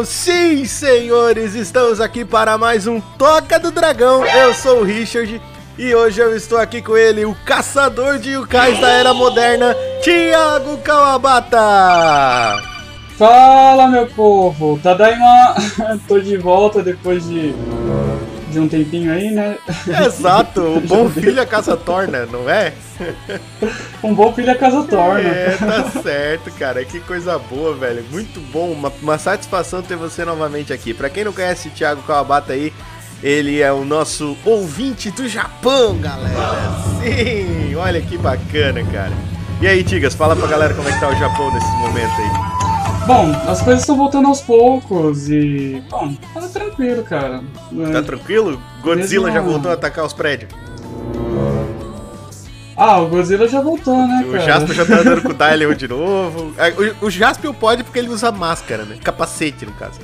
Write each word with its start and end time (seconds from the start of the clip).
plantão, 0.00 0.04
sim, 0.04 0.64
senhores, 0.64 1.54
estamos 1.54 2.00
aqui 2.00 2.24
para 2.24 2.56
mais 2.56 2.86
um 2.86 3.00
Toca 3.00 3.58
do 3.58 3.70
Dragão. 3.70 4.24
Eu 4.24 4.54
sou 4.54 4.80
o 4.80 4.84
Richard 4.84 5.40
e 5.78 5.94
hoje 5.94 6.20
eu 6.20 6.34
estou 6.36 6.58
aqui 6.58 6.82
com 6.82 6.96
ele, 6.96 7.24
o 7.24 7.34
caçador 7.44 8.18
de 8.18 8.32
yukais 8.32 8.78
da 8.80 8.88
era 8.88 9.14
moderna, 9.14 9.74
Thiago 10.02 10.78
Kawabata. 10.78 11.58
Fala, 13.16 13.88
meu 13.88 14.06
povo! 14.06 14.78
Tadaima! 14.82 15.54
Tô 16.08 16.18
de 16.18 16.36
volta 16.36 16.82
depois 16.82 17.28
de 17.28 17.54
de 18.50 18.60
um 18.60 18.68
tempinho 18.68 19.12
aí, 19.12 19.30
né? 19.30 19.56
Exato, 20.06 20.60
o 20.60 20.80
bom 20.80 21.08
filho 21.08 21.40
a 21.40 21.46
casa 21.46 21.76
torna, 21.76 22.26
não 22.26 22.48
é? 22.48 22.72
um 24.02 24.14
bom 24.14 24.32
filho 24.32 24.50
a 24.50 24.54
casa 24.54 24.82
torna. 24.84 25.20
É, 25.20 25.56
tá 25.56 25.90
certo, 26.02 26.50
cara. 26.52 26.84
Que 26.84 27.00
coisa 27.00 27.38
boa, 27.38 27.74
velho. 27.74 28.04
Muito 28.10 28.40
bom, 28.52 28.70
uma, 28.72 28.92
uma 29.00 29.18
satisfação 29.18 29.82
ter 29.82 29.96
você 29.96 30.24
novamente 30.24 30.72
aqui. 30.72 30.92
Pra 30.92 31.08
quem 31.08 31.24
não 31.24 31.32
conhece 31.32 31.68
o 31.68 31.70
Thiago 31.70 32.02
Kawabata 32.02 32.52
aí, 32.52 32.72
ele 33.22 33.60
é 33.60 33.72
o 33.72 33.84
nosso 33.84 34.36
ouvinte 34.44 35.10
do 35.10 35.28
Japão, 35.28 35.96
galera. 35.98 36.74
Sim, 37.00 37.74
olha 37.76 38.00
que 38.00 38.18
bacana, 38.18 38.82
cara. 38.84 39.12
E 39.60 39.68
aí, 39.68 39.84
Tigas, 39.84 40.14
fala 40.14 40.34
pra 40.34 40.46
galera 40.46 40.74
como 40.74 40.88
é 40.88 40.92
que 40.92 41.00
tá 41.00 41.08
o 41.08 41.16
Japão 41.16 41.52
nesse 41.52 41.70
momento 41.72 42.12
aí. 42.16 42.69
Bom, 43.06 43.32
as 43.48 43.62
coisas 43.62 43.80
estão 43.80 43.96
voltando 43.96 44.28
aos 44.28 44.40
poucos 44.40 45.28
e. 45.28 45.82
Bom, 45.90 46.14
tá 46.34 46.42
tranquilo, 46.42 47.02
cara. 47.02 47.42
Tá 47.92 48.02
tranquilo? 48.02 48.60
Godzilla 48.82 49.26
Mesmo... 49.26 49.40
já 49.40 49.42
voltou 49.52 49.70
a 49.70 49.74
atacar 49.74 50.04
os 50.04 50.12
prédios? 50.12 50.50
Ah, 52.76 52.98
o 52.98 53.08
Godzilla 53.08 53.46
já 53.46 53.60
voltou, 53.60 54.06
né, 54.06 54.24
o 54.26 54.32
cara? 54.32 54.42
O 54.42 54.46
Jasper 54.46 54.74
já 54.74 54.86
tá 54.86 54.96
andando 55.00 55.22
com 55.22 55.28
o 55.28 55.34
Dylion 55.34 55.74
de 55.74 55.88
novo. 55.88 56.54
É, 56.56 56.70
o, 56.70 57.06
o 57.06 57.10
Jasper 57.10 57.52
pode 57.52 57.84
porque 57.84 57.98
ele 57.98 58.08
usa 58.08 58.32
máscara, 58.32 58.84
né? 58.84 58.96
Capacete, 59.02 59.66
no 59.66 59.72
caso. 59.72 60.00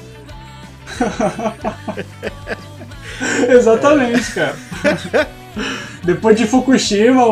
Exatamente, 3.48 4.32
cara. 4.32 4.56
Depois 6.04 6.36
de 6.36 6.46
Fukushima, 6.46 7.24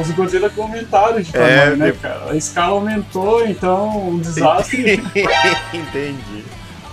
os 0.00 0.10
Godzilla 0.10 0.52
aumentaram 0.58 1.20
de 1.20 1.32
tamanho, 1.32 1.72
é, 1.72 1.76
né, 1.76 1.94
cara? 2.00 2.30
A 2.30 2.36
escala 2.36 2.72
aumentou, 2.72 3.46
então 3.46 4.08
um 4.08 4.18
desastre. 4.18 5.02
Entendi. 5.72 6.44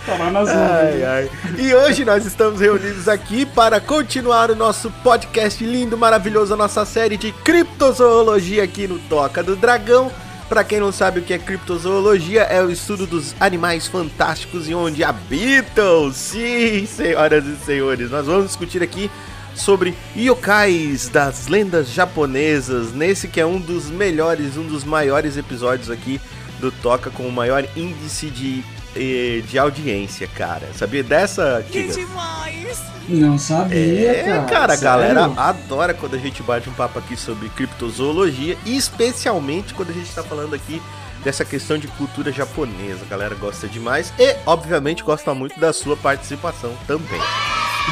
Tá 0.05 0.15
lá 0.15 0.31
nas 0.31 0.47
ai, 0.47 1.03
ai. 1.03 1.29
E 1.57 1.75
hoje 1.75 2.05
nós 2.05 2.25
estamos 2.25 2.61
reunidos 2.61 3.09
aqui 3.09 3.45
para 3.45 3.81
continuar 3.81 4.49
o 4.49 4.55
nosso 4.55 4.89
podcast 5.03 5.61
lindo, 5.65 5.97
maravilhoso, 5.97 6.53
a 6.53 6.57
nossa 6.57 6.85
série 6.85 7.17
de 7.17 7.33
criptozoologia 7.33 8.63
aqui 8.63 8.87
no 8.87 8.99
Toca 8.99 9.43
do 9.43 9.57
Dragão. 9.57 10.09
Para 10.47 10.63
quem 10.63 10.79
não 10.79 10.93
sabe 10.93 11.19
o 11.19 11.23
que 11.23 11.33
é 11.33 11.37
criptozoologia, 11.37 12.43
é 12.43 12.63
o 12.63 12.71
estudo 12.71 13.05
dos 13.05 13.35
animais 13.37 13.87
fantásticos 13.87 14.69
e 14.69 14.73
onde 14.73 15.03
habitam. 15.03 16.09
Sim, 16.13 16.85
senhoras 16.85 17.43
e 17.45 17.57
senhores, 17.65 18.09
nós 18.09 18.25
vamos 18.25 18.45
discutir 18.45 18.81
aqui 18.81 19.11
sobre 19.57 19.95
yokais 20.15 21.09
das 21.09 21.47
lendas 21.47 21.89
japonesas, 21.89 22.93
nesse 22.93 23.27
que 23.27 23.41
é 23.41 23.45
um 23.45 23.59
dos 23.59 23.89
melhores, 23.89 24.55
um 24.57 24.65
dos 24.65 24.83
maiores 24.83 25.37
episódios 25.37 25.89
aqui 25.89 26.21
do 26.59 26.71
Toca 26.71 27.09
com 27.09 27.27
o 27.27 27.31
maior 27.31 27.65
índice 27.75 28.29
de, 28.29 28.63
eh, 28.95 29.41
de 29.47 29.59
audiência, 29.59 30.27
cara. 30.27 30.67
Sabia 30.73 31.03
dessa, 31.03 31.65
Que 31.69 31.87
demais! 31.87 32.97
Não 33.09 33.37
sabia, 33.37 34.11
é, 34.11 34.23
cara. 34.25 34.43
cara 34.43 34.73
a 34.73 34.75
galera 34.75 35.25
adora 35.37 35.93
quando 35.93 36.15
a 36.15 36.19
gente 36.19 36.43
bate 36.43 36.69
um 36.69 36.73
papo 36.73 36.99
aqui 36.99 37.15
sobre 37.15 37.47
criptozoologia, 37.49 38.57
especialmente 38.65 39.73
quando 39.73 39.91
a 39.91 39.93
gente 39.93 40.13
tá 40.13 40.21
falando 40.21 40.53
aqui 40.53 40.81
dessa 41.23 41.45
questão 41.45 41.77
de 41.77 41.87
cultura 41.87 42.33
japonesa. 42.33 43.05
A 43.05 43.09
galera 43.09 43.35
gosta 43.35 43.65
demais 43.65 44.13
e, 44.19 44.35
obviamente, 44.45 45.03
gosta 45.03 45.33
muito 45.33 45.57
da 45.57 45.71
sua 45.71 45.95
participação 45.95 46.75
também. 46.85 47.21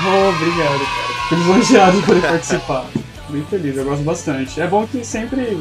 Oh, 0.05 0.29
obrigado, 0.29 0.79
cara. 0.79 1.14
Lisonjeado 1.31 2.01
por 2.03 2.21
participar. 2.21 2.85
Bem 3.29 3.43
feliz, 3.45 3.75
eu 3.75 3.85
gosto 3.85 4.03
bastante. 4.03 4.61
É 4.61 4.67
bom 4.67 4.85
que 4.85 5.03
sempre. 5.03 5.59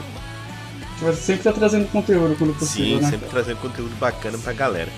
Sempre 1.16 1.42
tá 1.42 1.52
trazendo 1.52 1.88
conteúdo 1.90 2.36
quando 2.38 2.54
possível. 2.58 2.98
Sim, 2.98 3.04
né, 3.04 3.10
sempre 3.10 3.28
trazendo 3.28 3.56
conteúdo 3.58 3.94
bacana 3.96 4.38
pra 4.38 4.52
galera. 4.52 4.90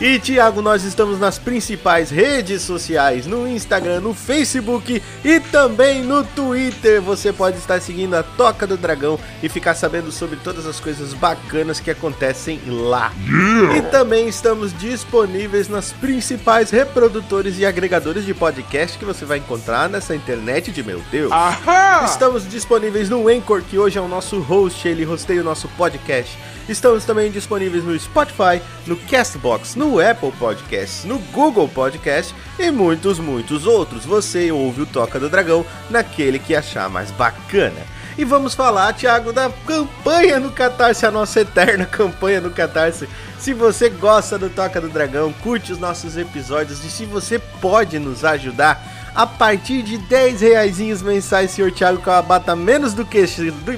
E 0.00 0.18
Tiago, 0.18 0.62
nós 0.62 0.82
estamos 0.82 1.20
nas 1.20 1.38
principais 1.38 2.08
redes 2.08 2.62
sociais, 2.62 3.26
no 3.26 3.46
Instagram, 3.46 4.00
no 4.00 4.14
Facebook 4.14 5.02
e 5.22 5.40
também 5.40 6.02
no 6.02 6.24
Twitter. 6.24 7.02
Você 7.02 7.34
pode 7.34 7.58
estar 7.58 7.82
seguindo 7.82 8.14
a 8.14 8.22
Toca 8.22 8.66
do 8.66 8.78
Dragão 8.78 9.20
e 9.42 9.48
ficar 9.50 9.74
sabendo 9.74 10.10
sobre 10.10 10.38
todas 10.38 10.64
as 10.64 10.80
coisas 10.80 11.12
bacanas 11.12 11.80
que 11.80 11.90
acontecem 11.90 12.58
lá. 12.66 13.12
Yeah. 13.28 13.76
E 13.76 13.82
também 13.90 14.26
estamos 14.26 14.72
disponíveis 14.78 15.68
nas 15.68 15.92
principais 15.92 16.70
reprodutores 16.70 17.58
e 17.58 17.66
agregadores 17.66 18.24
de 18.24 18.32
podcast 18.32 18.96
que 18.96 19.04
você 19.04 19.26
vai 19.26 19.36
encontrar 19.36 19.86
nessa 19.90 20.16
internet 20.16 20.72
de 20.72 20.82
meu 20.82 21.02
Deus. 21.10 21.30
Ahá. 21.30 22.06
Estamos 22.06 22.48
disponíveis 22.48 23.10
no 23.10 23.28
Anchor, 23.28 23.60
que 23.60 23.78
hoje 23.78 23.98
é 23.98 24.00
o 24.00 24.08
nosso 24.08 24.40
host, 24.40 24.88
ele 24.88 25.04
hosteia 25.04 25.42
o 25.42 25.44
nosso 25.44 25.68
podcast. 25.76 26.38
Estamos 26.68 27.04
também 27.04 27.30
disponíveis 27.30 27.84
no 27.84 27.98
Spotify, 27.98 28.62
no 28.86 28.96
Castbox, 28.96 29.74
no 29.74 29.98
Apple 29.98 30.32
Podcasts, 30.32 31.04
no 31.04 31.18
Google 31.18 31.68
Podcast 31.68 32.34
e 32.58 32.70
muitos, 32.70 33.18
muitos 33.18 33.66
outros. 33.66 34.04
Você 34.04 34.52
ouve 34.52 34.82
o 34.82 34.86
Toca 34.86 35.18
do 35.18 35.28
Dragão 35.28 35.64
naquele 35.88 36.38
que 36.38 36.54
achar 36.54 36.88
mais 36.88 37.10
bacana. 37.10 37.80
E 38.18 38.24
vamos 38.24 38.54
falar, 38.54 38.92
Thiago, 38.92 39.32
da 39.32 39.50
campanha 39.66 40.38
no 40.38 40.52
Catarse, 40.52 41.06
a 41.06 41.10
nossa 41.10 41.40
eterna 41.40 41.86
campanha 41.86 42.40
no 42.40 42.50
Catarse. 42.50 43.08
Se 43.38 43.54
você 43.54 43.88
gosta 43.88 44.38
do 44.38 44.50
Toca 44.50 44.80
do 44.80 44.88
Dragão, 44.88 45.32
curte 45.32 45.72
os 45.72 45.78
nossos 45.78 46.16
episódios 46.16 46.84
e 46.84 46.90
se 46.90 47.06
você 47.06 47.38
pode 47.38 47.98
nos 47.98 48.24
ajudar 48.24 49.10
a 49.14 49.26
partir 49.26 49.82
de 49.82 49.98
10 49.98 50.40
reais 50.40 50.78
mensais, 51.02 51.50
senhor 51.50 51.72
Thiago 51.72 52.00
Kawabata, 52.02 52.54
menos 52.54 52.94
do 52.94 53.04
que 53.04 53.24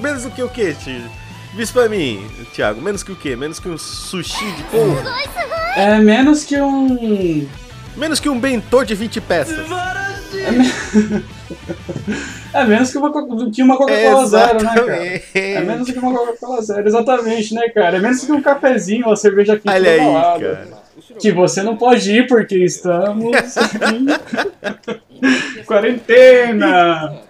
menos 0.01 0.25
do 0.25 0.31
que 0.31 0.43
o 0.43 0.49
que, 0.49 0.75
Diz 1.55 1.71
pra 1.71 1.89
mim, 1.89 2.27
Thiago, 2.55 2.81
menos 2.81 3.03
que 3.03 3.13
o 3.13 3.17
quê? 3.17 3.37
Menos 3.37 3.61
que 3.61 3.69
um 3.69 3.77
sushi 3.77 4.51
de 4.53 4.63
polvo? 4.65 5.03
É 5.77 5.99
menos 5.99 6.45
que 6.45 6.59
um. 6.59 7.47
Menos 7.95 8.19
que 8.19 8.29
um 8.29 8.39
bentô 8.39 8.83
de 8.85 8.95
20 8.95 9.21
peças. 9.21 9.67
É, 10.35 10.51
me... 10.51 10.73
é 12.55 12.65
menos 12.65 12.91
que 12.91 12.97
uma, 12.97 13.13
que 13.53 13.63
uma 13.63 13.77
Coca-Cola 13.77 14.27
zero, 14.27 14.63
né, 14.63 14.75
cara? 14.75 15.23
É 15.35 15.61
menos 15.61 15.91
que 15.91 15.99
uma 15.99 16.13
Coca-Cola 16.13 16.63
zero, 16.63 16.89
exatamente, 16.89 17.55
né, 17.55 17.69
cara? 17.69 17.99
É 17.99 18.01
menos 18.01 18.25
que 18.25 18.33
um 18.33 18.41
cafezinho, 18.41 19.07
uma 19.07 19.17
cerveja 19.17 19.55
quente 19.57 19.69
Olha 19.69 19.91
aí, 19.91 19.99
cara. 20.41 20.69
Que 21.19 21.31
você 21.31 21.63
não 21.63 21.77
pode 21.77 22.11
ir 22.13 22.27
porque 22.27 22.57
estamos 22.65 23.37
em 25.57 25.65
quarentena. 25.65 27.21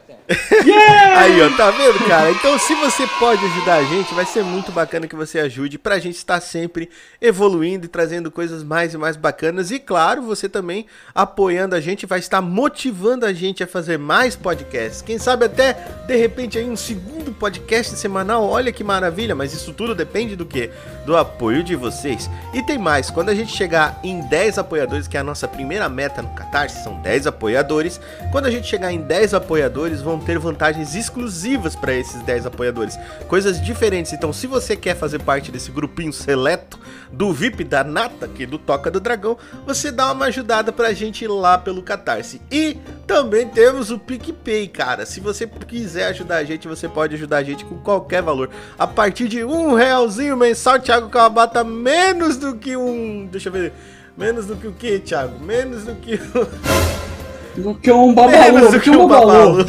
Yeah! 0.65 1.21
Aí, 1.21 1.41
ó, 1.43 1.57
tá 1.57 1.71
vendo, 1.71 1.99
cara? 2.07 2.31
Então, 2.31 2.59
se 2.59 2.75
você 2.75 3.07
pode 3.19 3.45
ajudar 3.45 3.77
a 3.77 3.85
gente, 3.85 4.15
vai 4.15 4.25
ser 4.25 4.43
muito 4.43 4.73
bacana 4.73 5.07
que 5.07 5.15
você 5.15 5.39
ajude 5.39 5.79
pra 5.79 5.99
gente 5.99 6.17
estar 6.17 6.41
sempre 6.41 6.89
evoluindo 7.21 7.87
e 7.87 7.89
trazendo 7.89 8.31
coisas 8.31 8.63
mais 8.63 8.95
e 8.95 8.99
mais 8.99 9.17
bacanas. 9.17 9.71
E 9.71 9.79
claro, 9.79 10.23
você 10.23 10.49
também 10.49 10.87
apoiando 11.15 11.75
a 11.75 11.81
gente 11.81 12.07
vai 12.07 12.19
estar 12.19 12.41
motivando 12.41 13.27
a 13.27 13.33
gente 13.33 13.63
a 13.63 13.67
fazer 13.67 13.99
mais 13.99 14.35
podcasts. 14.37 15.03
Quem 15.03 15.19
sabe 15.19 15.45
até 15.45 15.75
de 16.07 16.17
repente 16.17 16.59
aí 16.59 16.69
um 16.69 16.77
segundo 16.77 17.33
podcast 17.33 17.97
semanal. 17.97 18.49
Olha 18.49 18.73
que 18.73 18.83
maravilha, 18.85 19.35
mas 19.35 19.53
isso 19.53 19.73
tudo 19.73 19.95
depende 19.95 20.37
do 20.37 20.47
que? 20.47 20.71
Do 21.05 21.17
apoio 21.17 21.63
de 21.63 21.77
vocês. 21.77 22.31
E 22.55 22.63
tem 22.63 22.79
mais, 22.79 23.11
quando 23.11 23.29
a 23.29 23.35
gente 23.35 23.53
chegar 23.53 23.99
em 24.03 24.21
10 24.21 24.59
apoiadores, 24.59 25.09
que 25.09 25.17
é 25.17 25.21
a 25.21 25.25
nossa 25.25 25.47
primeira 25.47 25.89
meta 25.89 26.23
no 26.23 26.31
Catarse, 26.35 26.83
são 26.83 27.01
10 27.01 27.27
apoiadores. 27.27 28.01
Quando 28.31 28.47
a 28.47 28.51
gente 28.51 28.67
chegar 28.67 28.93
em 28.93 29.01
10 29.01 29.35
apoiadores, 29.35 30.01
vão 30.01 30.21
ter 30.23 30.39
vantagens 30.39 30.95
exclusivas 30.95 31.77
para 31.77 31.93
esses 31.93 32.23
10 32.23 32.47
apoiadores, 32.47 32.99
coisas 33.29 33.61
diferentes. 33.61 34.13
Então, 34.13 34.33
se 34.33 34.47
você 34.47 34.77
quer 34.77 34.97
fazer 34.97 35.21
parte 35.21 35.53
desse 35.53 35.71
grupinho 35.71 36.13
seleto 36.13 36.79
do 37.11 37.33
VIP 37.33 37.65
da 37.65 37.85
Nata, 37.85 38.27
aqui 38.27 38.47
do 38.47 38.59
Toca 38.59 38.91
do 38.91 39.01
Dragão, 39.01 39.37
você 39.67 39.91
dá 39.91 40.11
uma 40.13 40.27
ajudada 40.27 40.73
pra 40.73 40.93
gente 40.93 41.27
lá 41.27 41.59
pelo 41.59 41.83
Catarse. 41.83 42.41
E 42.51 42.79
também 43.07 43.49
temos 43.49 43.91
o 43.91 43.99
PicPay, 43.99 44.69
cara. 44.69 45.05
Se 45.05 45.21
você 45.21 45.47
quiser 45.47 46.07
ajudar 46.07 46.37
a 46.37 46.45
gente, 46.45 46.67
você 46.67 46.89
pode 46.89 47.15
ajudar 47.15 47.39
a 47.39 47.43
gente 47.43 47.65
com 47.65 47.79
qualquer 47.79 48.23
valor. 48.23 48.51
A 48.79 48.87
partir 48.87 49.29
de 49.29 49.45
um 49.45 49.75
realzinho 49.75 50.37
mensal, 50.37 50.79
Thiago 50.79 51.09
Kawabata, 51.09 51.63
menos 51.63 52.37
do 52.37 52.57
que 52.57 52.77
um. 52.77 53.27
Deixa 53.27 53.49
eu 53.49 53.53
ver. 53.53 53.73
Menos 54.17 54.47
do 54.47 54.57
que 54.57 54.67
o 54.67 54.73
que, 54.73 54.99
Thiago? 54.99 55.39
Menos 55.41 55.85
do 55.85 55.95
que. 55.95 56.19
Do 57.57 57.75
que 57.75 57.91
um 57.93 58.15
babalu. 58.15 58.71
do 58.71 58.81
que 58.81 58.91
um 58.91 59.07
babalu. 59.07 59.67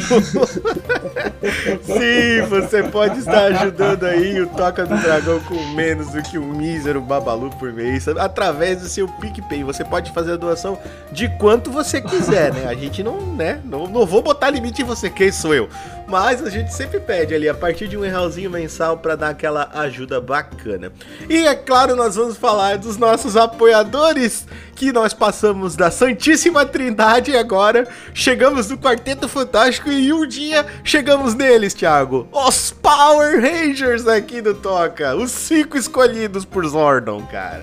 Sim, 1.82 2.46
você 2.48 2.82
pode 2.82 3.18
estar 3.18 3.44
ajudando 3.46 4.04
aí 4.04 4.40
o 4.40 4.46
Toca 4.46 4.86
do 4.86 4.96
Dragão 4.96 5.38
com 5.40 5.54
menos 5.74 6.08
do 6.08 6.22
que 6.22 6.38
um 6.38 6.54
mísero 6.54 7.00
babalu 7.00 7.50
por 7.58 7.72
mês, 7.72 8.08
através 8.08 8.80
do 8.80 8.88
seu 8.88 9.06
PicPay. 9.06 9.62
Você 9.64 9.84
pode 9.84 10.10
fazer 10.12 10.32
a 10.32 10.36
doação 10.36 10.78
de 11.12 11.28
quanto 11.36 11.70
você 11.70 12.00
quiser, 12.00 12.52
né? 12.54 12.66
A 12.66 12.74
gente 12.74 13.02
não, 13.02 13.20
né? 13.20 13.60
Não, 13.64 13.86
não 13.86 14.06
vou 14.06 14.22
botar 14.22 14.50
limite 14.50 14.82
em 14.82 14.84
você, 14.84 15.10
quem 15.10 15.30
sou 15.30 15.54
eu? 15.54 15.68
Mas 16.06 16.42
a 16.42 16.50
gente 16.50 16.72
sempre 16.72 17.00
pede 17.00 17.34
ali 17.34 17.48
a 17.48 17.54
partir 17.54 17.88
de 17.88 17.96
um 17.96 18.02
realzinho 18.02 18.50
mensal 18.50 18.98
para 18.98 19.16
dar 19.16 19.30
aquela 19.30 19.70
ajuda 19.74 20.20
bacana. 20.20 20.92
E 21.28 21.46
é 21.46 21.54
claro, 21.54 21.96
nós 21.96 22.16
vamos 22.16 22.36
falar 22.36 22.78
dos 22.78 22.96
nossos 22.96 23.36
apoiadores, 23.36 24.46
que 24.74 24.92
nós 24.92 25.14
passamos 25.14 25.76
da 25.76 25.90
Santíssima 25.90 26.66
Trindade 26.66 27.30
e 27.30 27.36
agora 27.36 27.88
chegamos 28.12 28.68
no 28.68 28.78
Quarteto 28.78 29.28
Fantástico 29.28 29.90
e 29.90 30.12
um 30.12 30.26
dia 30.26 30.66
chegamos 30.82 31.34
neles, 31.34 31.74
Thiago. 31.74 32.28
Os 32.32 32.70
Power 32.70 33.40
Rangers 33.40 34.06
aqui 34.06 34.40
do 34.40 34.54
Toca, 34.54 35.14
os 35.16 35.30
cinco 35.30 35.76
escolhidos 35.76 36.44
por 36.44 36.66
Zordon, 36.66 37.22
cara. 37.26 37.62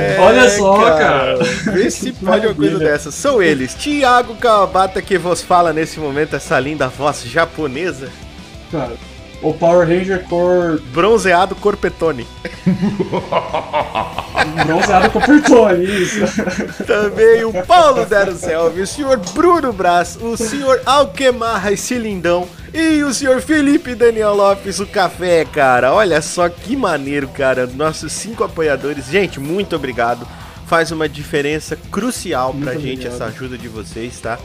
É, 0.00 0.16
Olha 0.20 0.50
só, 0.50 0.76
cara. 0.76 0.98
cara. 0.98 1.38
Vê 1.72 1.90
se 1.90 2.12
pode 2.24 2.46
uma 2.46 2.54
coisa 2.54 2.78
dessa. 2.78 3.10
São 3.10 3.42
eles, 3.42 3.74
Tiago 3.74 4.34
Kawabata, 4.36 5.02
que 5.02 5.18
vos 5.18 5.42
fala 5.42 5.72
nesse 5.72 6.00
momento 6.00 6.36
essa 6.36 6.58
linda 6.58 6.88
voz 6.88 7.22
japonesa. 7.24 8.08
Cara, 8.70 8.92
o 9.42 9.54
Power 9.54 9.88
Ranger 9.88 10.22
cor. 10.24 10.80
Bronzeado 10.92 11.54
Corpetone. 11.54 12.26
Bronzeado 14.66 15.10
Corpetone, 15.10 15.84
isso. 15.84 16.20
Também 16.86 17.44
o 17.44 17.52
Paulo 17.64 18.04
Dero 18.04 18.36
Selvi, 18.36 18.82
o 18.82 18.86
senhor 18.86 19.16
Bruno 19.32 19.72
Brás, 19.72 20.18
o 20.20 20.36
senhor 20.36 20.80
Alquemarra 20.84 21.72
e 21.72 21.76
Cilindão 21.76 22.46
e 22.72 23.02
o 23.02 23.12
senhor 23.12 23.40
Felipe 23.40 23.94
Daniel 23.94 24.34
Lopes, 24.34 24.80
o 24.80 24.86
café, 24.86 25.44
cara. 25.44 25.92
Olha 25.92 26.22
só 26.22 26.48
que 26.48 26.76
maneiro, 26.76 27.28
cara. 27.28 27.66
Nossos 27.66 28.12
cinco 28.12 28.44
apoiadores. 28.44 29.06
Gente, 29.06 29.40
muito 29.40 29.74
obrigado. 29.74 30.26
Faz 30.66 30.92
uma 30.92 31.08
diferença 31.08 31.76
crucial 31.90 32.52
muito 32.52 32.64
pra 32.64 32.74
obrigado. 32.74 32.96
gente 32.96 33.06
essa 33.06 33.24
ajuda 33.24 33.58
de 33.58 33.66
vocês, 33.66 34.20
tá? 34.20 34.38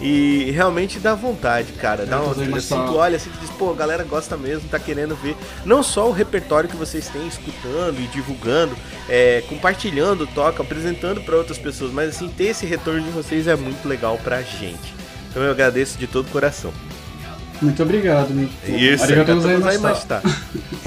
E 0.00 0.50
realmente 0.50 0.98
dá 0.98 1.14
vontade, 1.14 1.72
cara. 1.72 2.04
Dá 2.04 2.20
uma, 2.20 2.32
assim, 2.56 2.74
tu 2.74 2.96
olha 2.96 3.16
assim, 3.16 3.30
tu 3.30 3.38
diz, 3.40 3.50
pô, 3.50 3.70
a 3.70 3.74
galera 3.74 4.02
gosta 4.02 4.36
mesmo, 4.36 4.68
tá 4.68 4.78
querendo 4.78 5.14
ver 5.14 5.36
não 5.64 5.80
só 5.80 6.08
o 6.08 6.12
repertório 6.12 6.68
que 6.68 6.76
vocês 6.76 7.08
têm 7.08 7.26
escutando 7.28 8.00
e 8.00 8.08
divulgando, 8.08 8.76
é, 9.08 9.44
compartilhando, 9.48 10.26
toca, 10.26 10.62
apresentando 10.62 11.20
para 11.20 11.36
outras 11.36 11.56
pessoas, 11.56 11.92
mas 11.92 12.16
assim, 12.16 12.28
ter 12.28 12.46
esse 12.46 12.66
retorno 12.66 13.00
de 13.02 13.10
vocês 13.10 13.46
é 13.46 13.54
muito 13.54 13.86
legal 13.86 14.18
pra 14.24 14.42
gente. 14.42 14.92
Então 15.30 15.42
eu 15.42 15.52
agradeço 15.52 15.96
de 15.96 16.08
todo 16.08 16.26
o 16.26 16.30
coração. 16.30 16.72
Muito 17.62 17.82
obrigado, 17.82 18.30
meu. 18.30 18.48
Isso, 18.66 19.04
arigatou 19.04 19.36
gozaimashita. 19.36 20.22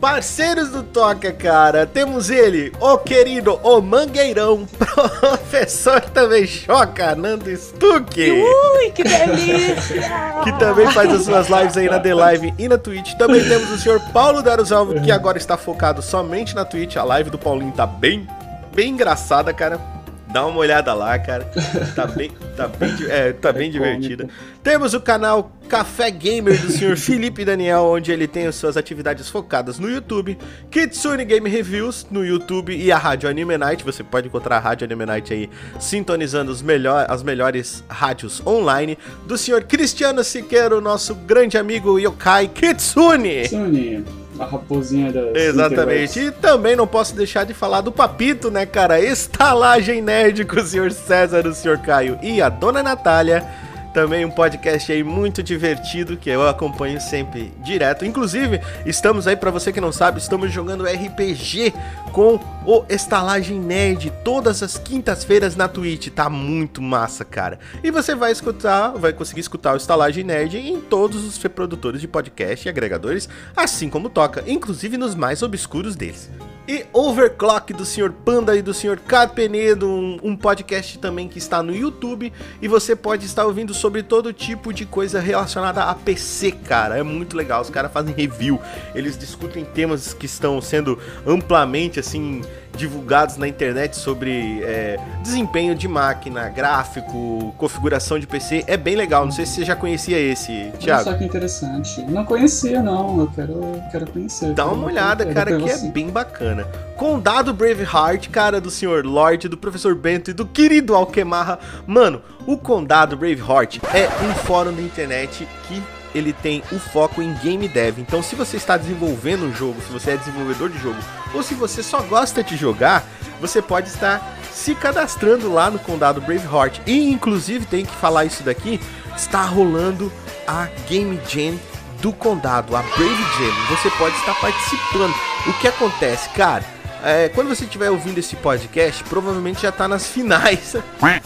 Parceiros 0.00 0.68
do 0.68 0.82
Toca, 0.82 1.32
cara, 1.32 1.86
temos 1.86 2.30
ele, 2.30 2.70
o 2.78 2.98
querido, 2.98 3.58
o 3.62 3.80
Mangueirão, 3.80 4.66
professor 4.78 6.00
também 6.00 6.46
choca, 6.46 7.14
Nando 7.16 7.50
Stuck. 7.56 8.20
Ui, 8.20 8.90
que 8.90 9.02
delícia! 9.02 10.02
que 10.44 10.52
também 10.58 10.86
faz 10.92 11.12
as 11.12 11.24
suas 11.24 11.48
lives 11.48 11.76
aí 11.76 11.88
na 11.88 11.98
The 11.98 12.14
Live 12.14 12.54
e 12.58 12.68
na 12.68 12.76
Twitch. 12.76 13.14
Também 13.14 13.42
temos 13.42 13.70
o 13.70 13.78
senhor 13.78 13.98
Paulo 14.12 14.42
Darusalvo, 14.42 15.00
que 15.00 15.10
agora 15.10 15.38
está 15.38 15.56
focado 15.56 16.02
somente 16.02 16.54
na 16.54 16.64
Twitch. 16.64 16.96
A 16.96 17.02
live 17.02 17.30
do 17.30 17.38
Paulinho 17.38 17.72
tá 17.72 17.86
bem, 17.86 18.28
bem 18.74 18.90
engraçada, 18.90 19.52
cara. 19.52 19.95
Dá 20.36 20.44
uma 20.44 20.58
olhada 20.58 20.92
lá, 20.92 21.18
cara. 21.18 21.50
Tá 21.94 22.04
bem, 22.14 22.30
tá 22.54 22.68
bem, 22.68 22.94
é, 23.08 23.32
tá 23.32 23.50
bem 23.54 23.68
é 23.68 23.72
divertida. 23.72 24.28
Temos 24.62 24.92
o 24.92 25.00
canal 25.00 25.50
Café 25.66 26.10
Gamer 26.10 26.60
do 26.60 26.70
senhor 26.70 26.94
Felipe 26.98 27.42
Daniel, 27.42 27.84
onde 27.84 28.12
ele 28.12 28.28
tem 28.28 28.46
as 28.46 28.54
suas 28.54 28.76
atividades 28.76 29.30
focadas 29.30 29.78
no 29.78 29.90
YouTube, 29.90 30.36
Kitsune 30.70 31.24
Game 31.24 31.48
Reviews 31.48 32.06
no 32.10 32.22
YouTube 32.22 32.76
e 32.76 32.92
a 32.92 32.98
Rádio 32.98 33.30
Anime 33.30 33.56
Night. 33.56 33.82
Você 33.82 34.04
pode 34.04 34.28
encontrar 34.28 34.58
a 34.58 34.60
Rádio 34.60 34.84
Anime 34.84 35.06
Night 35.06 35.32
aí 35.32 35.48
sintonizando 35.80 36.52
os 36.52 36.60
melhor, 36.60 37.06
as 37.08 37.22
melhores 37.22 37.82
rádios 37.88 38.46
online. 38.46 38.98
Do 39.26 39.38
senhor 39.38 39.64
Cristiano 39.64 40.22
Siqueira, 40.22 40.76
o 40.76 40.82
nosso 40.82 41.14
grande 41.14 41.56
amigo 41.56 41.98
Yokai 41.98 42.48
Kitsune. 42.48 43.44
Kitsune. 43.44 44.25
A 44.38 44.44
raposinha 44.44 45.12
da. 45.12 45.38
Exatamente. 45.38 46.18
E 46.18 46.30
também 46.30 46.76
não 46.76 46.86
posso 46.86 47.14
deixar 47.14 47.44
de 47.44 47.54
falar 47.54 47.80
do 47.80 47.92
Papito, 47.92 48.50
né, 48.50 48.66
cara? 48.66 49.00
Estalagem 49.00 50.02
Nerd 50.02 50.44
com 50.44 50.60
o 50.60 50.64
senhor 50.64 50.92
César, 50.92 51.46
o 51.46 51.54
senhor 51.54 51.78
Caio 51.78 52.18
e 52.22 52.40
a 52.42 52.48
dona 52.48 52.82
Natália 52.82 53.46
também 53.96 54.26
um 54.26 54.30
podcast 54.30 54.92
aí 54.92 55.02
muito 55.02 55.42
divertido 55.42 56.18
que 56.18 56.28
eu 56.28 56.46
acompanho 56.46 57.00
sempre 57.00 57.50
direto. 57.64 58.04
Inclusive, 58.04 58.60
estamos 58.84 59.26
aí 59.26 59.34
para 59.34 59.50
você 59.50 59.72
que 59.72 59.80
não 59.80 59.90
sabe, 59.90 60.18
estamos 60.18 60.52
jogando 60.52 60.84
RPG 60.84 61.72
com 62.12 62.38
o 62.66 62.84
Estalagem 62.90 63.58
Nerd 63.58 64.12
todas 64.22 64.62
as 64.62 64.76
quintas-feiras 64.76 65.56
na 65.56 65.66
Twitch. 65.66 66.08
Tá 66.08 66.28
muito 66.28 66.82
massa, 66.82 67.24
cara. 67.24 67.58
E 67.82 67.90
você 67.90 68.14
vai 68.14 68.32
escutar, 68.32 68.90
vai 68.90 69.14
conseguir 69.14 69.40
escutar 69.40 69.72
o 69.72 69.78
Estalagem 69.78 70.24
Nerd 70.24 70.58
em 70.58 70.78
todos 70.78 71.24
os 71.24 71.42
reprodutores 71.42 71.98
de 71.98 72.06
podcast 72.06 72.68
e 72.68 72.68
agregadores, 72.68 73.30
assim 73.56 73.88
como 73.88 74.10
toca, 74.10 74.44
inclusive 74.46 74.98
nos 74.98 75.14
mais 75.14 75.42
obscuros 75.42 75.96
deles. 75.96 76.28
E 76.68 76.84
Overclock 76.92 77.72
do 77.72 77.84
Sr. 77.84 78.10
Panda 78.10 78.56
e 78.56 78.60
do 78.60 78.74
Sr. 78.74 78.98
Carpenedo, 78.98 79.88
um, 79.88 80.18
um, 80.20 80.36
podcast 80.36 80.98
também 80.98 81.28
que 81.28 81.38
está 81.38 81.62
no 81.62 81.72
YouTube. 81.72 82.32
E 82.60 82.66
você 82.66 82.96
pode 82.96 83.24
estar 83.24 83.46
ouvindo 83.46 83.72
sobre 83.72 84.02
todo 84.02 84.32
tipo 84.32 84.72
de 84.72 84.84
coisa 84.84 85.20
relacionada 85.20 85.84
a 85.84 85.94
PC, 85.94 86.50
cara. 86.50 86.98
É 86.98 87.04
muito 87.04 87.36
legal. 87.36 87.62
Os 87.62 87.70
caras 87.70 87.92
fazem 87.92 88.12
review, 88.12 88.60
eles 88.96 89.16
discutem 89.16 89.64
temas 89.64 90.12
que 90.12 90.26
estão 90.26 90.60
sendo 90.60 90.98
amplamente 91.24 92.00
assim 92.00 92.42
divulgados 92.76 93.36
na 93.36 93.48
internet 93.48 93.96
sobre 93.96 94.62
é, 94.62 94.98
desempenho 95.22 95.74
de 95.74 95.88
máquina, 95.88 96.48
gráfico, 96.48 97.54
configuração 97.56 98.18
de 98.18 98.26
PC. 98.26 98.64
É 98.66 98.76
bem 98.76 98.94
legal. 98.94 99.24
Não 99.24 99.32
sei 99.32 99.46
se 99.46 99.54
você 99.54 99.64
já 99.64 99.74
conhecia 99.74 100.18
esse, 100.18 100.72
Thiago. 100.78 101.02
Olha 101.02 101.12
só 101.12 101.18
que 101.18 101.24
interessante. 101.24 102.02
Não 102.02 102.24
conhecia, 102.24 102.82
não. 102.82 103.20
Eu 103.20 103.30
quero, 103.34 103.82
quero 103.90 104.06
conhecer. 104.10 104.52
Dá 104.52 104.66
uma 104.66 104.86
olhada, 104.86 105.26
cara, 105.26 105.56
que 105.56 105.70
é 105.70 105.78
bem 105.88 106.08
bacana. 106.08 106.64
Condado 106.96 107.52
Braveheart, 107.52 108.28
cara, 108.28 108.60
do 108.60 108.70
Sr. 108.70 109.04
Lorde, 109.04 109.48
do 109.48 109.56
Professor 109.56 109.94
Bento 109.94 110.30
e 110.30 110.34
do 110.34 110.46
querido 110.46 110.94
Alquemarra. 110.94 111.58
Mano, 111.86 112.22
o 112.46 112.56
Condado 112.56 113.16
Braveheart 113.16 113.78
é 113.92 114.08
um 114.24 114.34
fórum 114.34 114.72
da 114.72 114.82
internet 114.82 115.48
que 115.66 115.82
ele 116.16 116.32
tem 116.32 116.62
o 116.72 116.78
foco 116.78 117.20
em 117.20 117.34
game 117.34 117.68
dev. 117.68 117.98
Então, 117.98 118.22
se 118.22 118.34
você 118.34 118.56
está 118.56 118.76
desenvolvendo 118.76 119.44
um 119.44 119.54
jogo, 119.54 119.80
se 119.80 119.92
você 119.92 120.12
é 120.12 120.16
desenvolvedor 120.16 120.70
de 120.70 120.78
jogo, 120.78 120.98
ou 121.34 121.42
se 121.42 121.54
você 121.54 121.82
só 121.82 122.00
gosta 122.02 122.42
de 122.42 122.56
jogar, 122.56 123.04
você 123.40 123.60
pode 123.60 123.88
estar 123.88 124.36
se 124.50 124.74
cadastrando 124.74 125.52
lá 125.52 125.70
no 125.70 125.78
Condado 125.78 126.20
Braveheart. 126.20 126.80
E, 126.86 127.10
inclusive, 127.10 127.66
tem 127.66 127.84
que 127.84 127.94
falar 127.94 128.24
isso 128.24 128.42
daqui, 128.42 128.80
está 129.16 129.42
rolando 129.42 130.10
a 130.46 130.68
Game 130.88 131.20
Jam 131.28 131.58
do 132.00 132.12
Condado, 132.12 132.74
a 132.74 132.82
Brave 132.82 133.24
Jam. 133.38 133.76
Você 133.76 133.90
pode 133.90 134.16
estar 134.16 134.34
participando. 134.40 135.14
O 135.46 135.52
que 135.54 135.68
acontece, 135.68 136.28
cara? 136.30 136.64
É, 137.04 137.28
quando 137.28 137.48
você 137.48 137.64
estiver 137.64 137.90
ouvindo 137.90 138.18
esse 138.18 138.34
podcast, 138.36 139.04
provavelmente 139.04 139.62
já 139.62 139.68
está 139.68 139.86
nas 139.86 140.06
finais 140.06 140.74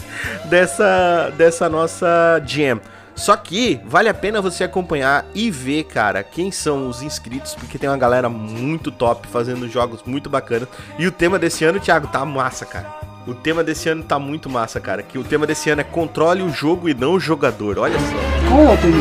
dessa, 0.45 1.33
dessa 1.37 1.69
nossa 1.69 2.41
jam. 2.45 2.79
Só 3.21 3.37
que 3.37 3.79
vale 3.85 4.09
a 4.09 4.15
pena 4.15 4.41
você 4.41 4.63
acompanhar 4.63 5.27
e 5.35 5.51
ver, 5.51 5.83
cara, 5.83 6.23
quem 6.23 6.51
são 6.51 6.89
os 6.89 7.03
inscritos, 7.03 7.53
porque 7.53 7.77
tem 7.77 7.87
uma 7.87 7.95
galera 7.95 8.27
muito 8.27 8.89
top 8.89 9.27
fazendo 9.27 9.69
jogos 9.69 10.01
muito 10.03 10.27
bacanas. 10.27 10.67
E 10.97 11.05
o 11.05 11.11
tema 11.11 11.37
desse 11.37 11.63
ano, 11.63 11.79
Thiago, 11.79 12.07
tá 12.07 12.25
massa, 12.25 12.65
cara. 12.65 12.87
O 13.27 13.35
tema 13.35 13.63
desse 13.63 13.87
ano 13.87 14.01
tá 14.01 14.17
muito 14.17 14.49
massa, 14.49 14.79
cara. 14.79 15.03
Que 15.03 15.19
o 15.19 15.23
tema 15.23 15.45
desse 15.45 15.69
ano 15.69 15.81
é 15.81 15.83
controle 15.83 16.41
o 16.41 16.49
jogo 16.49 16.89
e 16.89 16.95
não 16.95 17.13
o 17.13 17.19
jogador. 17.19 17.77
Olha 17.77 17.99
só. 17.99 18.49
Qual 18.49 18.63
é 18.63 18.73
o 18.73 18.77
tema 18.77 18.97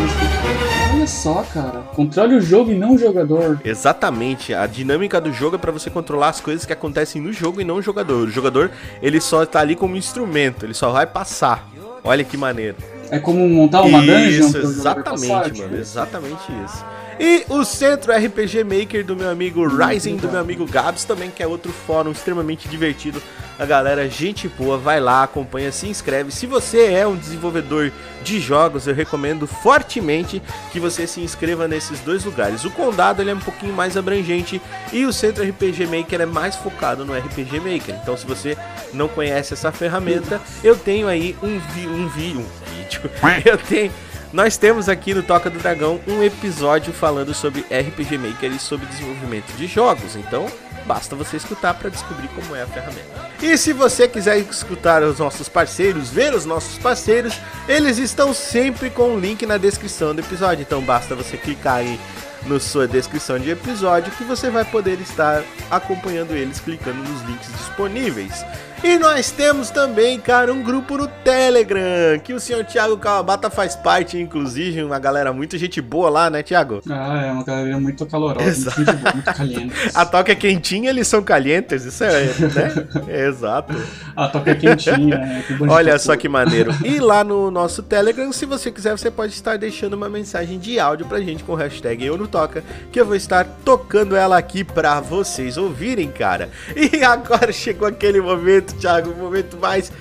Olha 0.93 1.07
só, 1.07 1.43
cara. 1.55 1.81
Controle 1.95 2.35
o 2.35 2.43
jogo 2.43 2.73
e 2.73 2.75
não 2.75 2.97
o 2.97 2.99
jogador. 2.99 3.59
Exatamente. 3.65 4.53
A 4.53 4.67
dinâmica 4.67 5.19
do 5.19 5.33
jogo 5.33 5.57
é 5.57 5.59
para 5.59 5.73
você 5.73 5.89
controlar 5.89 6.29
as 6.29 6.43
coisas 6.43 6.67
que 6.67 6.75
acontecem 6.75 7.23
no 7.23 7.33
jogo 7.33 7.62
e 7.62 7.65
não 7.65 7.77
o 7.77 7.83
jogador. 7.83 8.29
O 8.29 8.31
jogador, 8.31 8.71
ele 9.00 9.19
só 9.19 9.47
tá 9.47 9.61
ali 9.61 9.75
como 9.75 9.97
instrumento, 9.97 10.67
ele 10.67 10.75
só 10.75 10.91
vai 10.91 11.07
passar. 11.07 11.67
Olha 12.05 12.23
que 12.23 12.37
maneiro. 12.37 12.77
É 13.11 13.19
como 13.19 13.49
montar 13.49 13.83
uma 13.83 13.99
isso, 13.99 14.07
dungeon? 14.07 14.47
Isso, 14.47 14.59
exatamente, 14.59 15.61
mano. 15.61 15.76
Exatamente 15.76 16.43
isso. 16.64 16.85
E 17.23 17.45
o 17.50 17.64
Centro 17.64 18.12
RPG 18.14 18.64
Maker 18.64 19.05
do 19.05 19.14
meu 19.14 19.29
amigo 19.29 19.67
Rising, 19.69 20.17
do 20.17 20.29
meu 20.29 20.40
amigo 20.40 20.64
Gabs, 20.64 21.05
também, 21.05 21.31
que 21.31 21.43
é 21.43 21.47
outro 21.47 21.71
fórum 21.71 22.12
extremamente 22.12 22.67
divertido. 22.67 23.21
A 23.59 23.67
galera, 23.67 24.09
gente 24.09 24.49
boa, 24.49 24.79
vai 24.79 25.00
lá, 25.00 25.25
acompanha, 25.25 25.71
se 25.71 25.87
inscreve. 25.87 26.31
Se 26.31 26.47
você 26.47 26.95
é 26.95 27.07
um 27.07 27.14
desenvolvedor 27.14 27.93
de 28.23 28.40
jogos, 28.40 28.87
eu 28.87 28.95
recomendo 28.95 29.47
fortemente 29.47 30.40
que 30.73 30.81
você 30.81 31.07
se 31.07 31.21
inscreva 31.21 31.69
nesses 31.69 32.00
dois 32.00 32.25
lugares. 32.25 32.64
O 32.64 32.71
Condado 32.71 33.21
ele 33.21 33.33
é 33.33 33.35
um 33.35 33.38
pouquinho 33.38 33.75
mais 33.75 33.99
abrangente 33.99 34.62
e 34.90 35.05
o 35.05 35.12
Centro 35.12 35.45
RPG 35.45 35.88
Maker 35.88 36.23
é 36.23 36.26
mais 36.26 36.57
focado 36.57 37.05
no 37.05 37.12
RPG 37.12 37.61
Maker. 37.61 37.97
Então, 38.02 38.17
se 38.17 38.25
você 38.25 38.57
não 38.95 39.09
conhece 39.09 39.52
essa 39.52 39.71
ferramenta, 39.71 40.40
eu 40.64 40.75
tenho 40.75 41.07
aí 41.07 41.37
um, 41.43 41.59
vi 41.59 41.87
um, 41.87 42.09
vi 42.09 42.37
um 42.38 42.47
vídeo 42.47 42.70
episódio, 42.99 43.11
eu 43.44 43.59
tenho. 43.59 43.92
Nós 44.32 44.56
temos 44.56 44.88
aqui 44.88 45.12
no 45.12 45.23
Toca 45.23 45.50
do 45.50 45.59
Dragão 45.59 46.00
um 46.06 46.23
episódio 46.23 46.92
falando 46.92 47.35
sobre 47.35 47.62
RPG 47.62 48.16
Maker 48.16 48.52
e 48.52 48.59
sobre 48.61 48.87
desenvolvimento 48.87 49.52
de 49.56 49.66
jogos. 49.66 50.14
Então, 50.14 50.47
basta 50.87 51.16
você 51.16 51.37
escutar 51.37 51.75
para 51.75 51.90
descobrir 51.90 52.28
como 52.28 52.54
é 52.54 52.62
a 52.62 52.66
ferramenta. 52.66 53.30
E 53.42 53.59
se 53.59 53.73
você 53.73 54.06
quiser 54.06 54.38
escutar 54.38 55.02
os 55.02 55.18
nossos 55.18 55.49
parceiros, 55.49 56.11
ver 56.11 56.32
os 56.32 56.44
nossos 56.44 56.78
parceiros, 56.78 57.35
eles 57.68 57.99
estão 57.99 58.32
sempre 58.32 58.88
com 58.88 59.16
o 59.16 59.18
link 59.18 59.44
na 59.47 59.56
descrição 59.56 60.14
do 60.14 60.20
episódio. 60.20 60.62
Então, 60.62 60.80
basta 60.80 61.16
você 61.16 61.37
clicar 61.37 61.76
aí 61.76 61.99
na 62.47 62.61
sua 62.61 62.87
descrição 62.87 63.38
de 63.38 63.50
episódio 63.50 64.12
que 64.12 64.25
você 64.25 64.49
vai 64.49 64.64
poder 64.64 64.99
estar 65.00 65.42
acompanhando 65.70 66.32
eles 66.32 66.61
clicando 66.61 67.02
nos 67.02 67.23
links 67.23 67.52
disponíveis. 67.52 68.44
E 68.82 68.99
nós 68.99 69.30
temos 69.30 69.68
também, 69.68 70.18
cara, 70.18 70.50
um 70.50 70.62
grupo 70.62 70.96
no 70.96 71.06
Telegram, 71.06 72.18
que 72.25 72.32
o 72.32 72.40
senhor 72.40 72.64
Thiago 72.64 72.96
Kawabata 72.96 73.50
faz 73.50 73.76
parte, 73.76 74.18
inclusive, 74.18 74.82
uma 74.82 74.99
galera 74.99 75.34
muito 75.34 75.58
gente 75.58 75.82
boa 75.82 76.08
lá, 76.08 76.30
né, 76.30 76.42
Thiago? 76.42 76.80
Ah, 76.88 77.26
é 77.26 77.30
uma 77.30 77.44
galera 77.44 77.78
muito 77.78 78.06
calorosa, 78.06 78.49
Exato. 78.49 78.76
muito, 78.78 78.96
boa, 78.96 79.12
muito 79.12 79.34
caliente. 79.34 79.75
A 79.94 80.06
toca 80.06 80.32
é 80.32 80.34
quentinha, 80.34 80.88
eles 80.88 81.06
são 81.06 81.22
calientes, 81.22 81.84
isso 81.84 82.02
é, 82.02 82.25
né? 82.25 82.88
Exato. 83.28 83.75
A 84.16 84.28
toca 84.28 84.52
é 84.52 84.54
quentinha, 84.54 85.16
é. 85.16 85.44
Olha 85.68 85.99
só 85.99 86.16
que 86.16 86.28
maneiro. 86.28 86.75
E 86.82 86.99
lá 86.99 87.22
no 87.22 87.50
nosso 87.50 87.82
Telegram, 87.82 88.32
se 88.32 88.46
você 88.46 88.70
quiser, 88.70 88.96
você 88.96 89.10
pode 89.10 89.34
estar 89.34 89.58
deixando 89.58 89.92
uma 89.92 90.08
mensagem 90.08 90.58
de 90.58 90.80
áudio 90.80 91.04
pra 91.04 91.20
gente 91.20 91.44
com 91.44 91.52
o 91.52 91.56
hashtag 91.56 92.06
Eu 92.06 92.20
Toca, 92.26 92.64
que 92.90 92.99
eu 92.99 93.04
vou 93.04 93.14
estar 93.14 93.46
tocando 93.62 94.16
ela 94.16 94.38
aqui 94.38 94.64
pra 94.64 95.00
vocês 95.00 95.58
ouvirem, 95.58 96.10
cara. 96.10 96.49
E 96.75 97.04
agora 97.04 97.52
chegou 97.52 97.87
aquele 97.87 98.20
momento 98.20 98.70
momento, 98.71 98.75
Thiago, 98.77 99.11
o 99.11 99.17
momento 99.17 99.57
mais 99.57 99.93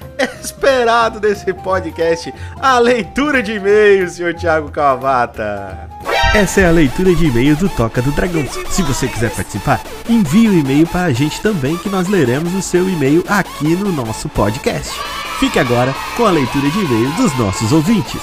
esperado 0.44 1.20
desse 1.20 1.54
podcast, 1.54 2.34
a 2.62 2.80
leitura 2.80 3.42
de 3.42 3.54
e-mails, 3.54 4.14
senhor 4.14 4.34
Thiago 4.34 4.72
Kawabata. 4.72 5.90
Essa 6.34 6.62
é 6.62 6.68
a 6.68 6.72
leitura 6.72 7.14
de 7.16 7.26
e-mails 7.26 7.58
do 7.58 7.70
Toca 7.70 8.02
do 8.02 8.12
Dragão. 8.12 8.46
Se 8.70 8.84
você 8.84 9.08
quiser 9.08 9.32
participar, 9.32 9.82
envie 10.08 10.48
o 10.48 10.52
um 10.52 10.60
e-mail 10.60 10.88
para 10.88 11.06
a 11.06 11.14
gente 11.14 11.42
também, 11.42 11.78
que 11.78 11.90
nós 11.90 12.08
leremos 12.08 12.54
o 12.54 12.62
seu 12.62 12.88
e-mail 12.88 13.24
aqui 13.28 13.76
no 13.76 13.92
nosso 13.92 14.30
podcast. 14.30 15.00
Fique 15.40 15.58
agora 15.58 15.94
com 16.16 16.26
a 16.26 16.32
leitura 16.32 16.70
de 16.70 16.80
e-mails 16.80 17.16
dos 17.16 17.38
nossos 17.38 17.72
ouvintes. 17.72 18.22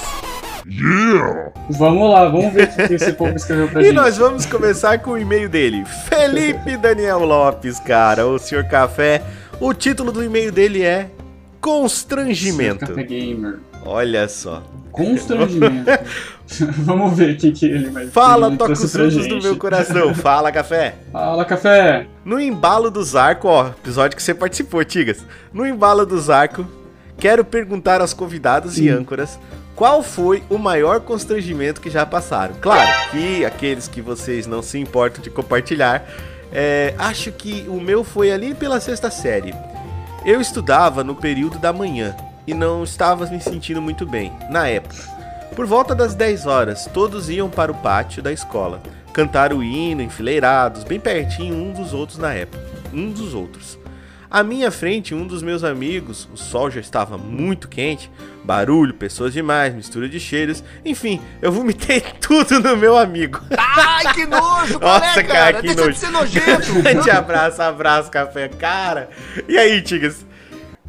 Yeah! 0.69 1.51
Vamos 1.69 2.11
lá, 2.11 2.27
vamos 2.27 2.53
ver 2.53 2.69
o 2.69 2.87
que 2.87 2.93
esse 2.93 3.13
povo 3.13 3.33
escreveu 3.35 3.69
pra 3.69 3.81
e 3.81 3.85
gente. 3.85 3.93
E 3.93 3.95
nós 3.95 4.17
vamos 4.17 4.45
começar 4.45 4.99
com 4.99 5.11
o 5.11 5.17
e-mail 5.17 5.47
dele, 5.47 5.85
Felipe 5.85 6.75
Daniel 6.75 7.19
Lopes, 7.19 7.79
cara, 7.79 8.27
o 8.27 8.37
senhor 8.37 8.65
Café 8.65 9.21
o 9.59 9.73
título 9.73 10.11
do 10.11 10.23
e-mail 10.23 10.51
dele 10.51 10.83
é 10.83 11.09
Constrangimento. 11.59 12.85
Olha 13.85 14.27
só. 14.27 14.63
Constrangimento. 14.91 15.91
Vamos 16.85 17.17
ver 17.17 17.33
o 17.33 17.37
que, 17.37 17.51
que 17.51 17.65
ele 17.65 17.89
vai 17.89 18.07
Fala, 18.07 18.55
toca 18.55 18.73
os 18.73 18.91
frutos 18.91 19.27
do 19.27 19.41
meu 19.41 19.57
coração. 19.57 20.13
Fala, 20.15 20.51
café. 20.51 20.95
Fala, 21.11 21.45
café. 21.45 22.07
No 22.23 22.39
embalo 22.39 22.89
do 22.89 23.03
Zarco, 23.03 23.47
ó, 23.47 23.67
episódio 23.67 24.15
que 24.15 24.23
você 24.23 24.33
participou, 24.33 24.83
Tigas. 24.83 25.23
No 25.53 25.65
embalo 25.67 26.05
do 26.05 26.19
Zarco, 26.19 26.65
quero 27.17 27.43
perguntar 27.43 28.01
aos 28.01 28.13
convidados 28.13 28.75
Sim. 28.75 28.85
e 28.85 28.89
âncoras 28.89 29.37
qual 29.75 30.01
foi 30.01 30.41
o 30.49 30.57
maior 30.57 31.01
constrangimento 31.01 31.81
que 31.81 31.89
já 31.89 32.05
passaram. 32.05 32.55
Claro 32.59 32.89
que 33.11 33.45
aqueles 33.45 33.87
que 33.87 34.01
vocês 34.01 34.47
não 34.47 34.61
se 34.63 34.79
importam 34.79 35.21
de 35.21 35.29
compartilhar 35.29 36.03
é, 36.51 36.93
acho 36.97 37.31
que 37.31 37.65
o 37.67 37.79
meu 37.79 38.03
foi 38.03 38.31
ali 38.31 38.53
pela 38.53 38.79
sexta 38.79 39.09
série. 39.09 39.53
Eu 40.25 40.41
estudava 40.41 41.03
no 41.03 41.15
período 41.15 41.57
da 41.59 41.71
manhã 41.71 42.15
e 42.45 42.53
não 42.53 42.83
estava 42.83 43.25
me 43.27 43.39
sentindo 43.41 43.81
muito 43.81 44.05
bem, 44.05 44.31
na 44.49 44.67
época. 44.67 44.95
Por 45.55 45.65
volta 45.65 45.95
das 45.95 46.13
10 46.13 46.45
horas, 46.45 46.89
todos 46.93 47.29
iam 47.29 47.49
para 47.49 47.71
o 47.71 47.75
pátio 47.75 48.21
da 48.21 48.31
escola, 48.31 48.81
cantar 49.13 49.51
o 49.51 49.63
hino 49.63 50.01
enfileirados, 50.01 50.83
bem 50.83 50.99
pertinho 50.99 51.55
um 51.55 51.73
dos 51.73 51.93
outros 51.93 52.17
na 52.17 52.33
época. 52.33 52.63
Um 52.93 53.11
dos 53.11 53.33
outros. 53.33 53.77
À 54.29 54.43
minha 54.43 54.69
frente, 54.69 55.15
um 55.15 55.25
dos 55.25 55.41
meus 55.41 55.63
amigos, 55.63 56.27
o 56.33 56.37
sol 56.37 56.69
já 56.69 56.81
estava 56.81 57.17
muito 57.17 57.69
quente, 57.69 58.11
barulho, 58.43 58.93
pessoas 58.93 59.31
demais, 59.31 59.73
mistura 59.73 60.09
de 60.09 60.19
cheiros, 60.19 60.61
enfim, 60.83 61.21
eu 61.41 61.49
vomitei 61.49 62.01
tudo 62.19 62.59
no 62.59 62.75
meu 62.75 62.97
amigo. 62.97 63.39
Ai, 63.57 64.13
que 64.13 64.25
nojo, 64.25 64.79
Nossa, 64.81 65.23
cara, 65.23 65.53
cara 65.53 65.53
que 65.61 65.67
Deixa 65.67 65.81
nojo. 65.81 65.93
de 65.93 65.97
ser 65.97 66.11
nojento. 66.11 66.73
Grande 66.83 67.09
abraço, 67.09 67.61
abraço, 67.61 68.11
café, 68.11 68.49
cara. 68.49 69.09
E 69.47 69.57
aí, 69.57 69.81
Tigas? 69.81 70.25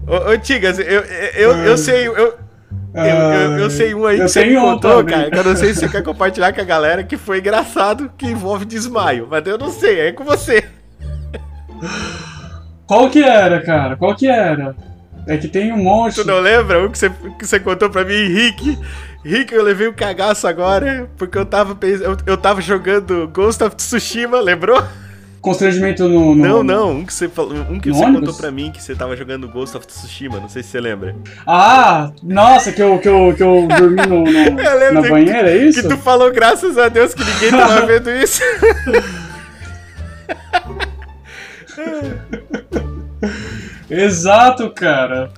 Ô, 0.05 0.33
ô 0.33 0.39
Tigas, 0.39 0.81
eu, 0.81 0.85
eu, 0.85 1.03
eu, 1.35 1.57
eu 1.59 1.79
sei, 1.79 2.09
eu, 2.09 2.17
eu, 2.17 2.35
eu, 2.95 3.59
eu, 3.59 3.71
sei 3.71 3.95
um 3.95 4.05
aí 4.05 4.17
que 4.17 4.29
você 4.29 4.45
me 4.47 4.57
contou, 4.57 5.05
cara, 5.05 5.31
que 5.31 5.39
eu 5.39 5.45
não 5.45 5.55
sei 5.55 5.75
se 5.75 5.81
você 5.81 5.89
quer 5.89 6.03
compartilhar 6.03 6.53
com 6.53 6.61
a 6.61 6.65
galera, 6.65 7.05
que 7.05 7.17
foi 7.17 7.39
engraçado, 7.39 8.11
que 8.19 8.27
envolve 8.27 8.65
desmaio, 8.65 9.29
mas 9.31 9.47
eu 9.47 9.57
não 9.57 9.71
sei, 9.71 10.01
é 10.01 10.13
com 10.13 10.25
você. 10.25 10.65
Qual 12.89 13.11
que 13.11 13.23
era, 13.23 13.61
cara? 13.61 13.97
Qual 13.97 14.17
que 14.17 14.27
era? 14.27 14.75
É 15.27 15.37
que 15.37 15.47
tem 15.47 15.71
um 15.71 15.77
monte. 15.77 16.15
Tu 16.15 16.27
não 16.27 16.41
lembra 16.41 16.87
o 16.87 16.91
que 16.91 16.99
você, 16.99 17.11
que 17.39 17.47
você 17.47 17.61
contou 17.61 17.91
pra 17.91 18.03
mim, 18.03 18.15
Rick? 18.15 18.79
Rick, 19.23 19.55
eu 19.55 19.63
levei 19.63 19.89
um 19.89 19.93
cagaço 19.93 20.49
agora, 20.49 21.07
porque 21.19 21.37
eu 21.37 21.45
tava, 21.45 21.77
eu, 21.83 22.17
eu 22.25 22.37
tava 22.39 22.63
jogando 22.63 23.29
Ghost 23.29 23.63
of 23.63 23.77
Tsushima, 23.77 24.41
lembrou? 24.41 24.83
Constrangimento 25.43 26.09
no. 26.09 26.35
no 26.35 26.35
não, 26.35 26.63
não, 26.63 26.91
um 26.93 27.05
que 27.05 27.13
você, 27.13 27.31
um 27.71 27.79
que 27.79 27.93
você 27.93 28.05
contou 28.05 28.33
pra 28.33 28.51
mim 28.51 28.73
que 28.73 28.83
você 28.83 28.95
tava 28.95 29.15
jogando 29.15 29.47
Ghost 29.49 29.77
of 29.77 29.87
Tsushima, 29.87 30.41
não 30.41 30.49
sei 30.49 30.63
se 30.63 30.71
você 30.71 30.81
lembra. 30.81 31.15
Ah, 31.47 32.11
nossa, 32.23 32.73
que 32.73 32.83
eu, 32.83 32.99
que 32.99 33.09
eu, 33.09 33.35
que 33.37 33.43
eu 33.43 33.69
dormi 33.69 34.07
no, 34.07 34.25
no 34.25 34.25
na 34.95 35.03
banheira, 35.03 35.51
é 35.51 35.59
isso? 35.59 35.83
Que 35.83 35.89
tu 35.89 35.99
falou, 35.99 36.33
graças 36.33 36.79
a 36.79 36.89
Deus, 36.89 37.13
que 37.13 37.23
ninguém 37.23 37.51
tava 37.51 37.85
vendo 37.85 38.11
isso. 38.11 38.41
Exato, 43.91 44.71
cara. 44.71 45.31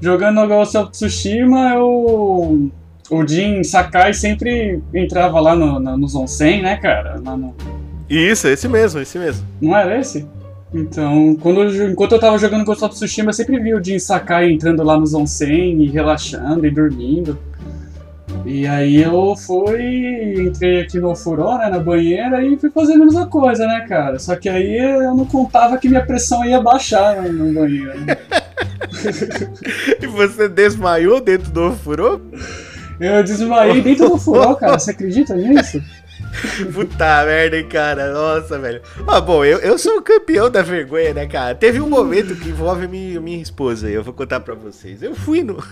Jogando 0.00 0.46
Ghost 0.46 0.76
of 0.76 0.90
Tsushima, 0.92 1.74
eu... 1.74 2.70
o 3.10 3.26
Jin 3.26 3.64
Sakai 3.64 4.12
sempre 4.12 4.80
entrava 4.94 5.40
lá 5.40 5.56
no, 5.56 5.80
no, 5.80 5.96
nos 5.96 6.14
onsen, 6.14 6.62
né, 6.62 6.76
cara? 6.76 7.18
No... 7.18 7.54
Isso, 8.08 8.46
esse 8.48 8.68
mesmo, 8.68 9.00
esse 9.00 9.18
mesmo. 9.18 9.46
Não 9.60 9.76
era 9.76 9.98
esse? 9.98 10.26
Então, 10.72 11.36
quando 11.40 11.62
eu, 11.62 11.90
enquanto 11.90 12.12
eu 12.12 12.18
tava 12.18 12.38
jogando 12.38 12.64
Ghost 12.64 12.84
of 12.84 12.94
Tsushima, 12.94 13.30
eu 13.30 13.34
sempre 13.34 13.58
vi 13.58 13.74
o 13.74 13.82
Jin 13.82 13.98
Sakai 13.98 14.50
entrando 14.50 14.82
lá 14.82 14.98
nos 14.98 15.14
onsen 15.14 15.82
e 15.82 15.88
relaxando 15.88 16.66
e 16.66 16.70
dormindo. 16.70 17.38
E 18.46 18.64
aí 18.64 19.02
eu 19.02 19.34
fui, 19.34 20.46
entrei 20.46 20.82
aqui 20.82 21.00
no 21.00 21.16
furô, 21.16 21.58
né, 21.58 21.68
na 21.68 21.80
banheira 21.80 22.46
e 22.46 22.56
fui 22.56 22.70
fazendo 22.70 23.02
a 23.02 23.06
mesma 23.06 23.26
coisa, 23.26 23.66
né, 23.66 23.84
cara? 23.88 24.20
Só 24.20 24.36
que 24.36 24.48
aí 24.48 24.78
eu 24.78 25.16
não 25.16 25.26
contava 25.26 25.76
que 25.76 25.88
minha 25.88 26.06
pressão 26.06 26.44
ia 26.44 26.60
baixar 26.60 27.20
no, 27.22 27.32
no 27.32 27.52
banheiro. 27.52 28.00
Né? 28.02 28.16
e 30.00 30.06
você 30.06 30.48
desmaiou 30.48 31.20
dentro 31.20 31.50
do 31.50 31.72
furô? 31.72 32.20
Eu 33.00 33.24
desmaiei 33.24 33.82
dentro 33.82 34.10
do 34.10 34.16
furô, 34.16 34.54
cara. 34.54 34.78
Você 34.78 34.92
acredita 34.92 35.34
nisso? 35.34 35.82
Puta 36.72 37.24
merda, 37.24 37.58
hein, 37.58 37.68
cara. 37.68 38.12
Nossa, 38.12 38.58
velho. 38.58 38.80
Ah, 39.06 39.20
bom, 39.20 39.44
eu, 39.44 39.58
eu 39.58 39.78
sou 39.78 39.98
o 39.98 40.02
campeão 40.02 40.50
da 40.50 40.62
vergonha, 40.62 41.14
né, 41.14 41.26
cara? 41.26 41.54
Teve 41.54 41.80
um 41.80 41.88
momento 41.88 42.34
que 42.36 42.48
envolve 42.48 42.86
minha, 42.86 43.20
minha 43.20 43.40
esposa 43.40 43.86
aí, 43.86 43.94
eu 43.94 44.02
vou 44.02 44.14
contar 44.14 44.40
pra 44.40 44.54
vocês. 44.54 45.02
Eu 45.02 45.14
fui 45.14 45.42
no. 45.42 45.62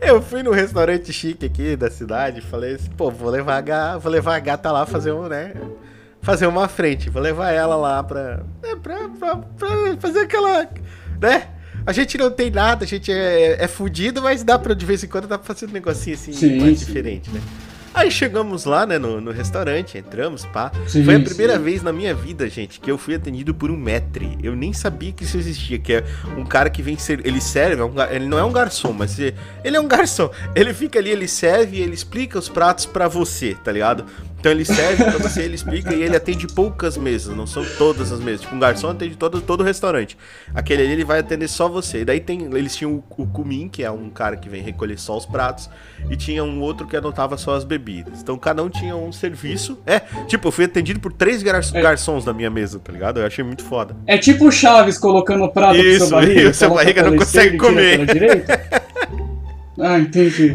Eu 0.00 0.20
fui 0.20 0.42
no 0.42 0.50
restaurante 0.50 1.10
chique 1.12 1.46
aqui 1.46 1.74
da 1.74 1.90
cidade, 1.90 2.42
falei 2.42 2.74
assim, 2.74 2.90
pô, 2.96 3.10
vou 3.10 3.30
levar 3.30 3.56
a 3.56 3.60
gata, 3.62 3.98
vou 3.98 4.12
levar 4.12 4.36
a 4.36 4.38
gata 4.38 4.70
lá 4.70 4.84
fazer 4.84 5.12
um, 5.12 5.26
né? 5.26 5.54
Fazer 6.20 6.46
uma 6.46 6.68
frente, 6.68 7.08
vou 7.08 7.22
levar 7.22 7.50
ela 7.50 7.74
lá 7.74 8.02
pra. 8.02 8.42
Né, 8.62 8.76
pra, 8.82 9.08
pra, 9.08 9.36
pra 9.36 9.96
fazer 9.98 10.20
aquela. 10.20 10.68
né? 11.20 11.48
A 11.86 11.92
gente 11.92 12.16
não 12.16 12.30
tem 12.30 12.50
nada, 12.50 12.84
a 12.84 12.88
gente 12.88 13.12
é, 13.12 13.62
é 13.62 13.68
fudido, 13.68 14.22
mas 14.22 14.42
dá 14.42 14.58
pra 14.58 14.74
de 14.74 14.86
vez 14.86 15.02
em 15.04 15.06
quando 15.08 15.26
dá 15.26 15.38
pra 15.38 15.46
fazer 15.46 15.66
um 15.66 15.72
negocinho 15.72 16.16
assim 16.16 16.32
sim, 16.32 16.58
mais 16.60 16.78
sim. 16.78 16.86
diferente, 16.86 17.30
né? 17.30 17.40
Aí 17.94 18.10
chegamos 18.10 18.64
lá, 18.64 18.84
né, 18.84 18.98
no, 18.98 19.20
no 19.20 19.30
restaurante, 19.30 19.96
entramos, 19.96 20.44
pá. 20.44 20.72
Sim, 20.88 21.04
Foi 21.04 21.14
a 21.14 21.20
primeira 21.20 21.56
sim. 21.56 21.62
vez 21.62 21.80
na 21.80 21.92
minha 21.92 22.12
vida, 22.12 22.48
gente, 22.48 22.80
que 22.80 22.90
eu 22.90 22.98
fui 22.98 23.14
atendido 23.14 23.54
por 23.54 23.70
um 23.70 23.76
maître. 23.76 24.36
Eu 24.42 24.56
nem 24.56 24.72
sabia 24.72 25.12
que 25.12 25.22
isso 25.22 25.36
existia, 25.36 25.78
que 25.78 25.92
é 25.92 26.04
um 26.36 26.44
cara 26.44 26.68
que 26.68 26.82
vem 26.82 26.98
ser, 26.98 27.24
ele 27.24 27.40
serve, 27.40 27.80
é 27.80 27.84
um, 27.84 27.92
ele 28.10 28.26
não 28.26 28.36
é 28.36 28.44
um 28.44 28.52
garçom, 28.52 28.92
mas 28.92 29.16
ele 29.20 29.36
é 29.62 29.80
um 29.80 29.86
garçom. 29.86 30.28
Ele 30.56 30.74
fica 30.74 30.98
ali, 30.98 31.10
ele 31.10 31.28
serve 31.28 31.76
e 31.76 31.80
ele 31.82 31.94
explica 31.94 32.36
os 32.36 32.48
pratos 32.48 32.84
para 32.84 33.06
você, 33.06 33.56
tá 33.62 33.70
ligado? 33.70 34.04
Então 34.44 34.52
ele 34.52 34.66
serve 34.66 35.02
pra 35.02 35.16
você, 35.16 35.40
ele 35.40 35.54
explica 35.54 35.94
e 35.94 36.02
ele 36.02 36.14
atende 36.14 36.46
poucas 36.46 36.98
mesas, 36.98 37.34
não 37.34 37.46
são 37.46 37.64
todas 37.78 38.12
as 38.12 38.20
mesas. 38.20 38.42
Tipo, 38.42 38.54
um 38.54 38.58
garçom 38.58 38.90
atende 38.90 39.16
todo, 39.16 39.40
todo 39.40 39.62
o 39.62 39.64
restaurante. 39.64 40.18
Aquele 40.54 40.82
ali 40.82 40.92
ele 40.92 41.04
vai 41.04 41.20
atender 41.20 41.48
só 41.48 41.66
você. 41.66 42.02
E 42.02 42.04
daí 42.04 42.20
tem, 42.20 42.42
eles 42.54 42.76
tinham 42.76 42.92
o, 42.92 43.22
o 43.22 43.26
Kumin, 43.26 43.70
que 43.70 43.82
é 43.82 43.90
um 43.90 44.10
cara 44.10 44.36
que 44.36 44.46
vem 44.46 44.60
recolher 44.60 44.98
só 44.98 45.16
os 45.16 45.24
pratos, 45.24 45.70
e 46.10 46.14
tinha 46.14 46.44
um 46.44 46.60
outro 46.60 46.86
que 46.86 46.94
anotava 46.94 47.38
só 47.38 47.54
as 47.54 47.64
bebidas. 47.64 48.20
Então 48.20 48.36
cada 48.36 48.62
um 48.62 48.68
tinha 48.68 48.94
um 48.94 49.10
serviço. 49.10 49.78
É, 49.86 50.00
tipo, 50.26 50.48
eu 50.48 50.52
fui 50.52 50.66
atendido 50.66 51.00
por 51.00 51.14
três 51.14 51.42
gar 51.42 51.58
é. 51.58 51.80
garçons 51.80 52.22
da 52.22 52.34
minha 52.34 52.50
mesa, 52.50 52.78
tá 52.78 52.92
ligado? 52.92 53.20
Eu 53.20 53.26
achei 53.26 53.42
muito 53.42 53.64
foda. 53.64 53.96
É 54.06 54.18
tipo 54.18 54.48
o 54.48 54.52
Chaves 54.52 54.98
colocando 54.98 55.44
o 55.44 55.48
prato 55.50 55.78
isso, 55.78 56.08
seu 56.08 56.10
barriga. 56.10 56.40
E 56.42 56.46
o 56.48 56.52
seu 56.52 56.74
barriga 56.74 57.02
não 57.02 57.16
consegue 57.16 57.56
comer. 57.56 58.00
ah, 59.80 59.98
entendi. 59.98 60.54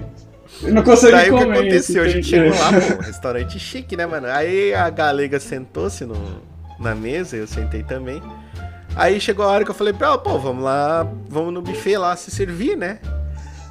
Não 0.64 0.84
consegue 0.84 1.12
Daí 1.14 1.32
o 1.32 1.38
que 1.38 1.44
comer. 1.46 1.60
aconteceu? 1.60 2.04
A 2.04 2.08
gente 2.08 2.28
chegou 2.28 2.50
lá, 2.60 2.72
pô, 2.98 3.02
restaurante 3.02 3.60
chique, 3.60 3.96
né, 3.96 4.06
mano? 4.06 4.28
Aí 4.28 4.74
a 4.74 4.90
galega 4.90 5.40
sentou-se 5.40 6.06
no- 6.06 6.42
na 6.80 6.94
mesa, 6.96 7.36
eu 7.38 7.48
sentei 7.48 7.84
também. 7.84 8.22
Aí 8.96 9.20
chegou 9.22 9.46
a 9.46 9.50
hora 9.50 9.64
que 9.64 9.72
eu 9.72 9.76
falei 9.76 9.94
pra 9.94 10.08
ela, 10.08 10.18
pô, 10.18 10.38
vamos 10.40 10.64
lá, 10.64 11.08
vamos 11.30 11.54
no 11.54 11.62
buffet 11.62 11.98
lá 11.98 12.16
se 12.16 12.32
servir, 12.32 12.76
né? 12.76 13.00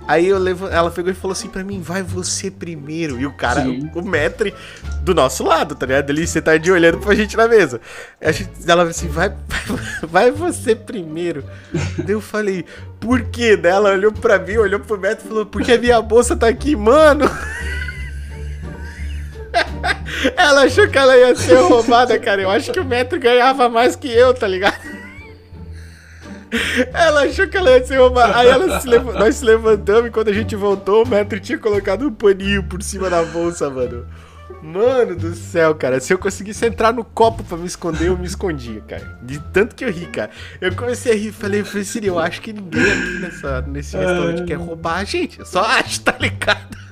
Aí 0.06 0.26
eu 0.26 0.38
levo, 0.38 0.66
ela 0.68 0.90
pegou 0.90 1.10
e 1.10 1.14
falou 1.14 1.32
assim 1.32 1.48
pra 1.50 1.62
mim, 1.62 1.82
vai 1.82 2.02
você 2.02 2.50
primeiro. 2.50 3.20
E 3.20 3.26
o 3.26 3.32
cara, 3.32 3.60
Sim. 3.64 3.90
o 3.94 4.00
metre 4.00 4.54
do 5.02 5.14
nosso 5.14 5.44
lado, 5.44 5.74
tá 5.74 5.84
ligado? 5.84 6.08
Ele 6.08 6.26
sentadinho 6.26 6.74
olhando 6.74 6.96
pra 6.96 7.14
gente 7.14 7.36
na 7.36 7.46
mesa. 7.46 7.78
Ela 8.18 8.32
falou 8.66 8.88
assim, 8.88 9.08
vai, 9.08 9.34
vai 10.08 10.30
você 10.30 10.74
primeiro. 10.74 11.44
Daí 11.98 12.12
eu 12.12 12.22
falei, 12.22 12.64
por 13.00 13.22
quê? 13.22 13.58
Ela 13.62 13.90
olhou 13.90 14.12
pra 14.12 14.38
mim, 14.38 14.56
olhou 14.56 14.80
pro 14.80 14.98
metre 14.98 15.24
e 15.24 15.28
falou, 15.28 15.46
porque 15.46 15.72
a 15.72 15.78
minha 15.78 16.00
bolsa 16.00 16.36
tá 16.36 16.48
aqui, 16.48 16.74
mano. 16.76 17.24
Ela 20.36 20.62
achou 20.62 20.88
que 20.88 20.98
ela 20.98 21.16
ia 21.16 21.34
ser 21.34 21.56
roubada, 21.56 22.18
cara. 22.18 22.42
Eu 22.42 22.50
acho 22.50 22.72
que 22.72 22.80
o 22.80 22.84
metro 22.84 23.18
ganhava 23.18 23.68
mais 23.68 23.94
que 23.94 24.10
eu, 24.10 24.34
tá 24.34 24.46
ligado? 24.46 24.78
Ela 26.92 27.24
achou 27.24 27.46
que 27.46 27.56
ela 27.56 27.70
ia 27.70 27.84
ser 27.84 27.98
roubada. 27.98 28.36
Aí 28.36 28.48
ela 28.48 28.80
se 28.80 28.88
nós 28.88 29.36
se 29.36 29.44
levantamos 29.44 30.06
e 30.06 30.10
quando 30.10 30.28
a 30.28 30.32
gente 30.32 30.56
voltou, 30.56 31.04
o 31.04 31.08
metro 31.08 31.38
tinha 31.38 31.58
colocado 31.58 32.06
um 32.06 32.12
paninho 32.12 32.62
por 32.62 32.82
cima 32.82 33.10
da 33.10 33.22
bolsa, 33.22 33.68
mano. 33.68 34.06
Mano 34.62 35.14
do 35.14 35.34
céu, 35.34 35.74
cara. 35.74 36.00
Se 36.00 36.12
eu 36.12 36.18
conseguisse 36.18 36.66
entrar 36.66 36.92
no 36.92 37.04
copo 37.04 37.44
pra 37.44 37.56
me 37.56 37.66
esconder, 37.66 38.08
eu 38.08 38.18
me 38.18 38.26
escondia, 38.26 38.80
cara. 38.80 39.18
De 39.22 39.38
tanto 39.52 39.74
que 39.74 39.84
eu 39.84 39.90
ri, 39.90 40.06
cara. 40.06 40.30
Eu 40.60 40.74
comecei 40.74 41.12
a 41.12 41.14
rir 41.14 41.32
falei, 41.32 41.62
falei, 41.62 41.84
Siri, 41.84 42.06
eu 42.08 42.18
acho 42.18 42.40
que 42.40 42.52
ninguém 42.52 42.82
aqui 42.82 43.18
nessa, 43.20 43.60
nesse 43.62 43.96
restaurante 43.96 44.44
quer 44.44 44.56
roubar 44.56 44.98
a 44.98 45.04
gente. 45.04 45.38
Eu 45.38 45.46
só 45.46 45.62
acho, 45.64 46.00
tá 46.02 46.16
ligado? 46.18 46.87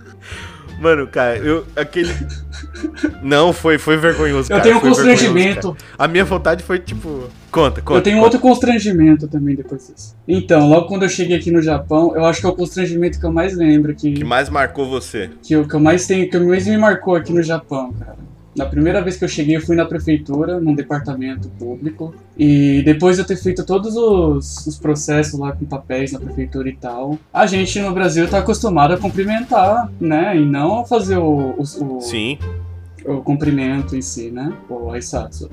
Mano, 0.78 1.06
cara, 1.06 1.38
eu. 1.38 1.66
Aquele. 1.74 2.12
Não, 3.22 3.52
foi, 3.52 3.78
foi 3.78 3.96
vergonhoso. 3.96 4.52
Eu 4.52 4.56
cara, 4.56 4.62
tenho 4.62 4.76
um 4.76 4.80
foi 4.80 4.90
constrangimento. 4.90 5.76
A 5.98 6.06
minha 6.06 6.24
vontade 6.24 6.62
foi 6.62 6.78
tipo. 6.78 7.28
Conta, 7.50 7.80
conta. 7.80 7.98
Eu 7.98 8.02
tenho 8.02 8.16
conta. 8.16 8.26
outro 8.26 8.40
constrangimento 8.40 9.26
também 9.26 9.56
depois 9.56 9.86
disso. 9.86 10.14
Então, 10.28 10.68
logo 10.68 10.88
quando 10.88 11.04
eu 11.04 11.08
cheguei 11.08 11.36
aqui 11.36 11.50
no 11.50 11.62
Japão, 11.62 12.14
eu 12.14 12.24
acho 12.24 12.40
que 12.40 12.46
é 12.46 12.50
o 12.50 12.54
constrangimento 12.54 13.18
que 13.18 13.24
eu 13.24 13.32
mais 13.32 13.56
lembro, 13.56 13.94
que, 13.94 14.12
que 14.12 14.24
mais 14.24 14.48
marcou 14.50 14.88
você? 14.88 15.30
que, 15.42 15.54
eu, 15.54 15.66
que 15.66 15.74
eu 15.74 15.80
mais 15.80 16.06
tenho, 16.06 16.28
que 16.28 16.38
mais 16.38 16.66
me 16.66 16.76
marcou 16.76 17.16
aqui 17.16 17.32
no 17.32 17.42
Japão, 17.42 17.92
cara. 17.92 18.16
Na 18.56 18.64
primeira 18.64 19.02
vez 19.02 19.16
que 19.16 19.24
eu 19.24 19.28
cheguei, 19.28 19.56
eu 19.56 19.60
fui 19.60 19.76
na 19.76 19.84
prefeitura, 19.84 20.58
num 20.58 20.74
departamento 20.74 21.48
público. 21.50 22.14
E 22.38 22.82
depois 22.84 23.16
de 23.16 23.22
eu 23.22 23.26
ter 23.26 23.36
feito 23.36 23.64
todos 23.64 23.94
os, 23.96 24.66
os 24.66 24.78
processos 24.78 25.38
lá 25.38 25.52
com 25.52 25.66
papéis 25.66 26.12
na 26.12 26.18
prefeitura 26.18 26.68
e 26.68 26.74
tal, 26.74 27.18
a 27.32 27.44
gente 27.46 27.78
no 27.80 27.92
Brasil 27.92 28.26
tá 28.28 28.38
acostumado 28.38 28.94
a 28.94 28.98
cumprimentar, 28.98 29.90
né? 30.00 30.34
E 30.36 30.44
não 30.44 30.80
a 30.80 30.84
fazer 30.86 31.18
o, 31.18 31.54
o, 31.58 31.60
o, 31.60 32.00
Sim. 32.00 32.38
o 33.04 33.18
cumprimento 33.20 33.94
em 33.94 34.00
si, 34.00 34.30
né? 34.30 34.50
O 34.70 34.90
Aisatsu. 34.90 35.50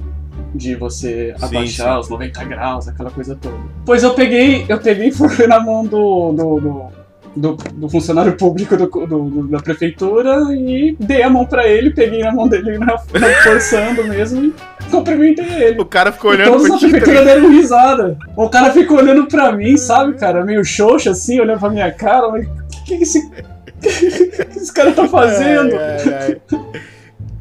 De 0.55 0.75
você 0.75 1.35
Sim, 1.37 1.45
abaixar 1.45 1.93
sim. 1.95 1.99
os 1.99 2.09
90 2.09 2.43
graus, 2.45 2.87
aquela 2.87 3.11
coisa 3.11 3.35
toda. 3.35 3.57
Pois 3.85 4.01
eu 4.01 4.13
peguei, 4.13 4.65
eu 4.69 4.79
peguei 4.79 5.09
e 5.09 5.11
fui 5.11 5.45
na 5.45 5.59
mão 5.59 5.85
do, 5.85 6.31
do, 6.31 6.59
do, 6.59 7.02
do- 7.35 7.55
do 7.73 7.89
funcionário 7.89 8.33
público 8.37 8.75
do, 8.77 8.85
do- 8.87 9.47
da 9.47 9.59
prefeitura 9.59 10.37
e 10.53 10.95
dei 10.99 11.23
a 11.23 11.29
mão 11.29 11.45
pra 11.45 11.67
ele, 11.67 11.91
peguei 11.91 12.21
na 12.23 12.31
mão 12.31 12.47
dele 12.47 12.77
na, 12.77 12.85
na- 12.87 13.33
forçando 13.43 14.03
mesmo 14.05 14.45
e 14.45 14.53
cumprimentei 14.91 15.45
ele. 15.63 15.81
O 15.81 15.85
cara 15.85 16.11
ficou 16.11 16.31
E 16.33 16.35
olhando 16.37 16.51
todos 16.51 16.67
pra 16.67 16.75
na 16.75 16.79
prefeitura 16.79 17.25
deram 17.25 17.49
risada. 17.49 18.17
O 18.37 18.49
cara 18.49 18.71
ficou 18.71 18.97
olhando 18.97 19.25
pra 19.27 19.51
mim, 19.51 19.75
sabe, 19.77 20.13
cara? 20.13 20.43
Meio 20.45 20.63
xoxo 20.63 21.09
assim, 21.09 21.39
olhando 21.39 21.59
pra 21.59 21.69
minha 21.69 21.91
cara. 21.91 22.29
Mas 22.29 22.45
o 22.45 22.83
que, 22.85 22.97
que 22.97 23.03
esse. 23.03 23.19
O 23.19 23.31
que, 23.81 24.27
que 24.45 24.57
esse 24.57 24.73
cara 24.73 24.91
tá 24.91 25.07
fazendo? 25.07 25.75
Ai, 25.75 26.13
ai, 26.13 26.37
ai. 26.51 26.59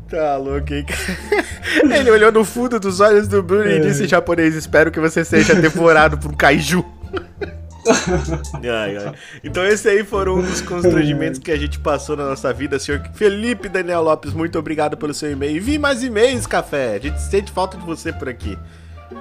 Tá 0.08 0.36
louco, 0.36 0.74
hein? 0.74 0.84
Ele 1.98 2.10
olhou 2.10 2.30
no 2.30 2.44
fundo 2.44 2.78
dos 2.78 3.00
olhos 3.00 3.26
do 3.26 3.42
Bruno 3.42 3.66
e 3.70 3.76
É. 3.76 3.78
disse 3.80 4.04
em 4.04 4.08
japonês: 4.08 4.54
Espero 4.54 4.90
que 4.90 5.00
você 5.00 5.24
seja 5.24 5.54
devorado 5.54 6.18
por 6.18 6.30
um 6.30 6.34
kaiju. 6.34 6.84
Ai, 8.54 8.96
ai. 8.96 9.12
Então 9.42 9.64
esse 9.64 9.88
aí 9.88 10.04
foram 10.04 10.36
um 10.36 10.42
dos 10.42 10.60
constrangimentos 10.60 11.38
que 11.38 11.50
a 11.50 11.56
gente 11.56 11.78
passou 11.78 12.16
na 12.16 12.24
nossa 12.24 12.52
vida, 12.52 12.78
senhor 12.78 13.02
Felipe 13.14 13.68
Daniel 13.68 14.02
Lopes, 14.02 14.32
muito 14.32 14.58
obrigado 14.58 14.96
pelo 14.96 15.12
seu 15.12 15.30
e-mail. 15.30 15.56
E 15.56 15.60
vi 15.60 15.78
mais 15.78 16.02
e-mails, 16.02 16.46
café. 16.46 16.94
A 16.94 16.98
gente 16.98 17.20
sente 17.20 17.50
falta 17.50 17.76
de 17.76 17.84
você 17.84 18.12
por 18.12 18.28
aqui. 18.28 18.56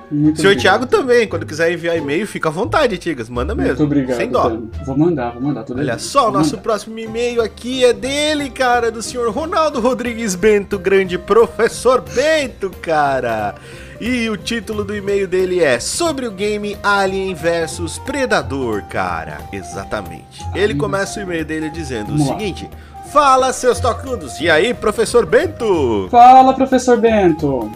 Muito 0.10 0.40
senhor 0.40 0.52
obrigado. 0.52 0.62
Thiago 0.62 0.86
também, 0.86 1.28
quando 1.28 1.46
quiser 1.46 1.72
enviar 1.72 1.98
e-mail, 1.98 2.26
fica 2.28 2.50
à 2.50 2.52
vontade, 2.52 2.98
Tigas. 2.98 3.30
Manda 3.30 3.54
mesmo. 3.54 3.70
Muito 3.72 3.84
obrigado. 3.84 4.18
Sem 4.18 4.30
dó. 4.30 4.58
Vou 4.86 4.98
mandar, 4.98 5.34
vou 5.34 5.42
mandar. 5.42 5.64
Tudo 5.64 5.80
Olha 5.80 5.98
só, 6.00 6.30
o 6.30 6.32
nosso 6.32 6.52
mandar. 6.52 6.64
próximo 6.64 7.00
e-mail 7.00 7.42
aqui 7.42 7.84
é 7.84 7.94
dele, 7.94 8.50
cara, 8.50 8.92
do 8.92 9.02
senhor 9.02 9.30
Ronaldo 9.32 9.80
Rodrigues 9.80 10.36
Bento, 10.36 10.78
grande 10.80 11.18
professor 11.18 12.02
Bento, 12.02 12.70
cara. 12.82 13.56
E 14.04 14.28
o 14.32 14.36
título 14.36 14.84
do 14.84 14.96
e-mail 14.96 15.28
dele 15.28 15.64
é 15.64 15.80
Sobre 15.80 16.26
o 16.26 16.32
game 16.32 16.76
Alien 16.82 17.36
vs 17.36 18.00
Predador, 18.00 18.82
cara. 18.90 19.38
Exatamente. 19.54 20.44
Ele 20.56 20.74
começa 20.74 21.20
o 21.20 21.22
e-mail 21.22 21.46
dele 21.46 21.70
dizendo 21.70 22.16
o 22.16 22.18
seguinte: 22.18 22.68
Fala, 23.14 23.54
seus 23.54 23.80
tocudos. 23.80 24.42
E 24.42 24.50
aí, 24.50 24.74
professor 24.74 25.24
Bento? 25.24 26.08
Fala, 26.10 26.52
professor 26.56 26.98
Bento. 26.98 27.72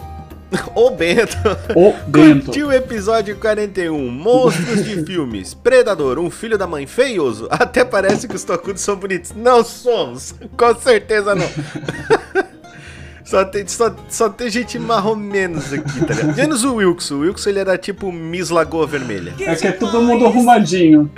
Ô, 0.74 0.90
Bento. 0.90 1.36
O 1.76 1.92
Bento. 2.08 2.46
Curtiu 2.46 2.66
o 2.66 2.72
episódio 2.72 3.36
41, 3.36 4.10
Monstros 4.10 4.84
de 4.84 5.04
Filmes, 5.06 5.54
Predador, 5.54 6.18
um 6.18 6.28
filho 6.28 6.58
da 6.58 6.66
mãe 6.66 6.88
feioso? 6.88 7.46
Até 7.48 7.84
parece 7.84 8.26
que 8.26 8.34
os 8.34 8.42
tocudos 8.42 8.82
são 8.82 8.96
bonitos. 8.96 9.32
Não 9.32 9.62
somos, 9.62 10.34
com 10.56 10.74
certeza 10.74 11.36
não. 11.36 11.46
Só 13.26 13.44
tem, 13.44 13.66
só, 13.66 13.92
só 14.08 14.28
tem 14.28 14.48
gente 14.48 14.78
marrom 14.78 15.16
menos 15.16 15.72
aqui, 15.72 16.06
tá 16.06 16.14
ligado? 16.14 16.36
Menos 16.36 16.62
o 16.62 16.76
Wilkson. 16.76 17.16
O 17.16 17.18
Wilkson 17.20 17.50
ele 17.50 17.58
era 17.58 17.76
tipo 17.76 18.12
Miss 18.12 18.50
Lagoa 18.50 18.86
Vermelha. 18.86 19.34
É 19.40 19.56
que 19.56 19.66
é 19.66 19.72
todo 19.72 20.00
mundo 20.00 20.26
arrumadinho. 20.26 21.10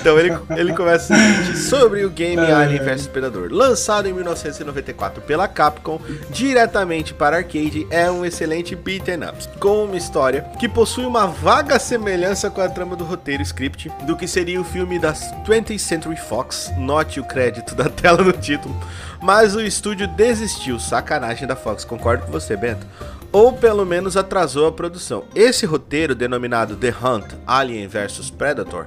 Então 0.00 0.18
ele, 0.18 0.36
ele 0.56 0.72
começa 0.72 1.12
o 1.12 1.16
seguinte: 1.16 1.58
sobre 1.58 2.04
o 2.04 2.10
game 2.10 2.42
É. 2.42 2.52
Alien 2.52 2.82
vs 2.82 3.06
Predador, 3.06 3.48
lançado 3.50 4.08
em 4.08 4.12
1994 4.12 5.22
pela 5.22 5.48
Capcom, 5.48 6.00
diretamente 6.30 7.12
para 7.14 7.38
arcade, 7.38 7.86
é 7.90 8.10
um 8.10 8.24
excelente 8.24 8.74
beat'em 8.74 9.24
up, 9.24 9.58
com 9.58 9.84
uma 9.84 9.96
história 9.96 10.42
que 10.58 10.68
possui 10.68 11.04
uma 11.04 11.26
vaga 11.26 11.78
semelhança 11.78 12.50
com 12.50 12.60
a 12.60 12.68
trama 12.68 12.96
do 12.96 13.04
roteiro 13.04 13.42
script 13.42 13.90
do 14.06 14.16
que 14.16 14.26
seria 14.26 14.60
o 14.60 14.64
filme 14.64 14.98
da 14.98 15.12
20th 15.12 15.78
Century 15.78 16.16
Fox, 16.16 16.70
note 16.78 17.20
o 17.20 17.24
crédito 17.24 17.74
da 17.74 17.88
tela 17.88 18.22
no 18.22 18.32
título, 18.32 18.74
mas 19.20 19.54
o 19.54 19.60
estúdio 19.60 20.06
desistiu, 20.06 20.78
sacanagem 20.78 21.46
da 21.46 21.56
Fox, 21.56 21.84
concordo 21.84 22.24
com 22.26 22.32
você, 22.32 22.56
Bento. 22.56 22.86
Ou 23.30 23.52
pelo 23.52 23.84
menos 23.84 24.16
atrasou 24.16 24.66
a 24.66 24.72
produção. 24.72 25.24
Esse 25.34 25.66
roteiro, 25.66 26.14
denominado 26.14 26.76
The 26.76 26.88
Hunt 26.88 27.26
Alien 27.46 27.86
vs 27.86 28.30
Predator, 28.30 28.86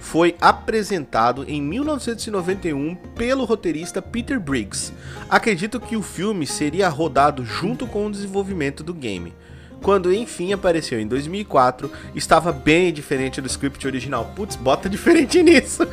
foi 0.00 0.36
apresentado 0.40 1.44
em 1.48 1.60
1991 1.60 2.94
pelo 3.16 3.44
roteirista 3.44 4.00
Peter 4.00 4.38
Briggs. 4.40 4.92
Acredito 5.28 5.80
que 5.80 5.96
o 5.96 6.02
filme 6.02 6.46
seria 6.46 6.88
rodado 6.88 7.44
junto 7.44 7.86
com 7.86 8.06
o 8.06 8.10
desenvolvimento 8.10 8.82
do 8.82 8.94
game. 8.94 9.34
Quando 9.82 10.12
enfim 10.12 10.52
apareceu 10.52 10.98
em 11.00 11.06
2004, 11.06 11.90
estava 12.14 12.52
bem 12.52 12.92
diferente 12.92 13.40
do 13.40 13.46
script 13.46 13.86
original. 13.86 14.32
Putz, 14.34 14.56
bota 14.56 14.88
diferente 14.88 15.40
nisso. 15.42 15.86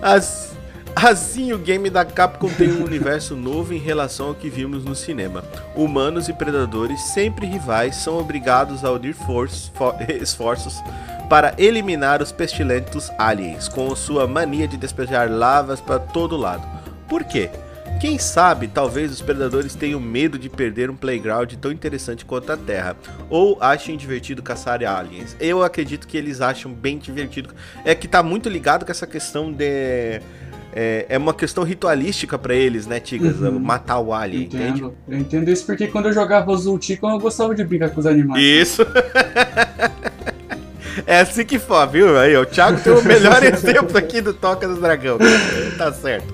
As- 0.00 0.56
Assim, 1.00 1.52
o 1.52 1.58
game 1.58 1.88
da 1.88 2.04
Capcom 2.04 2.48
tem 2.48 2.72
um 2.72 2.82
universo 2.82 3.36
novo 3.36 3.72
em 3.72 3.78
relação 3.78 4.28
ao 4.28 4.34
que 4.34 4.50
vimos 4.50 4.84
no 4.84 4.96
cinema. 4.96 5.44
Humanos 5.76 6.28
e 6.28 6.32
predadores, 6.32 7.00
sempre 7.00 7.46
rivais, 7.46 7.94
são 7.94 8.18
obrigados 8.18 8.84
a 8.84 8.90
unir 8.90 9.14
forços- 9.14 9.70
fo- 9.74 9.94
esforços 10.20 10.74
para 11.28 11.54
eliminar 11.56 12.20
os 12.20 12.32
pestilentos 12.32 13.12
aliens, 13.16 13.68
com 13.68 13.94
sua 13.94 14.26
mania 14.26 14.66
de 14.66 14.76
despejar 14.76 15.30
lavas 15.30 15.80
para 15.80 16.00
todo 16.00 16.36
lado. 16.36 16.66
Por 17.08 17.22
quê? 17.22 17.48
Quem 18.00 18.18
sabe, 18.18 18.66
talvez 18.66 19.12
os 19.12 19.22
predadores 19.22 19.76
tenham 19.76 20.00
medo 20.00 20.36
de 20.36 20.48
perder 20.48 20.90
um 20.90 20.96
playground 20.96 21.52
tão 21.60 21.70
interessante 21.70 22.24
quanto 22.24 22.50
a 22.50 22.56
Terra, 22.56 22.96
ou 23.30 23.56
achem 23.60 23.96
divertido 23.96 24.42
caçar 24.42 24.82
aliens. 24.84 25.36
Eu 25.38 25.62
acredito 25.62 26.08
que 26.08 26.16
eles 26.16 26.40
acham 26.40 26.72
bem 26.72 26.98
divertido. 26.98 27.54
É 27.84 27.94
que 27.94 28.08
tá 28.08 28.20
muito 28.20 28.48
ligado 28.48 28.84
com 28.84 28.90
essa 28.90 29.06
questão 29.06 29.52
de 29.52 30.20
é, 30.80 31.06
é 31.08 31.18
uma 31.18 31.34
questão 31.34 31.64
ritualística 31.64 32.38
pra 32.38 32.54
eles, 32.54 32.86
né, 32.86 33.00
Tigas? 33.00 33.40
Uhum. 33.40 33.58
Matar 33.58 33.98
o 33.98 34.14
alien, 34.14 34.44
entende? 34.44 34.78
Entendo. 34.78 34.94
Eu 35.08 35.18
entendo 35.18 35.50
isso 35.50 35.66
porque 35.66 35.88
quando 35.88 36.06
eu 36.06 36.12
jogava 36.12 36.56
Zulticon 36.56 37.10
eu 37.10 37.18
gostava 37.18 37.52
de 37.52 37.64
brincar 37.64 37.90
com 37.90 37.98
os 37.98 38.06
animais. 38.06 38.40
Isso. 38.40 38.86
é 41.04 41.18
assim 41.18 41.44
que 41.44 41.58
for, 41.58 41.84
viu? 41.88 42.16
Aí, 42.16 42.36
o 42.36 42.46
Thiago 42.46 42.80
tem 42.80 42.92
o 42.92 43.02
melhor 43.02 43.42
exemplo 43.42 43.98
aqui 43.98 44.20
do 44.20 44.32
Toca 44.32 44.68
do 44.68 44.80
Dragão. 44.80 45.18
Tá 45.76 45.92
certo. 45.92 46.32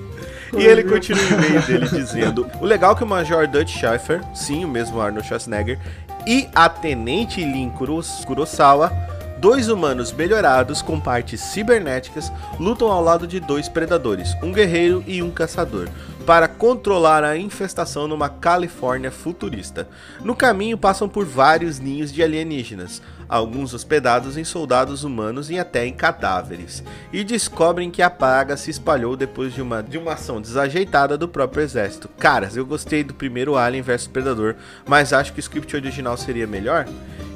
E 0.55 0.63
ele 0.63 0.83
continua 0.83 1.23
o 1.23 1.33
e-mail 1.43 1.61
dele 1.63 1.87
dizendo: 1.89 2.47
O 2.61 2.65
legal 2.65 2.93
é 2.93 2.95
que 2.95 3.03
o 3.03 3.07
Major 3.07 3.47
Dutch 3.47 3.79
Schaeffer, 3.79 4.21
sim, 4.35 4.63
o 4.63 4.67
mesmo 4.67 5.01
Arnold 5.01 5.27
Schwarzenegger, 5.27 5.79
e 6.27 6.47
a 6.53 6.69
Tenente 6.69 7.43
Lin 7.43 7.71
Kuros- 7.71 8.23
Kurosawa 8.25 8.91
Dois 9.37 9.67
humanos 9.67 10.13
melhorados 10.13 10.81
com 10.81 10.99
partes 10.99 11.41
cibernéticas 11.41 12.31
lutam 12.57 12.89
ao 12.89 13.03
lado 13.03 13.27
de 13.27 13.39
dois 13.39 13.67
predadores, 13.67 14.33
um 14.41 14.51
guerreiro 14.51 15.03
e 15.05 15.21
um 15.21 15.29
caçador, 15.29 15.89
para 16.25 16.47
controlar 16.47 17.23
a 17.23 17.37
infestação 17.37 18.07
numa 18.07 18.29
Califórnia 18.29 19.11
futurista. 19.11 19.87
No 20.23 20.35
caminho 20.35 20.77
passam 20.77 21.09
por 21.09 21.25
vários 21.25 21.79
ninhos 21.79 22.13
de 22.13 22.23
alienígenas, 22.23 23.01
alguns 23.27 23.73
hospedados 23.73 24.37
em 24.37 24.43
soldados 24.43 25.03
humanos 25.03 25.49
e 25.49 25.59
até 25.59 25.85
em 25.85 25.93
cadáveres, 25.93 26.83
e 27.11 27.23
descobrem 27.23 27.91
que 27.91 28.01
a 28.01 28.09
praga 28.09 28.57
se 28.57 28.71
espalhou 28.71 29.15
depois 29.15 29.53
de 29.53 29.61
uma, 29.61 29.81
de 29.81 29.97
uma 29.97 30.13
ação 30.13 30.41
desajeitada 30.41 31.17
do 31.17 31.27
próprio 31.27 31.63
exército. 31.63 32.09
Caras, 32.19 32.55
eu 32.55 32.65
gostei 32.65 33.03
do 33.03 33.13
primeiro 33.13 33.57
Alien 33.57 33.83
vs 33.83 34.07
Predador, 34.07 34.55
mas 34.87 35.13
acho 35.13 35.33
que 35.33 35.39
o 35.39 35.41
script 35.41 35.75
original 35.75 36.17
seria 36.17 36.47
melhor. 36.47 36.85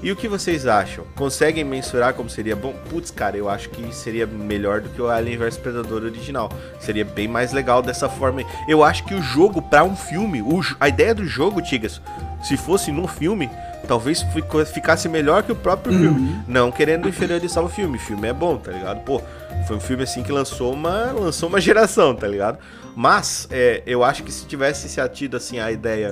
E 0.01 0.13
o 0.13 0.15
que 0.15 0.29
vocês 0.29 0.65
acham? 0.65 1.03
Conseguem 1.13 1.65
mensurar 1.65 2.13
como 2.13 2.29
seria 2.29 2.55
bom? 2.55 2.73
Putz, 2.89 3.11
cara, 3.11 3.35
eu 3.35 3.49
acho 3.49 3.69
que 3.69 3.93
seria 3.93 4.25
melhor 4.25 4.79
do 4.79 4.87
que 4.87 5.01
o 5.01 5.09
Alien 5.09 5.37
vs 5.37 5.57
Predador 5.57 6.03
original. 6.03 6.49
Seria 6.79 7.03
bem 7.03 7.27
mais 7.27 7.51
legal 7.51 7.81
dessa 7.81 8.07
forma. 8.07 8.41
Eu 8.65 8.81
acho 8.81 9.03
que 9.03 9.13
o 9.13 9.21
jogo 9.21 9.61
para 9.61 9.83
um 9.83 9.97
filme, 9.97 10.41
o, 10.41 10.61
a 10.79 10.87
ideia 10.87 11.13
do 11.13 11.25
jogo, 11.25 11.61
Tigas, 11.61 12.01
se 12.41 12.55
fosse 12.55 12.93
num 12.93 13.07
filme, 13.07 13.49
talvez 13.89 14.23
ficasse 14.71 15.09
melhor 15.09 15.41
que 15.41 15.51
o 15.51 15.55
próprio 15.55 15.91
uhum. 15.91 15.99
filme. 15.99 16.43
Não 16.47 16.71
querendo 16.71 17.09
inferiorizar 17.09 17.63
o 17.63 17.67
filme. 17.67 17.97
O 17.97 17.99
filme 17.99 18.27
é 18.27 18.33
bom, 18.33 18.55
tá 18.55 18.71
ligado? 18.71 19.03
Pô, 19.03 19.19
foi 19.67 19.77
um 19.77 19.79
filme 19.79 20.03
assim 20.03 20.21
que 20.21 20.31
lançou 20.31 20.71
uma, 20.71 21.11
lançou 21.11 21.49
uma 21.49 21.59
geração, 21.59 22.13
tá 22.13 22.27
ligado? 22.27 22.59
Mas 22.95 23.47
é, 23.49 23.81
eu 23.87 24.03
acho 24.03 24.23
que 24.23 24.31
se 24.31 24.45
tivesse 24.45 24.87
se 24.87 25.01
atido 25.01 25.37
assim 25.37 25.57
a 25.59 25.71
ideia 25.71 26.11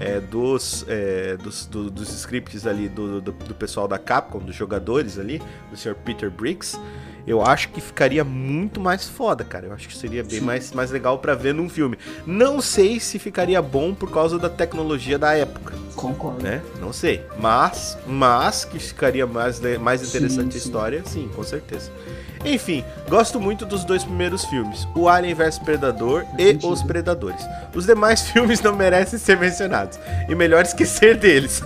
é, 0.00 0.20
dos, 0.20 0.86
é, 0.88 1.36
dos, 1.36 1.66
do, 1.66 1.90
dos 1.90 2.08
scripts 2.14 2.66
ali 2.66 2.88
do, 2.88 3.20
do, 3.20 3.32
do, 3.32 3.54
pessoal 3.54 3.86
da 3.86 3.98
Capcom, 3.98 4.38
dos 4.38 4.54
jogadores 4.54 5.18
ali, 5.18 5.42
do 5.70 5.76
Sr. 5.76 5.94
Peter 5.94 6.30
Briggs, 6.30 6.78
eu 7.26 7.42
acho 7.42 7.68
que 7.68 7.80
ficaria 7.80 8.24
muito 8.24 8.80
mais 8.80 9.08
foda, 9.08 9.44
cara. 9.44 9.66
Eu 9.66 9.72
acho 9.72 9.88
que 9.88 9.96
seria 9.96 10.24
bem 10.24 10.40
mais, 10.40 10.72
mais 10.72 10.90
legal 10.90 11.18
para 11.18 11.34
ver 11.34 11.54
num 11.54 11.68
filme. 11.68 11.98
Não 12.26 12.60
sei 12.60 12.98
se 12.98 13.18
ficaria 13.18 13.60
bom 13.62 13.94
por 13.94 14.10
causa 14.10 14.38
da 14.38 14.48
tecnologia 14.48 15.18
da 15.18 15.34
época. 15.34 15.74
Concordo. 15.94 16.42
Né? 16.42 16.62
Não 16.80 16.92
sei. 16.92 17.22
Mas, 17.38 17.96
mas 18.06 18.64
que 18.64 18.78
ficaria 18.78 19.26
mais, 19.26 19.60
mais 19.80 20.02
interessante 20.02 20.52
sim, 20.52 20.58
a 20.58 20.62
história, 20.62 21.02
sim, 21.04 21.30
com 21.34 21.42
certeza. 21.42 21.90
Enfim, 22.44 22.84
gosto 23.08 23.40
muito 23.40 23.64
dos 23.64 23.84
dois 23.84 24.02
primeiros 24.02 24.44
filmes, 24.46 24.86
o 24.96 25.08
Alien 25.08 25.34
vs 25.34 25.58
Predador 25.60 26.24
e 26.36 26.58
Os 26.66 26.82
Predadores. 26.82 27.46
Os 27.72 27.86
demais 27.86 28.22
filmes 28.30 28.60
não 28.60 28.74
merecem 28.74 29.18
ser 29.18 29.38
mencionados, 29.38 29.98
e 30.28 30.34
melhor 30.34 30.64
esquecer 30.64 31.16
deles. 31.16 31.62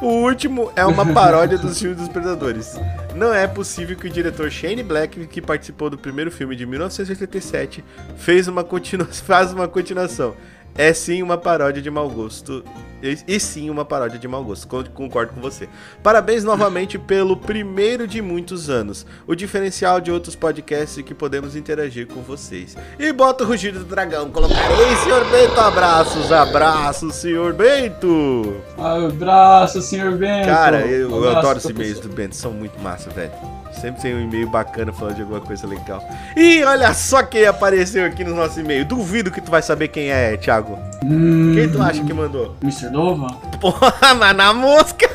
O 0.00 0.06
último 0.22 0.70
é 0.76 0.86
uma 0.86 1.04
paródia 1.04 1.58
dos 1.58 1.76
filmes 1.76 1.98
dos 1.98 2.08
Predadores. 2.08 2.78
Não 3.16 3.34
é 3.34 3.48
possível 3.48 3.96
que 3.96 4.06
o 4.06 4.10
diretor 4.10 4.48
Shane 4.48 4.84
Black, 4.84 5.26
que 5.26 5.42
participou 5.42 5.90
do 5.90 5.98
primeiro 5.98 6.30
filme 6.30 6.54
de 6.54 6.64
1987, 6.64 7.84
fez 8.16 8.46
uma 8.46 8.62
faz 9.26 9.52
uma 9.52 9.66
continuação. 9.66 10.36
É 10.78 10.94
sim 10.94 11.22
uma 11.22 11.36
paródia 11.36 11.82
de 11.82 11.90
mau 11.90 12.08
gosto 12.08 12.64
e, 13.02 13.16
e, 13.28 13.40
sim, 13.40 13.70
uma 13.70 13.84
paródia 13.84 14.18
de 14.18 14.26
mau 14.26 14.42
gosto. 14.42 14.66
Concordo 14.92 15.32
com 15.32 15.40
você. 15.40 15.68
Parabéns 16.02 16.42
novamente 16.42 16.98
pelo 17.00 17.36
primeiro 17.36 18.06
de 18.06 18.20
muitos 18.20 18.68
anos. 18.68 19.06
O 19.26 19.34
diferencial 19.34 20.00
de 20.00 20.10
outros 20.10 20.34
podcasts 20.34 21.02
que 21.04 21.14
podemos 21.14 21.54
interagir 21.54 22.06
com 22.06 22.22
vocês. 22.22 22.76
E 22.98 23.12
bota 23.12 23.44
o 23.44 23.46
rugido 23.46 23.80
do 23.80 23.84
dragão. 23.84 24.30
Colocarei, 24.30 24.96
senhor 24.96 25.24
Bento. 25.30 25.60
Abraços, 25.60 26.32
abraços, 26.32 27.14
senhor 27.14 27.52
Bento. 27.52 28.56
Abraço, 28.76 29.80
senhor 29.80 30.16
Bento. 30.16 30.46
Cara, 30.46 30.80
eu, 30.80 31.10
eu 31.10 31.36
adoro 31.36 31.58
os 31.58 31.64
e-mails 31.64 32.00
do 32.00 32.08
Bento. 32.08 32.34
São 32.34 32.52
muito 32.52 32.78
massa, 32.80 33.10
velho. 33.10 33.57
Sempre 33.80 34.02
tem 34.02 34.14
um 34.14 34.20
e-mail 34.20 34.48
bacana 34.48 34.92
falando 34.92 35.14
de 35.14 35.22
alguma 35.22 35.40
coisa 35.40 35.66
legal. 35.66 36.02
E 36.36 36.64
olha 36.64 36.92
só 36.92 37.22
quem 37.22 37.46
apareceu 37.46 38.04
aqui 38.04 38.24
no 38.24 38.34
nosso 38.34 38.58
e-mail. 38.58 38.84
Duvido 38.84 39.30
que 39.30 39.40
tu 39.40 39.50
vai 39.50 39.62
saber 39.62 39.88
quem 39.88 40.10
é, 40.10 40.36
Thiago. 40.36 40.78
Hum, 41.04 41.52
quem 41.54 41.68
tu 41.68 41.80
acha 41.80 42.02
que 42.02 42.12
mandou? 42.12 42.56
Mr. 42.62 42.90
Nova? 42.90 43.28
Porra, 43.60 44.14
mas 44.14 44.36
na 44.36 44.52
mosca! 44.52 45.08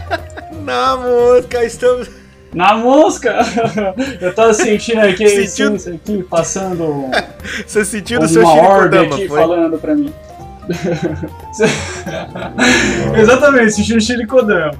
na 0.62 0.96
mosca, 0.96 1.64
estamos. 1.64 2.10
Na 2.52 2.74
mosca! 2.74 3.38
Eu 4.20 4.34
tava 4.34 4.52
sentindo 4.52 5.00
aqui, 5.00 5.46
Sentiu... 5.46 5.76
isso 5.76 5.90
aqui 5.90 6.22
passando. 6.24 7.06
Você 7.66 7.84
sentiu 7.84 8.20
o 8.20 8.28
seu 8.28 8.44
orbe 8.44 8.98
aqui 8.98 9.28
foi? 9.28 9.40
falando 9.40 9.78
pra 9.78 9.94
mim. 9.94 10.12
Exatamente, 13.18 13.72
sentindo 13.72 13.98
o 13.98 14.00
Shirikodama. 14.00 14.72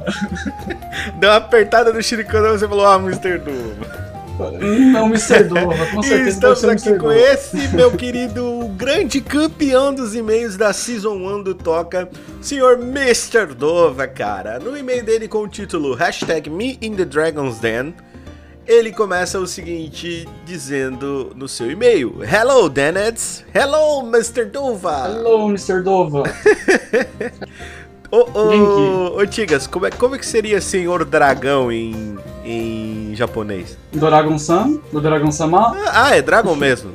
Deu 1.18 1.30
uma 1.30 1.36
apertada 1.36 1.92
no 1.92 2.02
Shirikodama 2.02 2.54
e 2.54 2.58
você 2.58 2.68
falou, 2.68 2.86
ah, 2.86 2.96
Mr. 2.96 3.38
Doom. 3.38 3.74
Não, 4.92 5.06
Mr. 5.06 5.44
Dova, 5.44 5.86
com 5.86 6.00
certeza. 6.02 6.30
estamos 6.30 6.64
aqui 6.64 6.98
com 6.98 7.12
esse, 7.12 7.56
meu 7.74 7.90
querido, 7.90 8.70
grande 8.74 9.20
campeão 9.20 9.92
dos 9.92 10.14
e-mails 10.14 10.56
da 10.56 10.72
Season 10.72 11.14
1 11.14 11.42
do 11.42 11.54
Toca, 11.54 12.08
senhor 12.40 12.78
Mr. 12.80 13.54
Dova, 13.54 14.06
cara. 14.06 14.58
No 14.58 14.76
e-mail 14.76 15.04
dele 15.04 15.28
com 15.28 15.40
o 15.40 15.48
título 15.48 15.94
Hashtag 15.94 16.48
Me 16.48 16.78
in 16.80 16.96
the 16.96 17.04
Dragon's 17.04 17.58
Den, 17.58 17.92
ele 18.70 18.92
começa 18.92 19.40
o 19.40 19.48
seguinte 19.48 20.28
dizendo 20.46 21.32
no 21.34 21.48
seu 21.48 21.68
e-mail: 21.68 22.20
Hello, 22.22 22.68
Denets. 22.68 23.44
Hello, 23.52 24.06
Mr. 24.06 24.44
Dova. 24.44 25.08
Hello, 25.08 25.48
Mr. 25.48 25.82
Dova. 25.82 26.22
Ô, 28.12 28.26
ô, 28.34 29.20
ô, 29.20 29.26
Tigas, 29.26 29.68
como 29.68 29.86
é, 29.86 29.90
como 29.92 30.16
é 30.16 30.18
que 30.18 30.26
seria 30.26 30.60
Senhor 30.60 31.04
Dragão 31.04 31.70
em, 31.70 32.18
em 32.44 33.12
japonês? 33.14 33.78
Doragon-san? 33.92 34.80
Do 34.92 35.00
Dragon-sama? 35.00 35.76
Ah, 35.92 36.16
é 36.16 36.20
Dragon 36.20 36.56
mesmo. 36.56 36.90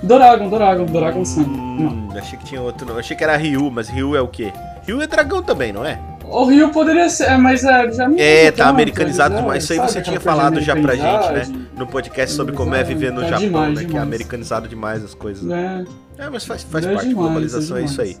Doragon, 0.00 0.48
Doragon, 0.48 0.84
Doragon-san. 0.84 1.40
Hum, 1.40 2.08
achei 2.16 2.38
que 2.38 2.44
tinha 2.44 2.62
outro 2.62 2.86
nome. 2.86 3.00
Achei 3.00 3.16
que 3.16 3.24
era 3.24 3.36
Ryu, 3.36 3.68
mas 3.68 3.88
Ryu 3.88 4.14
é 4.14 4.20
o 4.20 4.28
quê? 4.28 4.52
Ryu 4.86 5.02
é 5.02 5.08
dragão 5.08 5.42
também, 5.42 5.72
não 5.72 5.84
é? 5.84 6.00
O 6.30 6.44
Ryu 6.44 6.70
poderia 6.70 7.08
ser, 7.08 7.36
mas 7.38 7.64
é, 7.64 7.90
já 7.90 8.08
me 8.08 8.20
É, 8.20 8.50
tá 8.50 8.68
americanizado 8.68 9.36
demais. 9.36 9.64
Isso 9.64 9.72
aí 9.72 9.78
você 9.78 10.02
tinha 10.02 10.20
falado 10.20 10.60
já 10.60 10.76
pra 10.76 10.94
gente, 10.94 11.32
né? 11.32 11.66
No 11.76 11.86
podcast 11.86 12.34
sobre 12.34 12.54
como 12.54 12.74
é 12.74 12.84
viver 12.84 13.12
no 13.12 13.22
tá 13.22 13.28
Japão, 13.28 13.46
demais, 13.46 13.68
né? 13.68 13.74
Demais. 13.74 13.90
Que 13.90 13.96
é 13.96 14.00
americanizado 14.00 14.68
demais 14.68 15.04
as 15.04 15.14
coisas. 15.14 15.50
É, 15.50 15.84
é 16.18 16.30
mas 16.30 16.44
faz, 16.44 16.62
faz 16.62 16.84
é 16.84 16.92
parte, 16.92 17.08
demais, 17.08 17.26
globalização 17.26 17.76
é, 17.76 17.80
é 17.80 17.84
isso 17.84 18.02
aí. 18.02 18.16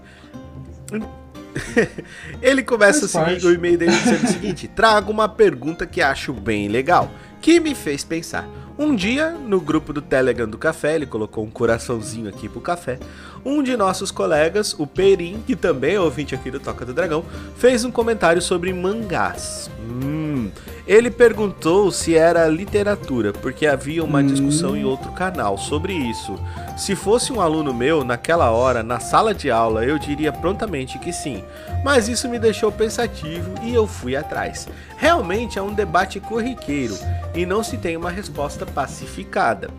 Ele 2.40 2.62
começa 2.62 3.04
o 3.04 3.08
seguinte, 3.08 3.46
o 3.46 3.52
e-mail 3.52 3.78
dele 3.78 3.92
dizendo 3.92 4.24
o 4.24 4.28
seguinte: 4.28 4.68
trago 4.68 5.12
uma 5.12 5.28
pergunta 5.28 5.86
que 5.86 6.00
acho 6.00 6.32
bem 6.32 6.68
legal, 6.68 7.10
que 7.40 7.60
me 7.60 7.74
fez 7.74 8.04
pensar. 8.04 8.48
Um 8.78 8.94
dia, 8.94 9.30
no 9.30 9.60
grupo 9.60 9.92
do 9.92 10.00
Telegram 10.00 10.48
do 10.48 10.56
café, 10.56 10.94
ele 10.94 11.04
colocou 11.04 11.42
um 11.44 11.50
coraçãozinho 11.50 12.28
aqui 12.28 12.48
pro 12.48 12.60
café. 12.60 12.96
Um 13.44 13.60
de 13.60 13.76
nossos 13.76 14.12
colegas, 14.12 14.72
o 14.78 14.86
Perim, 14.86 15.42
que 15.44 15.56
também 15.56 15.96
é 15.96 16.00
ouvinte 16.00 16.32
aqui 16.32 16.48
do 16.48 16.60
Toca 16.60 16.86
do 16.86 16.94
Dragão, 16.94 17.24
fez 17.56 17.84
um 17.84 17.90
comentário 17.90 18.40
sobre 18.40 18.72
mangás. 18.72 19.68
Hum, 19.80 20.48
ele 20.86 21.10
perguntou 21.10 21.90
se 21.90 22.16
era 22.16 22.46
literatura, 22.46 23.32
porque 23.32 23.66
havia 23.66 24.04
uma 24.04 24.22
discussão 24.22 24.76
em 24.76 24.84
outro 24.84 25.10
canal 25.10 25.58
sobre 25.58 25.92
isso. 25.92 26.38
Se 26.76 26.94
fosse 26.94 27.32
um 27.32 27.40
aluno 27.40 27.74
meu, 27.74 28.04
naquela 28.04 28.50
hora, 28.52 28.84
na 28.84 29.00
sala 29.00 29.34
de 29.34 29.50
aula, 29.50 29.84
eu 29.84 29.98
diria 29.98 30.32
prontamente 30.32 31.00
que 31.00 31.12
sim. 31.12 31.42
Mas 31.84 32.08
isso 32.08 32.28
me 32.28 32.38
deixou 32.38 32.70
pensativo 32.70 33.52
e 33.62 33.74
eu 33.74 33.86
fui 33.86 34.14
atrás. 34.14 34.68
Realmente 34.96 35.58
é 35.58 35.62
um 35.62 35.74
debate 35.74 36.20
corriqueiro 36.20 36.96
e 37.34 37.44
não 37.44 37.62
se 37.62 37.76
tem 37.76 37.96
uma 37.96 38.10
resposta 38.10 38.64
pacificada. 38.68 39.70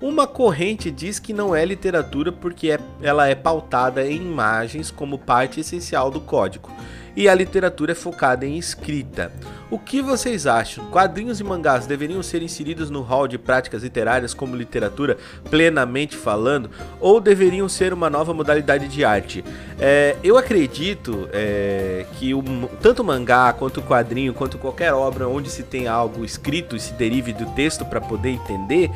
Uma 0.00 0.26
corrente 0.26 0.90
diz 0.90 1.18
que 1.18 1.32
não 1.32 1.54
é 1.56 1.64
literatura 1.64 2.30
porque 2.30 2.70
é, 2.70 2.78
ela 3.00 3.26
é 3.26 3.34
pautada 3.34 4.06
em 4.06 4.16
imagens 4.16 4.90
como 4.90 5.18
parte 5.18 5.60
essencial 5.60 6.10
do 6.10 6.20
código, 6.20 6.70
e 7.16 7.28
a 7.28 7.34
literatura 7.34 7.92
é 7.92 7.94
focada 7.94 8.44
em 8.44 8.58
escrita. 8.58 9.32
O 9.68 9.78
que 9.78 10.00
vocês 10.00 10.46
acham? 10.46 10.84
Quadrinhos 10.90 11.40
e 11.40 11.44
mangás 11.44 11.86
deveriam 11.86 12.22
ser 12.22 12.42
inseridos 12.42 12.90
no 12.90 13.00
hall 13.00 13.26
de 13.26 13.36
práticas 13.36 13.82
literárias 13.82 14.32
como 14.32 14.54
literatura, 14.54 15.16
plenamente 15.50 16.16
falando, 16.16 16.70
ou 17.00 17.20
deveriam 17.20 17.68
ser 17.68 17.92
uma 17.92 18.08
nova 18.08 18.32
modalidade 18.32 18.86
de 18.86 19.04
arte? 19.04 19.42
É, 19.80 20.14
eu 20.22 20.38
acredito 20.38 21.28
é, 21.32 22.06
que 22.12 22.32
o, 22.32 22.44
tanto 22.80 23.02
o 23.02 23.04
mangá, 23.04 23.52
quanto 23.52 23.80
o 23.80 23.82
quadrinho, 23.82 24.34
quanto 24.34 24.58
qualquer 24.58 24.92
obra 24.92 25.26
onde 25.26 25.50
se 25.50 25.62
tem 25.62 25.88
algo 25.88 26.24
escrito 26.24 26.76
e 26.76 26.80
se 26.80 26.92
derive 26.92 27.32
do 27.32 27.46
texto 27.52 27.84
para 27.84 28.00
poder 28.00 28.30
entender, 28.30 28.90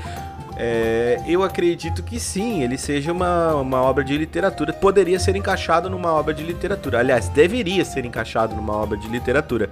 É, 0.63 1.19
eu 1.27 1.43
acredito 1.43 2.03
que 2.03 2.21
sim, 2.21 2.63
ele 2.63 2.77
seja 2.77 3.11
uma, 3.11 3.55
uma 3.55 3.81
obra 3.81 4.05
de 4.05 4.15
literatura. 4.19 4.75
Poderia 4.75 5.19
ser 5.19 5.35
encaixado 5.35 5.89
numa 5.89 6.13
obra 6.13 6.35
de 6.35 6.45
literatura. 6.45 6.99
Aliás, 6.99 7.31
deveria 7.31 7.83
ser 7.83 8.05
encaixado 8.05 8.55
numa 8.55 8.77
obra 8.77 8.99
de 8.99 9.09
literatura. 9.09 9.71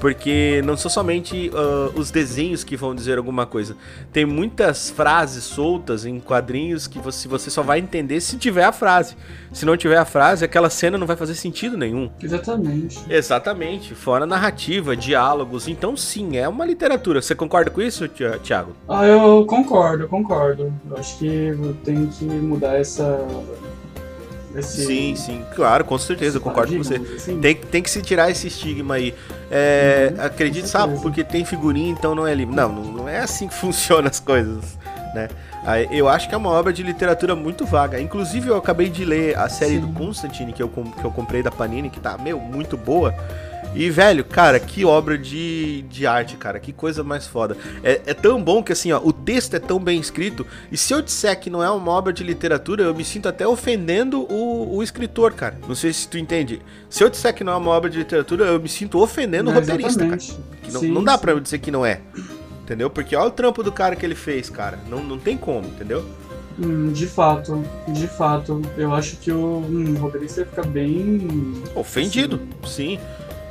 Porque 0.00 0.62
não 0.64 0.78
são 0.78 0.90
somente 0.90 1.50
uh, 1.50 1.92
os 1.94 2.10
desenhos 2.10 2.64
que 2.64 2.74
vão 2.74 2.94
dizer 2.94 3.18
alguma 3.18 3.44
coisa. 3.44 3.76
Tem 4.14 4.24
muitas 4.24 4.88
frases 4.88 5.44
soltas 5.44 6.06
em 6.06 6.18
quadrinhos 6.18 6.86
que 6.86 6.98
você, 6.98 7.28
você 7.28 7.50
só 7.50 7.62
vai 7.62 7.78
entender 7.78 8.18
se 8.22 8.38
tiver 8.38 8.64
a 8.64 8.72
frase. 8.72 9.18
Se 9.52 9.66
não 9.66 9.76
tiver 9.76 9.96
a 9.96 10.04
frase, 10.04 10.44
aquela 10.44 10.70
cena 10.70 10.96
não 10.96 11.06
vai 11.06 11.16
fazer 11.16 11.34
sentido 11.34 11.76
nenhum. 11.76 12.10
Exatamente. 12.22 13.00
Exatamente. 13.08 13.94
Fora 13.94 14.24
narrativa, 14.24 14.96
diálogos. 14.96 15.66
Então, 15.66 15.96
sim, 15.96 16.36
é 16.36 16.48
uma 16.48 16.64
literatura. 16.64 17.20
Você 17.20 17.34
concorda 17.34 17.70
com 17.70 17.82
isso, 17.82 18.08
Thiago? 18.08 18.76
Ah, 18.88 19.06
eu 19.06 19.44
concordo, 19.46 20.04
eu 20.04 20.08
concordo. 20.08 20.72
Eu 20.88 20.96
acho 20.96 21.18
que 21.18 21.52
tem 21.84 22.06
que 22.06 22.24
mudar 22.24 22.76
essa 22.76 23.26
esse... 24.54 24.84
Sim, 24.84 25.14
sim, 25.14 25.44
claro, 25.54 25.84
com 25.84 25.96
certeza, 25.96 26.38
eu 26.38 26.40
concordo 26.40 26.72
com 26.72 26.82
você. 26.82 26.96
Assim. 26.96 27.40
Tem, 27.40 27.54
tem 27.54 27.82
que 27.82 27.90
se 27.90 28.02
tirar 28.02 28.30
esse 28.30 28.48
estigma 28.48 28.96
aí. 28.96 29.14
É, 29.50 30.12
uhum, 30.12 30.24
acredite, 30.24 30.68
sabe, 30.68 31.00
porque 31.00 31.22
tem 31.22 31.44
figurinha, 31.44 31.90
então 31.90 32.14
não 32.14 32.26
é 32.26 32.34
livro. 32.34 32.54
Não, 32.54 32.68
não, 32.68 32.84
não 32.84 33.08
é 33.08 33.20
assim 33.20 33.46
que 33.46 33.54
funcionam 33.58 34.08
as 34.08 34.18
coisas, 34.18 34.76
né? 35.14 35.28
Eu 35.90 36.08
acho 36.08 36.28
que 36.28 36.34
é 36.34 36.38
uma 36.38 36.50
obra 36.50 36.72
de 36.72 36.82
literatura 36.82 37.34
muito 37.34 37.64
vaga. 37.64 38.00
Inclusive, 38.00 38.48
eu 38.48 38.56
acabei 38.56 38.88
de 38.88 39.04
ler 39.04 39.36
a 39.38 39.48
série 39.48 39.74
sim. 39.74 39.80
do 39.80 39.88
Constantine 39.88 40.52
que 40.52 40.62
eu, 40.62 40.68
que 40.68 41.04
eu 41.04 41.10
comprei 41.10 41.42
da 41.42 41.50
Panini, 41.50 41.90
que 41.90 42.00
tá, 42.00 42.16
meu, 42.18 42.38
muito 42.38 42.76
boa. 42.76 43.14
E, 43.74 43.88
velho, 43.88 44.24
cara, 44.24 44.58
que 44.58 44.84
obra 44.84 45.16
de, 45.16 45.82
de 45.82 46.06
arte, 46.06 46.36
cara. 46.36 46.58
Que 46.58 46.72
coisa 46.72 47.04
mais 47.04 47.26
foda. 47.26 47.56
É, 47.84 48.00
é, 48.06 48.14
tão 48.14 48.42
bom 48.42 48.62
que, 48.62 48.72
assim, 48.72 48.90
ó, 48.90 49.00
o 49.02 49.12
texto 49.12 49.54
é 49.54 49.60
tão 49.60 49.78
bem 49.78 50.00
escrito. 50.00 50.44
E 50.72 50.76
se 50.76 50.92
eu 50.92 51.00
disser 51.00 51.38
que 51.38 51.48
não 51.48 51.62
é 51.62 51.70
uma 51.70 51.92
obra 51.92 52.12
de 52.12 52.24
literatura, 52.24 52.82
eu 52.82 52.94
me 52.94 53.04
sinto 53.04 53.28
até 53.28 53.46
ofendendo 53.46 54.22
o, 54.22 54.76
o 54.76 54.82
escritor, 54.82 55.32
cara. 55.34 55.56
Não 55.68 55.74
sei 55.74 55.92
se 55.92 56.08
tu 56.08 56.18
entende. 56.18 56.60
Se 56.88 57.04
eu 57.04 57.08
disser 57.08 57.32
que 57.32 57.44
não 57.44 57.52
é 57.52 57.56
uma 57.56 57.70
obra 57.70 57.88
de 57.88 57.98
literatura, 57.98 58.46
eu 58.46 58.60
me 58.60 58.68
sinto 58.68 58.98
ofendendo 58.98 59.44
não, 59.44 59.52
o 59.52 59.60
roteirista, 59.60 60.04
cara. 60.04 60.18
Que 60.62 60.72
não, 60.72 60.80
sim, 60.80 60.90
não 60.90 61.04
dá 61.04 61.12
sim. 61.12 61.20
pra 61.20 61.32
eu 61.32 61.40
dizer 61.40 61.58
que 61.60 61.70
não 61.70 61.86
é. 61.86 62.00
Entendeu? 62.70 62.88
Porque 62.88 63.16
olha 63.16 63.26
o 63.26 63.30
trampo 63.32 63.64
do 63.64 63.72
cara 63.72 63.96
que 63.96 64.06
ele 64.06 64.14
fez, 64.14 64.48
cara. 64.48 64.78
Não, 64.88 65.02
não 65.02 65.18
tem 65.18 65.36
como, 65.36 65.66
entendeu? 65.66 66.06
Hum, 66.56 66.92
de 66.92 67.04
fato, 67.04 67.64
de 67.88 68.06
fato. 68.06 68.62
Eu 68.76 68.94
acho 68.94 69.16
que 69.16 69.32
o 69.32 69.56
hum, 69.56 69.96
roteirista 69.98 70.46
fica 70.46 70.62
bem. 70.62 71.60
Ofendido, 71.74 72.40
assim. 72.62 72.96
sim. 72.96 73.00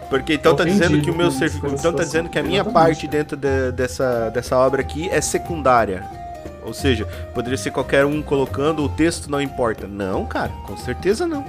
Porque 0.09 0.35
então 0.35 0.55
tá 0.55 0.63
dizendo 0.63 1.01
que 1.01 1.11
o 1.11 1.13
meu 1.15 1.31
serviço. 1.31 1.67
Então 1.67 1.91
tá 1.91 2.01
dizendo 2.01 2.29
que 2.29 2.39
a 2.39 2.43
minha 2.43 2.63
parte 2.63 3.09
dentro 3.09 3.35
de, 3.35 3.73
dessa, 3.73 4.29
dessa 4.29 4.57
obra 4.57 4.79
aqui 4.79 5.09
é 5.09 5.19
secundária. 5.19 6.01
Ou 6.65 6.73
seja, 6.73 7.05
poderia 7.35 7.57
ser 7.57 7.71
qualquer 7.71 8.05
um 8.05 8.21
colocando, 8.21 8.85
o 8.85 8.87
texto 8.87 9.29
não 9.29 9.41
importa. 9.41 9.85
Não, 9.85 10.25
cara, 10.25 10.53
com 10.65 10.77
certeza 10.77 11.27
não. 11.27 11.43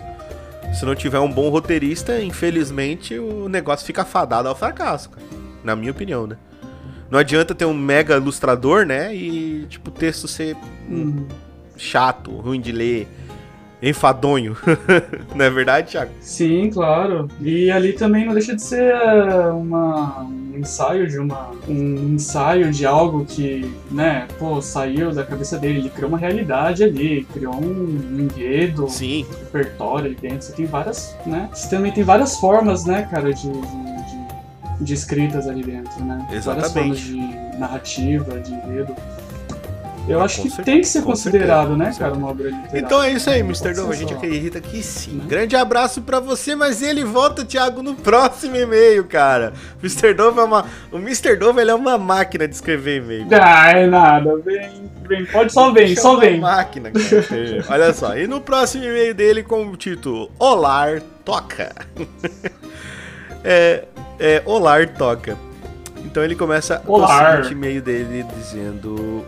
Se 0.74 0.85
não 0.85 0.96
tiver 0.96 1.20
um 1.20 1.30
bom 1.30 1.48
roteirista, 1.50 2.20
infelizmente 2.20 3.16
o 3.16 3.48
negócio 3.48 3.87
fica 3.87 4.04
fadado 4.04 4.48
ao 4.48 4.56
fracasso, 4.56 5.11
cara. 5.11 5.24
Na 5.62 5.76
minha 5.76 5.92
opinião, 5.92 6.26
né? 6.26 6.37
Não 7.11 7.18
adianta 7.18 7.55
ter 7.55 7.64
um 7.64 7.75
mega 7.75 8.16
ilustrador, 8.16 8.87
né? 8.87 9.14
E, 9.14 9.66
tipo, 9.68 9.90
o 9.90 9.92
texto 9.92 10.29
ser 10.29 10.57
hum. 10.88 11.27
chato, 11.77 12.31
ruim 12.31 12.61
de 12.61 12.70
ler 12.70 13.09
enfadonho. 13.83 14.57
não 15.35 15.44
é 15.44 15.51
verdade, 15.51 15.90
Thiago? 15.90 16.11
Sim, 16.20 16.70
claro. 16.70 17.29
E 17.40 17.70
ali 17.70 17.92
também 17.92 18.27
não 18.27 18.35
deixa 18.35 18.55
de 18.55 18.62
ser 18.62 18.92
eh, 18.94 19.51
uma, 19.51 20.23
um 20.23 20.59
ensaio 20.59 21.07
de 21.07 21.18
uma 21.18 21.51
um 21.66 22.14
ensaio 22.14 22.70
de 22.70 22.85
algo 22.85 23.25
que, 23.25 23.73
né, 23.90 24.27
pô, 24.38 24.61
saiu 24.61 25.12
da 25.12 25.25
cabeça 25.25 25.59
dele, 25.59 25.79
ele 25.81 25.90
criou 25.90 26.09
uma 26.09 26.18
realidade 26.18 26.85
ali, 26.85 27.27
criou 27.33 27.55
um 27.55 28.18
enredo, 28.18 28.88
Sim. 28.88 29.25
um 29.25 29.44
repertório 29.44 30.07
ali 30.07 30.14
dentro. 30.14 30.42
Você 30.42 30.53
tem 30.53 30.66
várias, 30.66 31.16
né? 31.25 31.49
Você 31.53 31.68
também 31.68 31.92
tem 31.92 32.05
várias 32.05 32.37
formas, 32.38 32.85
né, 32.85 33.09
cara, 33.11 33.33
de, 33.33 33.51
de, 33.51 33.89
de, 34.81 34.95
escritas 34.95 35.47
ali 35.49 35.62
dentro, 35.62 36.05
né? 36.05 36.27
Exatamente. 36.33 36.45
Várias 36.45 36.73
formas 36.73 36.99
de 37.01 37.59
narrativa, 37.59 38.40
de 38.40 38.53
enredo. 38.53 38.95
Eu 40.09 40.21
acho 40.21 40.43
que 40.43 40.62
tem 40.62 40.81
que 40.81 40.87
ser 40.87 41.03
considerado, 41.03 41.69
certeza, 41.69 41.77
né, 41.77 41.95
cara, 41.97 42.14
uma 42.14 42.29
obra 42.29 42.49
literária. 42.49 42.81
Então 42.81 43.03
é 43.03 43.12
isso 43.12 43.31
aí, 43.31 43.40
Mr. 43.40 43.75
Dove. 43.75 43.93
A 43.93 43.97
gente 43.97 44.12
acredita 44.12 44.61
que 44.61 44.83
sim. 44.83 45.12
Né? 45.12 45.25
Grande 45.29 45.55
abraço 45.55 46.03
para 46.03 46.19
você, 46.19 46.55
mas 46.57 46.83
ele 46.83 47.05
volta, 47.05 47.45
Thiago, 47.45 47.83
no 47.83 47.95
próximo 47.95 48.57
e-mail, 48.57 49.05
cara. 49.05 49.53
Mr. 49.81 50.14
Dove 50.14 50.40
é 50.40 50.43
uma. 50.43 50.66
O 50.90 50.97
Mr. 50.97 51.37
Dove 51.37 51.61
ele 51.61 51.71
é 51.71 51.75
uma 51.75 51.97
máquina 51.97 52.49
de 52.49 52.55
escrever 52.55 53.03
e-mail. 53.03 53.29
Ah, 53.40 53.71
é 53.71 53.87
nada. 53.87 54.37
Vem, 54.38 54.90
vem. 55.07 55.27
Pode 55.27 55.53
só 55.53 55.71
vem, 55.71 55.95
só 55.95 56.16
vem. 56.16 56.35
É 56.35 56.38
uma 56.38 56.57
máquina, 56.57 56.90
cara. 56.90 57.64
Olha 57.71 57.93
só. 57.93 58.16
E 58.16 58.27
no 58.27 58.40
próximo 58.40 58.85
e-mail 58.85 59.14
dele 59.14 59.43
com 59.45 59.66
o 59.66 59.77
título 59.77 60.31
Olar 60.38 61.03
Toca. 61.25 61.73
É, 63.44 63.85
é 64.18 64.42
Olar 64.44 64.94
Toca. 64.96 65.37
Então 66.05 66.24
ele 66.24 66.35
começa 66.35 66.83
Olar. 66.87 67.42
o 67.46 67.53
e-mail 67.53 67.81
dele 67.83 68.24
dizendo 68.37 69.24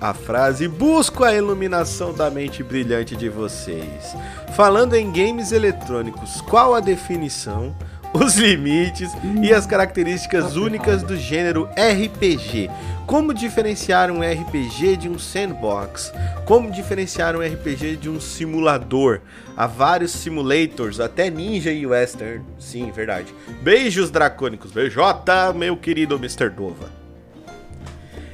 a 0.00 0.14
frase 0.14 0.68
Busco 0.68 1.24
a 1.24 1.34
iluminação 1.34 2.12
da 2.12 2.30
mente 2.30 2.62
brilhante 2.62 3.16
de 3.16 3.28
vocês. 3.28 4.14
Falando 4.54 4.94
em 4.94 5.10
games 5.10 5.52
eletrônicos, 5.52 6.40
qual 6.42 6.74
a 6.74 6.80
definição, 6.80 7.74
os 8.14 8.36
limites 8.36 9.10
e 9.42 9.52
as 9.52 9.66
características 9.66 10.56
únicas 10.56 11.02
do 11.02 11.16
gênero 11.16 11.68
RPG? 11.76 12.70
Como 13.06 13.32
diferenciar 13.32 14.10
um 14.10 14.20
RPG 14.20 14.96
de 14.96 15.08
um 15.08 15.18
sandbox? 15.18 16.12
Como 16.44 16.70
diferenciar 16.70 17.36
um 17.36 17.40
RPG 17.40 17.96
de 17.96 18.10
um 18.10 18.20
simulador? 18.20 19.20
Há 19.56 19.66
vários 19.66 20.12
simulators, 20.12 21.00
até 21.00 21.30
Ninja 21.30 21.72
e 21.72 21.86
Western. 21.86 22.44
Sim, 22.58 22.90
verdade. 22.90 23.32
Beijos 23.62 24.10
dracônicos. 24.10 24.72
Beijota, 24.72 25.52
meu 25.52 25.76
querido 25.76 26.16
Mr. 26.16 26.50
Dova. 26.50 26.90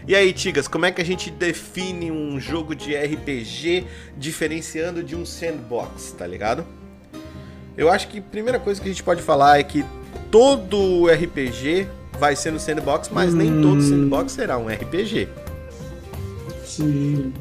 E 0.06 0.14
aí, 0.14 0.32
Tigas, 0.32 0.68
como 0.68 0.84
é 0.84 0.92
que 0.92 1.00
a 1.00 1.04
gente 1.04 1.30
define 1.30 2.10
um 2.10 2.38
jogo 2.38 2.74
de 2.74 2.94
RPG 2.94 3.86
diferenciando 4.18 5.02
de 5.02 5.16
um 5.16 5.24
sandbox, 5.24 6.12
tá 6.12 6.26
ligado? 6.26 6.66
Eu 7.76 7.90
acho 7.90 8.08
que 8.08 8.18
a 8.18 8.22
primeira 8.22 8.58
coisa 8.58 8.80
que 8.80 8.88
a 8.88 8.92
gente 8.92 9.02
pode 9.02 9.22
falar 9.22 9.58
é 9.58 9.62
que 9.62 9.84
todo 10.30 11.06
RPG 11.08 11.88
vai 12.18 12.36
ser 12.36 12.52
no 12.52 12.60
sandbox, 12.60 13.08
mas 13.12 13.32
hum. 13.32 13.36
nem 13.36 13.62
todo 13.62 13.82
sandbox 13.82 14.32
será 14.32 14.58
um 14.58 14.68
RPG. 14.68 15.28
Sim. 16.64 17.32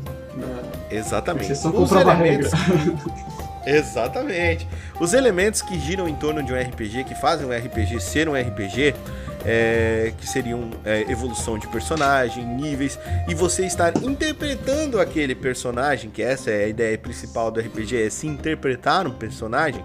Exatamente. 0.90 1.48
Vocês 1.48 1.60
são 1.60 1.76
Os 1.82 1.92
elementos... 1.92 2.52
Exatamente. 3.66 4.68
Os 5.00 5.14
elementos 5.14 5.62
que 5.62 5.80
giram 5.80 6.08
em 6.08 6.16
torno 6.16 6.44
de 6.44 6.52
um 6.52 6.60
RPG, 6.60 7.06
que 7.06 7.16
fazem 7.16 7.48
um 7.48 7.52
RPG 7.52 8.00
ser 8.02 8.28
um 8.28 8.34
RPG, 8.34 8.94
é, 9.46 10.14
que 10.18 10.28
seriam 10.28 10.70
é, 10.86 11.10
evolução 11.10 11.58
de 11.58 11.68
personagem, 11.68 12.46
níveis, 12.46 13.00
e 13.28 13.34
você 13.34 13.66
estar 13.66 13.96
interpretando 14.04 15.00
aquele 15.00 15.34
personagem, 15.34 16.10
que 16.10 16.22
essa 16.22 16.52
é 16.52 16.66
a 16.66 16.68
ideia 16.68 16.98
principal 16.98 17.50
do 17.52 17.60
RPG, 17.60 18.04
é 18.04 18.10
se 18.10 18.28
interpretar 18.28 19.08
um 19.08 19.12
personagem. 19.12 19.84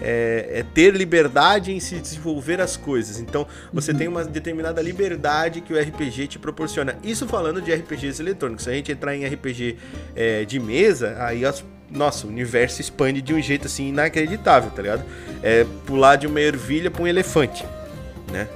É, 0.00 0.60
é, 0.60 0.64
ter 0.74 0.94
liberdade 0.94 1.72
em 1.72 1.80
se 1.80 1.96
desenvolver 1.96 2.60
as 2.60 2.76
coisas. 2.76 3.18
Então, 3.18 3.46
você 3.72 3.92
uhum. 3.92 3.98
tem 3.98 4.08
uma 4.08 4.24
determinada 4.24 4.80
liberdade 4.80 5.60
que 5.60 5.72
o 5.72 5.80
RPG 5.80 6.28
te 6.28 6.38
proporciona. 6.38 6.96
Isso 7.02 7.26
falando 7.26 7.60
de 7.60 7.72
RPGs 7.72 8.20
eletrônicos. 8.22 8.64
Se 8.64 8.70
a 8.70 8.72
gente 8.72 8.92
entrar 8.92 9.16
em 9.16 9.26
RPG 9.26 9.76
é, 10.14 10.44
de 10.44 10.60
mesa, 10.60 11.16
aí 11.18 11.44
as, 11.44 11.64
nossa, 11.90 12.26
o 12.26 12.30
universo 12.30 12.80
expande 12.80 13.20
de 13.20 13.34
um 13.34 13.40
jeito 13.40 13.66
assim 13.66 13.88
inacreditável, 13.88 14.70
tá 14.70 14.82
ligado? 14.82 15.04
É 15.42 15.66
pular 15.86 16.16
de 16.16 16.26
uma 16.26 16.40
ervilha 16.40 16.90
para 16.90 17.02
um 17.02 17.06
elefante, 17.06 17.64
né? 18.32 18.46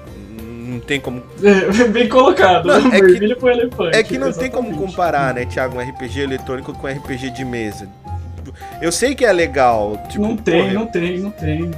não 0.73 0.81
tem 0.81 1.01
como. 1.01 1.23
É, 1.43 1.89
bem 1.89 2.09
colocado. 2.09 2.67
Não, 2.67 2.93
é 2.93 3.01
que, 3.01 3.35
pro 3.35 3.51
elefante. 3.51 3.97
É 3.97 4.03
que 4.03 4.19
não 4.19 4.29
exatamente. 4.29 4.53
tem 4.53 4.63
como 4.63 4.77
comparar, 4.77 5.35
né, 5.35 5.45
Thiago, 5.45 5.77
um 5.77 5.81
RPG 5.81 6.21
eletrônico 6.21 6.73
com 6.73 6.87
um 6.87 6.91
RPG 6.91 7.31
de 7.31 7.45
mesa. 7.45 7.89
Eu 8.81 8.93
sei 8.93 9.15
que 9.15 9.25
é 9.25 9.33
legal. 9.33 9.97
Tipo, 10.09 10.23
não 10.23 10.37
tem, 10.37 10.63
porra, 10.63 10.73
não 10.75 10.87
tem, 10.87 11.19
não 11.19 11.31
tem. 11.31 11.71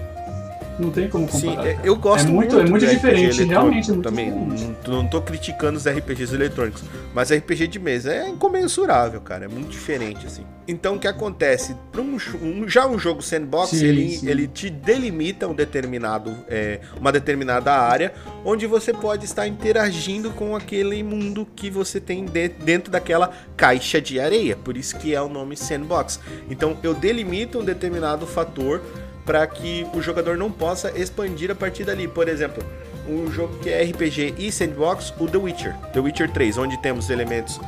Não 0.79 0.91
tem 0.91 1.09
como 1.09 1.29
comparar. 1.29 1.63
Sim, 1.63 1.79
eu 1.85 1.97
gosto 1.97 2.29
é 2.29 2.31
muito, 2.31 2.57
muito, 2.57 2.67
é 2.67 2.71
muito 2.71 2.87
diferente, 2.87 3.45
realmente 3.45 3.91
é 3.91 3.95
muito 3.95 4.09
também. 4.09 4.31
Diferente. 4.31 4.89
Não, 4.89 5.03
não 5.03 5.07
tô 5.09 5.23
criticando 5.23 5.79
os 5.79 5.87
RPGs 5.87 6.35
eletrônicos, 6.35 6.83
mas 7.15 7.31
RPG 7.31 7.69
de 7.69 7.79
mesa 7.79 8.13
é 8.13 8.29
incomensurável, 8.29 9.21
cara, 9.21 9.45
é 9.45 9.49
muito 9.49 9.69
diferente 9.69 10.27
assim. 10.27 10.45
Então 10.67 10.97
o 10.97 10.99
que 10.99 11.07
acontece? 11.07 11.77
Um, 11.97 12.17
um, 12.43 12.69
já 12.69 12.87
um 12.87 12.99
jogo 12.99 13.23
sandbox, 13.23 13.71
sim, 13.71 13.85
ele, 13.85 14.09
sim. 14.11 14.29
ele 14.29 14.49
te 14.49 14.71
delimita 14.71 15.47
um 15.47 15.55
determinado, 15.55 16.35
é, 16.49 16.81
uma 16.99 17.13
determinada 17.13 17.73
área 17.73 18.15
onde 18.45 18.67
você 18.67 18.93
pode 18.93 19.25
estar 19.25 19.47
interagindo 19.47 20.31
com 20.31 20.57
aquele 20.57 21.03
mundo 21.03 21.47
que 21.55 21.71
você 21.71 22.01
tem 22.01 22.25
de, 22.25 22.49
dentro 22.49 22.91
daquela 22.91 23.31
caixa 23.57 24.01
de 24.01 24.19
areia. 24.19 24.57
Por 24.57 24.77
isso 24.77 24.97
que 24.99 25.15
é 25.15 25.21
o 25.21 25.29
nome 25.29 25.57
sandbox. 25.57 26.19
Então 26.49 26.77
eu 26.83 26.95
delimito 26.95 27.59
um 27.59 27.65
determinado 27.65 28.27
fator 28.27 28.81
para 29.25 29.47
que 29.47 29.87
o 29.95 30.03
jogador 30.03 30.37
não 30.37 30.51
possa 30.51 30.91
expandir 30.99 31.51
a 31.51 31.55
partir 31.55 31.85
dali. 31.85 32.07
Por 32.07 32.29
exemplo, 32.29 32.63
um 33.09 33.31
jogo 33.31 33.59
que 33.59 33.71
é 33.71 33.83
RPG 33.83 34.35
e 34.39 34.51
sandbox, 34.51 35.13
o 35.19 35.27
The 35.27 35.39
Witcher, 35.39 35.75
The 35.93 36.01
Witcher 36.01 36.31
3, 36.31 36.59
onde 36.59 36.81
temos 36.81 37.11
elementos 37.11 37.61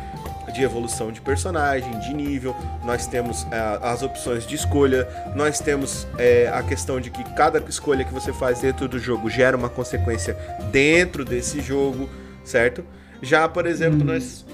de 0.53 0.63
evolução 0.63 1.13
de 1.13 1.21
personagem, 1.21 1.99
de 2.01 2.15
nível, 2.15 2.57
nós 2.83 3.07
temos 3.07 3.47
é, 3.51 3.79
as 3.83 4.03
opções 4.03 4.47
de 4.47 4.55
escolha, 4.55 5.07
nós 5.35 5.61
temos 5.61 6.07
é, 6.17 6.49
a 6.49 6.63
questão 6.63 6.99
de 6.99 7.11
que 7.11 7.23
cada 7.35 7.59
escolha 7.69 8.05
que 8.05 8.13
você 8.13 8.33
faz 8.33 8.61
dentro 8.61 8.89
do 8.89 8.99
jogo 8.99 9.29
gera 9.29 9.57
uma 9.57 9.69
consequência 9.69 10.35
dentro 10.73 11.25
desse 11.25 11.61
jogo, 11.61 12.09
certo? 12.43 12.83
Já, 13.23 13.49
por 13.49 13.67
exemplo, 13.67 14.03
hum. 14.03 14.05
nós 14.05 14.45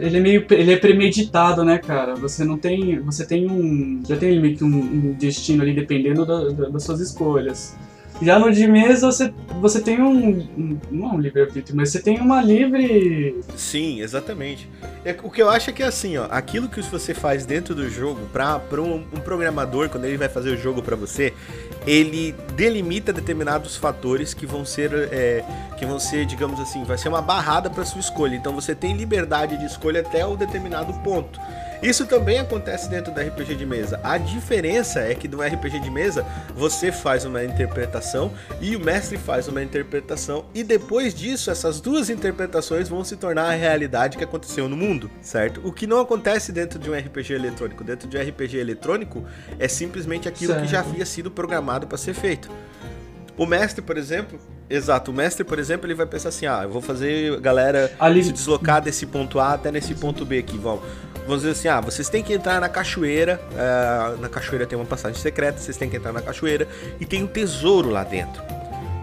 ele 0.00 0.18
é 0.18 0.20
meio 0.20 0.46
ele 0.50 0.72
é 0.72 0.76
premeditado, 0.76 1.64
né, 1.64 1.78
cara? 1.78 2.14
Você 2.16 2.44
não 2.44 2.58
tem, 2.58 3.00
você 3.00 3.24
tem 3.24 3.50
um, 3.50 4.02
já 4.06 4.16
tem 4.16 4.40
meio 4.40 4.56
que 4.56 4.64
um, 4.64 4.68
um 4.68 5.12
destino 5.12 5.62
ali 5.62 5.74
dependendo 5.74 6.26
da, 6.26 6.48
da, 6.50 6.68
das 6.68 6.82
suas 6.82 7.00
escolhas. 7.00 7.76
Já 8.20 8.38
no 8.38 8.50
de 8.50 8.66
mesa 8.66 9.10
você, 9.10 9.32
você 9.60 9.80
tem 9.80 10.00
um, 10.00 10.38
um 10.56 10.78
não 10.90 11.10
é 11.10 11.12
um 11.12 11.20
livre-arbítrio, 11.20 11.76
mas 11.76 11.90
você 11.90 12.00
tem 12.00 12.18
uma 12.20 12.42
livre. 12.42 13.40
Sim, 13.54 14.00
exatamente. 14.00 14.68
É, 15.04 15.14
o 15.22 15.30
que 15.30 15.42
eu 15.42 15.50
acho 15.50 15.70
é 15.70 15.72
que 15.72 15.82
assim, 15.82 16.16
ó, 16.16 16.26
aquilo 16.30 16.68
que 16.68 16.80
você 16.80 17.12
faz 17.12 17.44
dentro 17.44 17.74
do 17.74 17.88
jogo, 17.90 18.20
para 18.32 18.80
um, 18.80 19.04
um 19.12 19.20
programador, 19.20 19.88
quando 19.88 20.04
ele 20.04 20.16
vai 20.16 20.28
fazer 20.28 20.50
o 20.50 20.56
jogo 20.56 20.82
para 20.82 20.96
você, 20.96 21.32
ele 21.86 22.34
delimita 22.54 23.12
determinados 23.12 23.76
fatores 23.76 24.32
que 24.32 24.46
vão 24.46 24.64
ser, 24.64 24.90
é, 25.12 25.44
que 25.76 25.84
vão 25.84 25.98
ser, 25.98 26.24
digamos 26.24 26.58
assim, 26.58 26.84
vai 26.84 26.96
ser 26.96 27.08
uma 27.08 27.22
barrada 27.22 27.68
para 27.68 27.84
sua 27.84 28.00
escolha. 28.00 28.34
Então 28.34 28.54
você 28.54 28.74
tem 28.74 28.96
liberdade 28.96 29.58
de 29.58 29.66
escolha 29.66 30.00
até 30.00 30.24
o 30.24 30.36
determinado 30.36 30.92
ponto. 31.00 31.38
Isso 31.82 32.06
também 32.06 32.38
acontece 32.38 32.88
dentro 32.88 33.12
do 33.12 33.20
RPG 33.20 33.54
de 33.54 33.66
mesa. 33.66 34.00
A 34.02 34.18
diferença 34.18 35.00
é 35.00 35.14
que 35.14 35.28
no 35.28 35.42
RPG 35.42 35.80
de 35.80 35.90
mesa 35.90 36.24
você 36.54 36.90
faz 36.90 37.24
uma 37.24 37.44
interpretação 37.44 38.32
e 38.60 38.74
o 38.74 38.80
mestre 38.80 39.18
faz 39.18 39.46
uma 39.48 39.62
interpretação 39.62 40.46
e 40.54 40.64
depois 40.64 41.14
disso 41.14 41.50
essas 41.50 41.80
duas 41.80 42.08
interpretações 42.08 42.88
vão 42.88 43.04
se 43.04 43.16
tornar 43.16 43.50
a 43.50 43.54
realidade 43.54 44.16
que 44.16 44.24
aconteceu 44.24 44.68
no 44.68 44.76
mundo, 44.76 45.10
certo? 45.20 45.60
O 45.64 45.72
que 45.72 45.86
não 45.86 46.00
acontece 46.00 46.50
dentro 46.50 46.78
de 46.78 46.90
um 46.90 46.94
RPG 46.94 47.34
eletrônico. 47.34 47.84
Dentro 47.84 48.08
de 48.08 48.16
um 48.16 48.20
RPG 48.20 48.56
eletrônico 48.56 49.24
é 49.58 49.68
simplesmente 49.68 50.28
aquilo 50.28 50.52
certo. 50.52 50.64
que 50.64 50.70
já 50.70 50.80
havia 50.80 51.04
sido 51.04 51.30
programado 51.30 51.86
para 51.86 51.98
ser 51.98 52.14
feito. 52.14 52.50
O 53.36 53.44
mestre, 53.44 53.82
por 53.82 53.98
exemplo, 53.98 54.38
exato, 54.68 55.10
o 55.10 55.14
mestre, 55.14 55.44
por 55.44 55.58
exemplo, 55.58 55.86
ele 55.86 55.94
vai 55.94 56.06
pensar 56.06 56.30
assim: 56.30 56.46
ah, 56.46 56.60
eu 56.62 56.70
vou 56.70 56.80
fazer 56.80 57.34
a 57.34 57.40
galera 57.40 57.92
Ali... 57.98 58.24
se 58.24 58.32
deslocar 58.32 58.80
desse 58.80 59.04
ponto 59.04 59.38
A 59.38 59.52
até 59.52 59.70
nesse 59.70 59.94
ponto 59.94 60.24
B 60.24 60.38
aqui, 60.38 60.56
vamos 60.56 60.82
vamos 61.26 61.42
dizer 61.42 61.52
assim, 61.52 61.68
ah, 61.68 61.80
vocês 61.80 62.08
têm 62.08 62.22
que 62.22 62.32
entrar 62.32 62.60
na 62.60 62.68
cachoeira, 62.68 63.40
uh, 63.52 64.20
na 64.20 64.28
cachoeira 64.28 64.66
tem 64.66 64.78
uma 64.78 64.84
passagem 64.84 65.20
secreta, 65.20 65.58
vocês 65.58 65.76
têm 65.76 65.90
que 65.90 65.96
entrar 65.96 66.12
na 66.12 66.22
cachoeira 66.22 66.68
e 67.00 67.04
tem 67.04 67.22
um 67.22 67.26
tesouro 67.26 67.90
lá 67.90 68.04
dentro. 68.04 68.42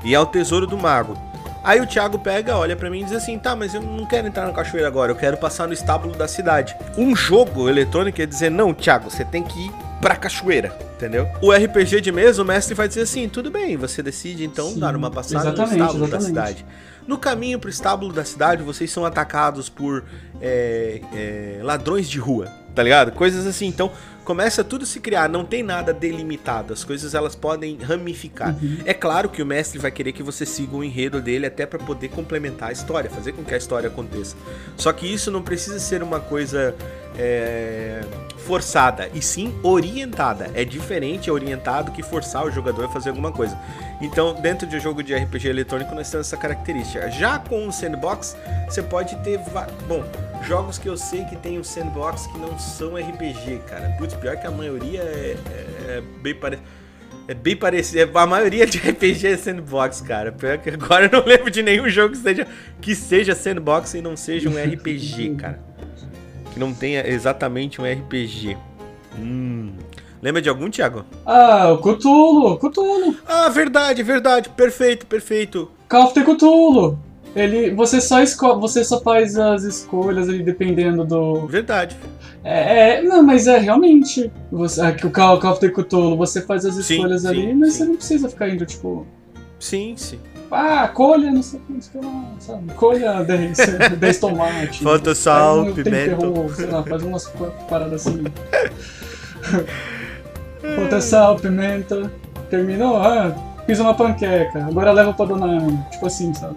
E 0.04 0.14
é 0.14 0.20
o 0.20 0.26
tesouro 0.26 0.66
do 0.66 0.78
mago. 0.78 1.18
Aí 1.64 1.80
o 1.80 1.88
Thiago 1.88 2.20
pega, 2.20 2.58
olha 2.58 2.76
para 2.76 2.90
mim 2.90 3.02
e 3.02 3.04
diz 3.06 3.14
assim: 3.14 3.40
tá, 3.40 3.56
mas 3.56 3.74
eu 3.74 3.82
não 3.82 4.06
quero 4.06 4.28
entrar 4.28 4.46
na 4.46 4.52
cachoeira 4.52 4.88
agora, 4.88 5.12
eu 5.12 5.16
quero 5.16 5.38
passar 5.38 5.66
no 5.66 5.74
estábulo 5.74 6.14
da 6.14 6.28
cidade. 6.28 6.76
Um 6.98 7.16
jogo 7.16 7.70
eletrônico 7.70 8.22
é 8.22 8.26
dizer: 8.26 8.52
não, 8.52 8.74
Thiago, 8.74 9.10
você 9.10 9.24
tem 9.24 9.44
que 9.44 9.68
ir 9.68 9.72
pra 10.02 10.18
cachoeira, 10.18 10.78
entendeu? 10.98 11.26
O 11.42 11.54
RPG 11.54 12.02
de 12.02 12.12
mesa, 12.12 12.42
o 12.42 12.46
mestre 12.46 12.76
vai 12.76 12.90
dizer 12.90 13.04
assim: 13.04 13.30
tudo 13.30 13.50
bem, 13.50 13.78
você 13.78 14.04
decide 14.04 14.44
então 14.44 14.72
Sim, 14.72 14.80
dar 14.80 14.94
uma 14.94 15.10
passada 15.10 15.46
no 15.46 15.52
estábulo 15.52 15.80
exatamente. 15.80 16.12
da 16.12 16.20
cidade. 16.20 16.66
No 17.08 17.18
caminho 17.18 17.60
para 17.60 17.68
o 17.68 17.72
estábulo 17.72 18.14
da 18.14 18.24
cidade, 18.24 18.64
vocês 18.64 18.92
são 18.92 19.06
atacados 19.06 19.70
por 19.70 20.04
é, 20.42 21.02
é, 21.14 21.60
ladrões 21.64 22.10
de 22.10 22.20
rua, 22.20 22.48
tá 22.74 22.82
ligado? 22.82 23.12
Coisas 23.12 23.46
assim. 23.46 23.68
Então, 23.68 23.92
começa 24.24 24.64
tudo 24.64 24.84
a 24.84 24.86
se 24.86 25.00
criar, 25.00 25.30
não 25.30 25.44
tem 25.44 25.62
nada 25.62 25.94
delimitado, 25.94 26.74
as 26.74 26.84
coisas 26.84 27.14
elas 27.14 27.36
podem 27.36 27.78
ramificar. 27.78 28.56
Uhum. 28.56 28.80
É 28.86 28.94
claro 28.94 29.30
que 29.30 29.42
o 29.42 29.46
mestre 29.46 29.80
vai 29.80 29.92
querer 29.92 30.14
que 30.14 30.24
você 30.24 30.46
siga 30.46 30.76
o 30.76 30.84
enredo 30.84 31.22
dele 31.22 31.46
até 31.46 31.66
para 31.66 31.80
poder 31.80 32.10
complementar 32.10 32.70
a 32.70 32.72
história, 32.72 33.10
fazer 33.10 33.34
com 33.34 33.44
que 33.44 33.54
a 33.54 33.58
história 33.58 33.88
aconteça. 33.88 34.36
Só 34.78 34.92
que 34.92 35.06
isso 35.06 35.30
não 35.30 35.42
precisa 35.42 35.80
ser 35.80 36.02
uma 36.02 36.20
coisa 36.20 36.76
é, 37.18 38.02
forçada, 38.46 39.10
e 39.14 39.22
sim 39.22 39.58
orientada. 39.64 40.52
É 40.54 40.66
diferente 40.66 41.32
orientado 41.32 41.92
que 41.92 42.04
forçar 42.04 42.46
o 42.46 42.52
jogador 42.52 42.86
a 42.86 42.90
fazer 42.90 43.10
alguma 43.10 43.32
coisa. 43.32 43.58
Então, 44.02 44.34
dentro 44.34 44.68
de 44.68 44.78
um 44.78 44.80
jogo 44.80 45.02
de 45.02 45.16
RPG 45.16 45.48
eletrônico, 45.48 45.96
nós 45.96 46.10
temos 46.10 46.28
essa 46.28 46.38
característica. 46.38 47.10
Já 47.10 47.40
com 47.40 47.68
o 47.68 47.72
sandbox, 47.72 48.36
você 48.68 48.82
pode 48.82 49.16
ter. 49.18 49.40
Bom, 49.88 50.04
jogos 50.44 50.78
que 50.78 50.88
eu 50.88 50.98
sei 50.98 51.24
que 51.26 51.36
tem 51.36 51.58
um 51.58 51.64
sandbox 51.64 52.28
que 52.28 52.38
não 52.38 52.58
são 52.60 52.96
RPG, 52.96 53.62
cara. 53.68 53.96
Putz, 53.98 54.14
pior 54.16 54.38
que 54.38 54.46
a 54.46 54.52
maioria 54.52 55.02
é, 55.02 55.38
é, 55.50 55.98
é 55.98 56.04
bem 56.22 56.36
parecido. 56.36 56.68
É 57.26 57.34
bem 57.34 57.56
parecido. 57.56 58.18
A 58.18 58.28
maioria 58.28 58.66
de 58.66 58.78
RPG 58.78 59.28
é 59.28 59.38
sandbox, 59.38 60.02
cara. 60.02 60.32
Pior 60.34 60.58
que 60.58 60.70
agora 60.70 61.06
eu 61.06 61.12
não 61.12 61.26
lembro 61.26 61.50
de 61.50 61.64
nenhum 61.64 61.88
jogo 61.88 62.14
que 62.14 62.22
seja, 62.22 62.48
que 62.82 62.96
seja 62.96 63.34
sandbox 63.34 63.94
e 63.94 64.02
não 64.02 64.18
seja 64.18 64.50
um 64.50 64.58
RPG, 64.58 65.36
cara. 65.36 65.73
Que 66.54 66.60
não 66.60 66.74
tenha 66.74 67.08
exatamente 67.08 67.82
um 67.82 67.86
RPG. 67.86 68.58
Hum. 69.18 69.74
Lembra 70.22 70.42
de 70.42 70.48
algum, 70.48 70.70
Thiago? 70.70 71.04
Ah, 71.26 71.74
o 71.74 71.78
Cthulhu, 71.80 72.58
Cthulhu. 72.58 73.16
Ah, 73.28 73.50
verdade, 73.50 74.02
verdade. 74.04 74.50
Perfeito, 74.50 75.06
perfeito. 75.06 75.70
Call 75.90 76.06
of 76.06 76.14
the 76.14 76.24
Cthulhu. 76.24 76.98
Ele, 77.36 77.72
você 77.72 78.00
só 78.00 78.22
esco 78.22 78.60
você 78.60 78.84
só 78.84 79.02
faz 79.02 79.38
as 79.38 79.64
escolhas 79.64 80.30
ali 80.30 80.44
dependendo 80.44 81.04
do. 81.04 81.48
Verdade. 81.48 81.98
É, 82.44 82.98
é 82.98 83.02
não, 83.02 83.24
mas 83.24 83.48
é 83.48 83.58
realmente. 83.58 84.32
Você, 84.52 84.82
aqui, 84.82 85.08
o 85.08 85.12
Call, 85.12 85.40
Call 85.40 85.54
of 85.54 85.60
the 85.60 85.70
Cthulhu, 85.70 86.16
você 86.16 86.42
faz 86.42 86.66
as 86.66 86.78
escolhas 86.78 87.24
sim, 87.24 87.28
ali, 87.28 87.42
sim, 87.42 87.54
mas 87.56 87.74
sim. 87.74 87.80
você 87.80 87.86
não 87.86 87.96
precisa 87.96 88.30
ficar 88.30 88.50
indo, 88.50 88.66
tipo. 88.66 89.08
Sim, 89.60 89.96
sim. 89.98 90.20
Ah, 90.54 90.88
colha, 90.88 91.32
não 91.32 91.42
sei 91.42 91.60
o 91.60 91.82
que 91.82 91.98
lá, 91.98 92.26
sabe? 92.40 92.74
Colha 92.74 93.24
10, 93.24 93.58
10 93.98 94.20
tomates. 94.20 94.80
Falta 94.80 95.16
sal, 95.16 95.66
pimenta. 95.74 96.18
sei 96.56 96.68
lá, 96.68 96.84
faz 96.84 97.04
umas 97.04 97.28
paradas 97.70 98.06
assim. 98.08 98.24
Bota 100.80 101.02
sal, 101.02 101.36
pimenta. 101.38 102.12
Terminou? 102.50 102.98
Ah, 102.98 103.36
fiz 103.66 103.80
uma 103.80 103.94
panqueca. 103.94 104.66
Agora 104.66 104.92
leva 104.92 105.14
pra 105.14 105.26
dona 105.26 105.46
Ana. 105.46 105.88
Tipo 105.92 106.06
assim, 106.06 106.34
sabe? 106.34 106.56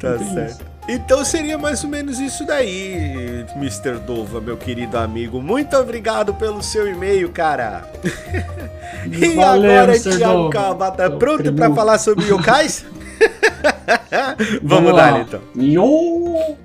Tá 0.00 0.18
certo. 0.18 0.62
Isso. 0.62 0.74
Então 0.86 1.24
seria 1.24 1.56
mais 1.56 1.82
ou 1.82 1.88
menos 1.88 2.18
isso 2.18 2.44
daí, 2.44 3.46
Mr. 3.56 3.98
Dova, 4.06 4.38
meu 4.38 4.56
querido 4.56 4.98
amigo. 4.98 5.40
Muito 5.40 5.74
obrigado 5.76 6.34
pelo 6.34 6.62
seu 6.62 6.86
e-mail, 6.86 7.30
cara. 7.30 7.88
e 9.10 9.34
Valeu, 9.34 9.82
agora, 9.82 9.98
Thiago 9.98 10.50
Cavata, 10.50 11.10
pronto 11.10 11.52
para 11.54 11.74
falar 11.74 11.98
sobre 11.98 12.26
yokais? 12.26 12.84
Vamos, 14.62 14.92
Vamos 14.92 14.92
lá, 14.92 15.20
então. 15.20 15.40
Yo! 15.56 16.56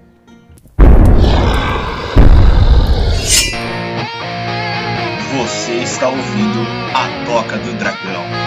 Você 5.38 5.74
está 5.84 6.10
ouvindo 6.10 6.60
a 6.94 7.26
Toca 7.26 7.58
do 7.58 7.74
Dragão. 7.78 8.40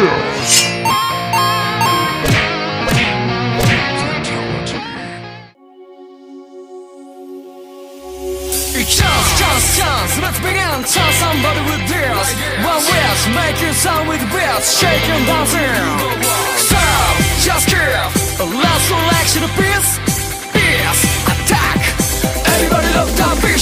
Chance, 0.00 0.29
begin. 10.42 10.82
Tell 10.84 11.12
somebody 11.20 11.60
with 11.68 11.82
this. 11.88 12.26
One 12.64 12.82
wish, 12.82 13.22
making 13.36 13.74
sound 13.74 14.08
with 14.08 14.22
beats, 14.32 14.78
shaking, 14.80 15.24
dancing. 15.28 15.86
Stop, 16.56 17.14
just 17.44 17.68
give. 17.68 18.10
A 18.40 18.46
last 18.46 18.84
selection 18.88 19.44
of 19.44 19.52
beats. 19.56 19.90
Beats, 20.52 21.00
attack. 21.28 21.80
Everybody 22.52 22.88
look 22.96 23.10
down, 23.16 23.36
be 23.40 23.56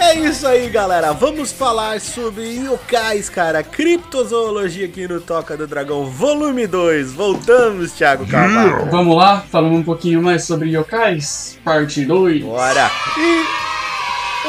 É 0.00 0.14
isso 0.14 0.46
aí, 0.46 0.70
galera. 0.70 1.12
Vamos 1.12 1.52
falar 1.52 2.00
sobre 2.00 2.44
yokais, 2.44 3.28
cara. 3.28 3.62
Criptozoologia 3.62 4.86
aqui 4.86 5.06
no 5.06 5.20
Toca 5.20 5.56
do 5.56 5.66
Dragão, 5.66 6.06
volume 6.06 6.66
2. 6.66 7.12
Voltamos, 7.12 7.92
Thiago 7.92 8.26
Carvalho. 8.26 8.86
Vamos 8.90 9.16
lá, 9.16 9.44
falando 9.50 9.74
um 9.74 9.82
pouquinho 9.82 10.22
mais 10.22 10.44
sobre 10.44 10.70
yokais, 10.70 11.58
parte 11.64 12.04
2. 12.04 12.42
Bora. 12.42 12.90
E 13.18 13.77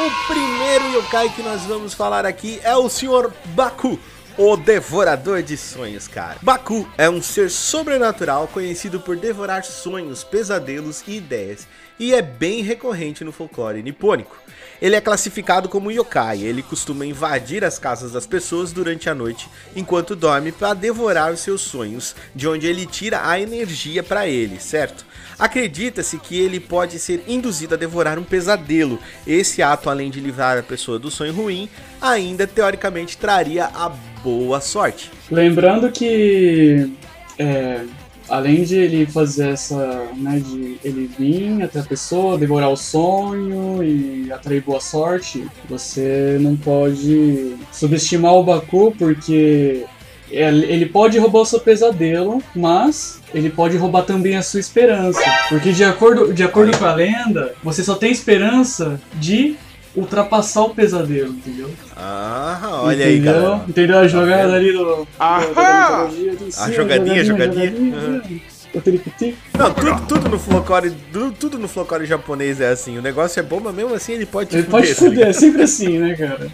o 0.06 0.26
primeiro 0.26 0.86
yokai 0.94 1.28
que 1.28 1.42
nós 1.42 1.62
vamos 1.62 1.92
falar 1.92 2.24
aqui 2.24 2.58
é 2.62 2.74
o 2.74 2.88
Sr. 2.88 3.30
Baku 3.54 3.98
o 4.38 4.56
Devorador 4.56 5.42
de 5.42 5.54
Sonhos, 5.54 6.08
cara. 6.08 6.38
Baku 6.40 6.88
é 6.96 7.10
um 7.10 7.20
ser 7.20 7.50
sobrenatural 7.50 8.48
conhecido 8.48 8.98
por 8.98 9.14
devorar 9.14 9.64
sonhos, 9.64 10.24
pesadelos 10.24 11.04
e 11.06 11.18
ideias, 11.18 11.68
e 12.00 12.14
é 12.14 12.22
bem 12.22 12.62
recorrente 12.62 13.22
no 13.22 13.30
folclore 13.30 13.82
nipônico. 13.82 14.34
Ele 14.80 14.96
é 14.96 15.00
classificado 15.02 15.68
como 15.68 15.90
yokai, 15.90 16.42
ele 16.42 16.62
costuma 16.62 17.04
invadir 17.04 17.62
as 17.62 17.78
casas 17.78 18.12
das 18.12 18.26
pessoas 18.26 18.72
durante 18.72 19.10
a 19.10 19.14
noite 19.14 19.46
enquanto 19.76 20.16
dorme 20.16 20.50
para 20.50 20.72
devorar 20.72 21.30
os 21.30 21.40
seus 21.40 21.60
sonhos, 21.60 22.16
de 22.34 22.48
onde 22.48 22.66
ele 22.66 22.86
tira 22.86 23.28
a 23.28 23.38
energia 23.38 24.02
para 24.02 24.26
ele, 24.26 24.58
certo? 24.58 25.04
Acredita-se 25.38 26.18
que 26.18 26.40
ele 26.40 26.58
pode 26.58 26.98
ser 26.98 27.22
induzido 27.28 27.74
a 27.74 27.78
devorar 27.78 28.18
um 28.18 28.24
pesadelo. 28.24 28.98
Esse 29.26 29.62
ato, 29.62 29.90
além 29.90 30.10
de 30.10 30.20
livrar 30.20 30.56
a 30.56 30.62
pessoa 30.62 30.98
do 30.98 31.10
sonho 31.10 31.34
ruim, 31.34 31.68
ainda 32.00 32.46
teoricamente 32.46 33.18
traria 33.18 33.66
a 33.66 33.90
boa 34.22 34.62
sorte. 34.62 35.10
Lembrando 35.30 35.92
que 35.92 36.90
é, 37.38 37.84
além 38.30 38.62
de 38.62 38.76
ele 38.76 39.06
fazer 39.06 39.50
essa, 39.50 40.08
né, 40.16 40.38
de 40.38 40.78
ele 40.84 41.10
vir 41.18 41.62
até 41.62 41.80
a 41.80 41.84
pessoa, 41.84 42.38
devorar 42.38 42.70
o 42.70 42.76
sonho 42.76 43.82
e 43.82 44.32
atrair 44.32 44.62
boa 44.62 44.80
sorte, 44.80 45.46
você 45.68 46.38
não 46.40 46.56
pode 46.56 47.56
subestimar 47.72 48.34
o 48.34 48.44
Baku 48.44 48.94
porque 48.96 49.84
ele 50.30 50.86
pode 50.86 51.18
roubar 51.18 51.40
o 51.40 51.44
seu 51.44 51.58
pesadelo, 51.58 52.40
mas 52.54 53.20
ele 53.34 53.50
pode 53.50 53.76
roubar 53.76 54.02
também 54.02 54.36
a 54.36 54.42
sua 54.42 54.60
esperança. 54.60 55.20
Porque 55.48 55.72
de 55.72 55.82
acordo, 55.82 56.32
de 56.32 56.44
acordo 56.44 56.76
com 56.78 56.84
a 56.84 56.94
lenda, 56.94 57.54
você 57.64 57.82
só 57.82 57.96
tem 57.96 58.12
esperança 58.12 59.00
de 59.14 59.56
ultrapassar 59.94 60.62
o 60.62 60.74
pesadelo, 60.74 61.30
entendeu? 61.30 61.70
Ah, 61.96 62.80
olha 62.82 63.10
entendeu? 63.10 63.32
aí, 63.32 63.42
cara. 63.42 63.64
Entendeu 63.68 63.98
a 63.98 64.08
jogada 64.08 64.54
ali 64.54 64.72
do. 64.72 65.08
Aham! 65.18 66.10
A 66.58 66.70
jogadinha, 66.70 67.24
jogadinha. 67.24 67.70
Uhum. 67.72 68.40
O 68.72 68.80
tiripiti. 68.80 69.36
Não, 69.58 69.74
tudo, 69.74 70.06
tudo 70.06 70.28
no 70.28 70.38
folclore, 70.38 70.92
tudo, 71.12 71.32
tudo 71.32 71.58
no 71.58 71.66
folclore 71.66 72.06
japonês 72.06 72.60
é 72.60 72.68
assim. 72.68 72.96
O 72.98 73.02
negócio 73.02 73.40
é 73.40 73.42
bom, 73.42 73.60
mas 73.60 73.74
mesmo 73.74 73.94
assim 73.94 74.12
ele 74.12 74.26
pode 74.26 74.50
te 74.50 74.56
Ele 74.56 74.62
fuder, 74.62 74.80
pode 74.80 74.94
tá 74.94 74.94
fuder, 74.94 75.26
é 75.26 75.32
sempre 75.32 75.62
assim, 75.62 75.98
né, 75.98 76.14
cara? 76.14 76.46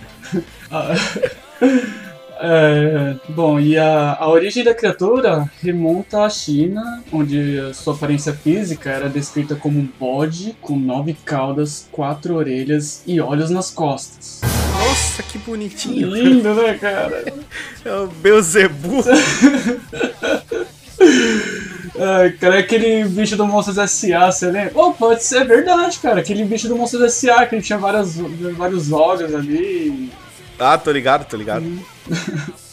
Ah, 0.71 0.95
é, 2.41 3.17
bom, 3.29 3.59
e 3.59 3.79
a, 3.79 4.17
a 4.19 4.29
origem 4.29 4.63
da 4.63 4.75
criatura 4.75 5.51
remonta 5.63 6.25
à 6.25 6.31
China, 6.31 7.03
onde 7.13 7.59
a 7.59 7.75
sua 7.75 7.95
aparência 7.95 8.33
física 8.33 8.91
era 8.91 9.09
descrita 9.09 9.55
como 9.55 9.79
um 9.79 9.89
bode 9.99 10.57
com 10.61 10.79
nove 10.79 11.17
caudas, 11.25 11.89
quatro 11.91 12.35
orelhas 12.35 13.03
e 13.07 13.21
olhos 13.21 13.51
nas 13.51 13.71
costas. 13.71 14.41
Nossa, 14.73 15.23
que 15.23 15.39
bonitinho. 15.39 16.11
Lindo, 16.11 16.55
né, 16.55 16.75
cara? 16.75 17.25
É 17.85 17.93
o 17.95 18.07
Beuzebu. 18.07 19.03
É, 21.99 22.31
cara, 22.31 22.57
é 22.57 22.59
aquele 22.59 23.05
bicho 23.07 23.37
do 23.37 23.47
Monstros 23.47 23.79
S.A., 23.79 24.31
você 24.31 24.51
lembra? 24.51 24.73
Oh, 24.75 24.93
pode 24.93 25.23
ser 25.23 25.47
verdade, 25.47 25.99
cara. 25.99 26.21
Aquele 26.21 26.45
bicho 26.45 26.69
do 26.69 26.77
Monstros 26.77 27.03
S.A., 27.03 27.47
que 27.47 27.55
ele 27.55 27.63
tinha 27.63 27.79
várias, 27.79 28.17
vários 28.55 28.93
olhos 28.93 29.35
ali. 29.35 30.11
Ah, 30.59 30.79
tô 30.79 30.91
ligado, 30.91 31.27
tô 31.27 31.37
ligado. 31.37 31.65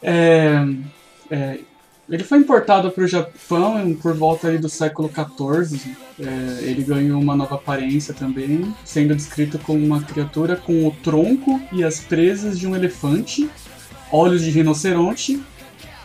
É, 0.00 0.64
é, 1.28 1.58
ele 2.08 2.24
foi 2.24 2.38
importado 2.38 2.90
para 2.90 3.04
o 3.04 3.06
Japão 3.06 3.94
por 4.00 4.14
volta 4.14 4.56
do 4.56 4.68
século 4.68 5.10
XIV. 5.10 5.96
É, 6.20 6.62
ele 6.62 6.82
ganhou 6.82 7.20
uma 7.20 7.36
nova 7.36 7.56
aparência 7.56 8.14
também, 8.14 8.74
sendo 8.84 9.14
descrito 9.14 9.58
como 9.58 9.84
uma 9.84 10.02
criatura 10.02 10.56
com 10.56 10.86
o 10.86 10.90
tronco 11.02 11.60
e 11.72 11.84
as 11.84 12.00
presas 12.00 12.58
de 12.58 12.66
um 12.66 12.74
elefante, 12.74 13.50
olhos 14.10 14.42
de 14.42 14.50
rinoceronte, 14.50 15.42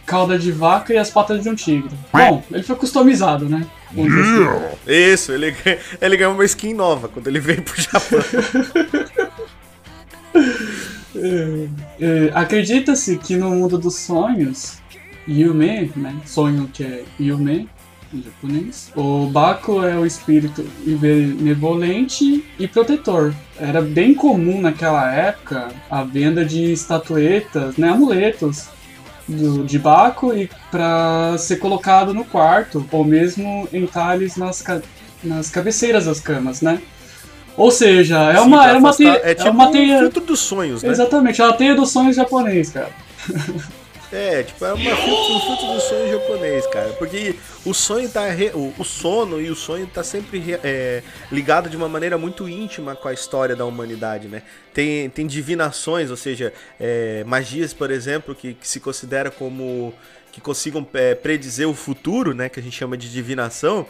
cauda 0.06 0.38
de 0.38 0.52
vaca 0.52 0.94
e 0.94 0.98
as 0.98 1.10
patas 1.10 1.42
de 1.42 1.50
um 1.50 1.56
tigre. 1.56 1.96
Bom, 2.12 2.44
ele 2.52 2.64
foi 2.64 2.76
customizado, 2.76 3.48
né? 3.48 3.66
Assim. 3.92 4.78
Isso, 4.88 5.32
ele, 5.32 5.56
ele 6.02 6.18
ganhou 6.18 6.34
uma 6.34 6.46
skin 6.46 6.74
nova 6.74 7.08
quando 7.08 7.28
ele 7.28 7.40
veio 7.40 7.62
pro 7.62 7.82
Japão. 7.82 8.20
É, 11.16 12.32
Acredita-se 12.34 13.18
que 13.18 13.36
no 13.36 13.50
mundo 13.52 13.78
dos 13.78 13.96
sonhos, 13.98 14.78
Yume, 15.28 15.92
né? 15.96 16.16
Sonho 16.26 16.68
que 16.74 16.84
é 16.84 17.04
Yume 17.20 17.70
em 18.14 18.22
japonês. 18.22 18.92
O 18.96 19.28
Baku 19.28 19.84
é 19.84 19.98
o 19.98 20.06
espírito 20.06 20.66
benevolente 20.86 22.44
e 22.60 22.68
protetor. 22.68 23.34
Era 23.60 23.82
bem 23.82 24.14
comum 24.14 24.62
naquela 24.62 25.12
época 25.14 25.70
a 25.90 26.04
venda 26.04 26.44
de 26.46 26.72
estatuetas, 26.74 27.78
né, 27.78 27.90
amuletos 27.90 28.68
do, 29.28 29.64
de 29.64 29.80
Baku 29.80 30.34
e 30.36 30.50
para 30.70 31.36
ser 31.38 31.56
colocado 31.58 32.14
no 32.14 32.26
quarto 32.26 32.86
ou 32.92 33.04
mesmo 33.04 33.68
entalhes 33.74 34.36
nas, 34.36 34.62
ca- 34.62 34.82
nas 35.24 35.50
cabeceiras 35.50 36.06
das 36.06 36.20
camas, 36.20 36.62
né? 36.62 36.82
Ou 37.56 37.72
seja, 37.72 38.32
é 38.32 38.38
Sim, 38.38 38.42
uma, 38.48 38.68
é 38.68 38.74
uma, 38.74 38.96
teia, 38.96 39.22
é 39.24 39.36
tipo 39.36 39.50
uma 39.50 39.68
um 39.68 39.72
teia, 39.72 40.00
fruto 40.00 40.20
dos 40.22 40.40
sonhos, 40.40 40.82
né? 40.84 40.90
Exatamente, 40.92 41.42
é 41.42 41.46
uma 41.46 41.54
teia 41.54 41.76
dos 41.76 41.92
sonhos 41.92 42.16
japonês, 42.16 42.72
cara. 42.72 42.92
É, 44.12 44.44
tipo, 44.44 44.64
é 44.64 44.72
uma 44.74 44.96
fruto, 44.96 45.34
um 45.34 45.40
fruto 45.40 45.74
do 45.74 45.80
sonho 45.82 46.12
japonês, 46.12 46.68
cara. 46.68 46.90
Porque 47.00 47.36
o 47.66 47.74
sonho 47.74 48.08
tá. 48.08 48.28
re- 48.28 48.52
o, 48.54 48.72
o 48.78 48.84
sono 48.84 49.42
e 49.42 49.50
o 49.50 49.56
sonho 49.56 49.88
tá 49.88 50.04
sempre 50.04 50.38
re- 50.38 50.60
é, 50.64 51.02
ligado 51.32 51.68
de 51.68 51.76
uma 51.76 51.90
maneira 51.90 52.16
muito 52.16 52.48
íntima 52.48 52.96
com 52.96 53.08
a 53.08 53.14
história 53.14 53.56
da 53.56 53.66
humanidade, 53.66 54.28
né? 54.28 54.44
Tem, 54.72 55.10
tem 55.10 55.26
divinações, 55.26 56.12
ou 56.12 56.18
seja, 56.18 56.54
é, 56.80 57.24
magias, 57.26 57.74
por 57.74 57.90
exemplo, 57.90 58.36
que, 58.36 58.54
que 58.54 58.68
se 58.68 58.80
considera 58.80 59.32
como. 59.32 59.92
que 60.32 60.40
consigam 60.40 60.86
é, 60.94 61.16
predizer 61.16 61.68
o 61.68 61.74
futuro, 61.74 62.36
né? 62.36 62.50
Que 62.50 62.60
a 62.60 62.64
gente 62.64 62.78
chama 62.78 62.96
de 62.96 63.12
divinação. 63.12 63.88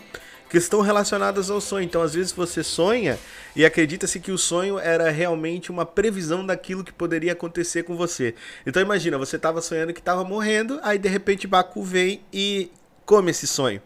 Que 0.54 0.60
estão 0.60 0.82
relacionadas 0.82 1.50
ao 1.50 1.60
sonho. 1.60 1.84
Então, 1.84 2.04
às 2.04 2.14
vezes, 2.14 2.32
você 2.32 2.62
sonha 2.62 3.18
e 3.56 3.66
acredita-se 3.66 4.20
que 4.20 4.32
o 4.32 4.38
sonho 4.38 4.78
era 4.78 5.10
realmente 5.10 5.72
uma 5.72 5.84
previsão 5.84 6.46
daquilo 6.46 6.84
que 6.84 6.94
poderia 6.94 7.32
acontecer 7.32 7.82
com 7.82 7.96
você. 7.96 8.36
Então 8.64 8.80
imagina, 8.80 9.18
você 9.18 9.36
estava 9.36 9.62
sonhando 9.62 9.94
que 9.94 10.00
estava 10.00 10.24
morrendo, 10.24 10.80
aí 10.84 11.00
de 11.00 11.10
repente 11.10 11.48
Baku 11.48 11.82
vem 11.82 12.22
e 12.32 12.70
come 13.04 13.32
esse 13.32 13.48
sonho. 13.48 13.82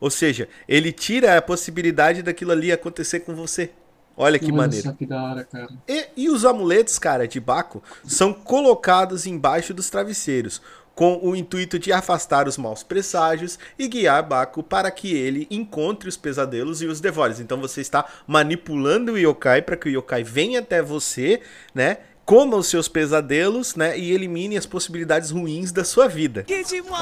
Ou 0.00 0.10
seja, 0.10 0.48
ele 0.68 0.92
tira 0.92 1.36
a 1.36 1.42
possibilidade 1.42 2.22
daquilo 2.22 2.52
ali 2.52 2.70
acontecer 2.70 3.18
com 3.20 3.34
você. 3.34 3.70
Olha 4.16 4.38
que 4.38 4.46
Olha 4.46 4.54
maneiro. 4.54 4.92
que 4.94 5.12
hora. 5.12 5.48
E, 5.88 6.06
e 6.16 6.28
os 6.28 6.44
amuletos, 6.44 6.98
cara, 7.00 7.26
de 7.26 7.40
Baco 7.40 7.82
são 8.04 8.32
colocados 8.32 9.26
embaixo 9.26 9.74
dos 9.74 9.90
travesseiros, 9.90 10.62
com 10.94 11.18
o 11.22 11.34
intuito 11.34 11.78
de 11.78 11.92
afastar 11.92 12.46
os 12.46 12.58
maus 12.58 12.82
presságios 12.82 13.58
e 13.78 13.88
guiar 13.88 14.22
Baco 14.22 14.62
para 14.62 14.90
que 14.90 15.14
ele 15.14 15.46
encontre 15.50 16.08
os 16.08 16.16
pesadelos 16.16 16.82
e 16.82 16.86
os 16.86 17.00
devore. 17.00 17.34
Então 17.40 17.60
você 17.60 17.80
está 17.80 18.04
manipulando 18.26 19.12
o 19.12 19.18
yokai 19.18 19.62
para 19.62 19.76
que 19.76 19.88
o 19.88 19.92
yokai 19.92 20.22
venha 20.22 20.60
até 20.60 20.82
você, 20.82 21.40
né? 21.74 21.98
Coma 22.24 22.56
os 22.56 22.68
seus 22.68 22.86
pesadelos, 22.86 23.74
né? 23.74 23.98
E 23.98 24.12
elimine 24.12 24.56
as 24.56 24.64
possibilidades 24.64 25.30
ruins 25.30 25.72
da 25.72 25.84
sua 25.84 26.06
vida. 26.06 26.44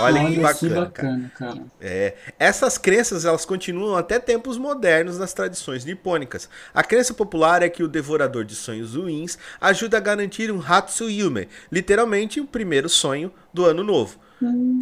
Olha, 0.03 0.21
que 0.27 0.41
bacana, 0.41 0.75
cara. 0.75 0.81
bacana, 0.81 1.33
cara. 1.37 1.63
É, 1.81 2.15
essas 2.39 2.79
crenças 2.79 3.25
elas 3.25 3.45
continuam 3.45 3.97
até 3.97 4.19
tempos 4.19 4.57
modernos 4.57 5.19
nas 5.19 5.33
tradições 5.33 5.85
nipônicas. 5.85 6.49
A 6.73 6.83
crença 6.83 7.13
popular 7.13 7.63
é 7.63 7.69
que 7.69 7.83
o 7.83 7.89
devorador 7.89 8.45
de 8.45 8.55
sonhos 8.55 8.95
ruins 8.95 9.39
ajuda 9.61 9.99
a 9.99 10.01
garantir 10.01 10.51
um 10.51 10.61
Hatsuyume, 10.61 11.49
literalmente 11.71 12.41
o 12.41 12.47
primeiro 12.47 12.89
sonho 12.89 13.31
do 13.53 13.65
ano 13.65 13.85
novo. 13.85 14.19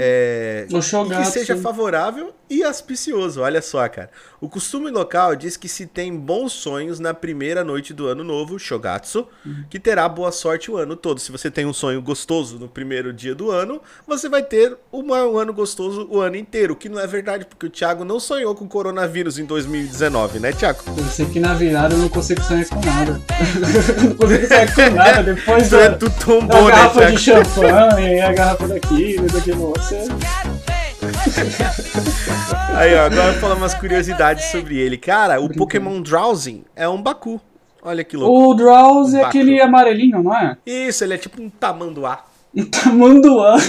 É, 0.00 0.66
O 0.70 0.78
e 0.78 1.16
que 1.16 1.24
seja 1.26 1.56
favorável 1.56 2.32
e 2.50 2.62
auspicioso, 2.62 3.40
olha 3.42 3.60
só, 3.60 3.86
cara. 3.88 4.08
O 4.40 4.48
costume 4.48 4.90
local 4.90 5.34
diz 5.36 5.56
que 5.56 5.68
se 5.68 5.84
tem 5.86 6.16
bons 6.16 6.52
sonhos 6.52 6.98
na 7.00 7.12
primeira 7.12 7.62
noite 7.64 7.92
do 7.92 8.06
ano 8.06 8.22
novo, 8.24 8.58
Shogatsu, 8.58 9.26
que 9.68 9.78
terá 9.78 10.08
boa 10.08 10.30
sorte 10.32 10.70
o 10.70 10.76
ano 10.76 10.94
todo. 10.96 11.18
Se 11.20 11.30
você 11.32 11.50
tem 11.50 11.66
um 11.66 11.72
sonho 11.72 12.00
gostoso 12.00 12.58
no 12.58 12.68
primeiro 12.68 13.12
dia 13.12 13.34
do 13.34 13.50
ano, 13.50 13.82
você 14.06 14.28
vai 14.28 14.42
ter 14.42 14.76
uma- 14.92 15.26
um 15.26 15.36
ano 15.38 15.52
gostoso 15.52 16.06
o 16.10 16.20
ano 16.20 16.36
inteiro, 16.36 16.74
que 16.76 16.88
não 16.88 16.98
é 17.00 17.06
verdade, 17.06 17.44
porque 17.44 17.66
o 17.66 17.70
Thiago 17.70 18.04
não 18.04 18.18
sonhou 18.20 18.54
com 18.54 18.66
coronavírus 18.68 19.38
em 19.38 19.44
2019, 19.44 20.38
né, 20.38 20.52
Thiago? 20.52 20.78
Eu 20.96 21.04
sei 21.04 21.26
que 21.26 21.40
na 21.40 21.52
virada 21.54 21.94
eu 21.94 21.98
não 21.98 22.08
consigo 22.08 22.40
sonhar 22.42 22.64
com 22.66 22.80
nada. 22.80 23.20
não 24.08 24.14
consigo 24.14 24.46
sonhar 24.46 24.74
com 24.74 24.94
nada. 24.94 25.22
Depois 25.34 25.68
Tu, 25.68 25.76
é- 25.76 25.88
da, 25.90 25.96
tu 25.98 26.10
tombou, 26.24 26.64
né, 26.64 26.70
garrafa 26.70 26.98
Thiago? 27.00 27.16
de 27.16 27.22
champanhe, 27.22 28.20
a 28.20 28.32
garrafa 28.32 28.68
daquilo, 28.68 29.26
daquilo. 29.48 29.72
Você... 29.72 29.98
Aí, 32.76 32.94
ó, 32.94 33.06
agora 33.06 33.32
falar 33.34 33.54
umas 33.54 33.74
curiosidades 33.74 34.46
sobre 34.46 34.78
ele. 34.78 34.98
Cara, 34.98 35.40
o 35.40 35.48
Pokémon 35.52 36.00
Drowsing 36.00 36.64
é 36.76 36.88
um 36.88 37.00
Baku. 37.00 37.40
Olha 37.82 38.04
que 38.04 38.16
louco. 38.16 38.50
O 38.50 38.54
Drowse 38.54 39.16
é 39.16 39.20
Baco. 39.20 39.28
aquele 39.28 39.60
amarelinho, 39.60 40.22
não 40.22 40.36
é? 40.36 40.56
Isso, 40.66 41.04
ele 41.04 41.14
é 41.14 41.18
tipo 41.18 41.40
um 41.40 41.48
tamanduá. 41.48 42.24
Um 42.54 42.64
tamanduá. 42.64 43.56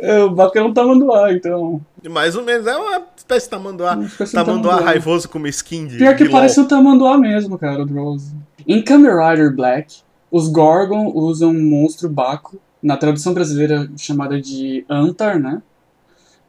É, 0.00 0.22
o 0.22 0.30
Baco 0.30 0.56
é 0.56 0.62
um 0.62 0.72
tamanduá, 0.72 1.32
então. 1.32 1.80
Mais 2.08 2.36
ou 2.36 2.44
menos, 2.44 2.68
é 2.68 2.76
uma 2.76 3.02
espécie 3.16 3.46
de 3.46 3.50
tamanduá. 3.50 3.98
Espécie 4.04 4.32
Tamanduá 4.32 4.74
tamanduá. 4.74 4.92
raivoso 4.92 5.28
com 5.28 5.38
uma 5.38 5.48
skin 5.48 5.88
de 5.88 5.96
Pior 5.96 6.14
que 6.14 6.22
de 6.22 6.30
LOL. 6.30 6.38
parece 6.38 6.60
um 6.60 6.68
tamanduá 6.68 7.18
mesmo, 7.18 7.58
cara, 7.58 7.82
o 7.82 7.84
Drowse. 7.84 8.32
Em 8.64 8.80
Kamen 8.80 9.10
Rider 9.10 9.52
Black, 9.56 9.96
os 10.30 10.46
Gorgon 10.46 11.10
usam 11.12 11.50
um 11.50 11.68
monstro 11.68 12.08
Baco 12.08 12.60
na 12.82 12.96
tradução 12.96 13.34
brasileira 13.34 13.90
chamada 13.96 14.40
de 14.40 14.84
Antar, 14.88 15.38
né? 15.38 15.62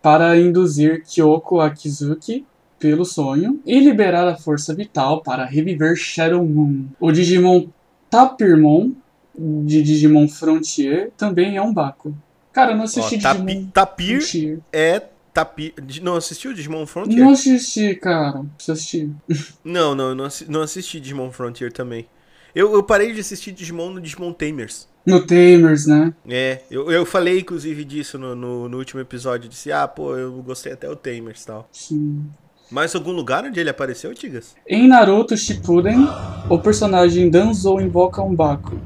Para 0.01 0.39
induzir 0.39 1.03
Kyoko 1.03 1.59
Akizuki 1.59 2.45
pelo 2.80 3.03
sonho 3.03 3.59
e 3.65 3.80
liberar 3.80 4.27
a 4.27 4.36
força 4.38 4.73
vital 4.73 5.21
para 5.21 5.43
reviver 5.43 5.95
Shadow 5.97 6.45
Moon. 6.45 6.86
O 6.99 7.11
Digimon 7.11 7.67
Tapirmon 8.09 8.91
de 9.38 9.82
Digimon 9.82 10.27
Frontier 10.27 11.11
também 11.17 11.57
é 11.57 11.61
um 11.61 11.73
Baco. 11.73 12.15
Cara, 12.53 12.71
eu 12.71 12.77
não 12.77 12.86
assisti 12.86 13.15
Ó, 13.17 13.21
Tapi- 13.21 13.43
Digimon 13.45 13.69
Tapir 13.71 14.21
Frontier. 14.21 14.59
é 14.71 15.01
Tapir. 15.34 15.73
Não 16.01 16.15
assistiu 16.15 16.53
Digimon 16.53 16.86
Frontier? 16.86 17.19
Não 17.23 17.32
assisti, 17.32 17.95
cara. 17.95 18.43
Preciso 18.55 18.71
assistir. 18.73 19.11
Não, 19.63 19.93
não, 19.93 20.09
eu 20.09 20.15
não, 20.15 20.25
assi- 20.25 20.45
não 20.49 20.61
assisti 20.61 20.99
Digimon 20.99 21.32
Frontier 21.32 21.71
também. 21.71 22.07
Eu, 22.55 22.73
eu 22.73 22.82
parei 22.82 23.13
de 23.13 23.19
assistir 23.19 23.51
Digimon 23.51 23.91
no 23.91 24.01
Digimon 24.01 24.34
Tamers. 24.34 24.88
No 25.06 25.26
Tamers, 25.26 25.86
né? 25.86 26.14
É, 26.28 26.62
eu, 26.70 26.91
eu 26.91 27.06
falei 27.06 27.39
inclusive 27.39 27.84
disso 27.84 28.18
no, 28.18 28.36
no, 28.36 28.70
no 28.70 28.78
último 28.78 29.02
episódio. 29.02 29.50
Disse, 29.50 29.72
ah, 29.72 29.88
pô, 29.88 30.16
eu 30.16 30.32
gostei 30.43 30.74
até 30.74 30.89
o 30.89 30.95
Tamers 30.95 31.43
e 31.43 31.47
tal. 31.47 31.68
Sim. 31.72 32.26
Mais 32.70 32.93
algum 32.93 33.12
lugar 33.12 33.43
onde 33.45 33.60
ele 33.60 33.70
apareceu, 33.70 34.14
Tigas? 34.14 34.56
Em 34.68 34.88
Naruto 34.88 35.36
Shippuden, 35.36 36.08
o 36.47 36.60
personagem 36.60 37.30
Danzo 37.30 37.80
invoca 37.80 38.22
um 38.22 38.36
Baco. 38.36 38.78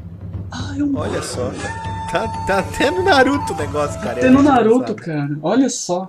Ah, 0.49 0.75
é 0.79 0.83
um 0.83 0.95
Olha 0.95 1.21
só. 1.21 1.51
Tá, 2.09 2.27
tá 2.45 2.59
até 2.59 2.91
no 2.91 3.03
Naruto 3.03 3.53
o 3.53 3.57
negócio, 3.57 3.99
cara. 3.99 4.11
Até 4.11 4.27
é 4.27 4.29
no 4.29 4.35
muito 4.35 4.47
Naruto, 4.47 4.95
cara. 4.95 5.37
Olha 5.41 5.69
só. 5.69 6.07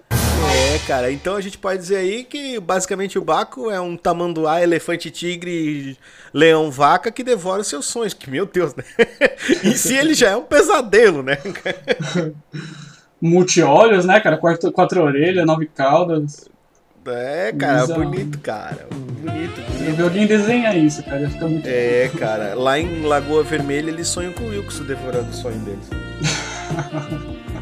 É, 0.75 0.79
cara. 0.87 1.11
Então 1.11 1.37
a 1.37 1.41
gente 1.41 1.59
pode 1.59 1.81
dizer 1.81 1.97
aí 1.97 2.25
que 2.25 2.59
basicamente 2.59 3.19
o 3.19 3.25
Baco 3.25 3.71
é 3.71 3.81
um 3.81 3.97
tamanduá, 3.97 4.63
elefante, 4.63 5.11
tigre, 5.11 5.97
leão, 6.33 6.71
vaca 6.71 7.11
que 7.11 7.23
devora 7.23 7.61
os 7.61 7.69
seus 7.69 7.87
sonhos. 7.87 8.15
Que, 8.15 8.31
meu 8.31 8.47
Deus, 8.47 8.75
né? 8.75 8.85
em 9.65 9.75
si 9.75 9.95
ele 9.95 10.15
já 10.15 10.31
é 10.31 10.37
um 10.37 10.45
pesadelo, 10.45 11.23
né? 11.23 11.39
Multi-olhos, 13.21 14.05
né, 14.05 14.21
cara? 14.21 14.37
Quatro, 14.37 14.71
quatro 14.73 15.03
orelhas, 15.03 15.47
nove 15.47 15.67
caudas. 15.67 16.49
É, 17.07 17.53
cara, 17.53 17.87
bonito, 17.87 18.39
cara. 18.39 18.87
Bonito, 18.91 19.61
bonito. 19.61 20.03
alguém 20.03 20.27
desenhar 20.27 20.77
isso, 20.77 21.03
cara. 21.03 21.21
Ia 21.21 21.31
ficar 21.31 21.47
muito. 21.49 21.67
É, 21.67 22.11
cara. 22.19 22.55
Lá 22.55 22.79
em 22.79 23.03
Lagoa 23.03 23.43
Vermelha 23.43 23.91
eles 23.91 24.09
sonham 24.09 24.33
com 24.33 24.45
o 24.45 24.49
Wilkson 24.49 24.85
devorando 24.85 25.31
o 25.31 25.35
sonho 25.35 25.59
deles. 25.61 25.89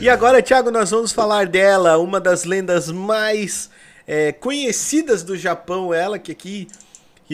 E 0.00 0.08
agora, 0.08 0.40
Thiago, 0.42 0.70
nós 0.70 0.90
vamos 0.90 1.12
falar 1.12 1.46
dela, 1.46 1.98
uma 1.98 2.18
das 2.18 2.44
lendas 2.44 2.90
mais 2.90 3.68
é, 4.06 4.32
conhecidas 4.32 5.22
do 5.22 5.36
Japão, 5.36 5.92
ela 5.92 6.18
que 6.18 6.32
aqui, 6.32 6.68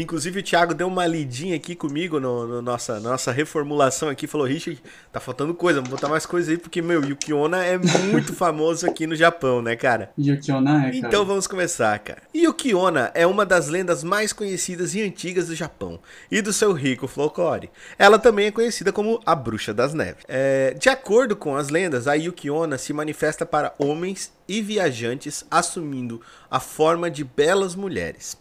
inclusive 0.02 0.40
o 0.40 0.42
Thiago 0.42 0.74
deu 0.74 0.86
uma 0.86 1.06
lidinha 1.06 1.56
aqui 1.56 1.74
comigo 1.74 2.20
no, 2.20 2.46
no 2.46 2.62
nossa, 2.62 3.00
nossa 3.00 3.32
reformulação 3.32 4.08
aqui, 4.08 4.26
falou, 4.26 4.46
Richard, 4.46 4.82
tá 5.12 5.20
faltando 5.20 5.54
coisa, 5.54 5.80
vamos 5.80 5.90
botar 5.90 6.08
mais 6.08 6.26
coisa 6.26 6.50
aí, 6.50 6.58
porque, 6.58 6.82
meu, 6.82 7.02
Yukiona 7.02 7.64
é 7.64 7.78
muito 7.78 8.32
famoso 8.36 8.86
aqui 8.86 9.06
no 9.06 9.16
Japão, 9.16 9.62
né, 9.62 9.74
cara? 9.76 10.10
Yukiona 10.18 10.88
é, 10.88 10.90
cara. 10.90 10.96
Então 10.96 11.24
vamos 11.24 11.46
começar, 11.46 11.98
cara. 11.98 12.22
Yukiona 12.34 13.10
é 13.14 13.26
uma 13.26 13.46
das 13.46 13.68
lendas 13.68 14.04
mais 14.04 14.32
conhecidas 14.32 14.94
e 14.94 15.02
antigas 15.02 15.48
do 15.48 15.54
Japão 15.54 15.98
e 16.30 16.42
do 16.42 16.52
seu 16.52 16.72
rico 16.72 17.06
folclore. 17.06 17.70
Ela 17.98 18.18
também 18.18 18.46
é 18.46 18.50
conhecida 18.50 18.92
como 18.92 19.20
a 19.24 19.34
Bruxa 19.34 19.72
das 19.72 19.94
Neves. 19.94 20.24
É, 20.28 20.74
de 20.78 20.88
acordo 20.88 21.34
com 21.34 21.56
as 21.56 21.68
lendas, 21.68 22.06
a 22.06 22.14
Yukiona 22.14 22.78
se 22.78 22.92
manifesta 22.92 23.46
para 23.46 23.74
homens 23.78 24.32
e 24.48 24.60
viajantes 24.60 25.44
assumindo 25.50 26.20
a 26.50 26.60
forma 26.60 27.10
de 27.10 27.24
belas 27.24 27.74
mulheres. 27.74 28.36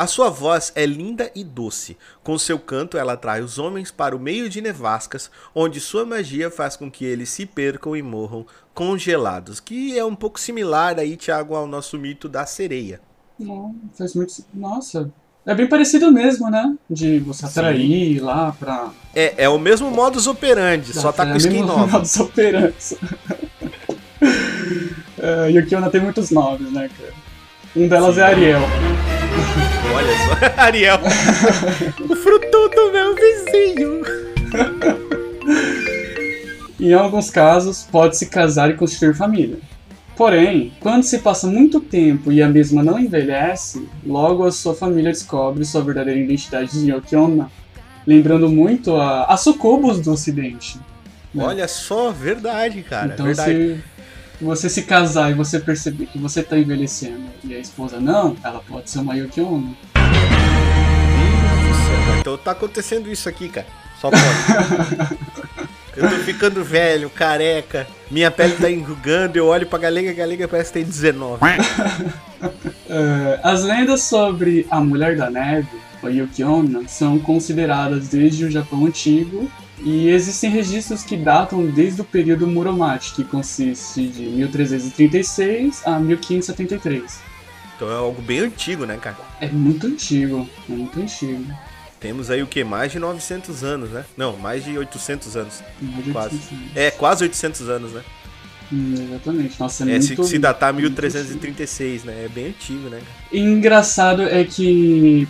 A 0.00 0.06
sua 0.06 0.30
voz 0.30 0.72
é 0.74 0.86
linda 0.86 1.30
e 1.34 1.44
doce. 1.44 1.94
Com 2.24 2.38
seu 2.38 2.58
canto, 2.58 2.96
ela 2.96 3.12
atrai 3.12 3.42
os 3.42 3.58
homens 3.58 3.90
para 3.90 4.16
o 4.16 4.18
meio 4.18 4.48
de 4.48 4.62
nevascas, 4.62 5.30
onde 5.54 5.78
sua 5.78 6.06
magia 6.06 6.50
faz 6.50 6.74
com 6.74 6.90
que 6.90 7.04
eles 7.04 7.28
se 7.28 7.44
percam 7.44 7.94
e 7.94 8.00
morram 8.00 8.46
congelados, 8.72 9.60
que 9.60 9.98
é 9.98 10.02
um 10.02 10.14
pouco 10.14 10.40
similar 10.40 10.98
aí, 10.98 11.18
Thiago, 11.18 11.54
ao 11.54 11.66
nosso 11.66 11.98
mito 11.98 12.30
da 12.30 12.46
sereia. 12.46 12.98
Não, 13.38 13.76
faz 13.92 14.14
muito. 14.14 14.32
Nossa. 14.54 15.12
É 15.44 15.54
bem 15.54 15.68
parecido 15.68 16.10
mesmo, 16.10 16.48
né? 16.48 16.74
De 16.88 17.18
você 17.18 17.44
atrair 17.44 18.20
lá 18.20 18.56
pra. 18.58 18.92
É, 19.14 19.44
é 19.44 19.48
o 19.50 19.58
mesmo 19.58 19.90
modus 19.90 20.26
operandi, 20.26 20.94
só 20.94 21.12
tá 21.12 21.28
é 21.28 21.32
com 21.32 21.36
skin 21.36 21.50
mesmo 21.50 21.66
nova. 21.66 21.98
modus 21.98 22.18
operandi. 22.18 22.96
é, 25.20 25.50
Yukiona 25.50 25.90
tem 25.90 26.00
muitos 26.00 26.30
nomes, 26.30 26.72
né, 26.72 26.88
cara? 26.88 27.12
Um 27.76 27.86
delas 27.86 28.16
é 28.16 28.22
Ariel. 28.22 28.62
Olha 29.94 30.12
só, 30.16 30.32
Ariel. 30.62 30.98
o 32.08 32.16
fruto 32.16 32.68
do 32.68 32.92
meu 32.92 33.14
vizinho. 33.14 34.02
Em 36.78 36.92
alguns 36.94 37.28
casos, 37.30 37.86
pode 37.90 38.16
se 38.16 38.26
casar 38.26 38.70
e 38.70 38.74
constituir 38.74 39.14
família. 39.14 39.58
Porém, 40.16 40.72
quando 40.80 41.02
se 41.02 41.18
passa 41.18 41.46
muito 41.46 41.80
tempo 41.80 42.32
e 42.32 42.42
a 42.42 42.48
mesma 42.48 42.82
não 42.82 42.98
envelhece, 42.98 43.86
logo 44.04 44.44
a 44.44 44.52
sua 44.52 44.74
família 44.74 45.12
descobre 45.12 45.64
sua 45.64 45.82
verdadeira 45.82 46.18
identidade 46.20 46.70
de 46.72 46.90
Yukiona, 46.90 47.50
lembrando 48.06 48.48
muito 48.48 48.96
a, 48.96 49.24
a 49.24 49.36
Sucubus 49.36 50.00
do 50.00 50.12
Ocidente. 50.12 50.78
né? 51.34 51.44
Olha 51.44 51.68
só, 51.68 52.10
verdade, 52.10 52.82
cara. 52.82 53.12
então, 53.14 53.26
verdade. 53.26 53.50
se 53.76 53.82
você 54.44 54.68
se 54.68 54.82
casar 54.82 55.30
e 55.30 55.34
você 55.34 55.58
perceber 55.60 56.06
que 56.06 56.18
você 56.18 56.42
tá 56.42 56.58
envelhecendo 56.58 57.24
e 57.44 57.54
a 57.54 57.58
esposa 57.58 58.00
não, 58.00 58.36
ela 58.42 58.60
pode 58.60 58.90
ser 58.90 59.00
uma. 59.00 59.14
Nossa, 59.14 59.40
então 62.20 62.36
tá 62.38 62.52
acontecendo 62.52 63.10
isso 63.10 63.28
aqui, 63.28 63.48
cara. 63.48 63.66
Só 64.00 64.10
pode. 64.10 64.22
Eu 65.96 66.08
tô 66.08 66.16
ficando 66.18 66.64
velho, 66.64 67.10
careca. 67.10 67.86
Minha 68.10 68.30
pele 68.30 68.54
tá 68.54 68.70
enrugando, 68.70 69.36
eu 69.36 69.46
olho 69.46 69.66
pra 69.66 69.78
galega, 69.78 70.10
a 70.10 70.14
galega 70.14 70.46
parece 70.48 70.72
que 70.72 70.78
tem 70.78 70.84
19. 70.84 71.40
É, 72.92 73.38
as 73.44 73.62
lendas 73.62 74.02
sobre 74.02 74.66
a 74.68 74.80
Mulher 74.80 75.16
da 75.16 75.30
Neve, 75.30 75.68
ou 76.02 76.10
Yukiona, 76.10 76.88
são 76.88 77.20
consideradas 77.20 78.08
desde 78.08 78.46
o 78.46 78.50
Japão 78.50 78.84
antigo 78.84 79.48
e 79.82 80.08
existem 80.08 80.50
registros 80.50 81.02
que 81.02 81.16
datam 81.16 81.66
desde 81.66 82.00
o 82.00 82.04
período 82.04 82.46
Muromachi, 82.46 83.14
que 83.14 83.24
consiste 83.24 84.06
de 84.08 84.22
1336 84.22 85.86
a 85.86 85.98
1573. 85.98 87.20
Então 87.76 87.90
é 87.90 87.94
algo 87.94 88.20
bem 88.20 88.40
antigo, 88.40 88.84
né, 88.84 88.98
cara? 89.00 89.16
É 89.40 89.48
muito 89.48 89.86
antigo, 89.86 90.48
é 90.68 90.72
muito 90.72 91.00
antigo. 91.00 91.44
Temos 91.98 92.30
aí 92.30 92.42
o 92.42 92.46
que? 92.46 92.64
Mais 92.64 92.92
de 92.92 92.98
900 92.98 93.62
anos, 93.62 93.90
né? 93.90 94.04
Não, 94.16 94.36
mais 94.36 94.64
de 94.64 94.76
800 94.76 95.36
anos. 95.36 95.62
De 95.80 96.10
Quase. 96.12 96.34
800 96.36 96.52
anos. 96.52 96.76
É, 96.76 96.90
quase 96.90 97.24
800 97.24 97.68
anos, 97.68 97.92
né? 97.92 98.02
Hum, 98.72 98.94
exatamente. 98.94 99.60
Nossa, 99.60 99.84
é, 99.84 99.96
É, 99.96 99.98
muito, 99.98 100.24
se, 100.24 100.30
se 100.30 100.38
datar 100.38 100.72
muito 100.72 100.88
1336, 100.88 102.04
né? 102.04 102.24
É 102.24 102.28
bem 102.28 102.48
antigo, 102.48 102.88
né? 102.88 103.00
E 103.32 103.40
engraçado 103.40 104.22
é 104.22 104.44
que 104.44 105.26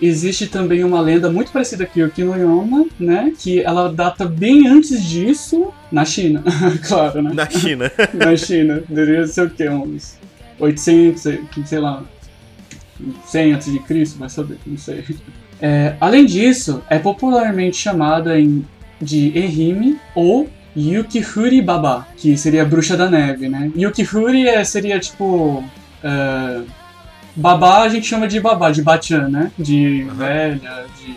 existe 0.00 0.46
também 0.46 0.84
uma 0.84 1.00
lenda 1.00 1.30
muito 1.30 1.52
parecida 1.52 1.86
com 1.86 2.00
Yuki 2.00 2.24
no 2.24 2.36
Yoma, 2.36 2.86
né? 2.98 3.32
Que 3.38 3.60
ela 3.60 3.92
data 3.92 4.24
bem 4.26 4.66
antes 4.68 5.04
disso 5.04 5.72
na 5.90 6.04
China, 6.04 6.42
claro, 6.86 7.22
né? 7.22 7.32
Na 7.34 7.48
China. 7.48 7.90
Na 8.14 8.36
China. 8.36 8.82
Deveria 8.88 9.26
ser 9.26 9.46
o 9.46 9.50
quê? 9.50 9.68
Uns 9.68 10.16
800, 10.58 11.22
sei 11.66 11.78
lá, 11.78 12.02
100 13.26 13.52
antes 13.52 13.72
de 13.72 13.78
Cristo, 13.80 14.18
vai 14.18 14.28
saber, 14.28 14.58
não 14.66 14.78
sei. 14.78 15.04
É, 15.60 15.94
além 16.00 16.26
disso, 16.26 16.82
é 16.88 16.98
popularmente 16.98 17.76
chamada 17.76 18.38
em, 18.38 18.64
de 19.00 19.36
Ehime 19.36 19.98
ou 20.14 20.48
Yukihuri 20.76 21.60
Baba, 21.60 22.06
que 22.16 22.36
seria 22.36 22.64
bruxa 22.64 22.96
da 22.96 23.08
neve, 23.08 23.48
né? 23.48 23.70
Yukihuri 23.76 24.48
é, 24.48 24.64
seria 24.64 24.98
tipo. 24.98 25.62
é, 26.02 26.62
babá 27.36 27.82
a 27.82 27.88
gente 27.88 28.06
chama 28.06 28.26
de 28.28 28.40
babá, 28.40 28.70
de 28.70 28.82
bachan, 28.82 29.28
né? 29.28 29.50
De 29.58 30.02
Aham. 30.08 30.14
velha, 30.14 30.84
de 30.98 31.16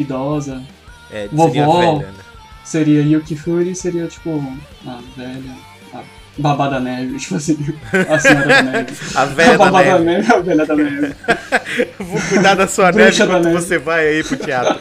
idosa. 0.00 0.62
É, 1.10 1.28
Vovó. 1.32 1.50
seria 1.52 1.66
velha, 1.66 2.12
né? 2.12 2.18
Seria 2.64 3.02
Yukihuri, 3.02 3.74
seria 3.76 4.06
tipo. 4.08 4.42
A 4.86 4.98
velha. 5.16 5.52
A 5.94 6.02
babá 6.38 6.68
da 6.68 6.80
neve, 6.80 7.16
tipo 7.20 7.36
assim. 7.36 7.56
A 8.08 8.18
senhora 8.18 8.46
da 8.48 8.62
neve. 8.62 8.92
A 9.14 9.22
a 9.22 9.24
velha 9.26 9.52
da 9.52 9.64
babá 9.64 9.82
da 9.82 9.98
neve. 9.98 10.04
neve, 10.04 10.32
a 10.34 10.40
velha 10.40 10.66
da 10.66 10.74
neve. 10.76 11.14
Vou 11.98 12.20
cuidar 12.28 12.54
da 12.54 12.66
sua 12.66 12.90
neve 12.92 13.16
da 13.18 13.26
quando 13.26 13.50
você 13.52 13.78
vai 13.78 14.06
aí 14.08 14.24
pro 14.24 14.36
teatro. 14.36 14.78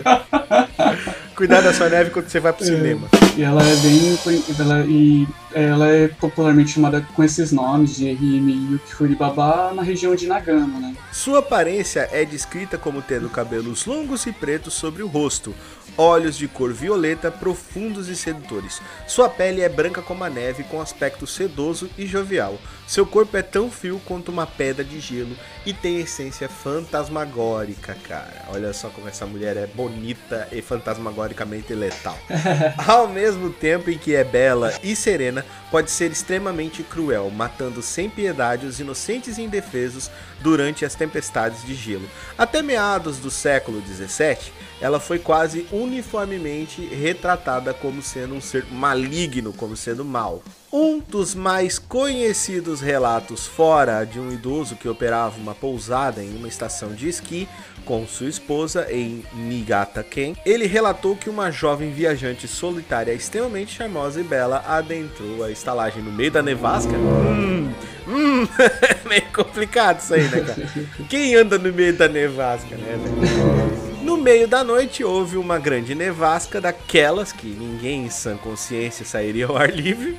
Cuidar 1.35 1.61
da 1.61 1.73
sua 1.73 1.89
neve 1.89 2.09
quando 2.11 2.27
você 2.29 2.39
vai 2.39 2.53
pro 2.53 2.63
É. 2.63 2.67
cinema. 2.67 3.07
E 3.37 3.41
ela 3.43 3.61
é 3.61 3.75
bem. 3.77 4.17
Ela, 4.59 4.85
e 4.87 5.27
ela 5.53 5.89
é 5.89 6.07
popularmente 6.07 6.71
chamada 6.71 7.05
com 7.13 7.23
esses 7.23 7.51
nomes 7.51 7.95
de 7.97 8.11
Rime 8.13 8.53
e 8.53 8.73
Yukifuri 8.73 9.15
Baba 9.15 9.73
na 9.73 9.81
região 9.83 10.15
de 10.15 10.25
Nagano, 10.27 10.79
né? 10.79 10.95
Sua 11.11 11.39
aparência 11.39 12.07
é 12.11 12.23
descrita 12.23 12.77
como 12.77 13.01
tendo 13.01 13.29
cabelos 13.29 13.85
longos 13.85 14.25
e 14.25 14.31
pretos 14.31 14.73
sobre 14.73 15.03
o 15.03 15.07
rosto, 15.07 15.53
olhos 15.97 16.37
de 16.37 16.47
cor 16.47 16.73
violeta 16.73 17.31
profundos 17.31 18.07
e 18.07 18.15
sedutores. 18.15 18.81
Sua 19.07 19.29
pele 19.29 19.61
é 19.61 19.69
branca 19.69 20.01
como 20.01 20.23
a 20.23 20.29
neve, 20.29 20.63
com 20.63 20.81
aspecto 20.81 21.25
sedoso 21.25 21.89
e 21.97 22.05
jovial. 22.05 22.57
Seu 22.87 23.05
corpo 23.05 23.35
é 23.35 23.41
tão 23.41 23.71
frio 23.71 23.99
quanto 24.05 24.29
uma 24.29 24.45
pedra 24.45 24.83
de 24.83 24.99
gelo 24.99 25.35
e 25.65 25.73
tem 25.73 25.99
essência 25.99 26.47
fantasmagórica, 26.47 27.97
cara. 28.07 28.45
Olha 28.49 28.73
só 28.73 28.89
como 28.89 29.07
essa 29.07 29.25
mulher 29.25 29.57
é 29.57 29.65
bonita 29.65 30.47
e 30.51 30.61
fantasmagoricamente 30.61 31.73
letal. 31.73 32.17
Ao 32.85 33.07
mesmo 33.07 33.51
tempo 33.51 33.89
em 33.89 33.97
que 33.97 34.13
é 34.15 34.23
bela 34.23 34.73
e 34.83 34.95
serena, 34.95 35.43
pode 35.71 35.89
ser 35.89 36.11
extremamente 36.11 36.83
cruel, 36.83 37.31
matando 37.31 37.81
sem 37.81 38.09
piedade 38.09 38.67
os 38.67 38.79
inocentes 38.79 39.37
e 39.37 39.41
indefesos 39.41 40.11
durante 40.41 40.85
as 40.85 40.93
tempestades 40.93 41.65
de 41.65 41.73
gelo. 41.73 42.07
Até 42.37 42.61
meados 42.61 43.17
do 43.17 43.31
século 43.31 43.81
17, 43.81 44.53
ela 44.81 44.99
foi 44.99 45.19
quase 45.19 45.65
uniformemente 45.71 46.81
retratada 46.85 47.73
como 47.73 48.01
sendo 48.01 48.35
um 48.35 48.41
ser 48.41 48.65
maligno, 48.71 49.53
como 49.53 49.75
sendo 49.75 50.03
mal. 50.03 50.43
Um 50.71 50.99
dos 50.99 51.33
mais 51.33 51.79
conhecidos 51.79 52.81
relatos 52.81 53.47
fora 53.47 54.03
de 54.03 54.19
um 54.19 54.31
idoso 54.31 54.75
que 54.75 54.89
operava 54.89 55.37
uma 55.37 55.55
pousada 55.55 56.21
em 56.21 56.35
uma 56.35 56.49
estação 56.49 56.93
de 56.93 57.07
esqui 57.07 57.47
com 57.85 58.05
sua 58.05 58.27
esposa 58.27 58.87
em 58.91 59.23
Niigata-ken, 59.33 60.35
ele 60.45 60.65
relatou 60.65 61.15
que 61.15 61.29
uma 61.29 61.51
jovem 61.51 61.91
viajante 61.91 62.47
solitária 62.47 63.13
extremamente 63.13 63.75
charmosa 63.75 64.19
e 64.19 64.23
bela 64.23 64.65
adentrou 64.67 65.43
a 65.43 65.51
estalagem 65.51 66.01
no 66.01 66.11
meio 66.11 66.31
da 66.31 66.41
nevasca. 66.41 66.93
Hum, 66.93 67.71
hum, 68.07 68.47
meio 69.07 69.31
complicado 69.33 69.99
isso 69.99 70.13
aí, 70.13 70.27
né, 70.27 70.41
cara? 70.41 70.67
Quem 71.07 71.35
anda 71.35 71.57
no 71.57 71.71
meio 71.71 71.95
da 71.95 72.07
nevasca, 72.07 72.75
né? 72.75 73.94
No 74.05 74.17
meio 74.17 74.47
da 74.47 74.63
noite 74.63 75.03
houve 75.03 75.35
uma 75.35 75.57
grande 75.57 75.95
nevasca 75.95 76.61
daquelas 76.61 77.31
que 77.31 77.47
ninguém 77.47 78.05
em 78.05 78.09
sã 78.09 78.37
consciência 78.37 79.03
sairia 79.03 79.47
ao 79.47 79.57
ar 79.57 79.69
livre. 79.71 80.15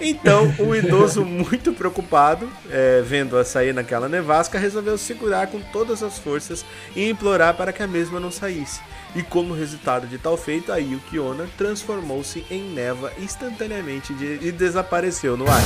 Então, 0.00 0.54
o 0.58 0.74
idoso, 0.76 1.24
muito 1.24 1.72
preocupado, 1.72 2.48
é, 2.70 3.02
vendo-a 3.04 3.44
sair 3.44 3.74
naquela 3.74 4.08
nevasca, 4.08 4.58
resolveu 4.58 4.96
segurar 4.96 5.48
com 5.48 5.60
todas 5.60 6.02
as 6.02 6.18
forças 6.18 6.64
e 6.94 7.08
implorar 7.08 7.54
para 7.54 7.72
que 7.72 7.82
a 7.82 7.86
mesma 7.86 8.18
não 8.18 8.30
saísse. 8.30 8.80
E 9.14 9.22
como 9.22 9.54
resultado 9.54 10.06
de 10.06 10.18
tal 10.18 10.36
feito, 10.36 10.70
a 10.72 10.76
Yuki 10.76 11.18
Onna 11.18 11.46
transformou-se 11.56 12.44
em 12.50 12.62
neva 12.74 13.10
instantaneamente 13.18 14.12
de- 14.14 14.38
e 14.46 14.52
desapareceu 14.52 15.36
no 15.36 15.46
ar. 15.50 15.62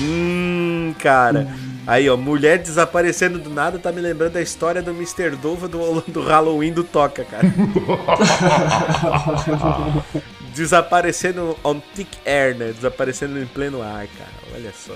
Hum, 0.00 0.94
cara. 0.98 1.46
Aí, 1.88 2.08
ó, 2.10 2.18
mulher 2.18 2.58
desaparecendo 2.58 3.38
do 3.38 3.48
nada 3.48 3.78
tá 3.78 3.90
me 3.90 4.02
lembrando 4.02 4.34
da 4.34 4.42
história 4.42 4.82
do 4.82 4.90
Mr. 4.90 5.34
Dova 5.36 5.66
do, 5.66 6.02
do 6.02 6.20
Halloween 6.20 6.70
do 6.70 6.84
Toca, 6.84 7.24
cara. 7.24 7.44
Desaparecendo 10.54 11.56
on 11.64 11.80
thick 11.94 12.18
air, 12.26 12.54
né? 12.54 12.72
Desaparecendo 12.72 13.40
em 13.40 13.46
pleno 13.46 13.80
ar, 13.80 14.06
cara. 14.06 14.30
Olha 14.54 14.70
só. 14.70 14.94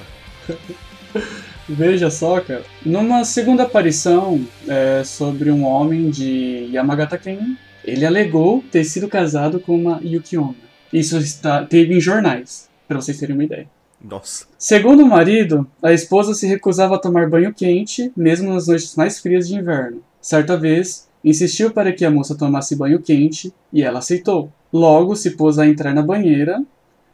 Veja 1.67 2.11
só, 2.11 2.43
cara. 2.43 2.63
Numa 2.85 3.25
segunda 3.25 3.63
aparição 3.63 4.47
é, 4.69 5.03
sobre 5.03 5.51
um 5.51 5.65
homem 5.65 6.11
de 6.11 6.69
Yamagata-ken, 6.75 7.57
ele 7.83 8.05
alegou 8.05 8.63
ter 8.71 8.85
sido 8.85 9.09
casado 9.09 9.59
com 9.59 9.75
uma 9.75 9.99
Yuki 10.05 10.37
Onna. 10.37 10.57
Isso 10.93 11.17
está, 11.17 11.65
teve 11.65 11.97
em 11.97 12.01
jornais, 12.03 12.69
para 12.87 13.01
vocês 13.01 13.19
terem 13.19 13.35
uma 13.35 13.45
ideia. 13.45 13.67
Nossa. 14.03 14.47
Segundo 14.59 15.03
o 15.03 15.09
marido, 15.09 15.67
a 15.83 15.93
esposa 15.93 16.35
se 16.35 16.47
recusava 16.47 16.97
a 16.97 16.99
tomar 16.99 17.29
banho 17.29 17.55
quente, 17.55 18.13
mesmo 18.17 18.53
nas 18.53 18.67
noites 18.67 18.97
mais 18.97 19.19
frias 19.21 19.49
de 19.49 19.55
inverno. 19.55 20.03
Certa 20.21 20.57
vez, 20.57 21.09
insistiu 21.25 21.71
para 21.71 21.93
que 21.93 22.05
a 22.05 22.11
moça 22.11 22.35
tomasse 22.35 22.77
banho 22.77 23.01
quente 23.01 23.53
e 23.73 23.83
ela 23.83 24.01
aceitou. 24.01 24.51
Logo 24.73 25.15
se 25.15 25.33
pôs 25.33 25.59
a 25.59 25.67
entrar 25.67 25.95
na 25.95 26.03
banheira, 26.03 26.63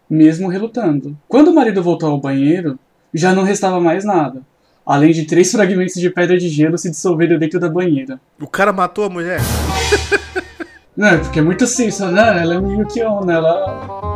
mesmo 0.09 0.49
relutando. 0.49 1.16
Quando 1.28 1.49
o 1.49 1.55
marido 1.55 1.82
voltou 1.82 2.11
ao 2.11 2.20
banheiro, 2.20 2.78
já 3.12 3.34
não 3.34 3.43
restava 3.43 3.80
mais 3.80 4.05
nada, 4.05 4.43
além 4.84 5.12
de 5.12 5.24
três 5.24 5.51
fragmentos 5.53 5.95
de 5.95 6.11
pedra 6.11 6.39
de 6.39 6.49
gelo 6.49 6.78
se 6.78 6.91
dissolverem 6.91 7.39
dentro 7.39 7.61
da 7.61 7.68
banheira. 7.68 8.20
O 8.41 8.47
cara 8.47 8.72
matou 8.72 9.05
a 9.05 9.11
mulher? 9.11 9.41
Não, 10.99 11.07
é 11.07 11.16
porque 11.18 11.38
é 11.38 11.42
muito 11.42 11.64
simples, 11.64 12.01
né? 12.01 12.42
Ela 12.42 12.55
é 12.55 12.59
uma 12.59 12.74
Yuki 12.74 13.01
Onna, 13.05 13.34
ela... 13.34 14.12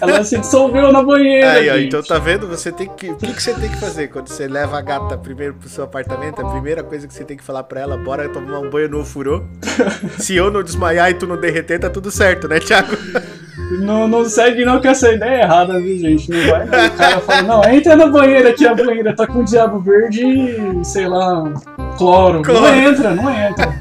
ela 0.00 0.24
se 0.24 0.38
dissolveu 0.38 0.90
na 0.90 1.02
banheira, 1.02 1.52
Aí, 1.52 1.68
ó, 1.68 1.76
então 1.76 2.02
tá 2.02 2.18
vendo? 2.18 2.48
Você 2.48 2.72
tem 2.72 2.88
que. 2.88 3.10
O 3.10 3.16
que, 3.16 3.30
que 3.30 3.42
você 3.42 3.52
tem 3.52 3.68
que 3.68 3.76
fazer 3.76 4.08
quando 4.08 4.28
você 4.28 4.48
leva 4.48 4.78
a 4.78 4.80
gata 4.80 5.18
primeiro 5.18 5.52
pro 5.52 5.68
seu 5.68 5.84
apartamento? 5.84 6.40
A 6.40 6.50
primeira 6.50 6.82
coisa 6.82 7.06
que 7.06 7.12
você 7.12 7.24
tem 7.24 7.36
que 7.36 7.44
falar 7.44 7.64
pra 7.64 7.82
ela, 7.82 7.98
bora 7.98 8.26
tomar 8.30 8.58
um 8.60 8.70
banho 8.70 8.88
no 8.88 9.00
ofurô. 9.00 9.44
Se 10.18 10.34
eu 10.34 10.50
não 10.50 10.62
desmaiar 10.62 11.10
e 11.10 11.14
tu 11.14 11.26
não 11.26 11.38
derreter, 11.38 11.78
tá 11.78 11.90
tudo 11.90 12.10
certo, 12.10 12.48
né, 12.48 12.58
Thiago? 12.58 12.96
Não, 13.80 14.06
não 14.06 14.24
segue 14.26 14.62
não 14.64 14.78
que 14.78 14.86
essa 14.86 15.10
ideia 15.10 15.40
é 15.40 15.42
errada, 15.42 15.80
viu, 15.80 15.98
gente? 15.98 16.30
Não 16.30 16.50
vai 16.50 16.66
não. 16.66 16.86
O 16.86 16.90
cara 16.90 17.20
fala, 17.20 17.42
não, 17.42 17.64
entra 17.64 17.96
na 17.96 18.06
banheira 18.06 18.50
aqui, 18.50 18.66
a 18.66 18.74
banheira 18.74 19.16
tá 19.16 19.26
com 19.26 19.42
diabo 19.42 19.80
verde 19.80 20.22
e, 20.22 20.84
sei 20.84 21.08
lá, 21.08 21.50
cloro. 21.96 22.42
Cloro. 22.42 22.60
Não 22.60 22.74
entra, 22.74 23.14
não 23.14 23.30
entra. 23.30 23.74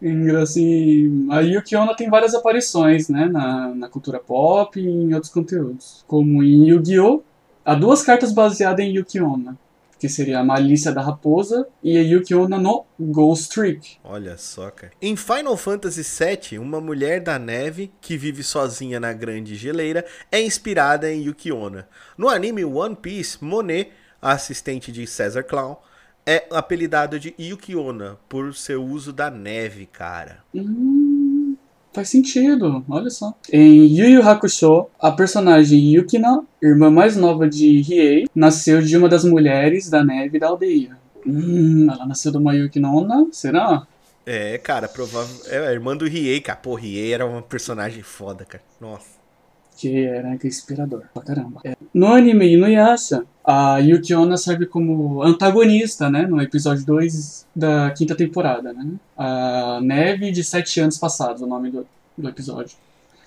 Engra- 0.00 0.42
Assim, 0.42 1.28
a 1.30 1.40
Yuki 1.40 1.76
tem 1.96 2.10
várias 2.10 2.34
aparições, 2.34 3.08
né, 3.08 3.26
na, 3.26 3.74
na 3.74 3.88
cultura 3.88 4.18
pop 4.18 4.78
e 4.80 4.84
em 4.86 5.14
outros 5.14 5.32
conteúdos. 5.32 6.04
Como 6.08 6.42
em 6.42 6.68
Yu-Gi-Oh! 6.68 7.22
Há 7.64 7.74
duas 7.76 8.02
cartas 8.02 8.32
baseadas 8.32 8.84
em 8.84 8.96
Yuki 8.96 9.20
que 10.00 10.08
seria 10.08 10.40
a 10.40 10.44
Malícia 10.44 10.90
da 10.90 11.00
Raposa 11.00 11.64
e 11.80 11.96
a 11.96 12.00
Yuki 12.02 12.34
no 12.34 12.84
Ghost 12.98 13.50
Trick. 13.54 13.98
Olha 14.02 14.36
só, 14.36 14.68
cara. 14.68 14.92
Em 15.00 15.14
Final 15.14 15.56
Fantasy 15.56 16.02
VII, 16.02 16.58
uma 16.58 16.80
mulher 16.80 17.20
da 17.20 17.38
neve 17.38 17.92
que 18.00 18.16
vive 18.16 18.42
sozinha 18.42 18.98
na 18.98 19.12
grande 19.12 19.54
geleira 19.54 20.04
é 20.32 20.42
inspirada 20.42 21.08
em 21.08 21.22
Yuki. 21.22 21.50
No 22.18 22.28
anime 22.28 22.64
One 22.64 22.96
Piece, 22.96 23.38
Monet, 23.44 23.92
assistente 24.20 24.90
de 24.90 25.06
Caesar 25.06 25.44
Clown, 25.44 25.76
é 26.26 26.44
apelidado 26.50 27.18
de 27.18 27.34
Yuki 27.38 27.74
Onna 27.76 28.16
por 28.28 28.54
seu 28.54 28.82
uso 28.84 29.12
da 29.12 29.30
neve, 29.30 29.86
cara. 29.86 30.38
Hum, 30.54 31.56
faz 31.92 32.08
sentido, 32.08 32.84
olha 32.88 33.10
só. 33.10 33.34
Em 33.52 33.86
Yu 33.96 34.08
Yu 34.08 34.22
Hakusho, 34.28 34.86
a 35.00 35.10
personagem 35.10 35.94
Yukina, 35.94 36.44
irmã 36.62 36.90
mais 36.90 37.16
nova 37.16 37.48
de 37.48 37.80
Riei, 37.82 38.26
nasceu 38.34 38.80
de 38.80 38.96
uma 38.96 39.08
das 39.08 39.24
mulheres 39.24 39.88
da 39.90 40.04
neve 40.04 40.38
da 40.38 40.48
aldeia. 40.48 40.96
Hum, 41.26 41.88
ela 41.90 42.06
nasceu 42.06 42.32
de 42.32 42.38
uma 42.38 42.54
Yukinona? 42.54 43.26
Será? 43.32 43.86
É, 44.24 44.56
cara, 44.58 44.88
provável. 44.88 45.34
É 45.48 45.58
a 45.68 45.72
irmã 45.72 45.96
do 45.96 46.06
Riei, 46.06 46.40
cara. 46.40 46.58
Pô, 46.58 46.74
Riei 46.74 47.12
era 47.12 47.26
uma 47.26 47.42
personagem 47.42 48.02
foda, 48.02 48.44
cara. 48.44 48.62
Nossa. 48.80 49.20
Que 49.76 50.04
era 50.04 50.36
que 50.36 50.46
inspirador 50.46 51.02
pra 51.12 51.22
caramba. 51.24 51.60
É, 51.64 51.74
No 51.92 52.06
anime 52.08 52.52
Inuyasha, 52.54 53.24
a 53.44 53.78
Yukiona 53.78 54.36
serve 54.36 54.66
como 54.66 55.22
antagonista, 55.22 56.08
né? 56.08 56.26
No 56.26 56.40
episódio 56.40 56.84
2 56.84 57.46
da 57.54 57.90
quinta 57.90 58.14
temporada, 58.14 58.72
né? 58.72 58.86
A 59.16 59.80
Neve 59.82 60.30
de 60.30 60.44
Sete 60.44 60.80
Anos 60.80 60.98
Passados, 60.98 61.42
o 61.42 61.46
nome 61.46 61.70
do, 61.70 61.86
do 62.16 62.28
episódio. 62.28 62.76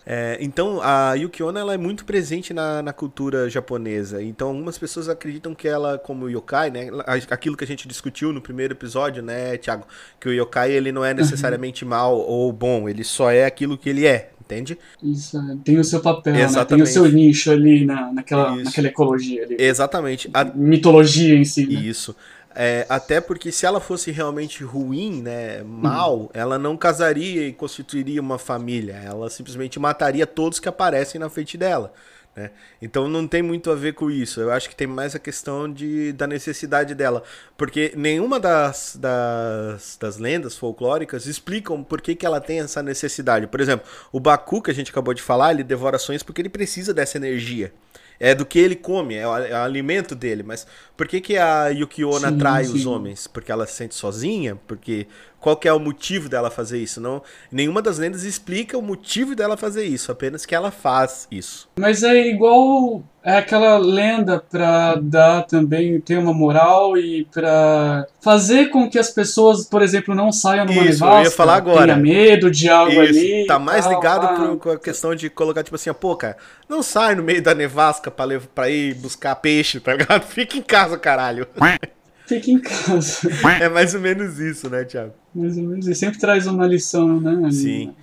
É, 0.07 0.38
então, 0.39 0.80
a 0.84 1.16
Yuki 1.16 1.41
Onna 1.41 1.59
ela 1.59 1.74
é 1.74 1.78
muito 1.78 2.05
presente 2.05 2.53
na, 2.53 2.84
na 2.84 2.93
cultura 2.93 3.49
japonesa. 3.49 4.22
Então, 4.22 4.49
algumas 4.49 4.78
pessoas 4.78 5.09
acreditam 5.09 5.55
que 5.55 5.68
ela, 5.68 5.97
como 5.97 6.30
yokai, 6.30 6.70
né? 6.70 6.89
Aquilo 7.32 7.57
que 7.57 7.63
a 7.63 7.68
gente 7.68 7.88
discutiu 7.88 8.32
no 8.32 8.39
primeiro 8.39 8.74
episódio, 8.74 9.24
né, 9.24 9.57
Thiago? 9.57 9.88
Que 10.20 10.30
o 10.30 10.34
yokai 10.34 10.72
ele 10.72 10.91
não 10.91 11.03
é 11.03 11.11
necessariamente 11.13 11.84
mal 11.84 12.20
ou 12.20 12.53
bom, 12.53 12.88
ele 12.88 13.03
só 13.03 13.32
é 13.32 13.45
aquilo 13.45 13.78
que 13.78 13.89
ele 13.89 14.05
é, 14.05 14.32
entende? 14.46 14.78
Isso, 15.04 15.38
é, 15.38 15.58
tem 15.64 15.80
o 15.80 15.84
seu 15.84 16.00
papel, 16.00 16.34
né? 16.34 16.66
Tem 16.66 16.82
o 16.82 16.88
seu 16.88 17.06
nicho 17.12 17.52
ali 17.52 17.86
na, 17.86 18.14
naquela, 18.14 18.56
Isso. 18.56 18.66
naquela 18.66 18.88
ecologia 18.88 19.43
ali. 19.43 19.58
Exatamente. 19.60 20.30
A- 20.34 20.46
Mitologia 20.46 21.36
em 21.36 21.43
si, 21.43 21.66
né? 21.66 21.80
Isso. 21.82 22.16
É, 22.58 22.86
até 22.88 23.20
porque 23.20 23.52
se 23.52 23.66
ela 23.66 23.82
fosse 23.82 24.12
realmente 24.12 24.64
ruim, 24.64 25.22
né, 25.22 25.62
mal, 25.64 26.32
ela 26.34 26.58
não 26.58 26.78
casaria 26.78 27.46
e 27.50 27.52
constituiria 27.52 28.22
uma 28.22 28.38
família. 28.39 28.93
Ela 28.93 29.30
simplesmente 29.30 29.78
mataria 29.78 30.26
todos 30.26 30.58
que 30.58 30.70
aparecem 30.70 31.20
na 31.20 31.30
frente 31.30 31.58
dela. 31.58 31.91
Né? 32.36 32.51
Então 32.81 33.07
não 33.07 33.27
tem 33.27 33.41
muito 33.41 33.71
a 33.71 33.75
ver 33.75 33.93
com 33.93 34.11
isso. 34.11 34.41
Eu 34.41 34.51
acho 34.51 34.67
que 34.69 34.75
tem 34.75 34.86
mais 34.86 35.15
a 35.15 35.19
questão 35.19 35.71
de, 35.71 36.11
da 36.11 36.27
necessidade 36.27 36.93
dela. 36.93 37.23
Porque 37.57 37.93
nenhuma 37.95 38.39
das, 38.39 38.97
das, 38.99 39.97
das 39.99 40.17
lendas 40.17 40.57
folclóricas 40.57 41.25
explicam 41.25 41.83
por 41.83 42.01
que, 42.01 42.13
que 42.13 42.25
ela 42.25 42.41
tem 42.41 42.59
essa 42.59 42.83
necessidade. 42.83 43.47
Por 43.47 43.61
exemplo, 43.61 43.88
o 44.11 44.19
Baku, 44.19 44.61
que 44.61 44.71
a 44.71 44.73
gente 44.73 44.91
acabou 44.91 45.13
de 45.13 45.21
falar, 45.21 45.53
ele 45.53 45.63
devora 45.63 45.97
sonhos 45.97 46.23
porque 46.23 46.41
ele 46.41 46.49
precisa 46.49 46.93
dessa 46.93 47.17
energia. 47.17 47.71
É 48.17 48.33
do 48.33 48.45
que 48.45 48.57
ele 48.57 48.75
come, 48.75 49.15
é 49.15 49.27
o, 49.27 49.38
é 49.38 49.51
o 49.51 49.63
alimento 49.63 50.15
dele. 50.15 50.41
Mas 50.41 50.65
por 50.95 51.07
que, 51.07 51.19
que 51.19 51.38
a 51.38 51.67
Yukiona 51.67 52.29
Sim, 52.29 52.38
trai 52.38 52.63
os 52.63 52.81
sim. 52.81 52.88
homens? 52.88 53.27
Porque 53.27 53.51
ela 53.51 53.65
se 53.65 53.73
sente 53.73 53.95
sozinha? 53.95 54.57
Porque 54.67 55.07
qual 55.39 55.55
que 55.55 55.67
é 55.67 55.73
o 55.73 55.79
motivo 55.79 56.27
dela 56.27 56.49
fazer 56.49 56.79
isso? 56.79 56.99
Não, 56.99 57.21
nenhuma 57.51 57.81
das 57.81 57.97
lendas 57.99 58.23
explica 58.23 58.77
o 58.77 58.81
motivo 58.81 59.36
dela 59.36 59.55
fazer 59.55 59.83
isso, 59.86 60.11
apenas 60.11 60.45
que 60.45 60.55
ela 60.55 60.71
faz 60.71 61.27
isso. 61.31 61.69
Mas 61.79 62.01
é 62.03 62.27
igual 62.27 63.03
é 63.23 63.38
aquela 63.38 63.77
lenda 63.77 64.39
pra 64.39 64.95
dar 65.01 65.43
também 65.43 65.99
ter 65.99 66.17
uma 66.17 66.33
moral 66.33 66.95
e 66.97 67.25
pra 67.33 68.05
fazer 68.21 68.67
com 68.67 68.88
que 68.89 68.99
as 68.99 69.09
pessoas, 69.09 69.65
por 69.67 69.81
exemplo, 69.81 70.13
não 70.13 70.31
saiam 70.31 70.65
numa 70.65 70.83
Isso, 70.83 71.03
eu 71.03 71.07
nevasca, 71.09 71.23
ia 71.23 71.31
falar 71.31 71.55
agora. 71.55 71.86
tenha 71.86 71.95
medo 71.97 72.51
de 72.51 72.69
algo 72.69 72.91
Isso, 72.91 73.01
ali. 73.19 73.45
tá 73.47 73.57
mais 73.57 73.86
tal, 73.86 73.95
ligado 73.95 74.27
pá. 74.27 74.33
pro- 74.36 74.57
com 74.57 74.69
a 74.71 74.79
questão 74.79 75.15
de 75.15 75.29
colocar, 75.29 75.63
tipo 75.63 75.75
assim, 75.75 75.91
pô, 75.93 76.15
cara, 76.15 76.38
não 76.69 76.83
sai 76.83 77.15
no 77.15 77.23
meio 77.23 77.41
da 77.41 77.55
nevasca 77.55 78.11
pra 78.11 78.69
ir 78.69 78.93
buscar 78.95 79.36
peixe, 79.38 79.79
tá 79.79 79.93
ligado? 79.93 80.21
Fica 80.29 80.57
em 80.57 80.61
casa, 80.61 80.95
caralho. 80.97 81.47
Fica 82.28 82.51
em 82.51 82.59
casa. 82.59 83.30
É 83.61 83.69
mais 83.69 83.93
ou 83.93 84.01
menos 84.01 84.39
isso, 84.39 84.69
né, 84.69 84.84
Thiago? 84.84 85.13
Mais 85.34 85.57
ou 85.57 85.63
menos. 85.63 85.88
E 85.88 85.95
sempre 85.95 86.19
traz 86.19 86.47
uma 86.47 86.65
lição, 86.65 87.19
né? 87.19 87.45
ali 87.45 87.53
Sim. 87.53 87.93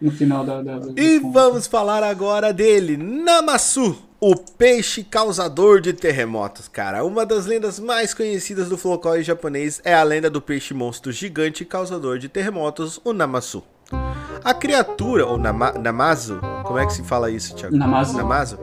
No 0.00 0.10
final 0.12 0.44
da. 0.44 0.62
da, 0.62 0.78
da 0.78 1.00
E 1.00 1.18
vamos 1.18 1.66
falar 1.66 2.04
agora 2.04 2.52
dele, 2.52 2.96
Namasu, 2.96 3.96
o 4.20 4.36
peixe 4.36 5.02
causador 5.02 5.80
de 5.80 5.92
terremotos, 5.92 6.68
cara. 6.68 7.04
Uma 7.04 7.26
das 7.26 7.46
lendas 7.46 7.80
mais 7.80 8.14
conhecidas 8.14 8.68
do 8.68 8.78
folclore 8.78 9.22
japonês 9.24 9.80
é 9.84 9.94
a 9.94 10.02
lenda 10.02 10.30
do 10.30 10.40
peixe 10.40 10.72
monstro 10.72 11.10
gigante 11.10 11.64
causador 11.64 12.18
de 12.18 12.28
terremotos, 12.28 13.00
o 13.04 13.12
Namasu. 13.12 13.64
A 14.44 14.54
criatura, 14.54 15.26
ou 15.26 15.36
nama, 15.36 15.72
Namazu, 15.72 16.40
como 16.64 16.78
é 16.78 16.86
que 16.86 16.92
se 16.92 17.02
fala 17.02 17.30
isso, 17.30 17.56
Thiago? 17.56 17.76
Namazu. 17.76 18.16
Namazu? 18.16 18.58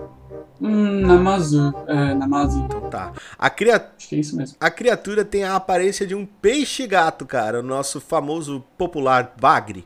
Hum, 0.62 1.02
Namazu. 1.02 1.74
É, 1.88 2.14
Namazu. 2.14 2.68
Tá. 2.90 3.14
A 3.38 3.50
criatura. 3.50 3.94
Acho 3.98 4.10
que 4.10 4.16
é 4.16 4.20
isso 4.20 4.36
mesmo. 4.36 4.56
A 4.60 4.70
criatura 4.70 5.26
tem 5.26 5.44
a 5.44 5.56
aparência 5.56 6.06
de 6.06 6.16
um 6.16 6.26
peixe-gato, 6.26 7.26
cara, 7.26 7.60
o 7.60 7.64
nosso 7.64 8.00
famoso 8.00 8.64
popular 8.78 9.34
bagre. 9.40 9.86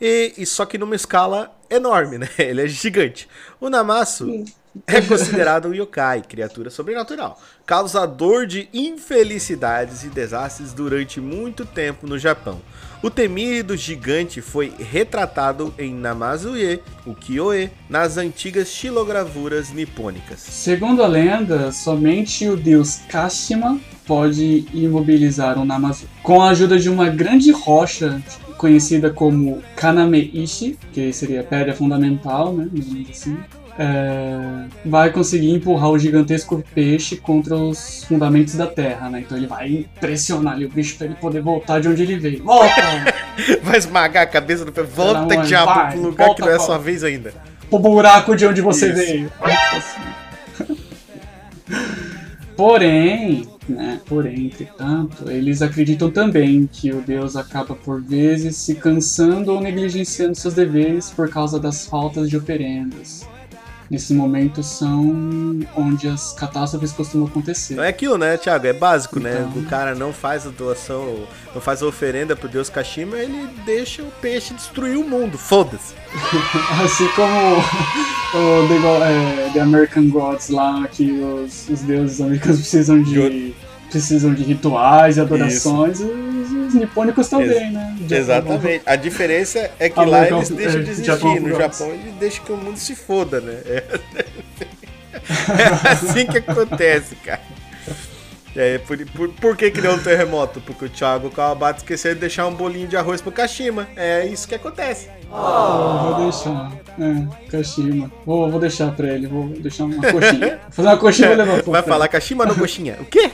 E, 0.00 0.34
e 0.36 0.46
só 0.46 0.66
que 0.66 0.78
numa 0.78 0.94
escala 0.94 1.50
enorme, 1.70 2.18
né? 2.18 2.28
Ele 2.38 2.62
é 2.62 2.68
gigante. 2.68 3.28
O 3.60 3.68
Namasu 3.68 4.44
é 4.86 5.00
considerado 5.00 5.68
um 5.68 5.74
yokai, 5.74 6.22
criatura 6.22 6.68
sobrenatural, 6.68 7.40
causador 7.64 8.46
de 8.46 8.68
infelicidades 8.74 10.04
e 10.04 10.08
desastres 10.08 10.72
durante 10.72 11.20
muito 11.20 11.64
tempo 11.64 12.06
no 12.06 12.18
Japão. 12.18 12.60
O 13.02 13.10
temido 13.10 13.76
gigante 13.76 14.40
foi 14.40 14.72
retratado 14.78 15.72
em 15.78 15.94
Namazuye, 15.94 16.80
o 17.04 17.14
Kyoe, 17.14 17.70
nas 17.88 18.16
antigas 18.16 18.68
xilogravuras 18.68 19.70
nipônicas. 19.70 20.40
Segundo 20.40 21.02
a 21.02 21.06
lenda, 21.06 21.70
somente 21.70 22.48
o 22.48 22.56
deus 22.56 23.00
Kashima 23.08 23.78
pode 24.06 24.66
imobilizar 24.72 25.58
um 25.58 25.64
Namazu. 25.64 26.06
Com 26.22 26.40
a 26.40 26.50
ajuda 26.50 26.78
de 26.78 26.88
uma 26.88 27.08
grande 27.08 27.50
rocha 27.52 28.22
conhecida 28.56 29.10
como 29.10 29.62
Kaname-ishi, 29.76 30.78
que 30.92 31.12
seria 31.12 31.44
pedra 31.44 31.74
fundamental, 31.74 32.54
né? 32.54 32.68
assim, 33.10 33.36
é, 33.78 34.64
vai 34.84 35.10
conseguir 35.10 35.50
empurrar 35.50 35.90
o 35.90 35.98
gigantesco 35.98 36.62
peixe 36.74 37.16
contra 37.16 37.56
os 37.56 38.04
fundamentos 38.04 38.54
da 38.54 38.66
terra, 38.66 39.10
né? 39.10 39.20
Então 39.20 39.36
ele 39.36 39.46
vai 39.46 39.86
pressionar 40.00 40.54
ali 40.54 40.64
o 40.64 40.70
bicho 40.70 40.96
para 40.96 41.06
ele 41.06 41.16
poder 41.16 41.42
voltar 41.42 41.80
de 41.80 41.88
onde 41.88 42.02
ele 42.02 42.18
veio. 42.18 42.42
Volta! 42.42 42.72
Vai 43.62 43.76
esmagar 43.76 44.22
a 44.22 44.26
cabeça 44.26 44.64
do 44.64 44.72
pé. 44.72 44.82
Volta, 44.82 45.34
Não, 45.34 45.42
diabo, 45.42 45.74
vai, 45.74 45.92
pro 45.92 46.00
lugar 46.00 46.26
volta, 46.28 46.42
que 46.42 46.48
não 46.48 46.56
é 46.56 46.58
sua 46.58 46.78
vez 46.78 47.04
ainda. 47.04 47.34
pro 47.68 47.78
buraco 47.78 48.34
de 48.34 48.46
onde 48.46 48.62
você 48.62 48.86
Isso. 48.86 48.96
veio. 48.96 49.30
Porém, 52.56 53.46
né, 53.68 54.00
porém, 54.06 54.46
entretanto, 54.46 55.30
eles 55.30 55.60
acreditam 55.60 56.10
também 56.10 56.66
que 56.66 56.90
o 56.90 57.02
deus 57.02 57.36
acaba 57.36 57.74
por 57.74 58.00
vezes 58.00 58.56
se 58.56 58.76
cansando 58.76 59.52
ou 59.52 59.60
negligenciando 59.60 60.34
seus 60.34 60.54
deveres 60.54 61.10
por 61.10 61.28
causa 61.28 61.60
das 61.60 61.84
faltas 61.84 62.30
de 62.30 62.38
oferendas. 62.38 63.28
Nesses 63.90 64.10
momentos 64.10 64.66
são 64.66 65.60
onde 65.76 66.08
as 66.08 66.32
catástrofes 66.32 66.92
costumam 66.92 67.28
acontecer. 67.28 67.74
Não 67.74 67.84
é 67.84 67.88
aquilo, 67.88 68.18
né, 68.18 68.36
Thiago? 68.36 68.66
É 68.66 68.72
básico, 68.72 69.20
né? 69.20 69.46
Então. 69.48 69.62
O 69.62 69.66
cara 69.66 69.94
não 69.94 70.12
faz 70.12 70.46
a 70.46 70.50
doação, 70.50 71.26
não 71.54 71.60
faz 71.60 71.82
a 71.82 71.86
oferenda 71.86 72.34
pro 72.34 72.48
deus 72.48 72.68
Kashima, 72.68 73.16
ele 73.16 73.48
deixa 73.64 74.02
o 74.02 74.10
peixe 74.20 74.54
destruir 74.54 74.96
o 74.96 75.08
mundo. 75.08 75.38
Foda-se. 75.38 75.94
Assim 76.82 77.08
como 77.14 77.58
o 77.58 78.68
The, 78.68 79.46
é, 79.46 79.50
The 79.52 79.60
American 79.60 80.08
Gods 80.08 80.48
lá, 80.48 80.86
que 80.88 81.10
os, 81.20 81.68
os 81.68 81.80
deuses 81.82 82.20
americanos 82.20 82.58
precisam 82.60 83.02
de, 83.02 83.54
precisam 83.88 84.34
de 84.34 84.42
rituais 84.42 85.16
e 85.16 85.20
adorações, 85.20 86.00
os, 86.00 86.35
os 86.50 86.74
nipônicos 86.74 87.28
também, 87.28 87.72
né? 87.72 87.96
Exatamente. 88.10 88.82
A 88.86 88.96
diferença 88.96 89.70
é 89.78 89.88
que 89.88 89.98
Ah, 90.00 90.04
lá 90.04 90.26
eles 90.26 90.48
deixam 90.50 90.80
é, 90.80 90.84
de 90.84 90.90
existir. 90.90 91.06
Japão 91.06 91.34
No 91.34 91.40
Gods. 91.40 91.58
Japão 91.78 91.94
eles 91.94 92.14
deixam 92.14 92.44
que 92.44 92.52
o 92.52 92.56
mundo 92.56 92.78
se 92.78 92.94
foda, 92.94 93.40
né? 93.40 93.60
É, 93.66 93.84
é 95.58 95.88
assim 95.90 96.26
que 96.26 96.38
acontece, 96.38 97.14
cara. 97.16 97.40
É, 98.54 98.78
por, 98.78 98.96
por, 99.10 99.28
por 99.34 99.56
que 99.56 99.70
que 99.70 99.82
deu 99.82 99.92
um 99.92 99.98
terremoto? 99.98 100.62
Porque 100.62 100.86
o 100.86 100.88
Thiago 100.88 101.28
Kawabata 101.30 101.80
esqueceu 101.80 102.14
de 102.14 102.20
deixar 102.20 102.46
um 102.46 102.54
bolinho 102.54 102.88
de 102.88 102.96
arroz 102.96 103.20
pro 103.20 103.30
Kashima. 103.30 103.86
É 103.94 104.24
isso 104.24 104.48
que 104.48 104.54
acontece. 104.54 105.10
Eu 105.30 105.98
vou 105.98 106.24
deixar. 106.24 106.72
É, 106.98 107.50
Kashima. 107.50 108.10
Vou, 108.24 108.50
vou 108.50 108.58
deixar 108.58 108.92
pra 108.92 109.08
ele, 109.08 109.26
vou 109.26 109.48
deixar 109.48 109.84
uma 109.84 110.00
coxinha. 110.10 110.58
Vou 110.62 110.70
fazer 110.70 110.88
uma 110.88 110.96
coxinha 110.96 111.32
e 111.32 111.34
levar 111.34 111.62
pro 111.62 111.72
Vai 111.72 111.82
falar 111.82 112.08
Kashima 112.08 112.46
no 112.46 112.54
coxinha. 112.54 112.96
O 112.98 113.04
quê? 113.04 113.30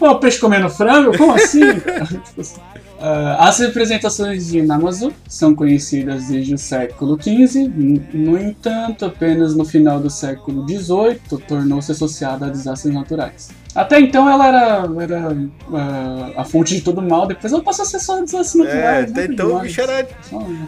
Ó, 0.00 0.14
peixe 0.14 0.38
comendo 0.38 0.68
frango? 0.68 1.16
Como 1.16 1.32
assim? 1.32 1.60
Ah, 3.06 3.48
as 3.48 3.58
representações 3.58 4.46
de 4.46 4.62
Namazu 4.62 5.12
são 5.28 5.54
conhecidas 5.54 6.28
desde 6.28 6.54
o 6.54 6.58
século 6.58 7.20
XV, 7.20 7.68
no 7.68 8.00
no 8.14 8.38
entanto, 8.38 9.04
apenas 9.04 9.54
no 9.54 9.64
final 9.64 10.00
do 10.00 10.08
século 10.08 10.66
XVIII 10.66 11.20
tornou-se 11.46 11.92
associada 11.92 12.46
a 12.46 12.48
desastres 12.48 12.94
naturais. 12.94 13.50
Até 13.74 13.98
então 14.00 14.28
ela 14.28 14.46
era, 14.46 14.88
era 15.02 15.36
ah, 15.72 16.30
a 16.42 16.44
fonte 16.44 16.74
de 16.74 16.80
todo 16.82 17.02
mal, 17.02 17.26
depois 17.26 17.52
ela 17.52 17.62
passou 17.62 17.82
a 17.84 17.86
ser 17.86 17.98
só 17.98 18.20
desastres 18.20 18.54
É, 18.54 18.68
naturais. 18.74 19.10
até 19.10 19.20
né, 19.28 19.34
então 19.34 19.56
o 19.56 19.60
bicho 19.60 19.80
era. 19.80 20.08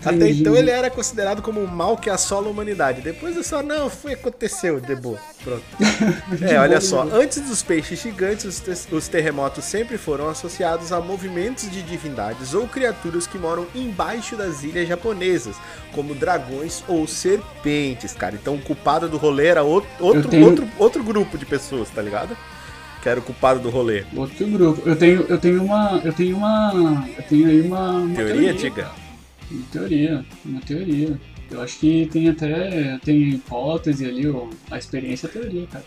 Até 0.04 0.30
então 0.30 0.56
ele 0.56 0.70
era 0.70 0.90
considerado 0.90 1.40
como 1.40 1.60
um 1.62 1.66
mal 1.66 1.96
que 1.96 2.10
assola 2.10 2.48
a 2.48 2.50
humanidade. 2.50 3.00
Depois 3.02 3.36
é 3.36 3.42
só, 3.42 3.62
não, 3.62 3.88
foi, 3.88 4.14
aconteceu, 4.14 4.80
de 4.80 4.94
boa. 4.96 5.18
Pronto. 5.44 5.62
É, 6.42 6.58
olha 6.58 6.80
só, 6.80 7.02
antes 7.12 7.40
dos 7.40 7.62
peixes 7.62 8.00
gigantes, 8.02 8.44
os, 8.44 8.60
te- 8.60 8.94
os 8.94 9.08
terremotos 9.08 9.64
sempre 9.64 9.96
foram 9.96 10.28
associados 10.28 10.92
a 10.92 11.00
movimentos 11.00 11.70
de 11.70 11.82
divindades 11.82 12.52
ou 12.54 12.66
criaturas 12.66 13.26
que 13.26 13.38
moram 13.38 13.66
embaixo 13.74 14.34
das 14.36 14.62
ilhas 14.64 14.88
japonesas, 14.88 15.56
como 15.92 16.14
dragões 16.14 16.82
ou 16.88 17.06
serpentes, 17.06 18.12
cara. 18.12 18.34
Então 18.34 18.54
o 18.56 18.60
culpado 18.62 19.08
do 19.08 19.16
rolê 19.16 19.46
era 19.46 19.62
outro, 19.62 19.88
outro, 20.00 20.28
tenho- 20.28 20.46
outro, 20.46 20.68
outro 20.78 21.04
grupo 21.04 21.38
de 21.38 21.46
pessoas, 21.46 21.88
tá 21.90 22.02
ligado? 22.02 22.36
Que 23.06 23.10
era 23.10 23.20
o 23.20 23.22
culpado 23.22 23.60
do 23.60 23.70
rolê. 23.70 24.02
Outro 24.16 24.44
grupo. 24.48 24.82
Eu 24.84 24.96
tenho, 24.96 25.24
eu 25.28 25.38
tenho 25.38 25.62
uma. 25.62 26.00
Eu 26.02 26.12
tenho 26.12 26.36
uma. 26.36 27.06
Eu 27.16 27.22
tenho 27.22 27.46
aí 27.46 27.60
uma. 27.60 27.90
uma 27.98 28.14
Teoria, 28.16 28.52
diga. 28.52 28.90
Uma 29.48 29.62
teoria. 29.70 30.24
Uma 30.44 30.60
teoria. 30.60 31.20
Eu 31.48 31.62
acho 31.62 31.78
que 31.78 32.08
tem 32.10 32.28
até. 32.28 32.98
Tem 33.04 33.28
hipótese 33.28 34.04
ali, 34.04 34.28
ó, 34.28 34.48
a 34.68 34.76
experiência 34.76 35.28
é 35.28 35.30
a 35.30 35.32
teoria, 35.32 35.66
cara. 35.70 35.84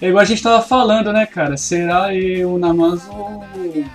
É 0.00 0.08
igual 0.10 0.22
a 0.22 0.24
gente 0.24 0.40
tava 0.40 0.62
falando, 0.62 1.12
né, 1.12 1.26
cara? 1.26 1.56
Será 1.56 2.14
e 2.14 2.44
o 2.44 2.56
Namazu. 2.56 3.10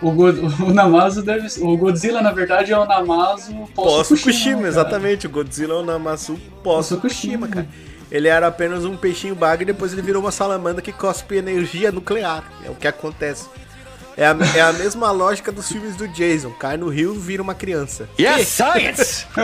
O, 0.01 0.11
God, 0.11 0.37
o 0.59 0.73
Namazu 0.73 1.23
deve. 1.23 1.47
O 1.63 1.77
Godzilla, 1.77 2.21
na 2.21 2.31
verdade, 2.33 2.73
é 2.73 2.77
o 2.77 2.85
Namazu 2.85 3.55
Pós-Fukushima, 3.73 4.57
cara. 4.57 4.67
exatamente. 4.67 5.27
O 5.27 5.29
Godzilla 5.29 5.75
é 5.75 5.77
o 5.77 5.85
Namasu 5.85 6.37
pós-Fukushima, 6.61 7.47
Pós-Fukushima. 7.47 7.47
cara. 7.47 7.67
Ele 8.11 8.27
era 8.27 8.47
apenas 8.47 8.85
um 8.85 8.95
peixinho 8.95 9.35
bagre 9.35 9.63
e 9.63 9.73
depois 9.73 9.91
ele 9.91 10.01
virou 10.01 10.21
uma 10.21 10.31
salamandra 10.31 10.81
que 10.81 10.91
cospe 10.91 11.35
energia 11.35 11.91
nuclear. 11.91 12.43
É 12.63 12.69
o 12.69 12.75
que 12.75 12.87
acontece. 12.87 13.47
É 14.17 14.25
a, 14.25 14.37
é 14.55 14.61
a 14.61 14.71
mesma 14.71 15.11
lógica 15.11 15.51
dos 15.51 15.67
filmes 15.67 15.95
do 15.95 16.07
Jason. 16.07 16.51
Cai 16.51 16.77
no 16.77 16.87
rio 16.87 17.13
vira 17.13 17.43
uma 17.43 17.53
criança. 17.53 18.07
Science! 18.43 19.25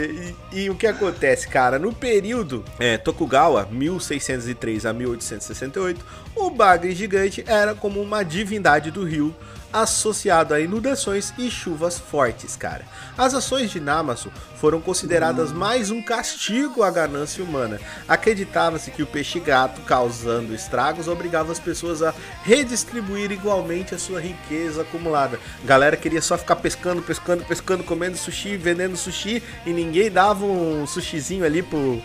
É, 0.00 0.04
e, 0.52 0.62
e 0.64 0.70
o 0.70 0.74
que 0.74 0.86
acontece, 0.86 1.46
cara? 1.46 1.78
No 1.78 1.92
período 1.92 2.64
é, 2.78 2.98
Tokugawa, 2.98 3.68
1603 3.70 4.86
a 4.86 4.92
1868, 4.92 6.04
o 6.34 6.50
bagre 6.50 6.92
gigante 6.92 7.44
era 7.46 7.74
como 7.74 8.00
uma 8.00 8.24
divindade 8.24 8.90
do 8.90 9.04
rio 9.04 9.34
associado 9.72 10.54
a 10.54 10.60
inundações 10.60 11.32
e 11.38 11.50
chuvas 11.50 11.98
fortes, 11.98 12.56
cara. 12.56 12.84
As 13.16 13.34
ações 13.34 13.70
de 13.70 13.80
Namazo 13.80 14.30
foram 14.56 14.80
consideradas 14.80 15.52
mais 15.52 15.90
um 15.90 16.02
castigo 16.02 16.82
à 16.82 16.90
ganância 16.90 17.42
humana. 17.42 17.80
Acreditava-se 18.08 18.90
que 18.90 19.02
o 19.02 19.06
peixe 19.06 19.38
gato, 19.40 19.80
causando 19.82 20.54
estragos, 20.54 21.08
obrigava 21.08 21.52
as 21.52 21.60
pessoas 21.60 22.02
a 22.02 22.14
redistribuir 22.42 23.30
igualmente 23.30 23.94
a 23.94 23.98
sua 23.98 24.20
riqueza 24.20 24.82
acumulada. 24.82 25.38
A 25.62 25.66
galera 25.66 25.96
queria 25.96 26.20
só 26.20 26.36
ficar 26.36 26.56
pescando, 26.56 27.02
pescando, 27.02 27.44
pescando, 27.44 27.84
comendo 27.84 28.16
sushi, 28.16 28.56
vendendo 28.56 28.96
sushi 28.96 29.42
e 29.64 29.72
ninguém 29.72 30.10
dava 30.10 30.44
um 30.44 30.86
sushizinho 30.86 31.44
ali 31.44 31.62
pro 31.62 32.00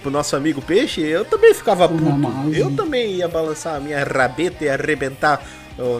pro 0.00 0.10
nosso 0.10 0.34
amigo 0.34 0.62
peixe, 0.62 1.00
eu 1.02 1.24
também 1.24 1.54
ficava 1.54 1.88
puto. 1.88 2.54
Eu 2.54 2.74
também 2.74 3.16
ia 3.16 3.28
balançar 3.28 3.76
a 3.76 3.80
minha 3.80 4.02
rabeta 4.02 4.64
e 4.64 4.68
arrebentar 4.68 5.44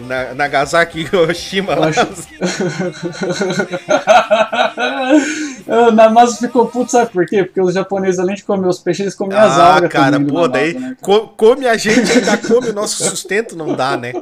Na- 0.01 0.33
Nagasaki 0.35 0.99
e 0.99 1.01
Hiroshima. 1.05 1.73
Eu 1.73 1.79
lá. 1.81 1.87
acho- 1.87 2.07
o 5.67 5.91
Namazo 5.91 6.37
ficou 6.37 6.67
puto, 6.67 6.91
sabe 6.91 7.11
por 7.11 7.25
quê? 7.25 7.43
Porque 7.43 7.61
os 7.61 7.73
japoneses, 7.73 8.19
além 8.19 8.35
de 8.35 8.43
comer 8.43 8.67
os 8.67 8.79
peixes, 8.79 9.01
eles 9.01 9.15
comiam 9.15 9.39
as 9.39 9.57
Ah, 9.57 9.75
algas 9.75 9.91
cara, 9.91 10.19
pô, 10.19 10.25
Namazo, 10.25 10.49
daí 10.49 10.73
né? 10.73 10.95
co- 11.01 11.27
come 11.29 11.67
a 11.67 11.75
gente 11.77 12.11
ainda 12.11 12.37
come 12.37 12.69
o 12.69 12.73
nosso 12.73 13.03
sustento, 13.03 13.55
não 13.55 13.75
dá, 13.75 13.97
né? 13.97 14.13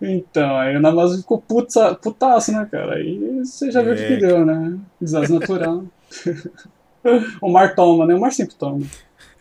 Então, 0.00 0.56
aí 0.56 0.76
o 0.76 0.80
Namazo 0.80 1.18
ficou 1.18 1.40
puta, 1.40 1.94
putaço, 1.94 2.50
né, 2.52 2.66
cara? 2.70 2.94
Aí 2.96 3.40
você 3.44 3.70
já 3.70 3.82
viu 3.82 3.92
o 3.92 3.96
que, 3.96 4.02
É, 4.02 4.08
que 4.08 4.16
deu, 4.16 4.44
né? 4.44 4.74
Desastre 5.00 5.38
natural. 5.38 5.84
o 7.40 7.50
Mar 7.50 7.74
toma, 7.74 8.06
né? 8.06 8.14
O 8.14 8.20
Mar 8.20 8.32
sempre 8.32 8.54
toma. 8.56 8.80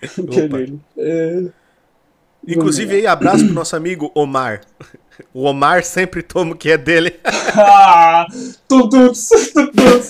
Que 0.32 0.39
é 0.39 0.47
dele. 0.47 0.80
É... 0.97 1.43
Inclusive 2.48 2.96
aí, 2.96 3.08
abraço 3.08 3.46
pro 3.46 3.54
nosso 3.54 3.76
amigo 3.76 4.12
Omar. 4.16 4.62
O 5.34 5.44
Omar 5.44 5.84
sempre 5.84 6.24
toma 6.24 6.54
o 6.54 6.58
que 6.58 6.72
é 6.72 6.78
dele. 6.78 7.14
Ah! 7.56 8.26
Tuduts! 8.68 9.30
Tuduts! 9.54 10.08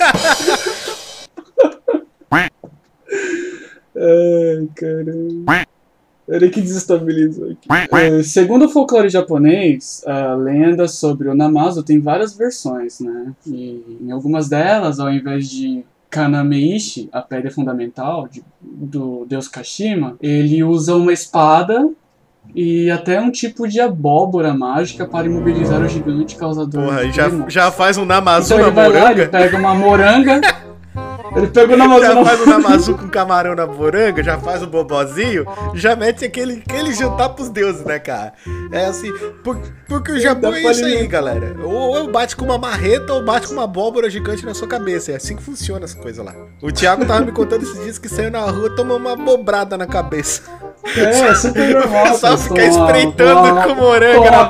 Ai, 3.96 4.68
caramba. 4.76 5.68
Ele 6.28 6.50
que 6.50 6.62
desestabilizou 6.62 7.52
aqui. 7.52 7.68
É, 7.92 8.24
segundo 8.24 8.66
o 8.66 8.70
folclore 8.70 9.10
japonês, 9.10 10.02
a 10.08 10.34
lenda 10.36 10.88
sobre 10.88 11.28
o 11.28 11.36
Namazo 11.36 11.84
tem 11.84 12.00
várias 12.00 12.34
versões, 12.34 13.02
né? 13.02 13.34
E 13.46 13.98
em 14.02 14.12
algumas 14.12 14.48
delas, 14.48 15.00
ao 15.00 15.12
invés 15.12 15.50
de 15.50 15.84
Kanameishi, 16.10 17.10
a 17.12 17.22
pedra 17.22 17.52
fundamental 17.52 18.28
de- 18.30 18.44
do 18.62 19.26
deus 19.28 19.48
Kashima, 19.50 20.16
ele 20.22 20.64
usa 20.64 20.96
uma 20.96 21.12
espada 21.12 21.90
e 22.56 22.90
até 22.90 23.20
um 23.20 23.32
tipo 23.32 23.68
de 23.68 23.80
abóbora 23.80 24.54
mágica 24.54 25.06
para 25.06 25.26
imobilizar 25.26 25.82
o 25.82 25.88
gigante 25.88 26.36
causador 26.36 26.86
Porra, 26.86 27.12
já, 27.12 27.30
já 27.48 27.72
faz 27.72 27.98
um 27.98 28.06
Namazu 28.06 28.54
Então 28.54 28.66
ele 28.68 28.76
vai 28.76 28.90
lá, 28.90 28.96
ele 28.96 29.04
moranga. 29.04 29.28
pega 29.30 29.58
uma 29.58 29.74
moranga. 29.74 30.42
ele 31.36 31.48
pega 31.48 31.74
o 31.74 31.78
Namazu 31.78 32.02
Já 32.06 32.24
faz 32.24 32.42
o 32.42 32.46
Namazu 32.50 32.98
com 32.98 33.10
camarão 33.10 33.56
na 33.56 33.66
moranga, 33.68 34.24
já 34.24 34.38
faz 34.38 34.62
o 34.64 34.68
bobozinho, 34.68 35.46
já 35.74 35.96
mete 35.96 36.26
aquele, 36.26 36.64
aquele 36.68 36.94
jantar 36.94 37.30
pros 37.30 37.50
deuses, 37.50 37.84
né, 37.86 38.00
cara? 38.00 38.34
É 38.72 38.86
assim, 38.86 39.12
por- 39.44 39.60
porque 39.88 40.12
o 40.14 40.20
Japão 40.20 40.54
é 40.54 40.62
isso 40.62 40.84
aí, 40.86 41.06
galera. 41.08 41.56
Ou 41.64 41.96
eu 41.98 42.08
bate 42.10 42.36
com 42.36 42.46
uma 42.46 42.58
marreta 42.58 43.14
ou 43.14 43.24
bate 43.24 43.48
com 43.48 43.54
uma 43.54 43.64
abóbora 43.66 44.10
gigante 44.10 44.46
na 44.46 44.54
sua 44.54 44.68
cabeça. 44.68 45.12
É 45.12 45.16
assim 45.16 45.36
que 45.36 45.44
funciona 45.44 45.86
essa 45.86 45.98
coisa 45.98 46.24
lá. 46.24 46.34
O 46.62 46.72
Thiago 46.72 47.06
tava 47.06 47.22
me 47.22 47.32
contando 47.32 47.64
esses 47.64 47.82
dias 47.84 47.98
que 47.98 48.08
saiu 48.10 48.32
na 48.32 48.42
rua 48.42 48.68
e 48.68 48.76
tomou 48.76 48.98
uma 48.98 49.16
bobrada 49.16 49.78
na 49.78 49.86
cabeça. 49.88 50.44
É, 50.98 51.36
super 51.36 51.70
normal. 51.76 52.06
O 52.06 52.10
pessoal 52.12 52.38
cara, 52.38 52.38
fica 52.38 52.70
tomar- 52.70 52.86
espreitando 52.88 53.62
com 53.68 53.76
moranga 53.76 54.32
na 54.32 54.42
uma 54.42 54.50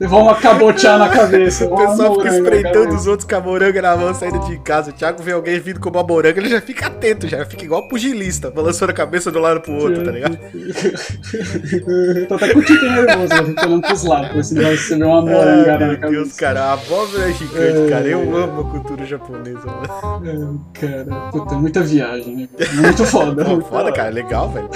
Levar 0.00 0.16
uma 0.18 0.34
cabotear 0.34 0.98
na 0.98 1.08
cabeça. 1.14 1.66
O 1.66 1.76
pessoal 1.76 2.14
fica 2.16 2.28
espreitando 2.28 2.94
os 2.94 3.06
outros 3.06 3.28
com 3.28 3.36
a 3.36 3.40
moranga 3.40 3.80
na 3.82 3.96
mão 3.96 4.12
saindo 4.14 4.38
de 4.40 4.58
casa. 4.58 4.90
O 4.90 4.92
Thiago 4.92 5.22
vê 5.22 5.32
alguém 5.32 5.58
vindo 5.60 5.80
com 5.80 5.88
uma 5.88 6.02
moranga, 6.02 6.38
ele 6.40 6.48
já 6.48 6.60
fica 6.60 6.86
atento, 6.86 7.28
já 7.28 7.44
fica 7.46 7.64
igual 7.64 7.86
pugilista, 7.88 8.50
balançando 8.50 8.90
a 8.92 8.94
cabeça 8.94 9.30
de 9.30 9.38
um 9.38 9.40
lado 9.40 9.60
pro 9.60 9.72
outro, 9.74 10.04
tá 10.04 10.10
ligado? 10.10 10.38
Tô 12.28 12.34
até 12.34 12.52
com 12.52 12.58
o 12.58 12.62
tique 12.64 12.84
nervoso, 12.84 13.32
olhando 13.34 13.80
pros 13.82 14.04
lados, 14.04 14.46
se 14.48 14.62
receber 14.62 15.04
uma 15.04 15.22
moranga 15.22 15.72
Ai, 15.72 15.78
na 15.78 15.86
meu 15.86 15.96
cabeça. 16.00 16.10
Deus, 16.10 16.32
cara, 16.34 16.64
a 16.64 16.72
abóbora 16.74 17.28
é 17.28 17.32
gigante, 17.32 17.86
É. 17.86 17.88
cara. 17.88 18.06
Eu 18.08 18.36
amo 18.36 18.60
a 18.60 18.64
cultura 18.70 19.04
japonesa, 19.06 19.66
mano. 19.66 20.64
É, 20.74 20.80
Cara, 20.80 21.30
puta, 21.30 21.54
muita 21.54 21.80
viagem, 21.82 22.36
né? 22.36 22.48
cara? 22.58 22.72
Muito 22.72 23.04
foda. 23.04 23.44
Pô, 23.44 23.50
muito 23.52 23.68
foda, 23.68 23.92
cara, 23.92 24.10
legal, 24.10 24.50
velho. 24.50 24.68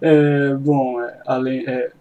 É, 0.00 0.54
bom, 0.54 1.00
é, 1.00 1.20
além, 1.26 1.66
é, 1.66 1.92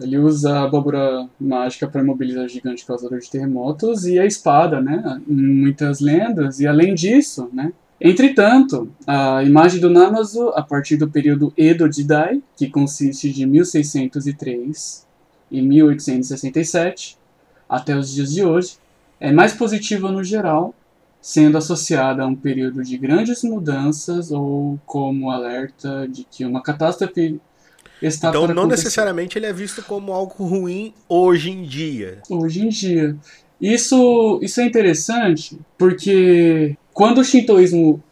ele 0.00 0.18
usa 0.18 0.58
a 0.58 0.64
abóbora 0.64 1.28
mágica 1.40 1.88
para 1.88 2.02
imobilizar 2.02 2.44
o 2.44 2.48
gigante 2.48 2.84
causador 2.84 3.18
de 3.18 3.30
terremotos 3.30 4.06
e 4.06 4.18
a 4.18 4.26
espada, 4.26 4.80
né? 4.80 5.20
Muitas 5.26 6.00
lendas. 6.00 6.60
E 6.60 6.66
além 6.66 6.94
disso, 6.94 7.48
né? 7.52 7.72
Entretanto, 8.00 8.88
a 9.06 9.42
imagem 9.42 9.80
do 9.80 9.90
Namazu, 9.90 10.50
a 10.50 10.62
partir 10.62 10.96
do 10.96 11.10
período 11.10 11.52
Edo 11.56 11.90
Jidai, 11.90 12.40
que 12.56 12.68
consiste 12.68 13.32
de 13.32 13.44
1603 13.44 15.04
e 15.50 15.60
1867 15.60 17.18
até 17.68 17.96
os 17.96 18.14
dias 18.14 18.32
de 18.32 18.44
hoje, 18.44 18.76
é 19.18 19.32
mais 19.32 19.52
positiva 19.52 20.12
no 20.12 20.22
geral, 20.22 20.72
sendo 21.20 21.58
associada 21.58 22.22
a 22.22 22.26
um 22.26 22.34
período 22.36 22.82
de 22.82 22.96
grandes 22.96 23.42
mudanças 23.42 24.30
ou 24.30 24.78
como 24.86 25.30
alerta 25.30 26.06
de 26.08 26.24
que 26.24 26.44
uma 26.44 26.62
catástrofe 26.62 27.40
está 28.00 28.28
Então, 28.28 28.44
para 28.44 28.54
não 28.54 28.62
acontecer. 28.62 28.84
necessariamente 28.84 29.38
ele 29.38 29.46
é 29.46 29.52
visto 29.52 29.82
como 29.82 30.12
algo 30.12 30.44
ruim 30.44 30.94
hoje 31.08 31.50
em 31.50 31.62
dia. 31.62 32.22
hoje 32.30 32.64
em 32.64 32.68
dia. 32.68 33.16
Isso, 33.60 34.38
isso 34.40 34.60
é 34.60 34.64
interessante 34.64 35.58
porque 35.76 36.76
quando 36.92 37.18
o 37.18 37.24
shintoísmo, 37.24 38.02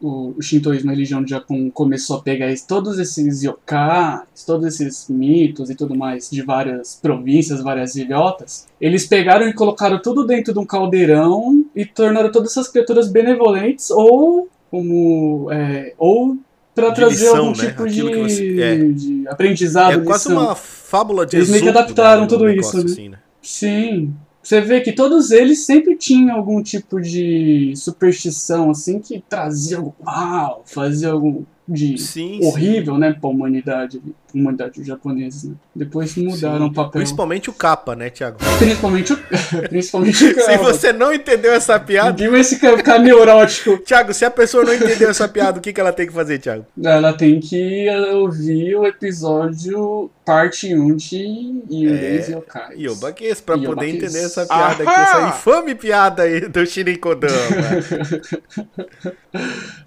o, 0.00 0.34
o 0.36 0.42
shintoísmo, 0.42 0.90
a 0.90 0.94
religião 0.94 1.22
do 1.22 1.28
Japão, 1.28 1.70
começou 1.70 2.16
a 2.16 2.22
pegar 2.22 2.52
todos 2.66 2.98
esses 2.98 3.42
yokais, 3.42 4.44
todos 4.46 4.66
esses 4.66 5.08
mitos 5.08 5.70
e 5.70 5.74
tudo 5.74 5.94
mais 5.96 6.30
de 6.30 6.42
várias 6.42 6.98
províncias, 7.00 7.62
várias 7.62 7.94
ilhotas, 7.96 8.66
eles 8.80 9.06
pegaram 9.06 9.48
e 9.48 9.52
colocaram 9.52 10.00
tudo 10.00 10.24
dentro 10.26 10.52
de 10.52 10.58
um 10.58 10.64
caldeirão 10.66 11.64
e 11.74 11.84
tornaram 11.84 12.30
todas 12.32 12.50
essas 12.52 12.68
criaturas 12.68 13.08
benevolentes 13.10 13.90
ou 13.90 14.48
como 14.70 15.48
é, 15.50 15.94
ou 15.98 16.36
para 16.74 16.92
trazer 16.92 17.24
lição, 17.24 17.36
algum 17.46 17.50
né? 17.60 17.66
tipo 17.68 17.82
Aquilo 17.84 18.10
de, 18.10 18.16
você- 18.22 18.60
é. 18.60 18.76
de 18.76 19.28
aprendizado. 19.28 20.00
É 20.00 20.04
quase 20.04 20.28
lição. 20.28 20.44
uma 20.44 20.54
fábula 20.54 21.26
de 21.26 21.36
Eles 21.36 21.50
meio 21.50 21.62
que 21.64 21.68
adaptaram 21.68 22.20
né, 22.20 22.24
um 22.24 22.28
tudo 22.28 22.48
isso, 22.48 22.76
né? 22.76 22.84
assim, 22.84 23.08
né? 23.08 23.18
Sim. 23.42 24.14
Você 24.48 24.62
vê 24.62 24.80
que 24.80 24.92
todos 24.92 25.30
eles 25.30 25.66
sempre 25.66 25.94
tinham 25.94 26.34
algum 26.34 26.62
tipo 26.62 26.98
de 27.02 27.74
superstição, 27.76 28.70
assim, 28.70 28.98
que 28.98 29.22
trazia 29.28 29.76
algo 29.76 29.94
mal, 30.02 30.62
fazia 30.64 31.10
algo 31.10 31.46
de 31.68 31.98
Sim, 31.98 32.42
horrível, 32.42 32.96
né, 32.96 33.12
pra 33.12 33.28
humanidade, 33.28 34.00
humanidade 34.34 34.82
japonesa, 34.84 35.48
né? 35.48 35.54
Depois 35.74 36.14
mudaram 36.16 36.66
Sim. 36.66 36.70
o 36.70 36.72
papel. 36.72 36.92
Principalmente 37.00 37.50
o 37.50 37.52
capa, 37.52 37.94
né, 37.96 38.10
Thiago? 38.10 38.38
Principalmente 38.58 39.12
o, 39.12 39.18
principalmente 39.68 40.24
o 40.24 40.28
Se 40.28 40.34
cara. 40.34 40.58
você 40.58 40.92
não 40.92 41.12
entendeu 41.12 41.52
essa 41.52 41.78
piada, 41.80 42.10
Ninguém 42.10 42.28
vai 42.30 42.44
se 42.44 42.58
ca- 42.58 42.76
ficar 42.76 42.98
neurótico. 42.98 43.78
Thiago, 43.84 44.12
se 44.12 44.24
a 44.24 44.30
pessoa 44.30 44.64
não 44.64 44.74
entendeu 44.74 45.10
essa 45.10 45.28
piada, 45.28 45.58
o 45.58 45.62
que, 45.62 45.72
que 45.72 45.80
ela 45.80 45.92
tem 45.92 46.06
que 46.06 46.12
fazer, 46.12 46.38
Thiago? 46.38 46.66
Ela 46.82 47.12
tem 47.12 47.40
que 47.40 47.86
ouvir 48.12 48.76
o 48.76 48.86
episódio 48.86 50.10
parte 50.24 50.74
1 50.74 50.96
de 50.96 51.62
Yurei 51.70 52.18
É, 52.18 52.30
Yokai. 52.30 52.74
E 52.76 52.88
o 52.88 52.94
Baquês, 52.96 53.40
pra 53.40 53.54
poder 53.56 53.68
Yobaquês. 53.70 53.94
entender 53.94 54.24
essa 54.26 54.46
piada 54.46 54.82
aqui, 54.84 55.00
essa 55.00 55.28
infame 55.28 55.74
piada 55.74 56.22
aí 56.24 56.40
do 56.48 56.66
Shirikodama. 56.66 57.32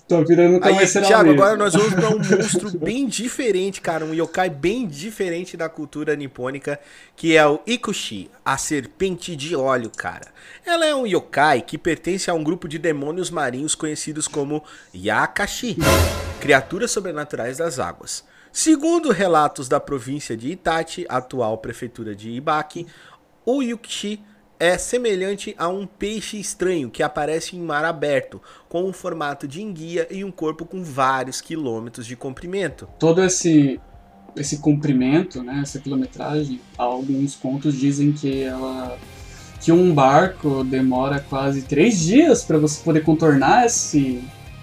Tô 0.08 0.24
virando 0.26 0.54
nunca 0.54 0.68
Aí, 0.70 0.86
Thiago, 0.88 1.30
mesmo. 1.30 1.42
agora 1.42 1.58
nós 1.58 1.74
vamos 1.74 1.94
pra 1.94 2.10
um 2.10 2.18
monstro 2.18 2.78
bem 2.78 3.08
diferente, 3.08 3.80
cara. 3.80 4.04
Um 4.04 4.14
yokai 4.14 4.31
bem 4.50 4.88
diferente 4.88 5.56
da 5.58 5.68
cultura 5.68 6.16
nipônica, 6.16 6.80
que 7.16 7.36
é 7.36 7.46
o 7.46 7.60
Ikushi, 7.66 8.30
a 8.44 8.58
serpente 8.58 9.36
de 9.36 9.56
óleo, 9.56 9.90
cara. 9.90 10.28
Ela 10.66 10.86
é 10.86 10.96
um 10.96 11.06
yokai 11.06 11.62
que 11.62 11.78
pertence 11.78 12.30
a 12.30 12.34
um 12.34 12.44
grupo 12.44 12.68
de 12.68 12.78
demônios 12.78 13.30
marinhos 13.30 13.76
conhecidos 13.76 14.28
como 14.28 14.64
Yakashi, 14.94 15.78
criaturas 16.40 16.92
sobrenaturais 16.92 17.58
das 17.58 17.80
águas. 17.80 18.24
Segundo 18.52 19.12
relatos 19.12 19.70
da 19.70 19.80
província 19.80 20.36
de 20.36 20.50
Itachi, 20.52 21.06
atual 21.08 21.58
prefeitura 21.58 22.14
de 22.14 22.30
Ibaki, 22.30 22.86
o 23.46 23.62
Yukishi 23.62 24.22
é 24.60 24.78
semelhante 24.78 25.56
a 25.58 25.68
um 25.68 25.88
peixe 25.88 26.40
estranho 26.40 26.92
que 26.92 27.02
aparece 27.02 27.56
em 27.56 27.60
mar 27.60 27.84
aberto, 27.84 28.40
com 28.70 28.84
um 28.84 28.94
formato 28.94 29.48
de 29.48 29.60
enguia 29.60 30.08
e 30.12 30.24
um 30.24 30.32
corpo 30.32 30.66
com 30.66 30.84
vários 30.84 31.42
quilômetros 31.42 32.06
de 32.06 32.16
comprimento. 32.16 32.88
todo 33.00 33.24
esse 33.24 33.82
esse 34.36 34.58
comprimento, 34.58 35.44
né, 35.44 35.60
essa 35.62 35.80
quilometragem, 35.80 36.60
alguns 36.78 37.36
contos 37.36 37.78
dizem 37.78 38.12
que 38.12 38.44
ela 38.44 38.98
que 39.60 39.72
um 39.72 39.94
barco 39.94 40.64
demora 40.64 41.20
quase 41.20 41.62
três 41.62 42.00
dias 42.00 42.44
para 42.44 42.58
você 42.58 42.82
poder 42.84 43.02
contornar 43.02 43.66
esse 43.66 44.22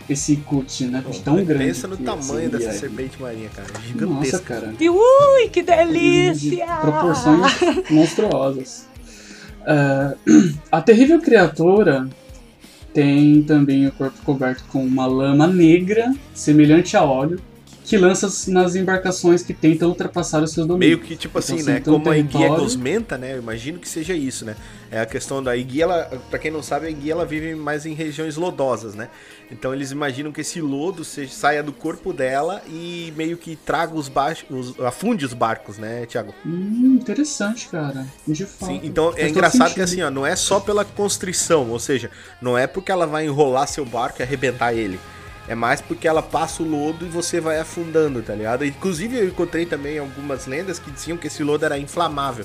esse 0.09 0.37
cut, 0.37 0.87
né? 0.87 1.05
De 1.11 1.21
tão 1.21 1.45
grande. 1.45 1.67
Pensa 1.67 1.87
no 1.87 1.97
que 1.97 2.03
tamanho 2.03 2.25
seria 2.25 2.49
dessa 2.49 2.73
serpente 2.73 3.21
marinha, 3.21 3.51
cara. 3.51 3.69
Nossa, 3.69 3.87
Gigantesca. 3.87 4.39
cara. 4.41 4.75
E 4.81 4.89
ui, 4.89 5.49
que 5.53 5.61
de 5.61 5.67
delícia! 5.67 6.67
proporções 6.81 7.53
monstruosas. 7.91 8.89
Ah, 9.67 10.15
a 10.73 10.81
terrível 10.81 11.21
criatura 11.21 12.09
tem 12.95 13.43
também 13.43 13.87
o 13.87 13.93
corpo 13.93 14.19
coberto 14.25 14.65
com 14.69 14.83
uma 14.83 15.07
lama 15.07 15.47
negra, 15.47 16.15
semelhante 16.33 16.97
a 16.97 17.05
óleo, 17.05 17.39
que 17.89 17.97
lança 17.97 18.29
nas 18.51 18.77
embarcações 18.77 19.43
que 19.43 19.55
tentam 19.55 19.89
ultrapassar 19.89 20.43
os 20.43 20.53
seus 20.53 20.67
domínios. 20.67 20.99
Meio 20.99 21.09
que, 21.09 21.17
tipo 21.17 21.39
Então, 21.39 21.55
assim, 21.57 21.63
assim, 21.63 21.71
né? 21.73 21.79
um 21.81 21.93
Como 21.93 22.11
a 22.11 22.19
enguia 22.19 22.37
é 22.37 22.41
território- 22.43 22.63
gosmenta, 22.65 23.17
né? 23.17 23.33
Eu 23.35 23.39
imagino 23.39 23.79
que 23.79 23.89
seja 23.89 24.15
isso, 24.15 24.45
né? 24.45 24.55
É 24.91 25.01
a 25.01 25.07
questão 25.07 25.43
da 25.43 25.57
enguia, 25.57 25.85
ela, 25.85 26.05
pra 26.29 26.39
quem 26.39 26.51
não 26.51 26.63
sabe, 26.63 26.87
a 26.87 26.91
enguia 26.91 27.13
ela 27.13 27.25
vive 27.25 27.55
mais 27.55 27.87
em 27.87 27.95
regiões 27.95 28.37
lodosas, 28.37 28.95
né? 28.95 29.09
Então 29.51 29.73
eles 29.73 29.91
imaginam 29.91 30.31
que 30.31 30.43
esse 30.43 30.61
lodo 30.61 31.03
seja, 31.05 31.33
saia 31.33 31.63
do 31.63 31.73
corpo 31.73 32.13
dela 32.13 32.61
e 32.69 33.11
meio 33.17 33.39
que 33.39 33.57
traga 33.57 33.95
os 33.95 34.09
barcos, 34.09 34.75
afunde 34.81 35.25
os 35.25 35.33
barcos, 35.33 35.79
né, 35.79 36.05
Thiago? 36.07 36.35
Hum, 36.45 36.99
interessante, 37.01 37.69
cara. 37.69 38.07
De 38.27 38.45
fato. 38.45 38.69
Sim, 38.71 38.81
então 38.85 39.15
é 39.17 39.27
engraçado 39.29 39.73
que 39.73 39.81
sentido. 39.81 39.85
assim, 39.85 40.03
ó, 40.03 40.11
não 40.11 40.27
é 40.27 40.37
só 40.37 40.61
pela 40.61 40.85
constrição, 40.85 41.71
ou 41.71 41.79
seja, 41.79 42.11
não 42.41 42.57
é 42.59 42.67
porque 42.67 42.93
ela 42.93 43.07
vai 43.07 43.25
enrolar 43.25 43.67
seu 43.67 43.87
barco 43.87 44.21
e 44.21 44.23
arrebentar 44.23 44.75
ele. 44.75 45.01
É 45.49 45.55
mais 45.55 45.81
porque 45.81 46.07
ela 46.07 46.23
passa 46.23 46.63
o 46.63 46.69
lodo 46.69 47.07
e 47.07 47.09
você 47.09 47.41
vai 47.41 47.59
afundando, 47.59 48.21
tá 48.21 48.35
ligado? 48.35 48.67
Inclusive 48.67 49.17
eu 49.17 49.29
encontrei 49.29 49.65
também 49.65 49.99
algumas 49.99 50.47
lendas 50.47 50.79
que 50.79 50.91
diziam 50.91 51.17
que 51.17 51.27
esse 51.27 51.43
lodo 51.43 51.65
era 51.65 51.79
inflamável. 51.79 52.45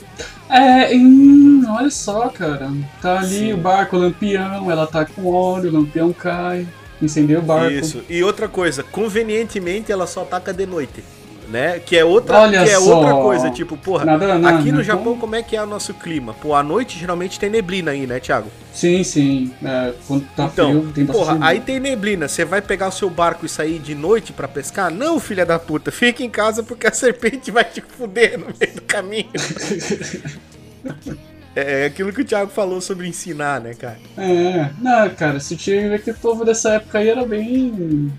É, 0.50 0.96
hum, 0.96 1.66
olha 1.68 1.90
só, 1.90 2.30
cara. 2.30 2.72
Tá 3.02 3.20
ali 3.20 3.40
Sim. 3.40 3.54
o 3.54 3.58
barco, 3.58 3.98
o 3.98 4.00
lampião, 4.00 4.72
ela 4.72 4.88
tá 4.88 5.06
com 5.06 5.26
óleo, 5.26 5.70
o 5.70 5.74
lampião 5.74 6.14
cai, 6.14 6.66
incendeia 7.02 7.40
o 7.40 7.42
barco. 7.42 7.74
Isso. 7.74 8.04
E 8.10 8.24
outra 8.24 8.48
coisa, 8.48 8.84
convenientemente 8.84 9.92
ela 9.92 10.08
só 10.08 10.22
ataca 10.22 10.54
de 10.54 10.66
noite. 10.66 11.04
Né? 11.50 11.80
Que 11.80 11.98
é 11.98 12.06
outra, 12.06 12.40
Olha 12.40 12.64
que 12.64 12.70
é 12.70 12.80
só. 12.80 12.96
outra 12.98 13.14
coisa, 13.14 13.50
tipo, 13.52 13.78
porra, 13.78 14.06
Nada, 14.06 14.38
nada, 14.38 14.58
aqui 14.58 14.72
no 14.72 14.82
Japão 14.84 15.18
como 15.18 15.36
é 15.36 15.44
que 15.44 15.56
é 15.56 15.62
o 15.62 15.66
nosso 15.66 15.94
clima? 15.94 16.34
Pô, 16.34 16.56
à 16.56 16.64
noite 16.64 16.98
geralmente 16.98 17.40
tem 17.40 17.50
neblina 17.50 17.92
aí, 17.92 18.08
né, 18.08 18.20
Thiago? 18.20 18.48
Sim, 18.74 19.04
sim. 19.04 19.54
É, 19.64 19.94
quando 20.08 20.26
tá 20.36 20.50
Então, 20.52 20.70
frio, 20.72 20.92
tem 20.94 21.06
porra, 21.06 21.38
aí 21.42 21.60
tem 21.60 21.80
neblina, 21.80 22.28
você 22.28 22.44
vai 22.46 22.62
pegar 22.62 22.88
o 22.88 22.92
seu 22.92 23.10
barco 23.10 23.46
e 23.46 23.50
sair 23.50 23.78
de 23.80 23.94
noite 23.94 24.34
pra 24.34 24.48
pescar? 24.48 24.90
Não, 24.90 25.20
filha 25.20 25.46
da 25.46 25.60
puta, 25.60 25.92
fica 25.92 26.24
em 26.24 26.30
casa 26.30 26.64
porque 26.64 26.88
a 26.88 26.92
serpente 26.94 27.52
vai 27.52 27.66
te 27.66 27.82
fuder 27.82 28.40
no 28.40 28.48
meio 28.60 28.74
do 28.76 28.82
caminho. 28.82 29.30
É 31.56 31.86
aquilo 31.86 32.12
que 32.12 32.22
o 32.22 32.26
Thiago 32.26 32.50
falou 32.50 32.82
sobre 32.82 33.08
ensinar, 33.08 33.62
né, 33.62 33.76
cara? 33.76 34.00
É, 34.18 34.72
não, 34.82 35.10
cara, 35.12 35.40
se 35.40 35.56
tinha 35.56 35.88
ver 35.88 36.02
que 36.02 36.10
o 36.10 36.16
povo 36.16 36.44
dessa 36.44 36.74
época 36.74 36.98
aí 36.98 37.10
era 37.10 37.24
bem. 37.26 38.12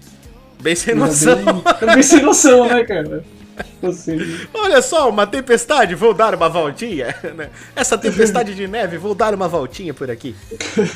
Bem 0.65 0.75
sem 0.75 0.95
noção. 0.95 1.37
bem, 1.37 1.95
bem 1.95 2.03
sem 2.03 2.23
noção, 2.23 2.67
né, 2.67 2.83
cara? 2.85 3.23
Tipo 3.55 3.89
assim. 3.89 4.17
Olha 4.55 4.81
só, 4.81 5.11
uma 5.11 5.27
tempestade, 5.27 5.95
vou 5.95 6.15
dar 6.15 6.35
uma 6.35 6.49
voltinha. 6.49 7.15
né? 7.37 7.51
Essa 7.77 7.99
tempestade 7.99 8.55
de 8.55 8.67
neve, 8.67 8.97
vou 8.97 9.15
dar 9.15 9.35
uma 9.35 9.47
voltinha 9.47 9.93
por 9.93 10.11
aqui. 10.11 10.35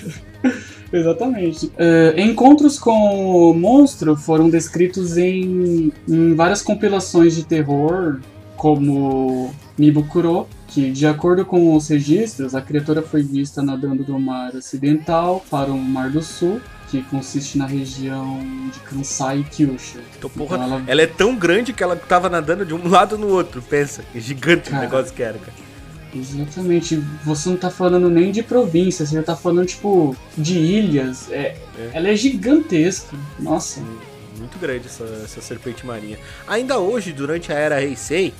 Exatamente. 0.90 1.70
É, 1.76 2.14
encontros 2.16 2.78
com 2.78 3.50
o 3.50 3.52
monstro 3.52 4.16
foram 4.16 4.48
descritos 4.48 5.18
em, 5.18 5.92
em 6.08 6.34
várias 6.34 6.62
compilações 6.62 7.36
de 7.36 7.44
terror, 7.44 8.20
como 8.56 9.54
Mibukuro, 9.76 10.48
que, 10.68 10.90
de 10.90 11.06
acordo 11.06 11.44
com 11.44 11.76
os 11.76 11.88
registros, 11.88 12.54
a 12.54 12.62
criatura 12.62 13.02
foi 13.02 13.22
vista 13.22 13.62
nadando 13.62 14.02
do 14.02 14.18
mar 14.18 14.54
ocidental 14.54 15.44
para 15.50 15.70
o 15.70 15.78
mar 15.78 16.08
do 16.08 16.22
sul, 16.22 16.58
que 16.91 17.03
consiste 17.05 17.57
na 17.59 17.66
região 17.66 18.41
de 18.72 18.78
Kansai 18.80 19.41
e 19.41 19.45
Kyushu. 19.45 19.99
Então, 20.18 20.28
porra, 20.30 20.57
Então 20.57 20.66
ela- 20.76 20.84
ela... 20.86 21.03
é 21.03 21.07
tão 21.07 21.34
grande 21.36 21.72
que 21.72 21.82
ela 21.82 21.95
tava 21.97 22.28
nadando 22.28 22.64
de 22.64 22.74
um 22.74 22.86
lado 22.89 23.16
no 23.18 23.28
outro. 23.28 23.61
Pensa, 23.62 24.03
que 24.12 24.20
gigante 24.20 24.68
o 24.68 24.72
Cara. 24.72 24.84
negócio 24.84 25.12
que 25.12 25.22
era, 25.22 25.39
cara. 25.39 25.53
Exatamente. 26.14 26.97
Você 27.24 27.49
não 27.51 27.57
tá 27.57 27.70
falando 27.70 28.09
nem 28.09 28.30
de 28.32 28.43
província, 28.43 29.05
você 29.07 29.14
já 29.14 29.22
tá 29.22 29.36
falando, 29.36 29.66
tipo, 29.66 30.16
de 30.36 30.59
ilhas. 30.59 31.30
É, 31.30 31.57
É. 31.78 31.91
Ela 31.93 32.09
é 32.09 32.16
gigantesca. 32.16 33.16
Nossa. 33.39 33.80
Muito 34.39 34.59
grande 34.59 34.86
essa, 34.86 35.05
essa 35.24 35.41
serpente 35.41 35.84
marinha. 35.84 36.18
Ainda 36.47 36.78
hoje, 36.78 37.12
durante 37.12 37.53
a 37.53 37.57
era 37.57 37.82
Heisei, 37.82 38.32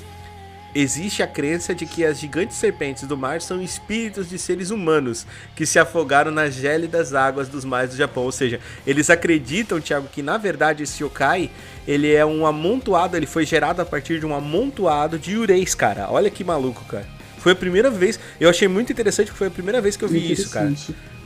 existe 0.75 1.23
a 1.23 1.27
crença 1.27 1.75
de 1.75 1.87
que 1.87 2.05
as 2.05 2.19
gigantes 2.21 2.57
serpentes 2.57 3.05
do 3.05 3.17
mar 3.17 3.41
são 3.41 3.61
espíritos 3.63 4.29
de 4.29 4.39
seres 4.39 4.71
humanos 4.71 5.27
que 5.57 5.65
se 5.67 5.79
afogaram 5.79 6.31
nas 6.31 6.55
gélidas 6.55 7.15
águas 7.15 7.49
dos 7.49 7.65
mares 7.65 7.91
do 7.91 7.97
Japão. 7.97 8.25
Ou 8.25 8.33
seja, 8.33 8.61
eles 8.87 9.11
acreditam, 9.11 9.81
Thiago, 9.81 10.09
que 10.13 10.23
na 10.23 10.37
verdade 10.39 10.83
esse 10.83 11.03
yokai, 11.03 11.51
ele 11.87 12.13
é 12.13 12.25
um 12.25 12.47
amontoado, 12.47 13.17
ele 13.17 13.27
foi 13.27 13.45
gerado 13.47 13.81
a 13.83 13.85
partir 13.87 14.21
de 14.21 14.27
um 14.27 14.35
amontoado 14.35 15.19
de 15.19 15.37
ureis, 15.37 15.75
cara. 15.75 16.09
Olha 16.11 16.31
que 16.31 16.45
maluco, 16.45 16.85
cara. 16.85 17.07
Foi 17.39 17.53
a 17.53 17.57
primeira 17.57 17.89
vez, 17.91 18.19
eu 18.41 18.51
achei 18.51 18.67
muito 18.69 18.93
interessante 18.93 19.31
que 19.31 19.37
foi 19.39 19.47
a 19.47 19.51
primeira 19.51 19.81
vez 19.81 19.97
que 19.97 20.05
eu 20.05 20.09
vi 20.09 20.33
isso, 20.33 20.51
cara. 20.51 20.73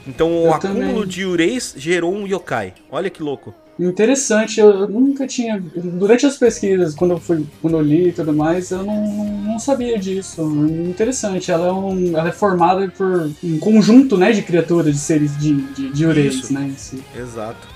Então 0.07 0.31
o 0.33 0.47
Eu 0.47 0.55
acúmulo 0.55 0.93
também. 0.95 1.07
de 1.07 1.25
ureis 1.25 1.75
gerou 1.77 2.15
um 2.15 2.27
yokai. 2.27 2.75
Olha 2.91 3.09
que 3.09 3.23
louco. 3.23 3.55
Interessante, 3.89 4.61
eu 4.61 4.89
nunca 4.89 5.27
tinha. 5.27 5.63
Durante 5.75 6.27
as 6.27 6.37
pesquisas, 6.37 6.95
quando 6.95 7.13
eu, 7.13 7.19
fui, 7.19 7.45
quando 7.61 7.77
eu 7.77 7.83
li 7.83 8.09
e 8.09 8.13
tudo 8.13 8.33
mais, 8.33 8.71
eu 8.71 8.85
não, 8.85 9.27
não 9.43 9.59
sabia 9.59 9.99
disso. 9.99 10.43
Interessante, 10.89 11.51
ela 11.51 11.69
é, 11.69 11.73
um, 11.73 12.17
ela 12.17 12.29
é 12.29 12.33
formada 12.33 12.89
por 12.89 13.31
um 13.43 13.59
conjunto 13.59 14.17
né, 14.17 14.33
de 14.33 14.43
criaturas, 14.43 14.95
de 14.95 15.01
seres 15.01 15.37
de, 15.39 15.55
de, 15.73 15.91
de 15.91 16.07
ureis, 16.07 16.51
né? 16.51 16.73
Exato. 17.17 17.72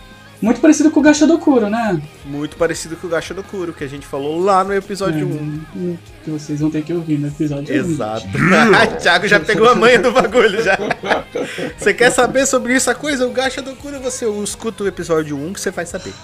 Muito 0.47 0.61
parecido 0.61 0.93
com 0.93 1.01
o 1.01 1.03
Gashadokuro, 1.03 1.69
né? 1.69 2.01
Muito 2.25 2.57
parecido 2.57 2.95
com 2.95 3.09
o 3.09 3.11
Gacha 3.11 3.35
do 3.35 3.43
Kuro, 3.43 3.73
que 3.73 3.83
a 3.83 3.89
gente 3.89 4.07
falou 4.07 4.39
lá 4.39 4.63
no 4.63 4.73
episódio 4.73 5.27
1. 5.27 5.31
Hum, 5.75 5.97
Que 6.23 6.31
vocês 6.31 6.61
vão 6.61 6.71
ter 6.71 6.85
que 6.85 6.93
ouvir 6.93 7.19
no 7.19 7.27
episódio. 7.27 7.75
Exato. 7.75 8.29
Ai, 8.73 8.95
Thiago 8.97 9.27
já 9.27 9.41
pegou 9.41 9.69
a 9.69 9.75
manha 9.75 9.99
do 9.99 10.13
bagulho 10.13 10.63
já. 10.63 10.79
Você 11.77 11.93
quer 11.93 12.13
saber 12.13 12.47
sobre 12.47 12.75
essa 12.75 12.95
coisa? 12.95 13.27
O 13.27 13.33
Gacha 13.33 13.61
do 13.61 13.75
Kuro, 13.75 13.99
você 13.99 14.25
escuta 14.41 14.85
o 14.85 14.87
episódio 14.87 15.37
1 15.37 15.53
que 15.53 15.61
você 15.61 15.73
vai 15.73 15.85
saber. 15.85 16.15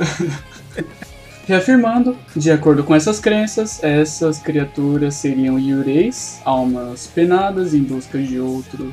Reafirmando, 1.46 2.18
de 2.34 2.50
acordo 2.50 2.82
com 2.82 2.92
essas 2.92 3.20
crenças, 3.20 3.78
essas 3.84 4.40
criaturas 4.40 5.14
seriam 5.14 5.60
yureis, 5.60 6.40
almas 6.44 7.06
penadas 7.06 7.72
em 7.72 7.84
busca 7.84 8.18
de 8.18 8.40
outros 8.40 8.90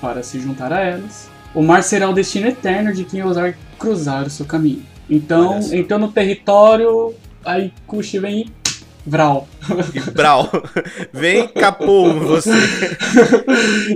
para 0.00 0.22
se 0.22 0.40
juntar 0.40 0.72
a 0.72 0.80
elas. 0.80 1.28
O 1.54 1.62
mar 1.62 1.82
será 1.82 2.08
o 2.08 2.14
destino 2.14 2.46
eterno 2.48 2.94
de 2.94 3.04
quem 3.04 3.22
ousar 3.22 3.54
cruzar 3.78 4.26
o 4.26 4.30
seu 4.30 4.44
caminho. 4.46 4.82
Então, 5.08 5.60
então 5.72 5.98
no 5.98 6.12
território, 6.12 7.14
aí 7.44 7.72
Kushi 7.86 8.18
vem 8.18 8.40
e 8.40 8.52
Vral. 9.08 9.48
E 9.94 10.00
Brau, 10.10 10.50
vem 11.12 11.48
capou 11.48 12.12
você. 12.20 12.50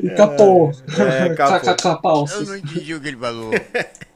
E 0.03 0.09
capô. 0.11 0.71
É, 0.99 1.35
capô. 1.35 1.75
Capalços. 1.83 2.41
Eu 2.41 2.47
não 2.47 2.57
entendi 2.57 2.95
o 2.95 3.01
que 3.01 3.09
ele 3.09 3.17
falou. 3.17 3.51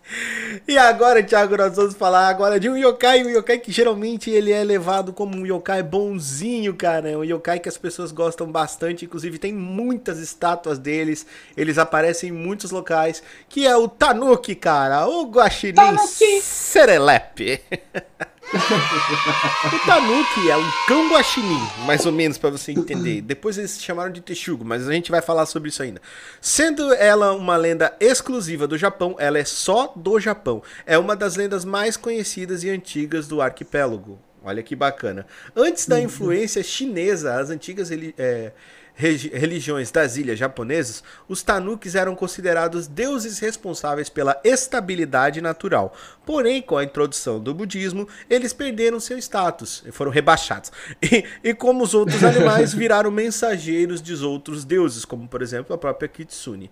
E 0.66 0.76
agora, 0.78 1.22
Thiago, 1.22 1.56
nós 1.56 1.76
vamos 1.76 1.94
falar 1.94 2.28
agora 2.28 2.58
de 2.58 2.68
um 2.68 2.76
yokai, 2.76 3.24
um 3.24 3.30
yokai 3.30 3.58
que 3.58 3.70
geralmente 3.70 4.30
ele 4.30 4.52
é 4.52 4.64
levado 4.64 5.12
como 5.12 5.36
um 5.36 5.46
yokai 5.46 5.82
bonzinho, 5.82 6.74
cara. 6.74 7.10
É 7.10 7.16
um 7.16 7.24
yokai 7.24 7.58
que 7.58 7.68
as 7.68 7.78
pessoas 7.78 8.10
gostam 8.12 8.50
bastante, 8.50 9.04
inclusive 9.04 9.38
tem 9.38 9.52
muitas 9.52 10.18
estátuas 10.18 10.78
deles, 10.78 11.26
eles 11.56 11.78
aparecem 11.78 12.30
em 12.30 12.32
muitos 12.32 12.70
locais, 12.70 13.22
que 13.48 13.66
é 13.66 13.76
o 13.76 13.88
Tanuki, 13.88 14.54
cara, 14.54 15.06
o 15.06 15.24
Guaxinim 15.30 15.74
Tanuki. 15.74 16.40
Serelepe. 16.42 17.60
o 18.54 19.86
Tanuki 19.86 20.50
é 20.50 20.56
um 20.56 20.70
cão 20.86 21.08
guaxinim, 21.10 21.60
mais 21.84 22.06
ou 22.06 22.12
menos 22.12 22.38
pra 22.38 22.50
você 22.50 22.72
entender. 22.72 23.20
Depois 23.20 23.58
eles 23.58 23.72
se 23.72 23.82
chamaram 23.82 24.12
de 24.12 24.20
Texugo, 24.20 24.64
mas 24.64 24.88
a 24.88 24.92
gente 24.92 25.10
vai 25.10 25.20
falar 25.20 25.46
sobre 25.46 25.68
isso 25.68 25.82
ainda. 25.82 26.00
Sendo 26.40 26.92
ela 26.94 27.32
uma 27.32 27.56
lenda 27.56 27.94
exclusiva 27.98 28.66
do 28.66 28.78
Japão, 28.78 29.16
ela 29.18 29.38
é 29.38 29.44
só 29.44 29.92
do 29.96 30.20
Japão. 30.20 30.62
É 30.86 30.96
uma 30.96 31.16
das 31.16 31.36
lendas 31.36 31.64
mais 31.64 31.96
conhecidas 31.96 32.62
e 32.62 32.70
antigas 32.70 33.26
do 33.26 33.40
arquipélago. 33.40 34.18
Olha 34.44 34.62
que 34.62 34.76
bacana. 34.76 35.26
Antes 35.56 35.88
da 35.88 36.00
influência 36.00 36.62
chinesa, 36.62 37.34
as 37.34 37.50
antigas 37.50 37.90
é, 38.16 38.52
religiões 38.96 39.90
das 39.90 40.16
ilhas 40.16 40.38
japonesas, 40.38 41.04
os 41.28 41.42
tanukis 41.42 41.94
eram 41.94 42.14
considerados 42.14 42.86
deuses 42.86 43.38
responsáveis 43.38 44.08
pela 44.08 44.40
estabilidade 44.42 45.40
natural. 45.40 45.94
Porém, 46.24 46.62
com 46.62 46.78
a 46.78 46.84
introdução 46.84 47.38
do 47.38 47.52
budismo, 47.52 48.08
eles 48.28 48.52
perderam 48.52 48.98
seu 48.98 49.18
status, 49.18 49.82
e 49.86 49.92
foram 49.92 50.10
rebaixados. 50.10 50.72
E, 51.02 51.24
e 51.44 51.54
como 51.54 51.84
os 51.84 51.92
outros 51.92 52.22
animais, 52.24 52.72
viraram 52.72 53.10
mensageiros 53.10 54.00
de 54.00 54.14
outros 54.24 54.64
deuses, 54.64 55.04
como 55.04 55.28
por 55.28 55.42
exemplo 55.42 55.74
a 55.74 55.78
própria 55.78 56.08
Kitsune. 56.08 56.70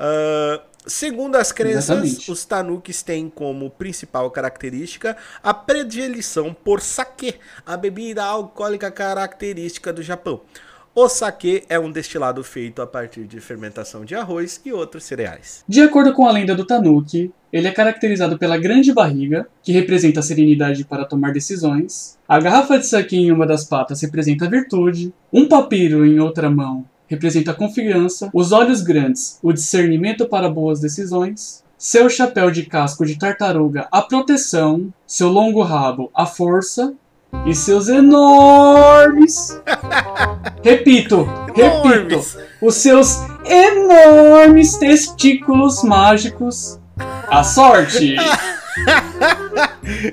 Ah, 0.00 0.62
segundo 0.86 1.36
as 1.36 1.52
crenças, 1.52 1.90
Exatamente. 1.90 2.32
os 2.32 2.44
tanukis 2.46 3.02
têm 3.02 3.28
como 3.28 3.68
principal 3.68 4.30
característica 4.30 5.14
a 5.42 5.52
predileção 5.52 6.54
por 6.54 6.80
sake, 6.80 7.34
a 7.66 7.76
bebida 7.76 8.24
alcoólica 8.24 8.90
característica 8.90 9.92
do 9.92 10.02
Japão. 10.02 10.40
O 10.92 11.08
saquê 11.08 11.62
é 11.68 11.78
um 11.78 11.90
destilado 11.90 12.42
feito 12.42 12.82
a 12.82 12.86
partir 12.86 13.24
de 13.24 13.40
fermentação 13.40 14.04
de 14.04 14.16
arroz 14.16 14.60
e 14.64 14.72
outros 14.72 15.04
cereais. 15.04 15.64
De 15.68 15.80
acordo 15.80 16.12
com 16.12 16.26
a 16.26 16.32
lenda 16.32 16.52
do 16.52 16.64
Tanuki, 16.64 17.32
ele 17.52 17.68
é 17.68 17.70
caracterizado 17.70 18.36
pela 18.36 18.58
grande 18.58 18.92
barriga, 18.92 19.46
que 19.62 19.70
representa 19.70 20.18
a 20.18 20.22
serenidade 20.22 20.84
para 20.84 21.04
tomar 21.04 21.32
decisões. 21.32 22.18
A 22.28 22.40
garrafa 22.40 22.76
de 22.76 22.86
saque 22.86 23.16
em 23.16 23.30
uma 23.30 23.46
das 23.46 23.64
patas 23.64 24.02
representa 24.02 24.46
a 24.46 24.50
virtude. 24.50 25.14
Um 25.32 25.46
papiro 25.46 26.04
em 26.04 26.18
outra 26.18 26.50
mão 26.50 26.84
representa 27.06 27.50
a 27.52 27.54
confiança. 27.54 28.28
Os 28.32 28.50
olhos 28.50 28.82
grandes, 28.82 29.38
o 29.42 29.52
discernimento 29.52 30.28
para 30.28 30.48
boas 30.48 30.80
decisões. 30.80 31.64
Seu 31.76 32.10
chapéu 32.10 32.50
de 32.50 32.66
casco 32.66 33.06
de 33.06 33.18
tartaruga, 33.18 33.88
a 33.90 34.02
proteção. 34.02 34.92
Seu 35.06 35.28
longo 35.28 35.62
rabo, 35.62 36.10
a 36.14 36.26
força. 36.26 36.94
E 37.46 37.54
seus 37.54 37.88
enormes. 37.88 39.60
repito, 40.62 41.26
repito. 41.54 42.20
Os 42.60 42.74
seus 42.74 43.16
enormes 43.44 44.76
testículos 44.78 45.82
mágicos. 45.82 46.78
A 47.28 47.42
sorte! 47.42 48.16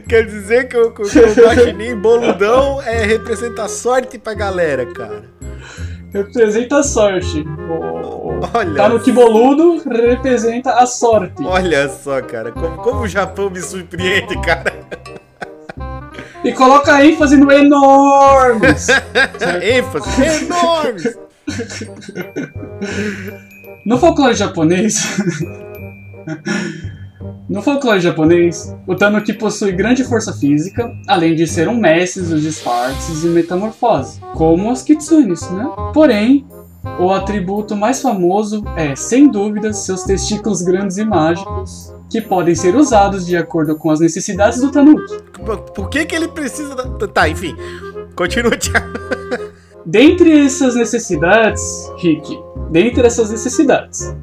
Quer 0.07 0.25
dizer 0.25 0.67
que 0.67 0.77
o, 0.77 0.91
que 0.91 1.01
o 1.01 1.09
que 1.09 1.19
guaxinim 1.19 1.95
boludão 1.95 2.81
é, 2.81 3.05
representa 3.05 3.63
a 3.63 3.67
sorte 3.67 4.17
pra 4.17 4.33
galera, 4.33 4.85
cara. 4.85 5.23
representa 6.11 6.79
a 6.79 6.83
sorte. 6.83 7.45
Olha 8.53 8.75
Tanuki 8.75 9.11
boludo 9.11 9.81
representa 9.89 10.73
a 10.73 10.85
sorte. 10.85 11.43
Olha 11.43 11.89
só, 11.89 12.21
cara, 12.21 12.51
como, 12.51 12.77
como 12.77 13.01
o 13.01 13.07
Japão 13.07 13.49
me 13.49 13.61
surpreende, 13.61 14.39
cara. 14.41 14.73
E 16.47 16.53
coloca 16.53 17.03
ênfase 17.03 17.35
no 17.35 17.51
enormes. 17.51 18.87
ênfase 19.61 20.45
enorme. 20.45 21.01
No 23.85 23.97
folclore 23.97 24.33
japonês. 24.33 24.95
No 27.49 27.61
folclore 27.61 28.01
japonês, 28.01 28.75
o 28.85 28.93
Tanuki 28.93 29.31
possui 29.31 29.71
grande 29.71 30.03
força 30.03 30.33
física, 30.33 30.91
além 31.07 31.33
de 31.33 31.47
ser 31.47 31.69
um 31.69 31.77
mestre 31.77 32.21
dos 32.23 32.41
disfarces 32.41 33.23
e 33.23 33.27
metamorfose, 33.27 34.19
como 34.33 34.69
os 34.69 34.81
kitsunes, 34.81 35.49
né? 35.51 35.65
Porém, 35.93 36.45
o 36.99 37.09
atributo 37.09 37.73
mais 37.73 38.01
famoso 38.01 38.65
é, 38.75 38.93
sem 38.97 39.31
dúvida, 39.31 39.71
seus 39.71 40.03
testículos 40.03 40.61
grandes 40.61 40.97
e 40.97 41.05
mágicos, 41.05 41.93
que 42.09 42.21
podem 42.21 42.55
ser 42.55 42.75
usados 42.75 43.25
de 43.25 43.35
acordo 43.35 43.75
com 43.75 43.89
as 43.91 43.99
necessidades 43.99 44.59
do 44.61 44.71
Tanuki. 44.71 45.21
Por- 45.73 45.89
que 45.89 46.05
que 46.05 46.15
ele 46.15 46.27
precisa 46.27 46.73
da... 46.75 47.07
Tá, 47.07 47.27
enfim. 47.27 47.55
Continua, 48.15 48.55
Thiago. 48.57 48.87
Dentre 49.85 50.45
essas 50.45 50.75
necessidades, 50.75 51.61
Rick, 52.01 52.37
dentre 52.69 53.05
essas 53.07 53.29
necessidades, 53.29 54.13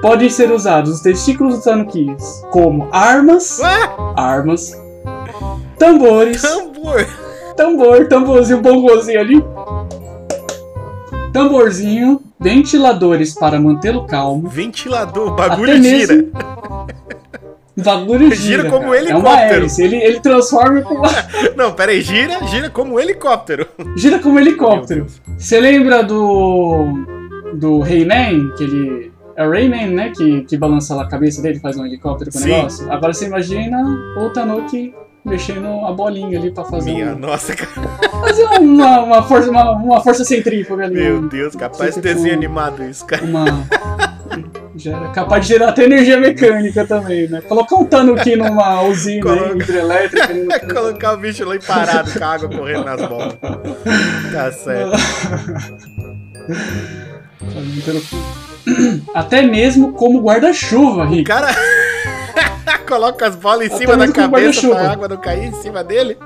podem 0.00 0.28
ser 0.28 0.50
usados 0.50 0.90
os 0.96 1.00
testículos 1.00 1.54
dos 1.56 1.64
Tanukis 1.64 2.42
como 2.50 2.88
armas, 2.92 3.58
Ué? 3.60 3.90
armas, 4.16 4.72
tambores, 5.78 6.42
Tambor. 6.42 7.06
tambor, 7.56 8.08
tamborzinho, 8.08 8.60
bongozinho 8.60 9.20
ali, 9.20 9.44
tamborzinho, 11.32 12.20
ventiladores 12.40 13.34
para 13.34 13.60
mantê-lo 13.60 14.06
calmo, 14.06 14.48
Ventilador, 14.48 15.34
bagulho 15.36 15.72
até 15.72 15.82
gira. 15.82 16.26
mesmo 17.76 17.90
bagulho 17.90 18.30
gira, 18.34 18.62
Gira 18.62 18.70
como 18.70 18.84
cara. 18.84 18.96
É 18.96 19.00
helicóptero. 19.00 19.54
hélice, 19.54 19.82
ele, 19.82 19.96
ele 19.96 20.20
transforma 20.20 20.82
com 20.82 21.02
Não, 21.56 21.72
pera 21.72 21.92
aí, 21.92 22.02
gira, 22.02 22.46
gira 22.46 22.70
como 22.70 22.94
um 22.94 23.00
helicóptero. 23.00 23.66
gira 23.96 24.18
como 24.18 24.38
helicóptero. 24.38 25.06
Você 25.38 25.60
lembra 25.60 26.02
do. 26.02 26.84
do 27.54 27.80
Rayman? 27.80 28.52
Que 28.56 28.64
ele. 28.64 29.12
É 29.34 29.46
o 29.46 29.50
Rayman, 29.50 29.88
né? 29.88 30.12
Que, 30.14 30.42
que 30.42 30.56
balança 30.58 30.94
lá 30.94 31.04
a 31.04 31.08
cabeça 31.08 31.40
dele, 31.40 31.58
faz 31.58 31.76
um 31.78 31.86
helicóptero 31.86 32.30
com 32.30 32.38
o 32.38 32.42
negócio. 32.42 32.92
Agora 32.92 33.14
você 33.14 33.24
imagina 33.26 33.78
o 34.18 34.28
Tanuki 34.28 34.94
mexendo 35.24 35.66
a 35.86 35.92
bolinha 35.92 36.38
ali 36.38 36.50
pra 36.50 36.64
fazer, 36.64 36.92
Minha 36.92 37.14
um, 37.14 37.18
nossa, 37.18 37.54
cara. 37.54 37.70
fazer 38.20 38.42
uma, 38.44 39.00
uma, 39.04 39.22
força, 39.22 39.50
uma, 39.50 39.72
uma 39.72 40.00
força 40.00 40.24
centrífuga 40.24 40.84
ali. 40.84 40.94
Meu 40.94 41.22
Deus, 41.28 41.54
capaz 41.54 41.94
de 41.94 42.00
desenho 42.00 42.34
animado 42.34 42.82
isso, 42.84 43.06
cara. 43.06 43.24
Uma. 43.24 43.44
Já 44.76 44.96
era 44.96 45.08
capaz 45.10 45.42
de 45.46 45.52
gerar 45.52 45.68
até 45.68 45.84
energia 45.84 46.18
mecânica 46.18 46.86
também, 46.86 47.28
né? 47.28 47.40
Colocar 47.42 47.76
um 47.76 47.84
Tanuki 47.84 48.34
numa 48.36 48.82
usina 48.82 49.22
Coloca- 49.22 49.52
hidrelétrica. 49.62 50.60
colocar 50.74 51.12
o 51.12 51.16
bicho 51.18 51.44
lá 51.44 51.56
parado 51.66 52.10
com 52.10 52.24
a 52.24 52.28
água 52.28 52.48
correndo 52.48 52.84
nas 52.84 53.02
bolas. 53.06 53.34
Tá 54.32 54.50
certo. 54.52 54.92
Até 59.14 59.42
mesmo 59.42 59.92
como 59.92 60.20
guarda-chuva, 60.22 61.02
O 61.02 61.06
Rick. 61.08 61.24
cara 61.24 61.48
coloca 62.88 63.26
as 63.26 63.36
bolas 63.36 63.64
em 63.64 63.66
Até 63.66 63.76
cima 63.78 63.96
da 63.96 64.10
cabeça 64.12 64.68
pra 64.68 64.92
água 64.92 65.08
não 65.08 65.16
cair 65.16 65.46
em 65.48 65.52
cima 65.60 65.82
dele. 65.84 66.16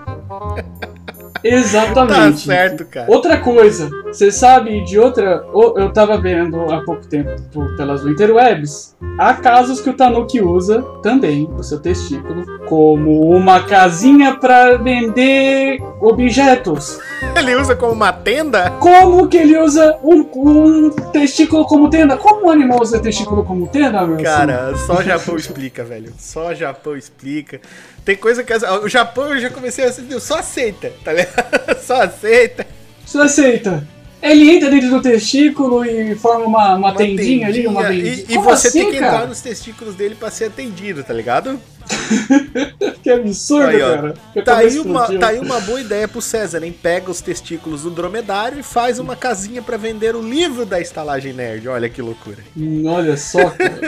Exatamente. 1.43 2.15
Tá 2.15 2.33
certo, 2.37 2.85
cara. 2.87 3.11
Outra 3.11 3.39
coisa, 3.39 3.89
você 4.17 4.33
sabe 4.33 4.83
de 4.83 4.99
outra. 4.99 5.45
Eu 5.77 5.93
tava 5.93 6.17
vendo 6.19 6.59
há 6.73 6.83
pouco 6.85 7.07
tempo 7.07 7.31
por- 7.53 7.77
pelas 7.77 8.05
interwebs. 8.07 8.97
Há 9.19 9.35
casos 9.35 9.81
que 9.81 9.91
o 9.91 9.95
Tanuki 9.95 10.41
usa 10.41 10.83
também 11.03 11.49
o 11.57 11.63
seu 11.63 11.79
testículo 11.81 12.45
como 12.67 13.29
uma 13.31 13.63
casinha 13.65 14.37
pra 14.37 14.77
vender 14.77 15.79
objetos. 16.01 16.99
Ele 17.37 17.55
usa 17.57 17.77
como 17.77 17.93
uma 17.93 18.13
tenda? 18.13 18.71
Como 18.73 19.29
que 19.29 19.37
ele 19.37 19.59
usa 19.59 19.99
um, 20.03 20.27
um 20.35 20.91
testículo 21.13 21.67
como 21.67 21.91
tenda? 21.91 22.17
Como 22.17 22.47
um 22.47 22.51
animal 22.51 22.81
usa 22.81 22.99
testículo 22.99 23.45
como 23.45 23.67
tenda, 23.69 24.07
meu 24.07 24.23
Cara, 24.23 24.75
só 24.79 24.99
o 24.99 25.03
Japão 25.03 25.37
explica, 25.37 25.85
velho. 25.85 26.13
Só 26.19 26.49
o 26.51 26.55
Japão 26.55 26.97
explica. 26.97 27.61
Tem 28.05 28.17
coisa 28.17 28.43
que. 28.43 28.53
O 28.83 28.89
Japão 28.89 29.35
eu 29.35 29.41
já 29.41 29.51
comecei 29.51 29.85
a 29.85 29.93
só 30.21 30.39
aceita, 30.39 30.91
tá 31.05 31.13
ligado? 31.13 31.77
Só 31.87 32.03
aceita. 32.03 32.67
Você 33.05 33.19
aceita? 33.19 33.87
Ele 34.23 34.51
entra 34.51 34.71
dentro 34.71 34.91
do 34.91 35.01
testículo 35.03 35.85
e 35.85 36.15
forma 36.17 36.47
uma, 36.47 36.75
uma, 36.75 36.77
Uma 36.77 36.95
tendinha, 36.95 37.47
ali, 37.47 37.67
uma 37.67 37.83
tendinha, 37.85 38.05
bendinha. 38.17 38.27
E, 38.29 38.35
e 38.35 38.39
você 38.39 38.69
assim, 38.69 38.81
tem 38.81 38.91
que 38.91 38.99
cara? 38.99 39.15
entrar 39.15 39.29
nos 39.29 39.41
testículos 39.41 39.95
dele 39.95 40.15
pra 40.15 40.31
ser 40.31 40.47
atendido, 40.47 41.05
tá 41.05 41.13
ligado? 41.13 41.61
Que 43.03 43.11
absurdo, 43.11 43.69
Aí, 43.69 43.79
cara. 43.79 44.15
Tá 44.45 44.57
aí, 44.57 44.79
uma, 44.81 45.19
tá 45.19 45.29
aí 45.29 45.39
uma 45.39 45.61
boa 45.61 45.81
ideia 45.81 46.09
pro 46.09 46.21
César, 46.21 46.65
hein? 46.65 46.73
Pega 46.83 47.09
os 47.09 47.21
testículos 47.21 47.83
do 47.83 47.91
dromedário 47.91 48.59
e 48.59 48.65
faz 48.65 48.99
uma 48.99 49.15
casinha 49.15 49.63
pra 49.63 49.77
vender 49.77 50.17
o 50.17 50.21
livro 50.21 50.67
da 50.67 50.81
estalagem 50.81 51.33
nerd. 51.33 51.69
Olha 51.69 51.89
que 51.89 52.03
loucura. 52.03 52.39
Hum, 52.57 52.83
Olha 52.87 53.17
só, 53.17 53.51
cara. 53.51 53.81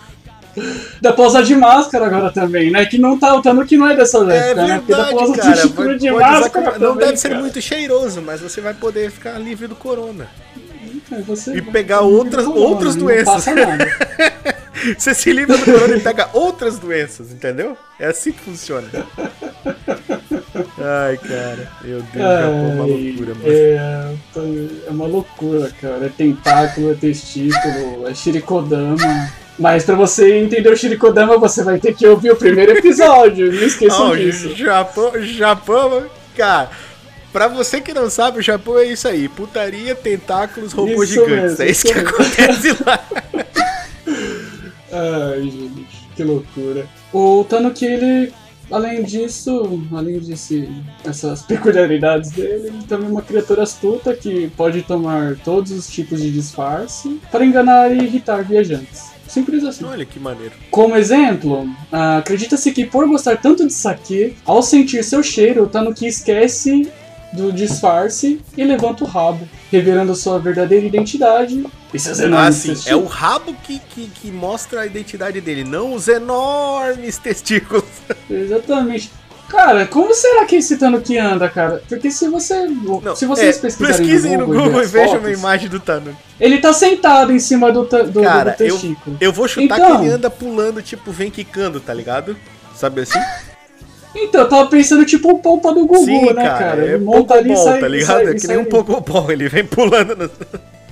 Dá 1.00 1.12
pra 1.12 1.24
usar 1.26 1.42
de 1.42 1.54
máscara 1.54 2.06
agora 2.06 2.30
também, 2.32 2.70
né? 2.70 2.86
Que 2.86 2.98
não 2.98 3.18
tá, 3.18 3.34
o 3.34 3.42
Tanuki 3.42 3.76
não 3.76 3.88
é 3.88 3.96
dessa 3.96 4.18
É 4.32 4.50
época, 4.50 4.66
né? 4.66 4.76
Porque 4.78 4.92
pra 4.94 5.04
verdade, 5.04 5.24
usar 5.30 5.42
cara. 5.42 5.98
de 5.98 6.10
usar 6.10 6.20
máscara 6.20 6.48
como- 6.50 6.64
também, 6.72 6.88
Não 6.88 6.96
deve 6.96 7.16
ser 7.16 7.28
cara. 7.28 7.40
muito 7.40 7.60
cheiroso, 7.60 8.22
mas 8.22 8.40
você 8.40 8.60
vai 8.60 8.74
poder 8.74 9.10
ficar 9.10 9.38
livre 9.38 9.66
do 9.66 9.74
corona. 9.76 10.26
É, 11.12 11.20
você- 11.22 11.56
E 11.56 11.62
pegar 11.62 12.00
outras- 12.00 12.44
não 12.46 12.54
fala, 12.54 12.66
outras 12.66 12.96
não 12.96 13.04
doenças. 13.04 13.44
Você 14.96 15.14
se 15.14 15.32
livra 15.32 15.56
do 15.56 15.64
corona 15.64 15.96
e 15.96 16.00
pega 16.00 16.28
outras 16.34 16.78
doenças, 16.78 17.32
entendeu? 17.32 17.76
É 17.98 18.06
assim 18.08 18.30
que 18.30 18.38
funciona. 18.40 18.86
Ai, 20.78 21.16
cara. 21.18 21.68
Meu 21.82 22.02
Deus, 22.02 22.24
é 22.24 22.46
uma 22.46 22.84
loucura, 22.84 23.34
mano. 23.34 23.46
É, 23.46 24.14
é 24.86 24.90
uma 24.90 25.06
loucura, 25.06 25.70
cara. 25.80 26.06
É 26.06 26.08
tentáculo, 26.08 26.92
é 26.92 26.94
testículo, 26.94 28.06
é 28.06 28.14
shirikodama. 28.14 28.96
Mas 29.58 29.84
pra 29.84 29.94
você 29.94 30.38
entender 30.38 30.68
o 30.70 30.76
shirikodama, 30.76 31.38
você 31.38 31.62
vai 31.64 31.78
ter 31.78 31.94
que 31.94 32.06
ouvir 32.06 32.30
o 32.30 32.36
primeiro 32.36 32.72
episódio. 32.76 33.50
Não 33.52 33.62
esqueçam 33.62 34.08
Ah, 34.08 34.10
o 34.10 34.16
disso. 34.16 34.54
Japão, 34.54 35.12
Japão, 35.22 36.04
cara. 36.36 36.70
Pra 37.32 37.48
você 37.48 37.80
que 37.80 37.92
não 37.94 38.08
sabe, 38.10 38.38
o 38.38 38.42
Japão 38.42 38.78
é 38.78 38.84
isso 38.84 39.08
aí: 39.08 39.28
putaria, 39.28 39.94
tentáculos, 39.94 40.72
robôs 40.72 41.10
Isso 41.10 41.24
gigantes. 41.24 41.58
mesmo, 41.58 41.62
é 41.62 41.70
isso 41.70 41.86
isso 41.86 41.94
que 41.94 41.94
mesmo. 41.94 42.08
acontece 42.10 42.76
lá. 42.84 43.04
Ai, 44.92 45.42
gente, 45.42 46.08
que 46.14 46.22
loucura. 46.22 46.86
O 47.12 47.44
Tanuki, 47.48 47.84
ele, 47.84 48.32
além 48.70 49.02
disso, 49.02 49.82
além 49.92 50.18
desse, 50.18 50.68
essas 51.04 51.42
peculiaridades 51.42 52.30
dele, 52.30 52.68
ele 52.68 52.82
também 52.88 53.06
é 53.08 53.10
uma 53.10 53.22
criatura 53.22 53.62
astuta 53.62 54.14
que 54.14 54.48
pode 54.56 54.82
tomar 54.82 55.36
todos 55.44 55.72
os 55.72 55.86
tipos 55.88 56.20
de 56.22 56.30
disfarce 56.30 57.20
para 57.30 57.44
enganar 57.44 57.90
e 57.90 57.98
irritar 58.04 58.42
viajantes. 58.44 59.15
Simples 59.36 59.64
assim. 59.64 59.84
Olha 59.84 60.06
que 60.06 60.18
maneiro. 60.18 60.54
Como 60.70 60.96
exemplo, 60.96 61.68
ah, 61.92 62.16
acredita-se 62.16 62.72
que 62.72 62.86
por 62.86 63.06
gostar 63.06 63.36
tanto 63.36 63.66
de 63.66 63.72
saque, 63.72 64.34
ao 64.46 64.62
sentir 64.62 65.04
seu 65.04 65.22
cheiro, 65.22 65.64
o 65.64 65.66
Tanuki 65.66 66.06
esquece 66.06 66.90
do 67.34 67.52
disfarce 67.52 68.40
e 68.56 68.64
levanta 68.64 69.04
o 69.04 69.06
rabo, 69.06 69.46
revelando 69.70 70.14
sua 70.14 70.38
verdadeira 70.38 70.86
identidade 70.86 71.62
e 71.92 71.98
seus 71.98 72.18
Ah, 72.20 72.24
enormes 72.24 72.56
sim. 72.56 72.74
É 72.86 72.96
o 72.96 73.04
rabo 73.04 73.54
que, 73.62 73.78
que, 73.78 74.08
que 74.08 74.30
mostra 74.30 74.80
a 74.80 74.86
identidade 74.86 75.38
dele, 75.42 75.64
não 75.64 75.92
os 75.92 76.08
enormes 76.08 77.18
testículos. 77.18 77.84
Exatamente. 78.30 79.10
Cara, 79.48 79.86
como 79.86 80.12
será 80.12 80.44
que 80.44 80.56
esse 80.56 80.76
Tanuki 80.76 81.16
anda, 81.18 81.48
cara? 81.48 81.80
Porque 81.88 82.10
se 82.10 82.28
você. 82.28 82.66
Não, 82.66 83.14
se 83.14 83.26
vocês 83.26 83.56
é, 83.58 83.60
pesquisarem 83.60 83.96
pesquisem 83.98 84.36
no 84.36 84.46
Google, 84.46 84.70
ver 84.70 84.78
e 84.78 84.80
as 84.84 84.90
vejam 84.90 85.18
uma 85.18 85.30
imagem 85.30 85.68
do 85.68 85.78
Tanuki. 85.78 86.16
Ele 86.40 86.58
tá 86.58 86.72
sentado 86.72 87.32
em 87.32 87.38
cima 87.38 87.70
do, 87.70 87.84
do, 87.84 88.22
Cara, 88.22 88.50
do 88.50 88.56
testículo. 88.56 89.16
Eu 89.20 89.32
vou 89.32 89.46
chutar 89.46 89.78
Então- 89.78 89.98
que 89.98 90.04
ele 90.04 90.12
anda 90.14 90.28
pulando, 90.28 90.82
tipo, 90.82 91.12
vem 91.12 91.30
quicando, 91.30 91.78
tá 91.80 91.94
ligado? 91.94 92.36
Sabe 92.74 93.02
assim? 93.02 93.20
Então, 94.14 94.40
eu 94.42 94.48
tava 94.48 94.66
pensando 94.68 95.04
tipo 95.04 95.30
o 95.30 95.38
polpa 95.38 95.72
do 95.74 95.86
Gugu, 95.86 96.04
Sim, 96.04 96.26
né, 96.32 96.42
cara. 96.42 96.58
cara? 96.58 96.86
É 96.86 96.98
monta 96.98 97.34
ali 97.34 97.52
e 97.52 97.56
sai. 97.56 97.80
tá 97.80 97.86
e 97.86 97.90
ligado? 97.90 98.06
sai- 98.06 98.26
é 98.26 98.30
e 98.30 98.34
que 98.40 98.46
nem 98.48 98.56
um 98.58 98.62
sai- 98.62 98.70
Pogobol, 98.70 99.30
ele 99.30 99.48
vem 99.48 99.64
pulando 99.64 100.16
no, 100.16 100.30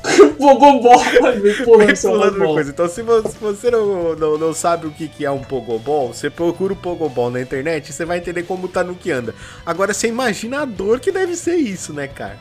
Pogobol, 0.39 1.02
vem 1.40 1.94
pulando, 1.97 2.39
vem 2.39 2.48
coisa. 2.55 2.70
Então, 2.70 2.89
se 2.89 3.02
você, 3.02 3.70
não, 3.70 4.14
não, 4.14 4.39
não 4.39 4.55
sabe 4.55 4.86
o 4.86 4.90
que, 4.90 5.09
que 5.09 5.24
é 5.24 5.31
um 5.31 5.40
Pogobol, 5.40 6.12
você 6.12 6.28
procura 6.28 6.72
o 6.72 6.76
Pogobol 6.76 7.31
na 7.31 7.40
internet 7.40 7.89
e 7.89 7.93
você 7.93 8.05
vai 8.05 8.18
entender 8.18 8.43
como 8.43 8.68
tá 8.68 8.85
no 8.85 8.94
que 8.94 9.10
anda. 9.10 9.35
Agora, 9.64 9.94
você 9.94 10.09
imagina 10.09 10.60
a 10.60 10.64
dor 10.64 11.01
que 11.01 11.10
deve 11.10 11.35
ser 11.36 11.56
isso, 11.56 11.93
né, 11.93 12.06
cara? 12.06 12.39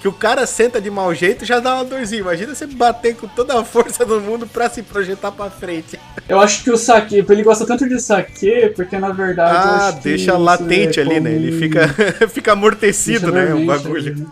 Que 0.00 0.08
o 0.08 0.12
cara 0.12 0.46
senta 0.46 0.80
de 0.80 0.90
mau 0.90 1.14
jeito 1.14 1.44
e 1.44 1.46
já 1.46 1.60
dá 1.60 1.76
uma 1.76 1.84
dorzinha. 1.84 2.20
Imagina 2.20 2.54
você 2.54 2.66
bater 2.66 3.16
com 3.16 3.26
toda 3.26 3.58
a 3.58 3.64
força 3.64 4.04
do 4.04 4.20
mundo 4.20 4.46
pra 4.46 4.68
se 4.68 4.82
projetar 4.82 5.32
pra 5.32 5.48
frente. 5.48 5.98
Eu 6.28 6.38
acho 6.40 6.62
que 6.62 6.70
o 6.70 6.76
saque, 6.76 7.24
ele 7.26 7.42
gosta 7.42 7.66
tanto 7.66 7.88
de 7.88 7.98
saque, 7.98 8.70
porque 8.76 8.98
na 8.98 9.12
verdade. 9.12 9.50
Ah, 9.56 9.90
deixa 9.90 10.36
latente 10.36 11.00
é 11.00 11.02
ali, 11.02 11.20
né? 11.20 11.32
Ele 11.32 11.58
fica, 11.58 11.88
fica 12.28 12.52
amortecido, 12.52 13.32
né? 13.32 13.54
O 13.54 13.64
bagulho. 13.64 14.12
ali. 14.12 14.26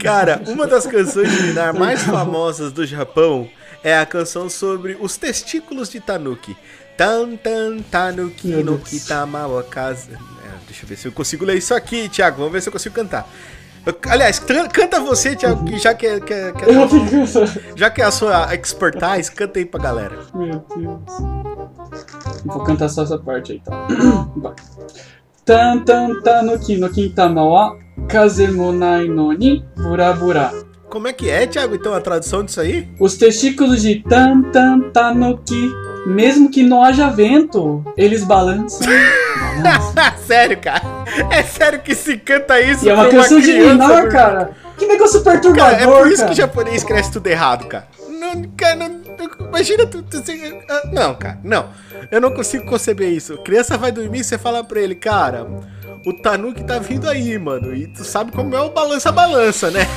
Cara, 0.00 0.42
uma 0.46 0.66
das 0.66 0.86
canções 0.86 1.30
de 1.30 1.42
Minar 1.44 1.74
mais 1.78 2.02
famosas 2.02 2.72
do 2.72 2.84
Japão 2.86 3.48
é 3.82 3.96
a 3.98 4.06
canção 4.06 4.48
sobre 4.48 4.96
os 5.00 5.16
testículos 5.16 5.88
de 5.90 6.00
Tanuki. 6.00 6.56
Tan 6.96 7.36
tan 7.36 7.78
tanuki 7.90 8.48
no 8.48 8.76
Deus. 8.78 8.88
kitamawa 8.88 9.62
casa. 9.64 10.12
É, 10.12 10.48
deixa 10.66 10.84
eu 10.84 10.88
ver 10.88 10.96
se 10.96 11.08
eu 11.08 11.12
consigo 11.12 11.44
ler 11.44 11.56
isso 11.56 11.74
aqui, 11.74 12.08
Thiago. 12.08 12.36
Vamos 12.38 12.52
ver 12.52 12.62
se 12.62 12.68
eu 12.68 12.72
consigo 12.72 12.94
cantar. 12.94 13.28
Aliás, 14.08 14.38
can- 14.38 14.68
canta 14.68 15.00
você, 15.00 15.34
Thiago, 15.36 15.64
que 15.64 15.76
já 15.78 15.92
que, 15.92 16.06
é- 16.06 16.20
que, 16.20 16.32
é- 16.32 16.52
que, 16.52 16.64
é- 16.64 17.76
já 17.76 17.90
que 17.90 18.00
é 18.00 18.04
a 18.04 18.10
sua 18.10 18.54
expertise, 18.54 19.30
canta 19.30 19.58
aí 19.58 19.64
pra 19.66 19.80
galera. 19.82 20.18
Meu 20.34 20.64
Deus. 20.76 21.00
Vou 22.44 22.62
cantar 22.64 22.88
só 22.88 23.02
essa 23.02 23.18
parte 23.18 23.52
aí, 23.52 23.60
tá? 23.60 23.86
Vai. 24.36 24.54
Como 30.88 31.08
é 31.08 31.12
que 31.12 31.28
é, 31.28 31.46
Thiago, 31.46 31.74
então, 31.74 31.92
a 31.92 32.00
tradução 32.00 32.44
disso 32.44 32.60
aí? 32.60 32.88
Os 33.00 33.16
testículos 33.16 33.82
de 33.82 33.96
tan 33.96 34.42
tan 34.52 34.80
tanuki, 34.92 35.70
mesmo 36.06 36.50
que 36.50 36.62
não 36.62 36.84
haja 36.84 37.08
vento, 37.10 37.84
eles 37.96 38.22
balançam. 38.24 38.86
balançam. 39.60 39.94
sério, 40.24 40.58
cara. 40.60 40.82
É 41.30 41.42
sério 41.42 41.80
que 41.80 41.94
se 41.94 42.16
canta 42.16 42.60
isso 42.60 42.84
E 42.84 42.88
é 42.88 42.94
uma 42.94 43.08
pra 43.08 43.18
canção 43.18 43.40
de 43.40 43.52
meu 43.52 43.78
cara. 44.08 44.50
Que 44.76 44.86
negócio 44.86 45.22
Cara, 45.22 45.40
perturbador, 45.40 45.80
é 45.80 45.86
por 45.86 46.06
isso 46.08 46.18
cara. 46.18 46.26
que 46.28 46.32
o 46.32 46.36
japonês 46.36 46.84
cresce 46.84 47.12
tudo 47.12 47.26
errado, 47.26 47.66
cara. 47.66 47.86
Não, 48.24 48.42
cara, 48.56 48.76
não, 48.76 49.00
imagina 49.48 49.86
tu, 49.86 50.02
tu 50.02 50.16
assim, 50.16 50.58
ah, 50.70 50.88
Não, 50.92 51.14
cara, 51.14 51.38
não. 51.44 51.68
Eu 52.10 52.20
não 52.20 52.32
consigo 52.32 52.64
conceber 52.66 53.12
isso. 53.12 53.36
Criança 53.38 53.76
vai 53.76 53.92
dormir 53.92 54.20
e 54.20 54.24
você 54.24 54.38
fala 54.38 54.64
pra 54.64 54.80
ele, 54.80 54.94
cara, 54.94 55.46
o 56.06 56.12
Tanuki 56.22 56.64
tá 56.64 56.78
vindo 56.78 57.08
aí, 57.08 57.38
mano. 57.38 57.74
E 57.74 57.86
tu 57.88 58.02
sabe 58.02 58.32
como 58.32 58.54
é 58.56 58.60
o 58.60 58.70
balança-balança, 58.70 59.70
né? 59.70 59.86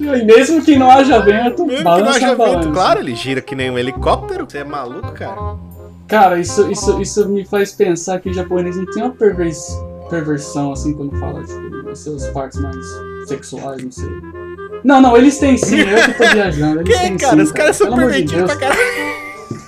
E 0.00 0.24
mesmo 0.24 0.62
que 0.64 0.76
não 0.76 0.90
haja 0.90 1.20
vento, 1.20 1.64
Mesmo 1.64 1.78
que 1.78 1.84
balança, 1.84 2.04
não 2.04 2.16
haja 2.16 2.34
balança. 2.34 2.58
vento, 2.58 2.72
claro, 2.72 2.98
ele 3.00 3.14
gira 3.14 3.40
que 3.40 3.54
nem 3.54 3.70
um 3.70 3.78
helicóptero. 3.78 4.44
Você 4.48 4.58
é 4.58 4.64
maluco, 4.64 5.12
cara? 5.12 5.56
Cara, 6.08 6.40
isso, 6.40 6.68
isso, 6.70 7.00
isso 7.00 7.28
me 7.28 7.44
faz 7.46 7.70
pensar 7.72 8.18
que 8.20 8.28
o 8.30 8.34
japonês 8.34 8.76
não 8.76 8.86
tem 8.86 9.02
uma 9.04 9.12
pervers, 9.12 9.68
perversão, 10.08 10.72
assim, 10.72 10.92
quando 10.94 11.16
fala, 11.20 11.44
tipo, 11.44 11.94
suas 11.94 12.26
partes 12.30 12.60
mais 12.60 12.84
sexuais, 13.28 13.84
não 13.84 13.92
sei. 13.92 14.10
Não, 14.84 15.00
não, 15.00 15.16
eles 15.16 15.38
têm 15.38 15.56
sim, 15.56 15.80
eu 15.80 16.02
que 16.02 16.12
tô 16.14 16.28
viajando. 16.30 16.80
Eles 16.80 16.92
Que, 16.96 16.98
têm 17.02 17.16
cara? 17.16 17.36
sim, 17.36 17.42
Os 17.42 17.52
caras 17.52 17.76
são 17.76 17.90
de 17.90 17.96
pervertidos 17.96 18.32
Deus. 18.34 18.50
pra 18.50 18.56
caralho. 18.56 19.20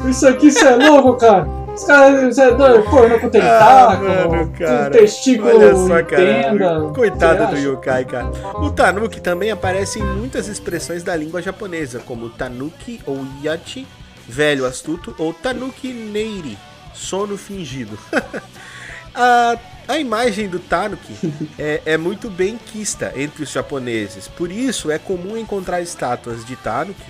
Isso 0.08 0.26
aqui, 0.28 0.46
isso 0.48 0.64
é 0.66 0.74
louco, 0.76 1.14
cara. 1.14 1.46
Os 1.74 1.84
caras, 1.84 2.36
é 2.38 2.54
doido, 2.54 2.82
pornô 2.90 3.18
com 3.18 3.30
tentáculo, 3.30 4.10
Ah, 4.10 4.28
mano, 4.28 4.52
cara. 4.58 4.90
testículo 4.90 5.48
Olha 5.58 5.74
só, 5.74 6.02
cara. 6.02 6.16
tenda. 6.42 6.80
Coitado 6.94 7.46
do 7.54 7.58
yokai, 7.58 8.04
cara. 8.04 8.26
O 8.56 8.70
tanuki 8.70 9.20
também 9.22 9.50
aparece 9.50 9.98
em 9.98 10.02
muitas 10.04 10.48
expressões 10.48 11.02
da 11.02 11.16
língua 11.16 11.40
japonesa, 11.40 11.98
como 12.00 12.28
tanuki 12.28 13.00
ou 13.06 13.24
yachi, 13.42 13.86
velho 14.28 14.66
astuto, 14.66 15.14
ou 15.18 15.32
tanuki 15.32 15.88
neiri, 15.92 16.58
sono 16.92 17.38
fingido. 17.38 17.98
a, 19.14 19.56
a 19.88 19.98
imagem 19.98 20.48
do 20.48 20.58
tanuki 20.58 21.14
é, 21.58 21.82
é 21.84 21.96
muito 21.96 22.30
bem 22.30 22.58
quista 22.58 23.12
entre 23.16 23.42
os 23.42 23.50
japoneses, 23.50 24.28
por 24.28 24.50
isso 24.50 24.90
é 24.90 24.98
comum 24.98 25.36
encontrar 25.36 25.80
estátuas 25.80 26.44
de 26.44 26.56
tanuki 26.56 27.02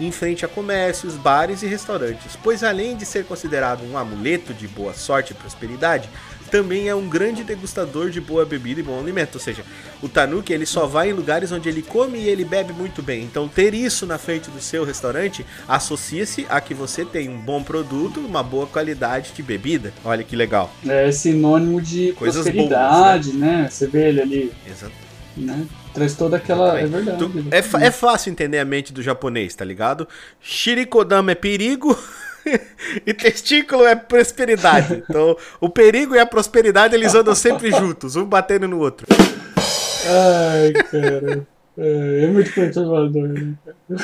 em 0.00 0.10
frente 0.10 0.44
a 0.44 0.48
comércios, 0.48 1.14
bares 1.14 1.62
e 1.62 1.66
restaurantes, 1.66 2.36
pois 2.42 2.64
além 2.64 2.96
de 2.96 3.06
ser 3.06 3.24
considerado 3.24 3.84
um 3.84 3.96
amuleto 3.96 4.52
de 4.52 4.66
boa 4.66 4.92
sorte 4.92 5.32
e 5.32 5.34
prosperidade, 5.34 6.08
também 6.54 6.88
é 6.88 6.94
um 6.94 7.08
grande 7.08 7.42
degustador 7.42 8.10
de 8.10 8.20
boa 8.20 8.44
bebida 8.46 8.78
e 8.78 8.82
bom 8.84 9.00
alimento. 9.00 9.34
Ou 9.34 9.40
seja, 9.40 9.64
o 10.00 10.08
tanuki 10.08 10.52
ele 10.52 10.64
só 10.64 10.86
vai 10.86 11.10
em 11.10 11.12
lugares 11.12 11.50
onde 11.50 11.68
ele 11.68 11.82
come 11.82 12.16
e 12.16 12.28
ele 12.28 12.44
bebe 12.44 12.72
muito 12.72 13.02
bem. 13.02 13.24
Então 13.24 13.48
ter 13.48 13.74
isso 13.74 14.06
na 14.06 14.18
frente 14.18 14.48
do 14.52 14.60
seu 14.60 14.84
restaurante 14.84 15.44
associa-se 15.66 16.46
a 16.48 16.60
que 16.60 16.72
você 16.72 17.04
tem 17.04 17.28
um 17.28 17.38
bom 17.40 17.60
produto, 17.60 18.20
uma 18.20 18.40
boa 18.40 18.68
qualidade 18.68 19.32
de 19.32 19.42
bebida. 19.42 19.92
Olha 20.04 20.22
que 20.22 20.36
legal. 20.36 20.72
É 20.86 21.10
sinônimo 21.10 21.80
de 21.80 22.12
Coisas 22.12 22.44
prosperidade, 22.44 23.32
né? 23.32 23.66
Você 23.68 23.88
vê 23.88 24.10
ele 24.10 24.22
ali, 24.22 24.52
Exato. 24.64 24.92
né? 25.36 25.66
Traz 25.92 26.14
toda 26.14 26.36
aquela. 26.36 26.78
É 26.78 26.86
verdade. 26.86 27.18
Tu- 27.18 27.44
é, 27.50 27.86
é 27.86 27.90
fácil 27.90 28.30
entender 28.30 28.60
a 28.60 28.64
mente 28.64 28.92
do 28.92 29.02
japonês, 29.02 29.56
tá 29.56 29.64
ligado? 29.64 30.06
Shirikodama 30.40 31.32
é 31.32 31.34
perigo 31.34 31.98
e 33.06 33.14
testículo 33.14 33.84
é 33.86 33.94
prosperidade. 33.94 35.02
Então, 35.08 35.36
o 35.60 35.68
perigo 35.68 36.14
e 36.14 36.18
a 36.18 36.26
prosperidade 36.26 36.94
eles 36.94 37.14
andam 37.14 37.34
sempre 37.34 37.70
juntos, 37.70 38.16
um 38.16 38.24
batendo 38.24 38.68
no 38.68 38.78
outro. 38.78 39.06
Ai, 40.06 40.72
cara. 40.72 41.46
É, 41.76 42.24
é 42.24 42.26
muito 42.28 42.52
perturbador, 42.52 43.28
né? 43.28 43.54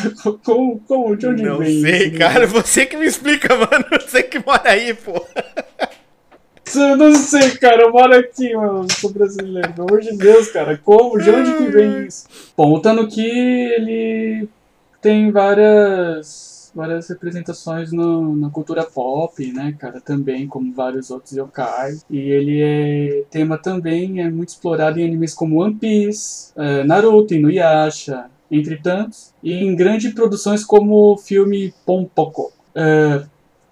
Como, 0.44 0.80
como, 0.80 1.16
de 1.16 1.26
onde 1.26 1.42
Não 1.42 1.58
vem 1.58 1.80
sei, 1.80 2.06
isso? 2.08 2.12
né? 2.12 2.18
cara. 2.18 2.46
Você 2.46 2.84
que 2.84 2.96
me 2.96 3.06
explica, 3.06 3.54
mano. 3.54 3.84
Você 4.00 4.22
que 4.24 4.44
mora 4.44 4.70
aí, 4.70 4.92
pô. 4.92 5.24
Eu 6.74 6.96
não 6.96 7.14
sei, 7.14 7.50
cara. 7.52 7.82
Eu 7.82 7.92
moro 7.92 8.14
aqui, 8.14 8.54
mano. 8.54 8.86
Sou 8.92 9.10
brasileiro. 9.12 9.72
Pelo 9.72 9.88
amor 9.88 10.00
de 10.00 10.16
Deus, 10.16 10.50
cara. 10.50 10.78
Como? 10.82 11.18
De 11.18 11.30
onde 11.30 11.52
que 11.56 11.70
vem 11.70 12.06
isso? 12.06 12.26
Bom, 12.56 12.72
o 12.74 12.80
Tanuki, 12.80 13.20
ele 13.20 14.48
tem 15.00 15.30
várias, 15.30 16.49
várias 16.74 17.08
representações 17.08 17.92
no, 17.92 18.36
na 18.36 18.50
cultura 18.50 18.84
pop, 18.84 19.52
né, 19.52 19.74
cara? 19.78 20.00
Também, 20.00 20.46
como 20.46 20.72
vários 20.72 21.10
outros 21.10 21.32
yokai. 21.32 21.98
E 22.08 22.18
ele 22.18 22.60
é 22.60 23.24
tema 23.30 23.58
também, 23.58 24.20
é 24.20 24.30
muito 24.30 24.50
explorado 24.50 24.98
em 24.98 25.04
animes 25.06 25.34
como 25.34 25.62
One 25.62 25.74
Piece, 25.74 26.52
eh, 26.56 26.84
Naruto, 26.84 27.34
Inuyasha, 27.34 28.26
entre 28.50 28.76
tantos. 28.76 29.32
E 29.42 29.52
em 29.52 29.74
grandes 29.74 30.12
produções 30.12 30.64
como 30.64 31.12
o 31.12 31.18
filme 31.18 31.74
Pompoko. 31.84 32.52
Eh, 32.74 33.22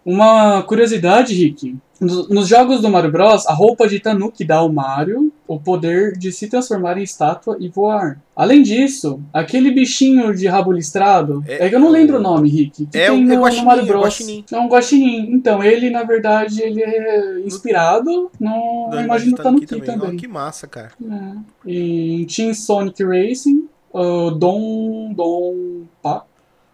uma 0.04 0.62
curiosidade, 0.62 1.34
Rick. 1.34 1.76
Nos 2.00 2.28
nos 2.28 2.48
jogos 2.48 2.80
do 2.80 2.88
Mario 2.88 3.10
Bros, 3.10 3.46
a 3.46 3.52
roupa 3.52 3.88
de 3.88 3.98
Tanuki 3.98 4.44
dá 4.44 4.56
ao 4.56 4.72
Mario 4.72 5.32
o 5.48 5.58
poder 5.58 6.12
de 6.12 6.30
se 6.30 6.46
transformar 6.46 6.98
em 6.98 7.02
estátua 7.02 7.56
e 7.58 7.68
voar. 7.68 8.20
Além 8.36 8.62
disso, 8.62 9.20
aquele 9.32 9.70
bichinho 9.70 10.34
de 10.34 10.46
rabo 10.46 10.70
listrado, 10.70 11.42
É- 11.48 11.64
é, 11.64 11.68
que 11.70 11.74
eu 11.74 11.80
não 11.80 11.88
lembro 11.90 12.18
o 12.18 12.20
nome, 12.20 12.50
Rick, 12.50 12.84
que 12.86 12.98
É 12.98 13.06
tem 13.06 13.10
o- 13.10 13.14
é 13.14 13.20
no, 13.22 13.34
no 13.36 13.42
guaxinim, 13.42 13.64
Mario 13.64 13.86
Bros. 13.86 14.02
guaxinim. 14.04 14.44
É 14.52 14.58
um 14.60 14.68
guaxinim. 14.68 15.30
Então, 15.32 15.64
ele, 15.64 15.88
na 15.90 16.02
verdade, 16.04 16.60
ele 16.62 16.82
é 16.82 17.40
inspirado 17.40 18.30
no, 18.38 18.90
na 18.92 19.02
imagem 19.02 19.30
do 19.30 19.36
Tanuki 19.36 19.66
também. 19.66 20.14
Ó, 20.14 20.16
que 20.16 20.28
massa, 20.28 20.66
cara. 20.66 20.92
É. 21.02 21.32
Em 21.66 22.24
Team 22.26 22.52
Sonic 22.54 23.02
Racing, 23.02 23.66
o 23.92 24.30
Dom 24.30 25.12
Dom 25.14 25.84
Pa 26.02 26.24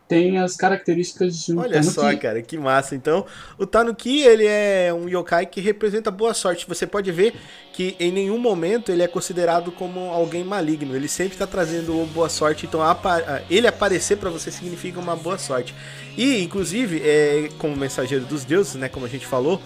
tem 0.06 0.38
as 0.38 0.56
características 0.56 1.44
de 1.44 1.52
um 1.54 1.60
Olha 1.60 1.80
Tanuki. 1.80 1.92
só, 1.92 2.16
cara, 2.16 2.42
que 2.42 2.58
massa. 2.58 2.94
Então, 2.94 3.24
o 3.58 3.66
Tanuki, 3.66 4.20
ele 4.20 4.46
é 4.46 4.92
um 4.92 5.08
yokai 5.08 5.46
que 5.46 5.60
representa 5.60 6.10
boa 6.10 6.34
sorte. 6.34 6.66
Você 6.68 6.86
pode 6.86 7.10
ver 7.10 7.34
que 7.72 7.96
em 7.98 8.12
nenhum 8.12 8.38
momento 8.38 8.92
ele 8.92 9.02
é 9.02 9.08
considerado 9.08 9.72
como 9.72 10.10
alguém 10.10 10.44
maligno. 10.44 10.94
Ele 10.94 11.08
sempre 11.08 11.34
está 11.34 11.46
trazendo 11.46 12.06
boa 12.12 12.28
sorte. 12.28 12.66
Então, 12.66 12.80
ele 13.48 13.66
aparecer 13.66 14.16
para 14.16 14.28
você 14.28 14.50
significa 14.50 15.00
uma 15.00 15.16
boa 15.16 15.38
sorte. 15.38 15.74
E, 16.16 16.42
inclusive, 16.42 17.00
é, 17.02 17.48
como 17.58 17.74
mensageiro 17.74 18.24
dos 18.26 18.44
deuses, 18.44 18.74
né, 18.74 18.88
como 18.88 19.06
a 19.06 19.08
gente 19.08 19.26
falou, 19.26 19.60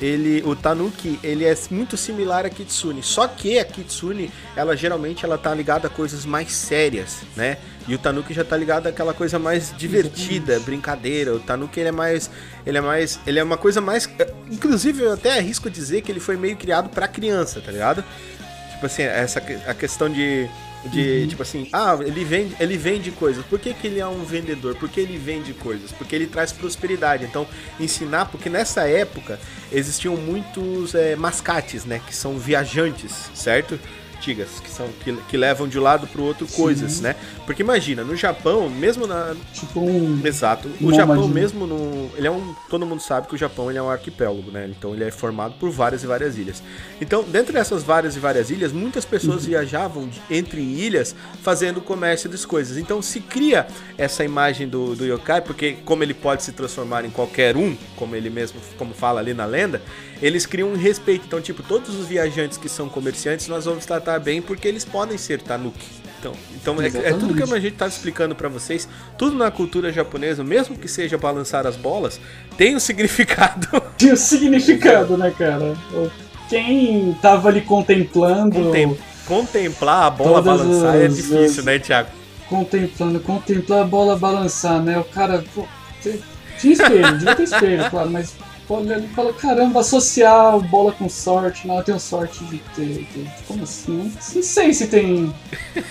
ele, 0.00 0.42
o 0.46 0.56
Tanuki, 0.56 1.18
ele 1.22 1.44
é 1.44 1.54
muito 1.70 1.96
similar 1.96 2.46
a 2.46 2.50
Kitsune. 2.50 3.02
Só 3.02 3.28
que 3.28 3.58
a 3.58 3.64
Kitsune, 3.64 4.30
ela 4.56 4.74
geralmente 4.76 5.24
ela 5.24 5.36
tá 5.36 5.54
ligada 5.54 5.88
a 5.88 5.90
coisas 5.90 6.24
mais 6.24 6.52
sérias, 6.52 7.18
né? 7.36 7.58
E 7.88 7.94
o 7.94 7.98
Tanuki 7.98 8.32
já 8.32 8.44
tá 8.44 8.56
ligado 8.56 8.86
àquela 8.86 9.12
coisa 9.14 9.38
mais 9.38 9.74
divertida, 9.76 10.60
brincadeira. 10.60 11.34
O 11.34 11.40
Tanuki 11.40 11.80
ele 11.80 11.88
é 11.88 11.92
mais. 11.92 12.30
Ele 12.66 12.78
é 12.78 12.80
mais. 12.80 13.18
Ele 13.26 13.38
é 13.38 13.42
uma 13.42 13.56
coisa 13.56 13.80
mais. 13.80 14.08
Inclusive, 14.50 15.02
eu 15.02 15.12
até 15.12 15.38
arrisco 15.38 15.70
dizer 15.70 16.02
que 16.02 16.12
ele 16.12 16.20
foi 16.20 16.36
meio 16.36 16.56
criado 16.56 16.88
pra 16.90 17.08
criança, 17.08 17.60
tá 17.60 17.72
ligado? 17.72 18.04
Tipo 18.72 18.86
assim, 18.86 19.02
essa 19.02 19.42
a 19.66 19.74
questão 19.74 20.08
de. 20.08 20.48
De, 20.82 21.26
tipo 21.26 21.42
assim, 21.42 21.68
ah, 21.74 21.98
ele 22.00 22.24
vende, 22.24 22.56
ele 22.58 22.78
vende 22.78 23.10
coisas. 23.10 23.44
Por 23.44 23.58
que, 23.58 23.74
que 23.74 23.86
ele 23.86 24.00
é 24.00 24.06
um 24.06 24.24
vendedor? 24.24 24.74
Por 24.76 24.88
que 24.88 24.98
ele 24.98 25.18
vende 25.18 25.52
coisas? 25.52 25.92
Porque 25.92 26.16
ele 26.16 26.26
traz 26.26 26.52
prosperidade. 26.52 27.22
Então, 27.22 27.46
ensinar, 27.78 28.24
porque 28.30 28.48
nessa 28.48 28.88
época 28.88 29.38
existiam 29.70 30.16
muitos 30.16 30.94
é, 30.94 31.14
mascates, 31.16 31.84
né? 31.84 32.00
Que 32.06 32.16
são 32.16 32.38
viajantes, 32.38 33.30
certo? 33.34 33.78
Tigas, 34.20 34.60
que 34.62 34.70
são 34.70 34.88
que, 35.02 35.12
que 35.28 35.36
levam 35.36 35.66
de 35.66 35.78
um 35.78 35.82
lado 35.82 36.06
pro 36.06 36.22
outro 36.22 36.46
coisas, 36.46 37.00
né? 37.00 37.16
Porque 37.46 37.62
imagina, 37.62 38.04
no 38.04 38.14
Japão, 38.14 38.68
mesmo 38.68 39.06
na, 39.06 39.34
Tipo 39.52 39.80
um. 39.80 40.20
Exato. 40.24 40.68
O 40.80 40.92
Japão 40.92 41.28
mesmo 41.28 41.66
no, 41.66 42.10
ele 42.16 42.26
é 42.26 42.30
um, 42.30 42.54
todo 42.68 42.84
mundo 42.86 43.00
sabe 43.00 43.26
que 43.26 43.34
o 43.34 43.38
Japão 43.38 43.70
ele 43.70 43.78
é 43.78 43.82
um 43.82 43.88
arquipélago, 43.90 44.50
né? 44.50 44.68
Então 44.70 44.94
ele 44.94 45.04
é 45.04 45.10
formado 45.10 45.54
por 45.58 45.70
várias 45.70 46.02
e 46.02 46.06
várias 46.06 46.36
ilhas. 46.36 46.62
Então, 47.00 47.22
dentro 47.24 47.52
dessas 47.52 47.82
várias 47.82 48.16
e 48.16 48.18
várias 48.20 48.50
ilhas, 48.50 48.72
muitas 48.72 49.04
pessoas 49.04 49.46
viajavam 49.46 50.06
de- 50.08 50.20
entre 50.30 50.60
ilhas 50.60 51.14
fazendo 51.42 51.80
comércio 51.80 52.28
das 52.28 52.44
coisas. 52.44 52.76
Então 52.76 53.00
se 53.00 53.20
cria 53.20 53.66
essa 53.96 54.24
imagem 54.24 54.68
do, 54.68 54.94
do 54.94 55.04
yokai, 55.06 55.40
porque 55.40 55.76
como 55.84 56.02
ele 56.02 56.14
pode 56.14 56.42
se 56.42 56.52
transformar 56.52 57.04
em 57.04 57.10
qualquer 57.10 57.56
um, 57.56 57.76
como 57.96 58.14
ele 58.14 58.28
mesmo, 58.30 58.60
como 58.76 58.92
fala 58.94 59.20
ali 59.20 59.32
na 59.34 59.46
lenda, 59.46 59.80
eles 60.22 60.46
criam 60.46 60.68
um 60.70 60.76
respeito. 60.76 61.24
Então, 61.26 61.40
tipo, 61.40 61.62
todos 61.62 61.94
os 61.98 62.06
viajantes 62.06 62.58
que 62.58 62.68
são 62.68 62.88
comerciantes, 62.88 63.48
nós 63.48 63.64
vamos 63.64 63.84
tratar 63.86 64.18
bem 64.18 64.40
porque 64.42 64.66
eles 64.68 64.84
podem 64.84 65.16
ser 65.18 65.40
tanuki. 65.40 66.00
Então, 66.20 66.32
então 66.54 66.82
é, 66.82 66.86
é 66.88 67.12
tudo 67.14 67.34
que 67.34 67.42
a 67.42 67.58
gente 67.60 67.76
tá 67.76 67.86
explicando 67.86 68.34
pra 68.34 68.46
vocês. 68.48 68.86
Tudo 69.16 69.36
na 69.36 69.50
cultura 69.50 69.90
japonesa, 69.90 70.44
mesmo 70.44 70.76
que 70.76 70.86
seja 70.86 71.16
balançar 71.16 71.66
as 71.66 71.76
bolas, 71.76 72.20
tem 72.58 72.76
um 72.76 72.80
significado. 72.80 73.66
Tinha 73.96 74.12
o 74.12 74.16
significado, 74.18 75.16
né, 75.16 75.32
cara? 75.36 75.74
Quem 76.48 77.16
tava 77.22 77.48
ali 77.48 77.60
contemplando. 77.62 78.56
Contem- 78.64 78.98
Contemplar 79.26 80.06
a 80.06 80.10
bola 80.10 80.42
balançar 80.42 80.96
é 80.96 81.06
as- 81.06 81.14
difícil, 81.16 81.60
as- 81.60 81.64
né, 81.64 81.78
Thiago? 81.78 82.08
Contemplando, 82.48 83.20
contemplar 83.20 83.82
a 83.82 83.84
bola 83.84 84.16
balançar, 84.16 84.82
né? 84.82 84.98
O 84.98 85.04
cara. 85.04 85.44
Pô, 85.54 85.64
tinha 86.58 86.72
espelho, 86.72 87.12
devia 87.16 87.36
ter 87.36 87.44
espelho, 87.44 87.88
claro, 87.88 88.10
mas 88.10 88.34
olha 88.74 88.94
ele 88.94 89.08
fala, 89.08 89.32
caramba, 89.32 89.80
associar 89.80 90.58
bola 90.60 90.92
com 90.92 91.08
sorte, 91.08 91.66
não, 91.66 91.78
eu 91.78 91.84
tenho 91.84 92.00
sorte 92.00 92.44
de 92.44 92.58
ter. 92.74 93.06
ter- 93.12 93.26
como 93.46 93.64
assim? 93.64 93.92
Não, 93.96 94.04
não 94.34 94.42
sei 94.42 94.72
se 94.72 94.86
tem. 94.86 95.32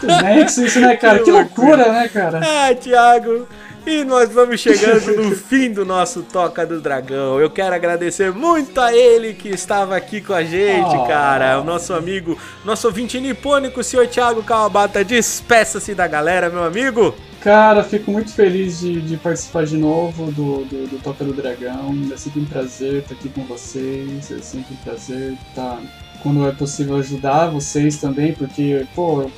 Tem 0.00 0.22
nexo 0.22 0.64
isso, 0.64 0.80
né, 0.80 0.96
cara? 0.96 1.18
Que 1.18 1.24
Que 1.24 1.30
loucura. 1.32 1.68
loucura, 1.76 1.92
né, 1.92 2.08
cara? 2.08 2.40
Ah, 2.42 2.74
Thiago. 2.74 3.48
E 3.86 4.04
nós 4.04 4.28
vamos 4.30 4.60
chegando 4.60 5.16
no 5.16 5.34
fim 5.36 5.72
do 5.72 5.84
nosso 5.84 6.22
Toca 6.22 6.66
do 6.66 6.80
Dragão. 6.80 7.40
Eu 7.40 7.48
quero 7.48 7.74
agradecer 7.74 8.30
muito 8.32 8.78
a 8.80 8.92
ele 8.94 9.32
que 9.32 9.48
estava 9.48 9.96
aqui 9.96 10.20
com 10.20 10.34
a 10.34 10.44
gente, 10.44 10.94
Oh. 10.94 11.06
cara. 11.06 11.58
O 11.60 11.64
nosso 11.64 11.94
amigo, 11.94 12.38
nosso 12.64 12.86
ouvinte 12.86 13.18
nipônico, 13.18 13.80
o 13.80 13.84
senhor 13.84 14.06
Thiago 14.06 14.42
Kawabata. 14.42 15.02
Despeça-se 15.04 15.94
da 15.94 16.06
galera, 16.06 16.50
meu 16.50 16.64
amigo. 16.64 17.14
Cara, 17.40 17.84
fico 17.84 18.10
muito 18.10 18.32
feliz 18.32 18.80
de, 18.80 19.00
de 19.00 19.16
participar 19.16 19.64
de 19.64 19.76
novo 19.76 20.32
do, 20.32 20.64
do, 20.64 20.88
do 20.88 20.98
Toca 20.98 21.24
do 21.24 21.32
Dragão. 21.32 21.94
É 22.12 22.16
sempre 22.16 22.40
um 22.40 22.44
prazer 22.44 23.02
estar 23.02 23.14
aqui 23.14 23.28
com 23.28 23.44
vocês. 23.44 24.30
É 24.32 24.40
sempre 24.40 24.74
um 24.74 24.76
prazer 24.78 25.36
estar, 25.48 25.80
quando 26.20 26.46
é 26.46 26.52
possível, 26.52 26.96
ajudar 26.96 27.46
vocês 27.48 27.98
também, 27.98 28.32
porque, 28.32 28.84
pô, 28.92 29.22
eu 29.22 29.30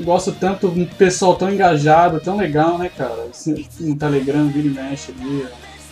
gosto 0.00 0.32
tanto 0.32 0.70
de 0.70 0.80
um 0.80 0.86
pessoal 0.86 1.36
tão 1.36 1.52
engajado, 1.52 2.18
tão 2.18 2.36
legal, 2.36 2.78
né, 2.78 2.88
cara? 2.88 3.28
No 3.78 3.94
Telegram, 3.94 4.48
vira 4.48 4.66
e 4.66 4.70
mexe 4.70 5.12
ali, 5.12 5.46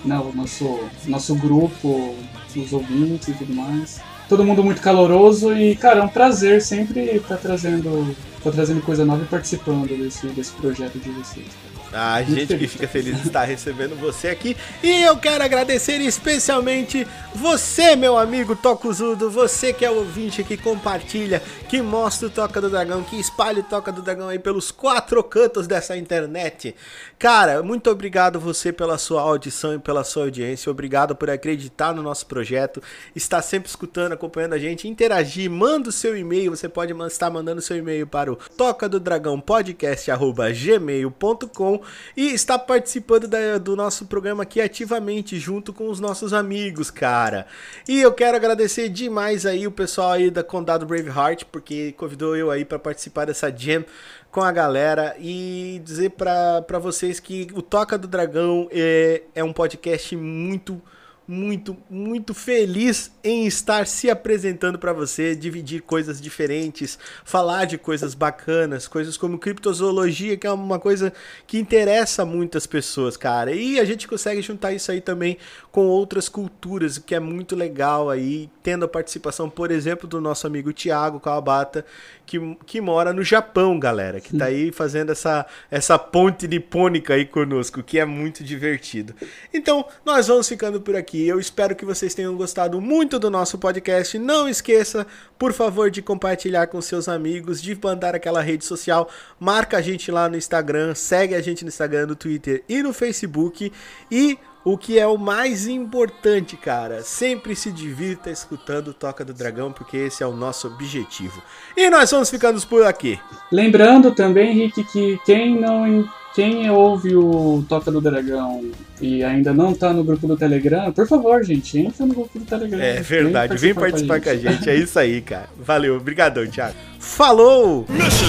né, 0.07 0.19
o 0.19 0.33
nosso, 0.35 0.81
nosso 1.07 1.35
grupo, 1.35 2.15
os 2.57 2.73
ouvintes 2.73 3.29
e 3.29 3.33
tudo 3.35 3.55
mais. 3.55 4.01
Todo 4.33 4.47
mundo 4.47 4.65
muito 4.65 4.81
caloroso 4.81 5.55
e, 5.55 5.77
cara, 5.77 6.01
é 6.01 6.03
um 6.03 6.09
prazer 6.09 6.63
sempre 6.63 7.01
estar 7.17 7.37
trazendo, 7.37 8.17
tá 8.43 8.51
trazendo 8.51 8.81
coisa 8.81 9.05
nova 9.05 9.23
e 9.23 9.27
participando 9.27 9.87
desse, 9.87 10.27
desse 10.29 10.53
projeto 10.53 10.99
de 10.99 11.11
vocês. 11.11 11.49
A 11.93 12.23
gente 12.23 12.57
que 12.57 12.67
fica 12.67 12.89
feliz 12.89 13.21
de 13.21 13.27
estar 13.27 13.45
recebendo 13.45 13.95
você 13.95 14.29
aqui. 14.29 14.57
E 14.83 15.03
eu 15.03 15.19
quero 15.19 15.45
agradecer 15.45 16.01
especialmente 16.01 17.07
você, 17.35 17.95
meu 17.95 18.17
amigo 18.17 18.57
Tokuzudo, 18.57 19.31
você 19.31 19.75
que 19.75 19.85
é 19.85 19.91
ouvinte 19.91 20.43
que 20.43 20.57
compartilha, 20.57 21.43
que 21.69 21.83
mostra 21.83 22.29
o 22.29 22.31
Toca 22.31 22.63
do 22.63 22.71
Dragão, 22.71 23.03
que 23.03 23.21
espalha 23.21 23.61
o 23.61 23.63
Toca 23.63 23.93
do 23.93 24.01
Dragão 24.01 24.29
aí 24.29 24.39
pelos 24.39 24.71
quatro 24.71 25.23
cantos 25.23 25.67
dessa 25.67 25.95
internet. 25.97 26.75
Cara, 27.19 27.63
muito 27.63 27.91
obrigado 27.91 28.41
você 28.41 28.73
pela 28.73 28.97
sua 28.97 29.21
audição 29.21 29.75
e 29.75 29.79
pela 29.79 30.03
sua 30.03 30.23
audiência. 30.25 30.71
Obrigado 30.71 31.15
por 31.15 31.29
acreditar 31.29 31.95
no 31.95 32.03
nosso 32.03 32.25
projeto, 32.25 32.83
estar 33.15 33.43
sempre 33.43 33.69
escutando, 33.69 34.13
acompanhando 34.13 34.55
a 34.55 34.59
gente, 34.59 34.89
interagir, 34.89 35.51
manda 35.51 35.91
o 35.91 35.93
seu 35.93 36.17
e-mail, 36.17 36.57
você 36.57 36.71
pode 36.71 36.95
estar 37.07 37.29
mandando 37.29 37.61
seu 37.61 37.77
e-mail 37.77 38.07
para 38.07 38.33
o 38.33 38.37
toca 38.37 38.89
do 38.89 38.99
dragão 38.99 39.39
podcast@gmail.com 39.39 41.82
e 42.17 42.29
está 42.33 42.59
participando 42.59 43.27
da- 43.29 43.59
do 43.59 43.75
nosso 43.77 44.07
programa 44.07 44.43
aqui 44.43 44.61
ativamente 44.61 45.39
junto 45.39 45.73
com 45.73 45.89
os 45.89 46.01
nossos 46.01 46.33
amigos, 46.33 46.91
cara. 46.91 47.47
E 47.89 48.01
eu 48.01 48.13
quero 48.13 48.37
agradecer 48.37 48.89
demais 48.89 49.47
aí 49.47 49.67
o 49.67 49.71
pessoal 49.73 50.13
aí 50.13 50.31
da 50.31 50.43
Condado 50.43 50.87
Braveheart 50.87 51.45
porque 51.53 51.93
convidou 51.93 52.37
eu 52.37 52.51
aí 52.51 52.65
para 52.65 52.79
participar 52.79 53.25
dessa 53.27 53.51
jam 53.51 53.85
com 54.31 54.41
a 54.41 54.51
galera 54.51 55.15
e 55.19 55.81
dizer 55.85 56.11
pra 56.11 56.79
vocês 56.81 57.21
que 57.21 57.49
o 57.55 57.61
Toca 57.61 57.99
do 57.99 58.09
Dragão 58.09 58.67
é, 58.73 59.23
é 59.35 59.45
um 59.45 59.53
podcast 59.53 60.17
muito 60.17 60.81
muito, 61.27 61.77
muito 61.89 62.35
feliz 62.35 63.11
em 63.23 63.47
estar 63.47 63.87
se 63.87 64.11
apresentando 64.11 64.79
para 64.79 64.93
você, 64.93 65.35
dividir 65.35 65.83
coisas 65.83 66.21
diferentes, 66.21 66.99
falar 67.25 67.65
de 67.65 67.79
coisas 67.79 68.15
bacanas, 68.15 68.89
coisas 68.89 69.17
como 69.17 69.39
criptozoologia, 69.39 70.37
que 70.37 70.47
é 70.47 70.53
uma 70.53 70.79
coisa 70.79 71.13
que 71.47 71.59
interessa 71.59 72.25
muitas 72.25 72.67
pessoas, 72.67 73.17
cara. 73.17 73.53
E 73.53 73.79
a 73.79 73.85
gente 73.85 74.09
consegue 74.09 74.43
juntar 74.43 74.73
isso 74.73 74.91
aí 74.91 75.01
também 75.01 75.39
com 75.73 75.87
outras 75.87 76.29
culturas, 76.29 76.99
o 76.99 77.03
que 77.03 77.15
é 77.15 77.19
muito 77.19 77.57
legal 77.57 78.11
aí, 78.11 78.51
tendo 78.63 78.85
a 78.85 78.89
participação, 78.89 79.49
por 79.49 79.71
exemplo, 79.71 80.07
do 80.07 80.21
nosso 80.21 80.47
amigo 80.47 80.71
Thiago 80.71 81.19
Kawabata, 81.19 81.83
que, 82.27 82.39
que 82.67 82.79
mora 82.79 83.11
no 83.11 83.25
Japão, 83.25 83.81
galera, 83.81 84.21
que 84.21 84.37
tá 84.37 84.45
aí 84.45 84.71
fazendo 84.71 85.13
essa, 85.13 85.47
essa 85.71 85.99
ponte 85.99 86.47
nipônica 86.47 87.15
aí 87.15 87.25
conosco, 87.25 87.83
que 87.83 87.99
é 87.99 88.05
muito 88.05 88.45
divertido. 88.45 89.15
Então, 89.53 89.87
nós 90.05 90.29
vamos 90.29 90.47
ficando 90.47 90.79
por 90.79 90.95
aqui. 90.95 91.27
Eu 91.27 91.41
espero 91.41 91.75
que 91.75 91.87
vocês 91.87 92.15
tenham 92.15 92.37
gostado 92.37 92.79
muito 92.79 93.19
do 93.19 93.31
nosso 93.31 93.57
podcast. 93.57 94.19
Não 94.19 94.47
esqueça, 94.47 95.07
por 95.39 95.55
favor, 95.55 95.91
de 95.91 96.03
compartilhar 96.03 96.67
com 96.67 96.83
seus 96.83 97.09
amigos, 97.09 97.63
de 97.63 97.75
mandar 97.83 98.15
aquela 98.15 98.43
rede 98.43 98.67
social. 98.67 99.09
Marca 99.41 99.79
a 99.79 99.83
gente 99.83 100.11
lá 100.11 100.29
no 100.29 100.37
Instagram, 100.37 100.95
segue 100.95 101.35
a 101.35 101.41
gente 101.41 101.65
no 101.65 101.69
Instagram, 101.69 102.09
no 102.09 102.15
Twitter 102.15 102.63
e 102.69 102.83
no 102.83 102.93
Facebook. 102.93 103.73
E 104.11 104.39
o 104.65 104.79
que 104.79 104.99
é 104.99 105.07
o 105.07 105.19
mais 105.19 105.67
importante, 105.67 106.57
cara, 106.57 107.03
sempre 107.03 107.57
se 107.57 107.71
divirta 107.73 108.31
escutando 108.31 108.89
o 108.89 108.95
Toca 108.95 109.25
do 109.25 109.35
Dragão, 109.35 109.73
porque 109.73 109.97
esse 109.97 110.23
é 110.23 110.27
o 110.27 110.33
nosso 110.33 110.69
objetivo. 110.69 111.43
E 111.77 111.91
nós 111.91 112.11
vamos 112.11 112.31
ficando 112.31 112.65
por 112.67 112.85
aqui. 112.85 113.19
Lembrando 113.51 114.13
também, 114.13 114.51
Henrique, 114.51 114.85
que 114.85 115.19
quem 115.25 115.61
não 115.61 116.05
quem 116.35 116.71
ouve 116.71 117.15
o 117.15 117.65
Toca 117.69 117.91
do 117.91 118.01
Dragão 118.01 118.65
e 119.01 119.23
ainda 119.23 119.53
não 119.53 119.75
tá 119.75 119.93
no 119.93 120.03
grupo 120.03 120.27
do 120.27 120.37
Telegram, 120.37 120.91
por 120.93 121.07
favor, 121.07 121.45
gente, 121.45 121.79
entra 121.79 122.07
no 122.07 122.15
grupo 122.15 122.39
do 122.39 122.45
Telegram. 122.45 122.81
É 122.81 123.01
verdade, 123.01 123.57
vem 123.59 123.75
participar 123.75 124.21
com 124.21 124.31
a 124.31 124.37
gente. 124.37 124.69
É 124.69 124.77
isso 124.77 124.99
aí, 124.99 125.21
cara. 125.21 125.49
Valeu, 125.59 125.97
obrigadão, 125.97 126.47
Thiago. 126.47 126.77
Falou! 126.99 127.85
Mission 127.89 128.29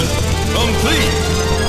complete. 0.53 1.62